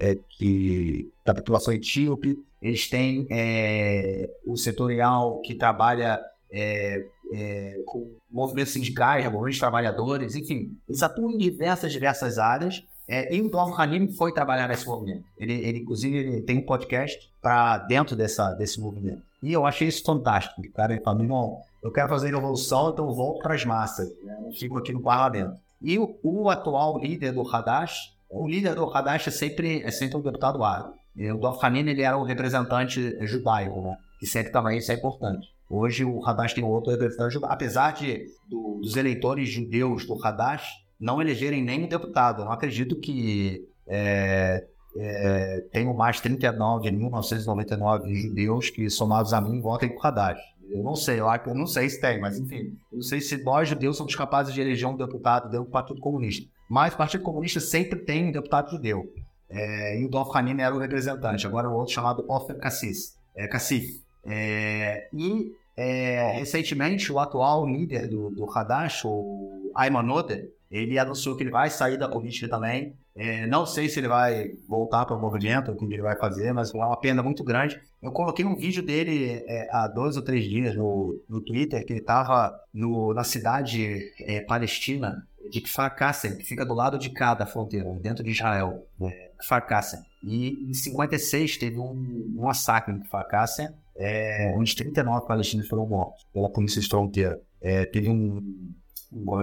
é, 0.00 0.18
de, 0.38 1.08
da 1.24 1.34
população 1.34 1.72
etíope, 1.72 2.38
eles 2.60 2.88
têm 2.88 3.26
é, 3.30 4.28
o 4.44 4.56
setorial 4.56 5.40
que 5.40 5.54
trabalha 5.54 6.20
é, 6.52 7.06
é, 7.32 7.80
com 7.86 8.10
movimentos 8.30 8.72
sindicais, 8.72 9.24
movimentos 9.24 9.58
trabalhadores, 9.58 10.34
enfim, 10.34 10.76
eles 10.88 11.02
atuam 11.02 11.30
em 11.30 11.38
diversas, 11.38 11.92
diversas 11.92 12.38
áreas 12.38 12.84
é, 13.08 13.34
e 13.34 13.42
o 13.42 13.48
Dov 13.48 13.74
Hanim 13.76 14.06
foi 14.08 14.32
trabalhar 14.32 14.68
nesse 14.68 14.86
movimento. 14.86 15.24
Ele, 15.36 15.52
ele 15.52 15.78
inclusive, 15.80 16.16
ele 16.16 16.42
tem 16.42 16.58
um 16.58 16.62
podcast 16.62 17.28
para 17.42 17.78
dentro 17.78 18.14
dessa, 18.14 18.52
desse 18.52 18.80
movimento. 18.80 19.22
E 19.42 19.52
eu 19.52 19.66
achei 19.66 19.88
isso 19.88 20.04
fantástico. 20.04 20.60
O 20.60 20.72
cara 20.72 21.00
fala, 21.02 21.20
irmão, 21.20 21.60
eu 21.82 21.90
quero 21.90 22.08
fazer 22.08 22.34
revolução, 22.34 22.90
então 22.90 23.12
volto 23.14 23.42
para 23.42 23.54
as 23.54 23.64
massas. 23.64 24.08
Né? 24.22 24.50
Fico 24.58 24.78
aqui 24.78 24.92
no 24.92 25.02
parlamento. 25.02 25.58
E 25.80 25.98
o, 25.98 26.18
o, 26.22 26.50
atual 26.50 26.98
líder 26.98 27.32
do 27.32 27.42
Hadash, 27.48 28.14
o 28.28 28.46
líder 28.46 28.74
do 28.74 28.84
Hadash 28.84 29.28
é 29.28 29.30
sempre, 29.30 29.82
é 29.82 29.90
sempre 29.90 30.16
um 30.16 30.22
deputado 30.22 30.62
árabe. 30.62 30.94
O 31.16 31.38
Dov 31.38 31.58
Hanim, 31.62 31.88
ele 31.88 32.02
era 32.02 32.16
o 32.16 32.22
representante 32.22 33.16
judaico, 33.26 33.80
né? 33.80 33.96
Que 34.18 34.26
sempre 34.26 34.52
também 34.52 34.78
isso 34.78 34.92
é 34.92 34.94
importante. 34.94 35.48
Hoje 35.68 36.04
o 36.04 36.24
Hadash 36.24 36.54
tem 36.54 36.64
outro 36.64 36.90
representante 36.90 37.34
judaico. 37.34 37.54
Apesar 37.54 37.92
de, 37.92 38.26
do, 38.48 38.80
dos 38.82 38.96
eleitores 38.96 39.48
judeus 39.48 40.06
do 40.06 40.14
Hadash 40.22 40.68
não 41.00 41.20
elegerem 41.20 41.64
nenhum 41.64 41.88
deputado. 41.88 42.42
Eu 42.42 42.44
não 42.44 42.52
acredito 42.52 42.96
que 42.96 43.66
é, 43.88 44.66
é, 44.96 45.64
tenho 45.72 45.94
mais 45.94 46.20
39 46.20 46.90
de 46.90 46.96
1999 46.96 48.14
judeus 48.14 48.70
que, 48.70 48.90
somados 48.90 49.32
a 49.32 49.40
mim, 49.40 49.60
votem 49.60 49.88
por 49.88 50.06
Haddad. 50.06 50.38
Eu 50.70 50.82
não 50.82 50.94
sei, 50.94 51.20
eu 51.20 51.54
não 51.54 51.66
sei 51.66 51.88
se 51.90 52.00
tem, 52.00 52.20
mas 52.20 52.38
enfim. 52.38 52.76
Eu 52.92 52.96
não 52.96 53.02
sei 53.02 53.20
se 53.20 53.42
nós 53.42 53.68
judeus 53.68 53.96
somos 53.96 54.14
capazes 54.14 54.54
de 54.54 54.60
eleger 54.60 54.88
um 54.88 54.96
deputado 54.96 55.50
dentro 55.50 55.66
do 55.66 55.70
Partido 55.70 56.00
Comunista. 56.00 56.48
Mas 56.68 56.94
o 56.94 56.96
Partido 56.96 57.24
Comunista 57.24 57.58
sempre 57.58 57.98
tem 57.98 58.28
um 58.28 58.32
deputado 58.32 58.70
judeu. 58.70 59.12
É, 59.48 60.00
e 60.00 60.04
o 60.04 60.08
Dolph 60.08 60.34
Hanin 60.34 60.60
era 60.60 60.74
o 60.74 60.78
representante. 60.78 61.46
Agora 61.46 61.68
o 61.68 61.74
outro 61.74 61.92
chamado 61.92 62.24
Ofer 62.28 62.56
Cassis. 62.58 63.18
É, 63.34 63.48
Cassif. 63.48 64.00
É, 64.24 65.08
e 65.12 65.52
é, 65.76 66.32
recentemente 66.32 67.10
o 67.12 67.18
atual 67.18 67.66
líder 67.66 68.06
do, 68.06 68.30
do 68.30 68.48
Hadash, 68.48 69.04
o 69.04 69.72
Ayman 69.74 70.08
Oder, 70.12 70.48
ele 70.70 70.98
anunciou 70.98 71.36
que 71.36 71.42
ele 71.42 71.50
vai 71.50 71.68
sair 71.68 71.96
da 71.96 72.08
política 72.08 72.48
também. 72.48 72.94
É, 73.16 73.46
não 73.46 73.66
sei 73.66 73.88
se 73.88 73.98
ele 73.98 74.08
vai 74.08 74.52
voltar 74.68 75.04
para 75.04 75.16
o 75.16 75.20
movimento, 75.20 75.72
o 75.72 75.76
que 75.76 75.84
ele 75.84 76.00
vai 76.00 76.16
fazer, 76.16 76.52
mas 76.52 76.72
é 76.72 76.76
uma 76.76 76.98
pena 76.98 77.22
muito 77.22 77.42
grande. 77.42 77.80
Eu 78.00 78.12
coloquei 78.12 78.44
um 78.44 78.56
vídeo 78.56 78.82
dele 78.82 79.42
é, 79.46 79.68
há 79.72 79.88
dois 79.88 80.16
ou 80.16 80.22
três 80.22 80.44
dias 80.44 80.74
no, 80.76 81.20
no 81.28 81.40
Twitter, 81.40 81.84
que 81.84 81.92
ele 81.92 82.00
estava 82.00 82.58
na 82.72 83.24
cidade 83.24 84.12
é, 84.20 84.40
palestina 84.40 85.26
de 85.50 85.60
Kfar 85.60 85.94
Qassem, 85.96 86.36
que 86.36 86.44
fica 86.44 86.64
do 86.64 86.74
lado 86.74 86.98
de 86.98 87.10
cá 87.10 87.34
da 87.34 87.46
fronteira, 87.46 87.90
dentro 88.00 88.22
de 88.22 88.30
Israel, 88.30 88.86
é, 89.02 89.30
Kfar 89.38 89.66
Qassem. 89.66 90.00
E 90.22 90.70
em 90.70 90.74
56 90.74 91.56
teve 91.56 91.78
um, 91.78 91.90
um 92.36 92.42
massacre 92.42 92.94
em 92.94 93.00
Kfar 93.00 93.26
Qassem, 93.26 93.68
é, 93.96 94.54
onde 94.56 94.74
39 94.74 95.26
palestinos 95.26 95.68
foram 95.68 95.86
mortos 95.86 96.24
pela 96.32 96.50
polícia 96.50 96.80
de 96.80 96.88
fronteira. 96.88 97.40
É, 97.60 97.84
teve 97.84 98.08
um, 98.08 98.72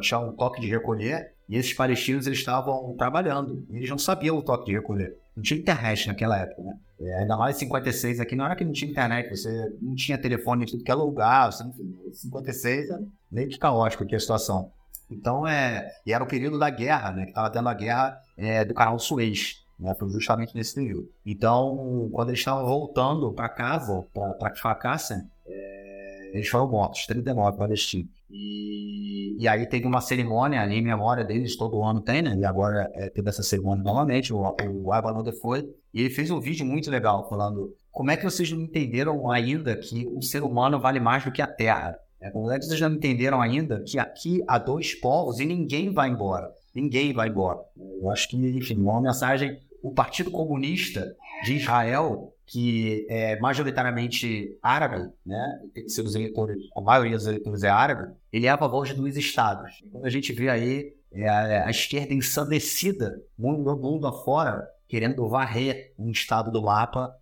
tinha 0.02 0.20
um 0.20 0.32
toque 0.32 0.62
de 0.62 0.68
recolher 0.68 1.34
e 1.50 1.56
esses 1.56 1.74
palestinos 1.74 2.28
eles 2.28 2.40
estavam 2.40 2.96
trabalhando. 2.98 3.66
Eles 3.70 3.90
não 3.90 3.98
sabiam 3.98 4.38
o 4.38 4.42
toque 4.42 4.66
de 4.66 4.74
recolher. 4.74 5.16
Não 5.36 5.44
tinha 5.44 5.60
internet 5.60 6.08
naquela 6.08 6.38
época, 6.38 6.62
né? 6.62 6.78
É, 7.00 7.20
ainda 7.20 7.38
mais 7.38 7.56
em 7.56 7.60
56 7.60 8.20
aqui, 8.20 8.36
não 8.36 8.46
era 8.46 8.56
que 8.56 8.66
não 8.66 8.72
tinha 8.72 8.90
internet, 8.90 9.30
você 9.30 9.72
não 9.80 9.94
tinha 9.94 10.18
telefone 10.18 10.64
em 10.64 10.68
tudo 10.68 10.84
que 10.84 10.90
era 10.90 11.00
lugar, 11.00 11.52
você 11.52 11.64
não, 11.64 11.72
56 12.12 12.90
era 12.90 13.04
meio 13.32 13.50
que 13.50 13.60
caótico 13.60 14.04
aqui 14.04 14.16
a 14.16 14.20
situação. 14.20 14.72
Então, 15.10 15.48
é, 15.48 15.90
e 16.06 16.12
era 16.12 16.24
o 16.24 16.28
período 16.28 16.58
da 16.58 16.70
guerra, 16.70 17.12
né? 17.12 17.24
Que 17.24 17.30
estava 17.30 17.50
tendo 17.50 17.70
a 17.70 17.74
guerra 17.74 18.20
é, 18.36 18.66
do 18.66 18.74
canal 18.74 18.98
Suez, 19.00 19.64
né? 19.80 19.96
Justamente 20.10 20.56
nesse 20.56 20.76
período. 20.76 21.08
Então, 21.26 22.10
quando 22.12 22.30
eles 22.30 22.40
estavam 22.40 22.66
voltando 22.66 23.32
para 23.32 23.48
casa, 23.48 24.04
para 24.40 24.50
Kfar 24.52 24.80
é, 25.46 26.32
eles 26.34 26.48
foram 26.50 26.68
mortos, 26.68 27.06
39 27.06 27.58
palestinos. 27.58 28.17
E, 28.30 29.42
e 29.42 29.48
aí 29.48 29.66
teve 29.68 29.86
uma 29.86 30.02
cerimônia 30.02 30.62
ali 30.62 30.76
em 30.76 30.82
memória 30.82 31.24
deles, 31.24 31.56
todo 31.56 31.82
ano 31.84 32.02
tem, 32.02 32.22
né? 32.22 32.36
E 32.38 32.46
agora 32.46 32.90
é, 32.94 33.10
teve 33.10 33.30
essa 33.30 33.44
cerimônia 33.44 33.84
novamente, 33.84 34.34
o, 34.34 34.56
o 34.84 34.92
Abanoda 34.92 35.32
foi, 35.32 35.68
e 35.94 36.02
ele 36.02 36.10
fez 36.10 36.30
um 36.30 36.40
vídeo 36.40 36.66
muito 36.66 36.92
legal 36.92 37.28
falando 37.30 37.74
como 37.92 38.12
é 38.12 38.18
que 38.18 38.24
vocês 38.24 38.52
não 38.52 38.62
entenderam 38.62 39.32
ainda 39.32 39.76
que 39.76 40.08
o 40.08 40.22
ser 40.22 40.44
humano 40.44 40.80
vale 40.80 41.00
mais 41.00 41.24
do 41.24 41.32
que 41.32 41.42
a 41.42 41.48
Terra? 41.48 41.98
É, 42.22 42.30
como 42.30 42.52
é 42.52 42.60
que 42.60 42.66
vocês 42.66 42.80
não 42.82 42.94
entenderam 42.94 43.42
ainda 43.42 43.82
que 43.82 43.98
aqui 43.98 44.44
há 44.48 44.58
dois 44.58 44.94
povos 44.94 45.40
e 45.40 45.46
ninguém 45.46 45.92
vai 45.92 46.10
embora? 46.10 46.52
Ninguém 46.76 47.14
vai 47.14 47.30
embora. 47.30 47.60
Eu 47.76 48.10
acho 48.12 48.30
que, 48.30 48.38
enfim, 48.38 48.78
uma 48.80 49.02
mensagem. 49.02 49.60
O 49.82 49.92
Partido 49.92 50.30
Comunista 50.30 51.16
de 51.44 51.54
Israel 51.54 52.34
que 52.48 53.06
é 53.10 53.38
majoritariamente 53.40 54.58
árabe, 54.64 55.12
né? 55.26 55.62
Seus 55.88 56.16
eleitores, 56.16 56.58
a 56.76 56.82
maioria 56.82 57.18
dos 57.18 57.28
eleitores 57.28 57.62
é 57.62 57.70
árabe, 57.70 58.14
ele 58.32 58.48
é 58.48 58.50
a 58.50 58.58
favor 58.58 58.86
de 58.86 58.94
dois 58.94 59.18
estados. 59.18 59.84
Quando 59.92 60.06
a 60.06 60.10
gente 60.10 60.32
vê 60.32 60.50
aí 60.50 60.94
é 61.12 61.28
a, 61.28 61.68
a, 61.68 61.70
esquerda 61.70 62.14
ensandecida, 62.14 63.22
mundo, 63.38 63.76
mundo 63.78 64.08
afora, 64.08 64.66
querendo 64.88 65.28
varrer 65.28 65.94
um 66.00 66.10
estado 66.10 66.50
do 66.50 66.62
mapa 66.62 67.14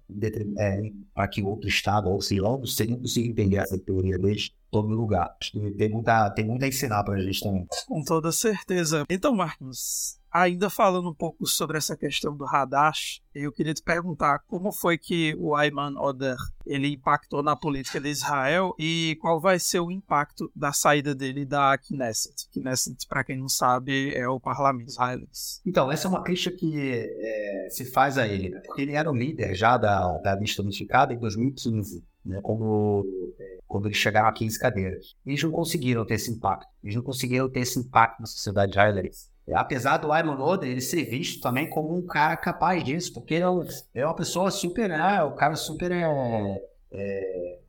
é, 0.59 0.91
para 1.13 1.27
que 1.27 1.41
outro 1.41 1.67
estado, 1.67 2.09
ou 2.09 2.21
sei 2.21 2.39
lá, 2.39 2.49
não 2.49 2.57
não 2.57 2.99
consigo 2.99 3.29
entender 3.29 3.57
essa 3.57 3.77
teoria 3.79 4.19
deles, 4.19 4.51
todo 4.69 4.89
lugar. 4.89 5.35
Acho 5.41 5.51
que 5.53 5.71
tem 5.71 5.89
muita, 5.89 6.29
tem 6.31 6.45
muito 6.45 6.63
a 6.63 6.67
ensinar 6.67 7.03
para 7.03 7.15
a 7.15 7.21
gente 7.21 7.39
também. 7.39 7.65
Com 7.87 8.03
toda 8.03 8.31
certeza. 8.31 9.05
Então, 9.09 9.33
Marcos, 9.33 10.19
ainda 10.35 10.69
falando 10.69 11.09
um 11.09 11.13
pouco 11.13 11.47
sobre 11.47 11.77
essa 11.77 11.95
questão 11.95 12.35
do 12.35 12.45
Hadash, 12.45 13.21
eu 13.33 13.53
queria 13.53 13.73
te 13.73 13.81
perguntar 13.81 14.39
como 14.39 14.69
foi 14.69 14.97
que 14.97 15.33
o 15.39 15.55
Ayman 15.55 15.97
Oder 15.97 16.35
ele 16.65 16.89
impactou 16.89 17.41
na 17.41 17.55
política 17.55 18.01
de 18.01 18.09
Israel 18.09 18.75
e 18.77 19.17
qual 19.21 19.39
vai 19.39 19.57
ser 19.59 19.79
o 19.79 19.89
impacto 19.89 20.51
da 20.53 20.73
saída 20.73 21.15
dele 21.15 21.45
da 21.45 21.77
Knesset. 21.77 22.49
Knesset, 22.51 23.07
para 23.07 23.23
quem 23.23 23.37
não 23.37 23.47
sabe, 23.47 24.13
é 24.13 24.27
o 24.27 24.37
parlamento 24.37 24.89
israelense. 24.89 25.61
Então, 25.65 25.89
essa 25.89 26.07
é 26.07 26.09
uma 26.09 26.21
crítica 26.21 26.53
que 26.53 26.75
é, 26.77 27.69
se 27.69 27.85
faz 27.85 28.17
a 28.17 28.27
ele, 28.27 28.49
né? 28.49 28.59
porque 28.65 28.81
ele 28.81 28.91
era 28.91 29.09
o 29.09 29.15
líder 29.15 29.55
já 29.55 29.77
da, 29.77 30.17
da 30.17 30.35
lista 30.35 30.61
unificada 30.61 31.13
em 31.13 31.17
2015 31.17 32.03
né, 32.25 32.41
quando, 32.41 33.05
é, 33.39 33.59
quando 33.65 33.85
eles 33.85 33.97
chegaram 33.97 34.27
a 34.27 34.33
15 34.33 34.59
cadeiras. 34.59 35.15
Eles 35.25 35.41
não 35.41 35.51
conseguiram 35.51 36.05
ter 36.05 36.15
esse 36.15 36.29
impacto. 36.29 36.67
Eles 36.83 36.95
não 36.95 37.03
conseguiram 37.03 37.49
ter 37.49 37.61
esse 37.61 37.79
impacto 37.79 38.19
na 38.19 38.25
sociedade 38.25 38.71
israelense. 38.71 39.33
Apesar 39.53 39.97
do 39.97 40.11
Ayman 40.11 40.39
Oda 40.39 40.65
ele 40.65 40.81
ser 40.81 41.03
visto 41.03 41.41
também 41.41 41.69
como 41.69 41.95
um 41.95 42.05
cara 42.05 42.35
capaz 42.35 42.83
disso, 42.83 43.13
porque 43.13 43.35
ele 43.35 43.43
é, 43.43 44.01
é 44.01 44.05
uma 44.05 44.15
pessoa 44.15 44.49
super, 44.49 44.89
né, 44.89 45.21
o 45.23 45.33
cara 45.33 45.55
super 45.55 45.91
é, 45.91 46.61
é 46.91 47.59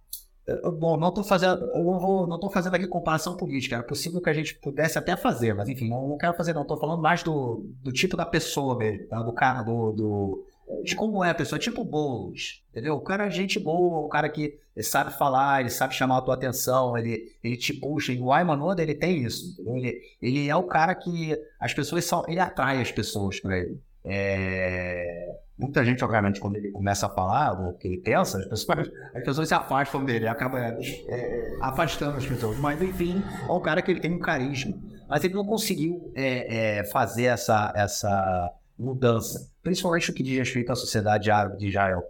Bom, 0.79 0.97
não 0.97 1.09
estou 1.09 1.25
fazendo, 1.25 1.67
não, 1.75 2.27
não 2.29 2.39
tô 2.39 2.49
fazendo 2.49 2.77
aqui 2.77 2.87
comparação 2.87 3.37
política. 3.37 3.75
Era 3.75 3.85
possível 3.85 4.21
que 4.21 4.31
a 4.31 4.33
gente 4.33 4.55
pudesse 4.55 4.97
até 4.97 5.17
fazer, 5.17 5.53
mas 5.55 5.69
enfim, 5.69 5.89
não, 5.89 6.09
não 6.09 6.17
quero 6.17 6.35
fazer, 6.35 6.53
não. 6.53 6.63
Estou 6.63 6.79
falando 6.79 7.03
mais 7.03 7.25
do, 7.25 7.67
do 7.83 7.93
tipo 7.93 8.17
da 8.17 8.25
pessoa 8.25 8.79
mesmo, 8.79 9.09
tá? 9.09 9.21
do 9.23 9.33
cara, 9.33 9.65
do, 9.65 9.91
do, 9.91 10.47
de 10.83 10.97
como 10.97 11.23
é 11.23 11.31
a 11.31 11.35
pessoa, 11.35 11.59
tipo 11.59 11.85
Boulos, 11.85 12.65
entendeu? 12.71 12.95
O 12.95 13.01
cara 13.01 13.27
é 13.27 13.31
gente 13.31 13.59
boa, 13.59 14.01
o 14.01 14.09
cara 14.09 14.29
que 14.29 14.59
sabe 14.83 15.17
falar, 15.17 15.61
ele 15.61 15.71
sabe 15.71 15.95
chamar 15.95 16.19
a 16.19 16.23
tua 16.23 16.35
atenção, 16.35 16.97
ele, 16.97 17.33
ele 17.43 17.57
te 17.57 17.73
puxa. 17.73 18.13
E 18.13 18.21
o 18.21 18.33
Ayman 18.33 18.61
Oda, 18.61 18.83
ele 18.83 18.95
tem 18.95 19.23
isso, 19.23 19.57
Ele, 19.67 20.01
ele 20.21 20.49
é 20.49 20.57
o 20.57 20.65
cara 20.65 20.95
que 20.95 21.37
as 21.61 21.73
pessoas 21.73 22.05
são, 22.05 22.25
ele 22.29 22.41
atrai 22.41 22.81
as 22.81 22.91
pessoas 22.91 23.41
para 23.41 23.59
ele. 23.59 23.81
É... 24.05 25.37
Muita 25.59 25.83
gente, 25.85 26.05
obviamente, 26.05 26.39
quando 26.39 26.57
ele 26.57 26.71
começa 26.71 27.07
a 27.07 27.09
falar 27.09 27.53
o 27.53 27.73
que 27.73 27.89
ele 27.89 27.99
pensa, 27.99 28.39
as 28.39 28.47
pessoas, 28.47 28.91
as 29.15 29.25
pessoas 29.25 29.49
se 29.49 29.55
afastam 29.55 30.05
dele, 30.05 30.29
acaba 30.29 30.61
é, 30.61 30.79
é, 31.09 31.57
afastando 31.63 32.19
as 32.19 32.27
pessoas. 32.27 32.59
Mas, 32.59 32.81
enfim, 32.83 33.23
é 33.49 33.51
um 33.51 33.61
cara 33.61 33.81
que 33.81 33.91
ele 33.91 34.01
tem 34.01 34.13
um 34.13 34.19
carisma. 34.19 34.77
Mas 35.09 35.25
ele 35.25 35.33
não 35.33 35.47
conseguiu 35.47 36.13
é, 36.15 36.81
é 36.81 36.85
fazer 36.85 37.25
essa, 37.25 37.73
essa 37.75 38.53
mudança, 38.79 39.51
principalmente 39.67 40.13
o 40.13 40.15
que 40.15 40.23
diz 40.23 40.39
respeito 40.39 40.71
à 40.71 40.77
sociedade 40.77 41.29
árabe 41.29 41.59
de 41.59 41.67
Israel. 41.67 42.05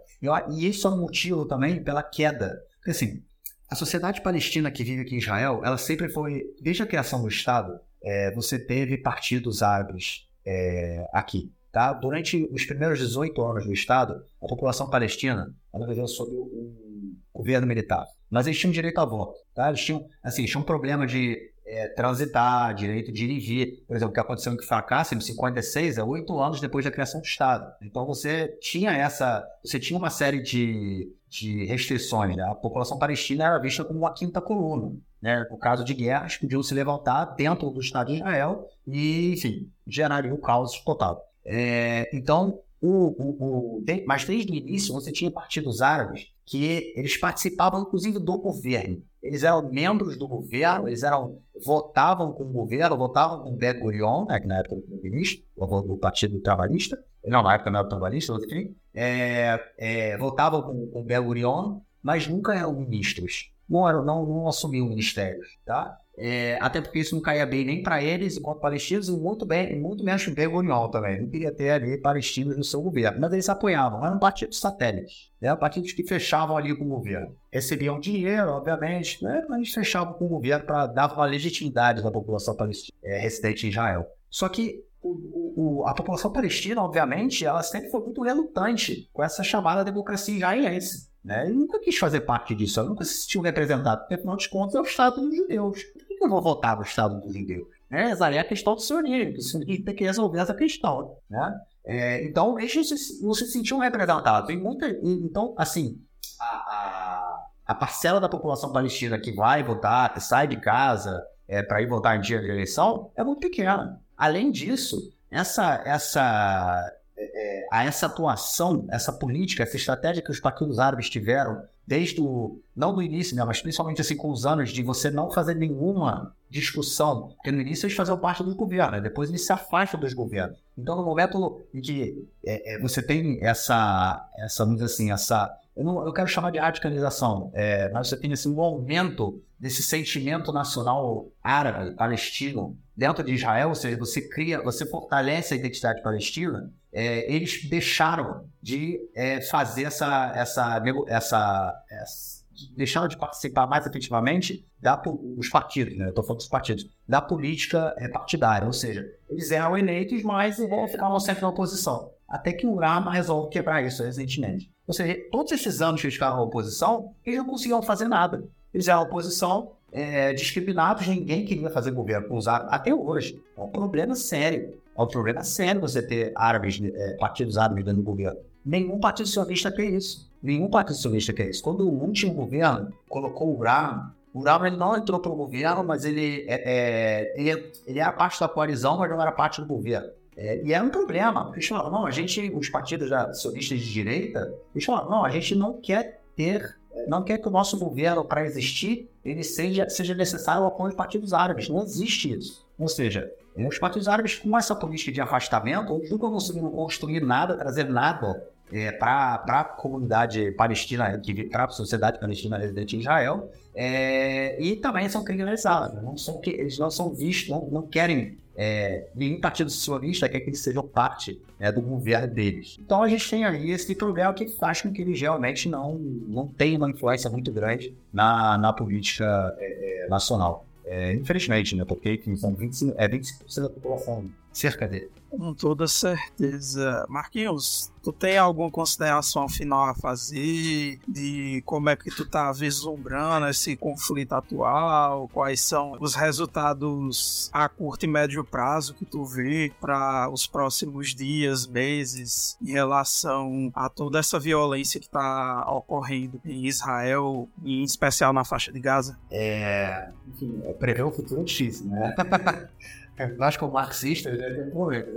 E 0.51 0.67
isso 0.67 0.87
é 0.87 0.91
um 0.91 1.01
motivo 1.01 1.43
também 1.43 1.83
pela 1.83 2.03
queda. 2.03 2.61
Porque, 2.75 2.91
assim, 2.91 3.23
a 3.67 3.73
sociedade 3.73 4.21
palestina 4.21 4.69
que 4.69 4.83
vive 4.83 5.01
aqui 5.01 5.15
em 5.15 5.17
Israel, 5.17 5.61
ela 5.65 5.77
sempre 5.79 6.07
foi, 6.07 6.53
desde 6.61 6.83
a 6.83 6.85
criação 6.85 7.19
do 7.19 7.27
Estado, 7.27 7.79
é, 8.03 8.31
você 8.35 8.59
teve 8.59 8.95
partidos 8.99 9.63
árabes 9.63 10.29
é, 10.45 11.09
aqui. 11.11 11.51
Tá? 11.71 11.93
Durante 11.93 12.47
os 12.51 12.63
primeiros 12.63 12.99
18 12.99 13.41
anos 13.41 13.65
do 13.65 13.73
Estado, 13.73 14.23
a 14.39 14.47
população 14.47 14.87
palestina 14.87 15.51
ela 15.73 15.87
viveu 15.87 16.07
sob 16.07 16.31
um 16.31 17.15
governo 17.33 17.65
militar. 17.65 18.05
Mas 18.29 18.45
eles 18.45 18.59
tinham 18.59 18.71
direito 18.71 18.99
a 18.99 19.05
voto. 19.05 19.39
Tá? 19.55 19.69
Eles 19.69 19.83
tinham, 19.83 20.07
assim, 20.21 20.45
tinham 20.45 20.61
um 20.61 20.65
problema 20.65 21.07
de 21.07 21.51
é, 21.67 21.87
transitar, 21.89 22.73
direito 22.73 23.11
de 23.11 23.25
ir 23.25 23.39
vir. 23.39 23.83
Por 23.85 23.95
exemplo, 23.95 24.11
o 24.11 24.13
que 24.13 24.19
aconteceu 24.19 24.53
em 24.53 24.61
Fracasso, 24.61 25.13
em 25.13 25.19
56, 25.19 25.97
é 25.97 26.03
oito 26.03 26.39
anos 26.39 26.61
depois 26.61 26.85
da 26.85 26.91
criação 26.91 27.19
do 27.19 27.25
Estado. 27.25 27.71
Então 27.81 28.05
você 28.05 28.47
tinha 28.61 28.91
essa, 28.91 29.45
você 29.63 29.79
tinha 29.79 29.99
uma 29.99 30.09
série 30.09 30.41
de, 30.41 31.11
de 31.29 31.65
restrições. 31.65 32.35
Né? 32.35 32.43
A 32.43 32.55
população 32.55 32.97
palestina 32.97 33.45
era 33.45 33.59
vista 33.59 33.83
como 33.83 33.99
uma 33.99 34.13
quinta 34.13 34.41
coluna. 34.41 34.95
Né? 35.21 35.45
No 35.51 35.57
caso 35.57 35.83
de 35.83 35.93
guerras, 35.93 36.37
podiam 36.37 36.63
se 36.63 36.73
levantar 36.73 37.25
dentro 37.35 37.69
do 37.69 37.81
Estado 37.81 38.07
de 38.07 38.17
Israel 38.17 38.67
e, 38.87 39.33
enfim, 39.33 39.69
geraria 39.85 40.33
o 40.33 40.37
caos 40.37 40.79
total. 40.81 41.21
É, 41.43 42.09
então, 42.13 42.59
o, 42.81 42.89
o, 42.89 43.79
o, 43.79 43.83
mas 44.05 44.25
desde 44.25 44.51
o 44.51 44.55
início 44.55 44.93
você 44.93 45.11
tinha 45.11 45.31
partidos 45.31 45.81
árabes 45.81 46.31
que 46.45 46.93
eles 46.95 47.17
participavam, 47.17 47.81
inclusive, 47.81 48.19
do 48.19 48.37
governo. 48.37 49.03
Eles 49.21 49.43
eram 49.43 49.69
membros 49.69 50.17
do 50.17 50.27
governo, 50.27 50.87
eles 50.87 51.03
eram 51.03 51.39
votavam 51.65 52.31
com 52.31 52.43
o 52.43 52.53
governo, 52.53 52.97
votavam 52.97 53.43
com 53.43 53.49
o 53.49 53.57
Ben 53.57 53.77
Gurion, 53.77 54.25
né, 54.25 54.39
que 54.39 54.47
na 54.47 54.59
época 54.59 54.75
era 54.75 54.97
o 54.97 55.03
ministro, 55.03 55.43
do 55.57 55.97
Partido 55.97 56.39
Trabalhista, 56.39 56.97
não, 57.25 57.43
na 57.43 57.55
época 57.55 57.69
não 57.69 57.79
era 57.79 57.89
trabalhista, 57.89 58.33
enfim, 58.33 58.73
é, 58.93 59.59
é, 59.77 60.17
votavam 60.17 60.61
com, 60.61 60.87
com 60.87 61.01
o 61.01 61.03
Ben 61.03 61.21
Gurion, 61.21 61.81
mas 62.01 62.27
nunca 62.27 62.55
eram 62.55 62.73
ministros, 62.73 63.51
não, 63.67 63.89
eram, 63.89 64.05
não, 64.05 64.25
não 64.25 64.47
assumiam 64.47 64.87
ministérios, 64.87 65.57
tá? 65.65 65.97
É, 66.17 66.57
até 66.59 66.81
porque 66.81 66.97
isso 66.97 67.13
não 67.13 67.21
caía 67.21 67.45
bem 67.45 67.63
nem 67.63 67.83
para 67.83 68.01
eles, 68.01 68.37
enquanto 68.37 68.59
palestinos, 68.59 69.07
e 69.07 69.11
muito, 69.11 69.45
bem, 69.45 69.79
muito 69.79 70.03
menos 70.03 70.25
para 70.25 70.49
o 70.49 70.89
também. 70.89 71.21
Não 71.21 71.29
queria 71.29 71.51
ter 71.51 71.69
ali 71.69 71.97
palestinos 71.97 72.57
no 72.57 72.63
seu 72.63 72.81
governo. 72.81 73.21
Mas 73.21 73.31
eles 73.33 73.47
apoiavam, 73.47 74.03
eram 74.03 74.17
partidos 74.17 74.59
satélites, 74.59 75.31
né? 75.39 75.55
partidos 75.55 75.93
que 75.93 76.03
fechavam 76.03 76.57
ali 76.57 76.75
com 76.75 76.85
o 76.85 76.89
governo. 76.89 77.35
Recebiam 77.51 77.99
dinheiro, 77.99 78.49
obviamente, 78.49 79.23
né? 79.23 79.45
mas 79.47 79.71
fechavam 79.71 80.13
com 80.13 80.25
o 80.25 80.29
governo 80.29 80.65
para 80.65 80.87
dar 80.87 81.13
uma 81.13 81.25
legitimidade 81.25 82.05
à 82.05 82.11
população 82.11 82.55
palestina 82.55 82.97
é, 83.03 83.19
residente 83.19 83.67
em 83.67 83.69
Israel. 83.69 84.07
Só 84.27 84.49
que 84.49 84.83
o, 85.01 85.53
o, 85.55 85.87
a 85.87 85.93
população 85.93 86.31
palestina, 86.31 86.81
obviamente, 86.81 87.45
ela 87.45 87.61
sempre 87.61 87.91
foi 87.91 88.01
muito 88.01 88.23
relutante 88.23 89.07
com 89.13 89.23
essa 89.23 89.43
chamada 89.43 89.85
democracia 89.85 90.35
israelense. 90.35 91.07
Né? 91.23 91.45
Ele 91.45 91.55
nunca 91.55 91.79
quis 91.79 91.97
fazer 91.97 92.21
parte 92.21 92.55
disso, 92.55 92.79
ela 92.79 92.89
nunca 92.89 93.03
se 93.03 93.21
sentiu 93.21 93.41
representado, 93.41 94.01
porque 94.01 94.15
afinal 94.15 94.37
de 94.37 94.49
contas 94.49 94.75
é 94.75 94.79
o 94.79 94.83
Estado 94.83 95.21
dos 95.21 95.35
judeus. 95.35 95.83
Que 96.17 96.25
eu 96.25 96.29
vou 96.29 96.41
votar 96.41 96.75
no 96.75 96.83
Estado 96.83 97.21
dos 97.21 97.33
judeus? 97.33 97.67
Né? 97.89 98.11
É 98.11 98.39
a 98.39 98.43
questão 98.43 98.75
do 98.75 98.81
sionismo, 98.81 99.65
que 99.65 99.81
tem 99.81 99.95
que 99.95 100.03
resolver 100.03 100.39
essa 100.39 100.53
questão. 100.53 101.17
Né? 101.29 101.61
É, 101.85 102.23
então, 102.25 102.59
eles 102.59 103.21
não 103.21 103.33
se 103.33 103.45
sentiam 103.47 103.79
representados. 103.79 104.53
Muita, 104.55 104.87
então, 105.03 105.53
assim, 105.57 106.01
a, 106.39 106.45
a, 106.45 107.47
a, 107.67 107.75
parcela 107.75 108.19
da 108.19 108.27
população 108.27 108.71
palestina 108.71 109.17
que 109.17 109.31
vai 109.31 109.63
votar, 109.63 110.13
que 110.13 110.19
sai 110.19 110.47
de 110.47 110.57
casa 110.57 111.23
é, 111.47 111.63
para 111.63 111.81
ir 111.81 111.87
votar 111.87 112.17
em 112.17 112.21
dia 112.21 112.41
de 112.41 112.49
eleição, 112.49 113.11
é 113.15 113.23
muito 113.23 113.39
pequena. 113.39 114.01
Além 114.17 114.51
disso, 114.51 115.13
essa, 115.31 115.81
essa 115.85 116.93
é, 117.17 117.67
a 117.71 117.83
essa 117.83 118.05
atuação, 118.05 118.85
essa 118.89 119.11
política, 119.11 119.63
essa 119.63 119.75
estratégia 119.75 120.21
que 120.21 120.31
os 120.31 120.39
partidos 120.39 120.79
árabes 120.79 121.09
tiveram 121.09 121.63
desde 121.87 122.19
o, 122.19 122.59
não 122.75 122.93
do 122.93 123.01
início, 123.01 123.33
né, 123.33 123.45
mas 123.45 123.61
principalmente 123.61 124.01
assim 124.01 124.17
com 124.17 124.29
os 124.29 124.45
anos 124.45 124.71
de 124.71 124.83
você 124.83 125.09
não 125.09 125.31
fazer 125.31 125.55
nenhuma 125.55 126.35
discussão, 126.49 127.29
porque 127.29 127.51
no 127.51 127.61
início 127.61 127.85
eles 127.85 127.95
faziam 127.95 128.17
parte 128.17 128.43
do 128.43 128.53
governo, 128.53 128.91
né, 128.91 129.01
depois 129.01 129.29
eles 129.29 129.45
se 129.45 129.53
afastam 129.53 129.97
dos 129.97 130.13
governos. 130.13 130.57
Então 130.77 130.97
no 130.97 131.05
momento 131.05 131.61
em 131.73 131.79
que 131.79 132.27
é, 132.45 132.75
é, 132.75 132.79
você 132.79 133.01
tem 133.01 133.39
essa, 133.41 134.29
essa, 134.37 134.65
vamos 134.65 134.81
dizer 134.81 134.93
assim, 134.93 135.11
essa 135.11 135.49
eu 135.77 135.83
não 135.83 136.05
eu 136.05 136.11
quero 136.11 136.27
chamar 136.27 136.51
de 136.51 136.59
radicalização, 136.59 137.51
é, 137.53 137.89
mas 137.91 138.09
você 138.09 138.17
tem 138.17 138.33
assim, 138.33 138.53
um 138.53 138.61
aumento 138.61 139.41
desse 139.59 139.81
sentimento 139.81 140.51
nacional 140.51 141.27
árabe, 141.43 141.95
palestino, 141.95 142.77
dentro 142.95 143.23
de 143.23 143.33
Israel, 143.33 143.69
ou 143.69 143.75
seja, 143.75 143.97
você 143.97 144.21
cria, 144.21 144.61
você 144.61 144.85
fortalece 144.85 145.53
a 145.53 145.57
identidade 145.57 146.01
palestina, 146.01 146.71
é, 146.91 147.31
eles 147.31 147.67
deixaram 147.69 148.45
de 148.61 148.99
é, 149.15 149.41
fazer 149.41 149.83
essa, 149.83 150.31
essa, 150.35 150.83
essa, 151.07 151.83
essa, 151.89 152.43
deixaram 152.75 153.07
de 153.07 153.17
participar 153.17 153.67
mais 153.67 153.85
efetivamente 153.85 154.65
da, 154.79 155.01
os 155.37 155.49
partidos, 155.49 155.97
né? 155.97 156.09
Estou 156.09 156.23
falando 156.23 156.39
dos 156.39 156.47
partidos, 156.47 156.87
da 157.07 157.21
política 157.21 157.93
é, 157.97 158.07
partidária, 158.07 158.65
ou 158.65 158.73
seja, 158.73 159.05
eles 159.29 159.51
eram 159.51 159.77
eleitos, 159.77 160.23
mas 160.23 160.57
ficavam 160.89 161.19
sempre 161.19 161.41
na 161.41 161.49
oposição. 161.49 162.11
Até 162.27 162.51
que 162.51 162.67
o 162.67 162.75
Rama 162.75 163.11
resolve 163.11 163.49
quebrar 163.49 163.83
isso 163.83 164.03
recentemente. 164.03 164.69
Ou 164.85 164.93
seja, 164.93 165.17
todos 165.31 165.51
esses 165.51 165.81
anos 165.81 166.01
que 166.01 166.07
eles 166.07 166.15
ficaram 166.15 166.37
na 166.37 166.41
oposição, 166.41 167.13
eles 167.25 167.39
não 167.39 167.45
conseguiam 167.45 167.81
fazer 167.81 168.07
nada. 168.07 168.43
Eles 168.73 168.87
eram 168.87 169.03
oposição, 169.03 169.71
é, 169.91 170.33
discriminados, 170.33 171.07
ninguém 171.07 171.45
queria 171.45 171.69
fazer 171.69 171.91
governo 171.91 172.27
com 172.27 172.37
os 172.37 172.47
árabes, 172.47 172.73
até 172.73 172.93
hoje. 172.93 173.41
É 173.57 173.61
um 173.61 173.69
problema 173.69 174.15
sério. 174.15 174.73
É 174.95 175.01
um 175.01 175.07
problema 175.07 175.43
sério 175.43 175.81
você 175.81 176.01
ter 176.01 176.31
árabes, 176.35 176.81
é, 176.83 177.13
partidos 177.17 177.57
árabes 177.57 177.85
dentro 177.85 178.01
do 178.01 178.05
governo. 178.05 178.39
Nenhum 178.65 178.99
partido 178.99 179.29
sionista 179.29 179.71
quer 179.71 179.85
isso. 179.85 180.29
Nenhum 180.41 180.69
partido 180.69 180.97
sionista 180.97 181.33
quer 181.33 181.49
isso. 181.49 181.63
Quando 181.63 181.87
o 181.87 182.03
último 182.03 182.33
governo 182.33 182.91
colocou 183.07 183.55
o 183.55 183.61
Ram, 183.61 184.11
o 184.33 184.41
Ram 184.41 184.65
ele 184.65 184.77
não 184.77 184.95
entrou 184.95 185.19
para 185.19 185.31
o 185.31 185.35
governo, 185.35 185.83
mas 185.83 186.03
ele, 186.03 186.45
é, 186.47 186.61
é, 186.65 187.41
ele, 187.41 187.71
ele 187.85 187.99
era 187.99 188.11
parte 188.11 188.39
da 188.39 188.47
coalizão, 188.47 188.97
mas 188.97 189.09
não 189.09 189.21
era 189.21 189.31
parte 189.31 189.61
do 189.61 189.67
governo. 189.67 190.09
É, 190.35 190.61
e 190.63 190.71
era 190.71 190.83
um 190.83 190.89
problema. 190.89 191.49
Eles 191.53 191.67
falaram, 191.67 191.89
não, 191.89 192.05
a 192.05 192.11
gente, 192.11 192.51
os 192.53 192.69
partidos 192.69 193.09
sionistas 193.33 193.79
de 193.79 193.91
direita, 193.91 194.53
eles 194.75 194.85
falaram, 194.85 195.09
não, 195.09 195.25
a 195.25 195.29
gente 195.31 195.55
não 195.55 195.81
quer 195.81 196.21
ter, 196.35 196.76
não 197.07 197.23
quer 197.23 197.37
que 197.37 197.47
o 197.47 197.51
nosso 197.51 197.77
governo, 197.77 198.23
para 198.23 198.45
existir, 198.45 199.09
ele 199.23 199.43
seja, 199.43 199.89
seja 199.89 200.13
necessário 200.13 200.63
o 200.63 200.67
apoio 200.67 200.89
dos 200.89 200.97
partidos 200.97 201.33
árabes. 201.33 201.69
Não 201.69 201.83
existe 201.83 202.33
isso. 202.33 202.65
Ou 202.77 202.87
seja, 202.87 203.31
os 203.55 203.79
partidos 203.79 204.07
árabes, 204.07 204.35
com 204.35 204.57
essa 204.57 204.75
política 204.75 205.11
de 205.11 205.21
afastamento, 205.21 206.01
nunca 206.09 206.27
conseguiram 206.27 206.69
construir 206.71 207.21
nada, 207.21 207.57
trazer 207.57 207.85
nada 207.85 208.43
é, 208.71 208.91
para 208.91 209.41
a 209.47 209.63
comunidade 209.63 210.51
palestina, 210.51 211.19
para 211.51 211.65
a 211.65 211.69
sociedade 211.69 212.19
palestina 212.19 212.57
residente 212.57 212.95
em 212.95 212.99
Israel, 212.99 213.49
é, 213.79 214.59
e 214.59 214.75
também 214.75 215.07
são 215.07 215.23
criminalizados. 215.23 216.01
Não 216.01 216.17
são, 216.17 216.41
eles 216.43 216.79
não 216.79 216.89
são 216.89 217.13
vistos, 217.13 217.47
não, 217.47 217.67
não 217.67 217.83
querem 217.83 218.35
é, 218.55 219.05
nenhum 219.13 219.39
partido 219.39 219.69
sionista 219.69 220.27
quer 220.27 220.39
que 220.39 220.49
eles 220.49 220.61
sejam 220.61 220.81
parte 220.81 221.39
né, 221.59 221.71
do 221.71 221.79
governo 221.79 222.27
deles. 222.27 222.75
Então 222.83 223.03
a 223.03 223.07
gente 223.07 223.29
tem 223.29 223.45
aí 223.45 223.69
esse 223.69 223.93
problema 223.93 224.33
que 224.33 224.47
faz 224.47 224.81
com 224.81 224.91
que 224.91 225.03
eles 225.03 225.21
realmente 225.21 225.69
não, 225.69 225.93
não 225.93 226.47
tenham 226.47 226.77
uma 226.77 226.89
influência 226.89 227.29
muito 227.29 227.51
grande 227.51 227.95
na, 228.11 228.57
na 228.57 228.73
política 228.73 229.55
é, 229.59 230.05
é 230.05 230.09
nacional. 230.09 230.65
É, 230.83 231.13
infelizmente, 231.13 231.75
né? 231.75 231.85
Porque 231.85 232.13
enfim, 232.13 232.35
são 232.35 232.55
25, 232.55 232.95
é 232.97 233.07
25% 233.07 233.61
da 233.61 233.69
população 233.69 234.25
cerca 234.51 234.87
dele. 234.87 235.11
Com 235.29 235.53
toda 235.53 235.87
certeza. 235.87 237.05
Marquinhos, 237.09 237.91
tu 238.01 238.13
tem 238.13 238.37
alguma 238.37 238.71
consideração 238.71 239.47
final 239.49 239.85
a 239.85 239.93
fazer 239.93 240.99
de 241.07 241.61
como 241.65 241.89
é 241.89 241.95
que 241.95 242.09
tu 242.09 242.25
tá 242.25 242.51
vislumbrando 242.51 243.47
esse 243.47 243.75
conflito 243.75 244.33
atual? 244.33 245.27
Quais 245.27 245.61
são 245.61 245.97
os 245.99 246.15
resultados 246.15 247.49
a 247.51 247.67
curto 247.67 248.05
e 248.05 248.07
médio 248.07 248.43
prazo 248.43 248.93
que 248.93 249.05
tu 249.05 249.25
vê 249.25 249.71
para 249.81 250.29
os 250.29 250.47
próximos 250.47 251.13
dias, 251.13 251.67
meses, 251.67 252.57
em 252.61 252.71
relação 252.71 253.71
a 253.75 253.89
toda 253.89 254.19
essa 254.19 254.39
violência 254.39 254.99
que 254.99 255.07
está 255.07 255.69
ocorrendo 255.69 256.39
em 256.45 256.65
Israel, 256.65 257.49
e 257.63 257.81
em 257.81 257.83
especial 257.83 258.31
na 258.31 258.45
faixa 258.45 258.71
de 258.71 258.79
Gaza? 258.79 259.19
É, 259.29 260.09
enfim, 260.27 260.61
prever 260.79 261.03
o 261.03 261.11
futuro 261.11 261.41
é 261.41 261.43
difícil, 261.43 261.87
né? 261.87 262.15
Nós, 263.37 263.57
como 263.57 263.73
marxistas, 263.73 264.37
né, 264.37 264.49
tem 264.49 264.69
problema. 264.69 265.07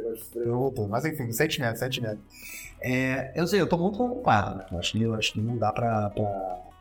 Mas, 0.88 1.04
enfim, 1.04 1.30
sentimento, 1.32 1.78
sentimento. 1.78 2.20
É, 2.80 3.32
eu 3.34 3.46
sei, 3.46 3.60
eu 3.60 3.66
tô 3.66 3.76
muito 3.76 3.96
preocupado. 3.96 4.58
Né? 4.58 4.66
Eu 4.72 4.78
acho 4.78 4.92
que, 4.92 5.02
eu 5.02 5.14
acho 5.14 5.32
que 5.32 5.40
não 5.40 5.56
dá 5.58 5.72
pra 5.72 6.12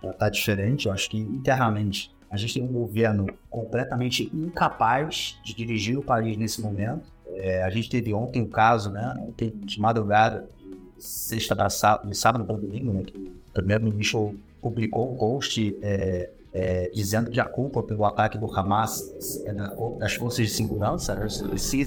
estar 0.02 0.14
tá 0.14 0.30
diferente. 0.30 0.88
Eu 0.88 0.94
acho 0.94 1.10
que, 1.10 1.18
internamente, 1.18 2.16
a 2.30 2.38
gente 2.38 2.54
tem 2.54 2.64
um 2.64 2.72
governo 2.72 3.28
completamente 3.50 4.30
incapaz 4.34 5.38
de 5.44 5.54
dirigir 5.54 5.98
o 5.98 6.04
país 6.04 6.38
nesse 6.38 6.62
momento. 6.62 7.12
É, 7.28 7.64
a 7.64 7.70
gente 7.70 7.90
teve 7.90 8.14
ontem 8.14 8.42
um 8.42 8.48
caso, 8.48 8.92
né, 8.92 9.16
ontem 9.20 9.50
de 9.50 9.80
madrugada, 9.80 10.48
de 10.96 11.04
sexta 11.04 11.56
para 11.56 11.70
sábado, 11.70 12.10
de 12.10 12.18
sábado 12.18 12.46
para 12.46 12.56
domingo, 12.56 12.94
né, 12.94 13.04
que 13.04 13.18
o 13.18 13.54
primeiro-ministro 13.54 14.40
publicou 14.62 15.14
um 15.14 15.18
post 15.18 15.78
é, 15.82 16.30
é, 16.54 16.90
dizendo 16.94 17.30
que 17.30 17.40
a 17.40 17.46
culpa 17.46 17.84
pelo 17.84 18.06
ataque 18.06 18.38
do 18.38 18.52
Hamas 18.52 19.42
é 19.46 19.54
das 20.00 20.14
forças 20.14 20.48
de 20.48 20.54
segurança, 20.54 21.16
né? 21.16 21.28
se 21.30 21.86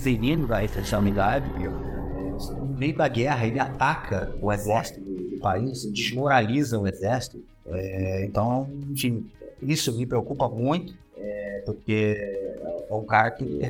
da. 1.12 1.40
No 1.40 2.78
meio 2.78 2.96
da 2.96 3.08
guerra, 3.08 3.46
ele 3.46 3.58
ataca 3.58 4.32
o 4.40 4.52
exército 4.52 5.00
do 5.00 5.38
país, 5.38 5.84
desmoraliza 5.84 6.78
o 6.78 6.86
exército. 6.86 7.42
É, 7.66 8.24
então, 8.24 8.68
enfim, 8.90 9.30
isso 9.60 9.92
me 9.92 10.06
preocupa 10.06 10.48
muito, 10.48 10.94
é, 11.16 11.62
porque 11.64 12.16
é 12.88 12.94
um 12.94 13.04
cara 13.04 13.30
que 13.30 13.60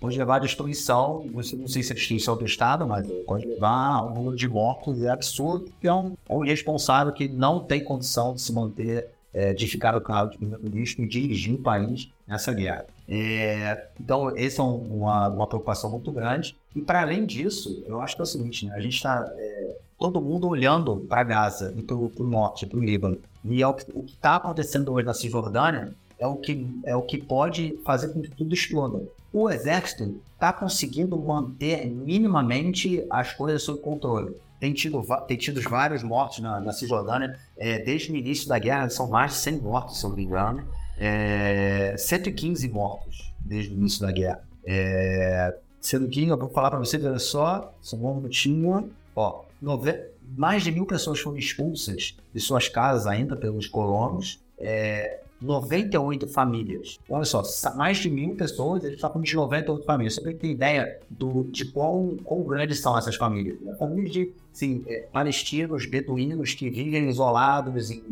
pode 0.00 0.18
levar 0.18 0.36
à 0.36 0.38
destruição, 0.40 1.24
não 1.32 1.42
sei 1.68 1.82
se 1.82 1.92
é 1.92 1.94
destruição 1.94 2.36
do 2.36 2.44
Estado, 2.44 2.86
mas 2.86 3.06
pode 3.26 3.46
levar 3.46 4.04
um 4.04 4.14
número 4.14 4.36
de 4.36 4.48
mortos 4.48 5.02
é 5.02 5.08
absurdo, 5.08 5.72
que 5.80 5.88
é 5.88 5.94
um, 5.94 6.14
é 6.28 6.34
um 6.34 6.40
responsável 6.40 7.12
que 7.12 7.28
não 7.28 7.60
tem 7.60 7.82
condição 7.82 8.34
de 8.34 8.40
se 8.40 8.52
manter 8.52 9.08
é, 9.38 9.54
de 9.54 9.78
cargo 9.78 10.30
de 10.30 10.36
primeiro-ministro 10.36 11.04
e 11.04 11.08
dirigir 11.08 11.54
o 11.54 11.58
país 11.58 12.10
nessa 12.26 12.52
guerra. 12.52 12.86
É, 13.08 13.86
então, 14.00 14.36
essa 14.36 14.60
é 14.60 14.64
uma, 14.64 15.28
uma 15.28 15.46
preocupação 15.46 15.88
muito 15.90 16.10
grande. 16.10 16.56
E, 16.74 16.82
para 16.82 17.02
além 17.02 17.24
disso, 17.24 17.84
eu 17.86 18.00
acho 18.00 18.16
que 18.16 18.22
é 18.22 18.24
o 18.24 18.26
seguinte: 18.26 18.66
né? 18.66 18.74
a 18.74 18.80
gente 18.80 18.94
está 18.94 19.24
é, 19.36 19.76
todo 19.96 20.20
mundo 20.20 20.48
olhando 20.48 20.96
para 21.08 21.22
Gaza 21.22 21.72
e 21.76 21.82
para 21.82 21.94
o 21.94 22.10
norte, 22.18 22.66
para 22.66 22.78
o 22.78 22.84
Líbano. 22.84 23.16
E 23.44 23.62
é 23.62 23.66
o 23.66 23.74
que 23.74 23.86
está 24.06 24.36
acontecendo 24.36 24.92
hoje 24.92 25.06
na 25.06 25.14
Cisjordânia 25.14 25.94
é 26.18 26.26
o 26.26 26.34
que, 26.34 26.66
é 26.84 26.96
o 26.96 27.02
que 27.02 27.16
pode 27.16 27.78
fazer 27.84 28.08
com 28.08 28.20
que 28.20 28.30
tudo 28.30 28.52
exploda. 28.52 29.00
O 29.32 29.48
exército 29.48 30.20
está 30.34 30.52
conseguindo 30.52 31.16
manter 31.16 31.86
minimamente 31.86 33.06
as 33.08 33.32
coisas 33.32 33.62
sob 33.62 33.78
controle 33.80 34.34
tem 34.60 34.72
tido, 34.72 35.04
tem 35.26 35.36
tido 35.36 35.60
vários 35.62 36.02
mortos 36.02 36.40
na, 36.40 36.60
na 36.60 36.72
Cisjordânia. 36.72 37.38
É, 37.56 37.78
desde 37.78 38.12
o 38.12 38.16
início 38.16 38.48
da 38.48 38.58
guerra, 38.58 38.88
são 38.90 39.08
mais 39.08 39.32
de 39.32 39.38
100 39.38 39.58
mortos, 39.60 39.98
se 40.00 40.04
eu 40.04 40.10
não 40.10 40.16
me 40.16 40.24
engano. 40.24 40.66
É, 40.98 41.94
115 41.96 42.68
mortos 42.68 43.32
desde 43.40 43.72
o 43.72 43.76
início 43.76 44.00
da 44.00 44.10
guerra. 44.10 44.42
É, 44.64 45.56
sendo 45.80 46.08
que, 46.08 46.26
eu 46.26 46.36
vou 46.36 46.50
falar 46.50 46.70
para 46.70 46.78
você, 46.78 46.96
olha 46.96 47.18
só, 47.18 47.72
só 47.80 47.96
um 47.96 48.16
minutinho. 48.16 48.90
Ó, 49.14 49.44
nove... 49.62 49.94
mais 50.36 50.62
de 50.62 50.72
mil 50.72 50.86
pessoas 50.86 51.20
foram 51.20 51.36
expulsas 51.36 52.16
de 52.34 52.40
suas 52.40 52.68
casas 52.68 53.06
ainda 53.06 53.36
pelos 53.36 53.66
colonos. 53.66 54.40
É, 54.58 55.20
98 55.40 56.26
famílias. 56.28 56.98
Olha 57.08 57.24
só, 57.24 57.42
mais 57.76 57.98
de 57.98 58.10
mil 58.10 58.34
pessoas, 58.34 58.82
eles 58.82 58.96
estão 58.96 59.10
falando 59.10 59.26
de 59.26 59.36
98 59.36 59.84
famílias. 59.84 60.14
Você 60.14 60.34
tem 60.34 60.50
ideia 60.52 60.98
do, 61.08 61.44
de 61.44 61.64
quão, 61.66 62.16
quão 62.24 62.42
grandes 62.42 62.80
são 62.80 62.96
essas 62.98 63.16
famílias? 63.16 63.56
Famílias 63.78 64.10
de 64.10 64.32
assim, 64.52 64.84
é, 64.88 65.06
palestinos, 65.12 65.86
beduínos 65.86 66.54
que 66.54 66.68
vivem 66.68 67.08
isolados 67.08 67.90
em, 67.90 68.02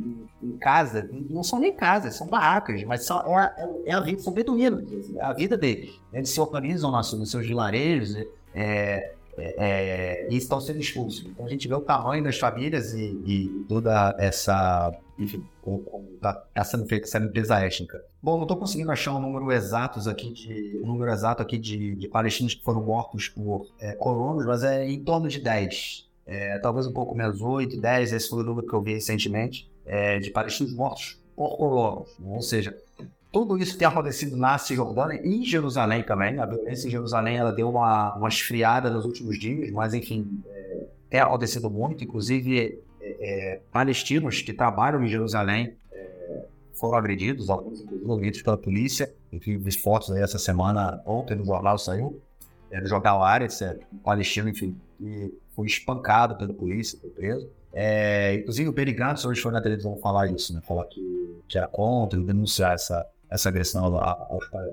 em, 0.40 0.56
casa, 0.58 1.08
não 1.28 1.42
são 1.42 1.58
nem 1.58 1.72
casas, 1.72 2.14
são 2.14 2.28
barracas, 2.28 2.84
mas 2.84 3.04
são, 3.04 3.18
é, 3.38 3.52
é, 3.86 3.92
a 3.92 4.00
vida, 4.00 4.20
são 4.20 4.32
beduínos, 4.32 4.84
é 5.16 5.24
a 5.24 5.32
vida 5.32 5.56
deles. 5.56 5.98
Eles 6.12 6.30
se 6.30 6.40
organizam 6.40 6.92
nos, 6.92 7.12
nos 7.12 7.30
seus 7.30 7.44
vilarejos, 7.44 8.24
é, 8.54 9.12
é, 9.38 10.26
e 10.30 10.36
estão 10.36 10.60
sendo 10.60 10.80
expulsos. 10.80 11.26
Então 11.26 11.44
a 11.44 11.48
gente 11.48 11.66
vê 11.68 11.74
o 11.74 11.80
tamanho 11.80 12.24
das 12.24 12.38
famílias 12.38 12.94
e, 12.94 13.20
e 13.26 13.64
toda 13.68 14.14
essa, 14.18 14.92
enfim, 15.18 15.44
como, 15.62 15.84
tá 16.20 16.64
sendo 16.64 16.86
feita 16.86 17.06
essa 17.06 17.18
limpeza 17.18 17.59
étnica. 17.59 18.02
Bom, 18.22 18.36
não 18.36 18.43
estou 18.43 18.56
conseguindo 18.56 18.90
achar 18.90 19.14
um 19.14 19.20
número 19.20 19.51
exato 19.52 20.09
aqui 20.09 20.32
de 20.32 20.80
um 20.82 20.86
número 20.86 21.10
exato 21.10 21.43
aqui 21.43 21.59
de, 21.59 21.94
de 21.97 22.09
palestinos 22.09 22.55
que 22.55 22.62
foram 22.62 22.82
mortos 22.82 23.28
por 23.28 23.66
é, 23.78 23.93
colonos, 23.93 24.44
mas 24.44 24.62
é 24.62 24.88
em 24.88 25.02
torno 25.02 25.28
de 25.28 25.40
10. 25.40 26.06
É, 26.26 26.59
talvez 26.59 26.86
um 26.86 26.93
pouco 26.93 27.14
menos 27.14 27.40
8, 27.40 27.80
10, 27.80 28.12
esse 28.12 28.28
foi 28.28 28.43
o 28.43 28.47
número 28.47 28.66
que 28.66 28.74
eu 28.74 28.82
vi 28.82 28.94
recentemente, 28.94 29.70
é, 29.84 30.18
de 30.18 30.30
palestinos 30.30 30.74
mortos 30.74 31.20
por 31.34 31.56
colonos. 31.56 32.09
Ou 32.22 32.43
seja, 32.43 32.76
tudo 33.32 33.59
isso 33.59 33.78
tem 33.78 33.86
acontecido 33.86 34.36
na 34.36 34.59
Cisjordânia 34.59 35.20
e 35.22 35.36
em 35.36 35.44
Jerusalém 35.44 36.02
também. 36.02 36.38
A 36.38 36.47
violência 36.47 36.88
em 36.88 36.90
Jerusalém 36.90 37.36
ela 37.36 37.52
deu 37.52 37.68
uma, 37.70 38.14
uma 38.16 38.28
esfriada 38.28 38.90
nos 38.90 39.05
últimos 39.05 39.38
dias, 39.38 39.70
mas 39.70 39.94
enfim, 39.94 40.43
é, 40.47 40.86
tem 41.10 41.20
acontecido 41.20 41.70
muito. 41.70 42.02
Inclusive, 42.02 42.80
é, 43.20 43.60
palestinos 43.72 44.42
que 44.42 44.52
trabalham 44.52 45.02
em 45.04 45.08
Jerusalém 45.08 45.76
foram 46.76 46.98
agredidos, 46.98 47.50
alguns 47.50 47.82
agredidos 47.82 48.42
pela 48.42 48.56
polícia. 48.56 49.12
Enfim, 49.32 49.58
vi 49.58 49.72
fotos 49.76 50.10
aí 50.10 50.22
essa 50.22 50.38
semana, 50.38 51.02
ontem 51.04 51.34
no 51.34 51.44
jornal 51.44 51.78
saiu, 51.78 52.20
é, 52.70 52.80
no 52.80 52.86
jornal 52.86 53.22
Ares, 53.22 53.60
é, 53.62 53.78
palestino, 54.04 54.48
enfim, 54.48 54.78
que 54.98 55.34
foi 55.54 55.66
espancado 55.66 56.36
pela 56.36 56.52
polícia, 56.52 56.98
foi 57.00 57.10
preso. 57.10 57.48
É, 57.72 58.34
inclusive 58.34 58.68
o 58.68 58.72
Benny 58.72 58.92
Gantz 58.92 59.24
hoje 59.24 59.40
foi 59.40 59.52
na 59.52 59.60
televisão 59.60 59.96
falar 59.98 60.30
isso, 60.30 60.54
né? 60.54 60.60
Falar 60.66 60.84
que, 60.86 61.40
que 61.48 61.58
era 61.58 61.66
contra, 61.66 62.18
denunciar 62.20 62.74
essa, 62.74 63.06
essa 63.30 63.48
agressão 63.48 63.84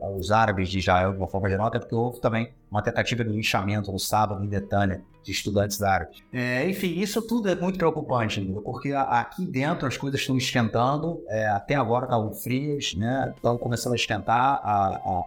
aos, 0.01 0.31
árabes 0.31 0.69
de 0.69 0.80
Israel 0.80 1.11
de 1.11 1.17
uma 1.17 1.27
forma 1.27 1.49
geral, 1.49 1.67
até 1.67 1.80
porque 1.80 1.95
houve 1.95 2.19
também 2.19 2.51
uma 2.69 2.81
tentativa 2.81 3.23
de 3.23 3.31
linchamento 3.31 3.91
no 3.91 3.99
sábado 3.99 4.43
em 4.43 4.47
Netânia 4.47 5.01
de 5.23 5.31
estudantes 5.31 5.81
árabes. 5.81 6.21
É, 6.31 6.69
enfim, 6.69 6.99
isso 6.99 7.21
tudo 7.21 7.49
é 7.49 7.55
muito 7.55 7.77
preocupante, 7.77 8.41
porque 8.63 8.91
aqui 8.93 9.45
dentro 9.45 9.88
as 9.88 9.97
coisas 9.97 10.19
estão 10.19 10.38
esquentando, 10.38 11.23
é, 11.27 11.47
até 11.47 11.75
agora 11.75 12.05
estavam 12.05 12.34
frias, 12.34 12.93
né? 12.93 13.34
estão 13.35 13.57
começando 13.57 13.93
a 13.93 13.95
esquentar, 13.95 14.61
a, 14.63 14.95
a, 14.95 15.23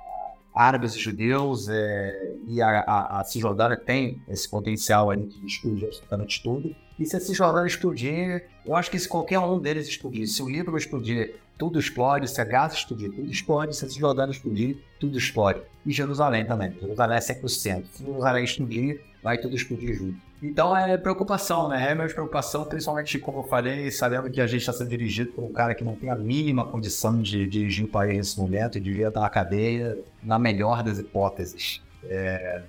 árabes 0.55 0.95
e 0.95 0.99
judeus, 0.99 1.69
é, 1.69 2.35
e 2.47 2.63
a, 2.63 2.81
a, 2.81 3.21
a 3.21 3.25
Cisjordânia 3.25 3.77
tem 3.77 4.23
esse 4.29 4.49
potencial 4.49 5.15
de 5.17 5.47
explodir 5.47 5.87
absolutamente 5.87 6.43
tudo. 6.43 6.75
E 6.99 7.05
se 7.05 7.17
a 7.17 7.21
Cisjordânia 7.21 7.67
explodir, 7.67 8.47
eu 8.65 8.75
acho 8.75 8.91
que 8.91 8.99
se 8.99 9.09
qualquer 9.09 9.39
um 9.39 9.59
deles 9.59 9.87
explodir, 9.87 10.27
se 10.27 10.43
o 10.43 10.49
Líbano 10.49 10.79
explodir, 10.79 11.35
tudo 11.59 11.79
explode, 11.79 12.29
se 12.29 12.41
a 12.41 12.45
Gaza 12.45 12.75
explodir, 12.75 13.13
tudo 13.13 13.31
explode, 13.31 13.77
se 13.77 13.85
a 13.85 13.89
Cisjordânia 13.89 14.33
explodir, 14.33 14.79
tudo 14.99 15.19
explode. 15.19 15.61
E 15.85 15.93
Jerusalém 15.93 16.45
também, 16.47 16.73
Jerusalém 16.81 17.17
é 17.17 17.21
100%. 17.21 17.85
Se 17.93 18.05
Jerusalém 18.05 18.45
explodir, 18.45 19.01
vai 19.23 19.39
tudo 19.39 19.55
explodir 19.55 19.95
junto. 19.95 20.27
Então 20.43 20.77
é 20.77 20.97
preocupação, 20.99 21.69
né? 21.69 21.91
É 21.91 21.95
minha 21.95 22.09
preocupação, 22.09 22.65
principalmente 22.65 23.19
como 23.19 23.39
eu 23.39 23.45
falei, 23.45 23.91
sabendo 23.91 24.31
que 24.31 24.41
a 24.41 24.47
gente 24.47 24.61
está 24.61 24.73
sendo 24.73 24.91
dirigido 24.91 25.33
por 25.33 25.45
um 25.45 25.53
cara 25.53 25.75
que 25.75 25.83
não 25.83 25.97
tem 25.97 26.11
a 26.11 26.15
mínima 26.15 26.65
condição 26.65 27.21
de 27.21 27.47
dirigir 27.47 27.87
o 27.87 27.89
país 27.89 28.17
nesse 28.17 28.39
momento 28.39 28.77
e 28.77 28.81
devia 28.81 29.09
estar 29.09 29.21
na 29.21 29.31
cadeia, 29.31 29.99
na 30.23 30.39
melhor 30.39 30.83
das 30.83 30.99
hipóteses. 30.99 31.83
É 32.05 32.63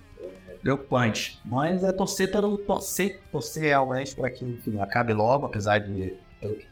preocupante. 0.68 1.39
Mas 1.45 1.81
é 1.81 1.94
torcer 1.94 2.30
pelo 2.30 2.57
torcer, 2.57 3.22
torcer 3.31 3.64
realmente 3.64 4.14
para 4.14 4.30
que 4.30 4.44
enfim, 4.44 4.81
acabe 4.81 5.14
logo, 5.14 5.45
apesar 5.45 5.80
de 5.80 6.14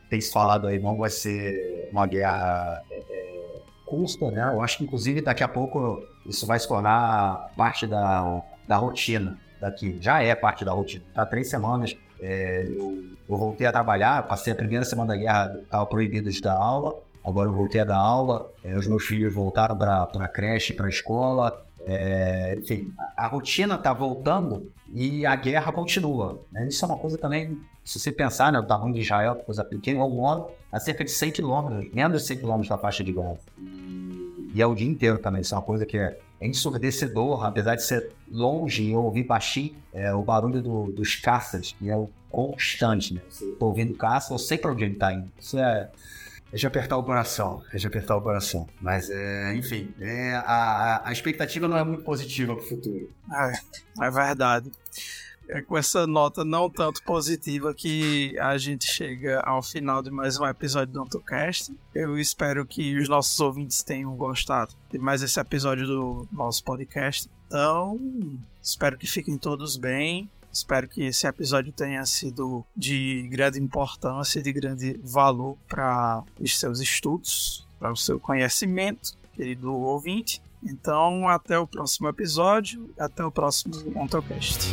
ter 0.09 0.21
falado 0.21 0.67
aí, 0.67 0.77
não 0.77 0.97
vai 0.97 1.09
ser 1.09 1.87
uma 1.93 2.05
guerra 2.05 2.81
é, 2.91 2.97
é, 2.97 3.61
custa, 3.85 4.29
né? 4.31 4.51
Eu 4.53 4.61
acho 4.61 4.79
que 4.79 4.83
inclusive 4.83 5.21
daqui 5.21 5.43
a 5.43 5.47
pouco 5.47 6.03
isso 6.25 6.45
vai 6.45 6.59
se 6.59 6.67
tornar 6.67 7.49
parte 7.55 7.87
da, 7.87 8.43
da 8.67 8.75
rotina 8.75 9.39
daqui. 9.61 9.97
Já 10.01 10.21
é 10.21 10.35
parte 10.35 10.65
da 10.65 10.73
rotina. 10.73 11.05
Há 11.15 11.25
três 11.25 11.49
semanas 11.49 11.95
É, 12.21 12.65
eu, 12.67 13.13
voltei 13.27 13.67
a 13.67 13.71
trabalhar, 13.71 14.27
passei 14.27 14.51
a 14.53 14.55
primeira 14.55 14.85
semana 14.85 15.09
da 15.13 15.17
guerra, 15.17 15.59
estava 15.63 15.85
proibido 15.85 16.29
de 16.29 16.41
dar 16.41 16.55
aula. 16.55 16.95
Agora 17.23 17.49
eu 17.49 17.53
voltei 17.53 17.81
a 17.81 17.85
dar 17.85 17.97
aula, 17.97 18.49
é, 18.63 18.75
os 18.75 18.87
meus 18.87 19.05
filhos 19.05 19.33
voltaram 19.33 19.77
para 19.77 20.03
a 20.03 20.27
creche, 20.27 20.73
para 20.73 20.85
a 20.85 20.89
escola. 20.89 21.64
É, 21.87 22.57
enfim, 22.59 22.91
a, 23.15 23.27
rotina 23.27 23.75
está 23.75 23.93
voltando 23.93 24.71
e 24.91 25.25
a 25.25 25.35
guerra 25.35 25.71
continua. 25.71 26.41
Né? 26.51 26.67
Isso 26.67 26.83
é 26.83 26.87
uma 26.87 26.97
coisa 26.97 27.17
também, 27.17 27.59
se 27.83 27.99
você 27.99 28.11
pensar, 28.11 28.51
né, 28.51 28.59
o 28.59 28.63
tamanho 28.63 28.93
de 28.93 29.01
Israel, 29.01 29.35
coisa 29.35 29.63
pequena, 29.63 29.99
eu 29.99 30.09
moro 30.09 30.49
a 30.71 30.79
cerca 30.79 31.03
de 31.05 31.11
100 31.11 31.31
quilômetros, 31.31 31.93
menos 31.93 32.21
de 32.21 32.27
100 32.27 32.37
quilômetros 32.37 32.69
da 32.69 32.77
faixa 32.77 33.03
de 33.03 33.13
Gaza. 33.13 33.39
E 34.53 34.61
é 34.61 34.65
o 34.65 34.73
dia 34.73 34.87
inteiro 34.87 35.19
também, 35.19 35.41
isso 35.41 35.53
é 35.53 35.57
uma 35.57 35.63
coisa 35.63 35.85
que 35.85 35.97
é 35.97 36.17
ensurdecedor, 36.41 37.45
apesar 37.45 37.75
de 37.75 37.83
ser 37.83 38.11
longe 38.31 38.83
e 38.83 38.95
ouvir 38.95 39.23
baixinho, 39.23 39.75
é 39.93 40.13
o 40.13 40.23
barulho 40.23 40.61
do, 40.61 40.91
dos 40.91 41.15
caças, 41.15 41.75
que 41.77 41.89
é 41.89 42.07
constante, 42.29 43.13
né? 43.13 43.21
Você 43.29 43.45
tá 43.53 43.65
ouvindo 43.65 43.93
caça, 43.93 44.33
eu 44.33 44.37
sei 44.37 44.57
para 44.57 44.71
onde 44.71 44.83
ele 44.83 44.95
tá 44.95 45.13
indo. 45.13 45.31
Isso 45.39 45.57
é 45.57 45.89
é 46.55 46.57
de 46.57 46.65
apertar 46.65 46.95
o 46.95 47.03
coração, 47.03 47.61
é 47.73 47.77
de 47.77 47.85
apertar 47.85 48.15
o 48.15 48.21
coração. 48.21 48.65
Mas, 48.79 49.09
é, 49.09 49.53
enfim, 49.55 49.93
é, 49.99 50.35
a, 50.35 51.01
a 51.03 51.11
expectativa 51.11 51.67
não 51.67 51.77
é 51.77 51.83
muito 51.83 52.03
positiva 52.03 52.55
para 52.55 52.63
o 52.63 52.67
futuro. 52.67 53.11
É, 53.29 54.05
é 54.05 54.09
verdade. 54.09 54.71
É 55.49 55.61
com 55.61 55.77
essa 55.77 56.07
nota 56.07 56.45
não 56.45 56.69
tanto 56.69 57.03
positiva 57.03 57.73
que 57.73 58.39
a 58.39 58.57
gente 58.57 58.87
chega 58.87 59.41
ao 59.41 59.61
final 59.61 60.01
de 60.01 60.09
mais 60.09 60.39
um 60.39 60.45
episódio 60.45 60.93
do 60.93 61.01
AutoCast. 61.01 61.75
Eu 61.93 62.17
espero 62.17 62.65
que 62.65 62.97
os 62.97 63.09
nossos 63.09 63.37
ouvintes 63.41 63.83
tenham 63.83 64.15
gostado 64.15 64.73
de 64.89 64.97
mais 64.97 65.21
esse 65.21 65.37
episódio 65.37 65.85
do 65.85 66.27
nosso 66.31 66.63
podcast. 66.63 67.29
Então, 67.47 67.99
espero 68.63 68.97
que 68.97 69.05
fiquem 69.05 69.37
todos 69.37 69.75
bem. 69.75 70.29
Espero 70.55 70.87
que 70.87 71.03
esse 71.03 71.27
episódio 71.27 71.73
tenha 71.73 72.05
sido 72.05 72.65
de 72.73 73.27
grande 73.29 73.59
importância, 73.59 74.41
de 74.41 74.53
grande 74.53 74.97
valor 75.03 75.57
para 75.67 76.23
os 76.39 76.57
seus 76.57 76.79
estudos, 76.79 77.67
para 77.77 77.91
o 77.91 77.95
seu 77.97 78.21
conhecimento, 78.21 79.17
querido 79.33 79.73
ouvinte. 79.73 80.41
Então, 80.63 81.27
até 81.27 81.59
o 81.59 81.67
próximo 81.67 82.07
episódio, 82.07 82.89
até 82.97 83.21
o 83.25 83.29
próximo 83.29 83.75
Ontocast. 83.99 84.71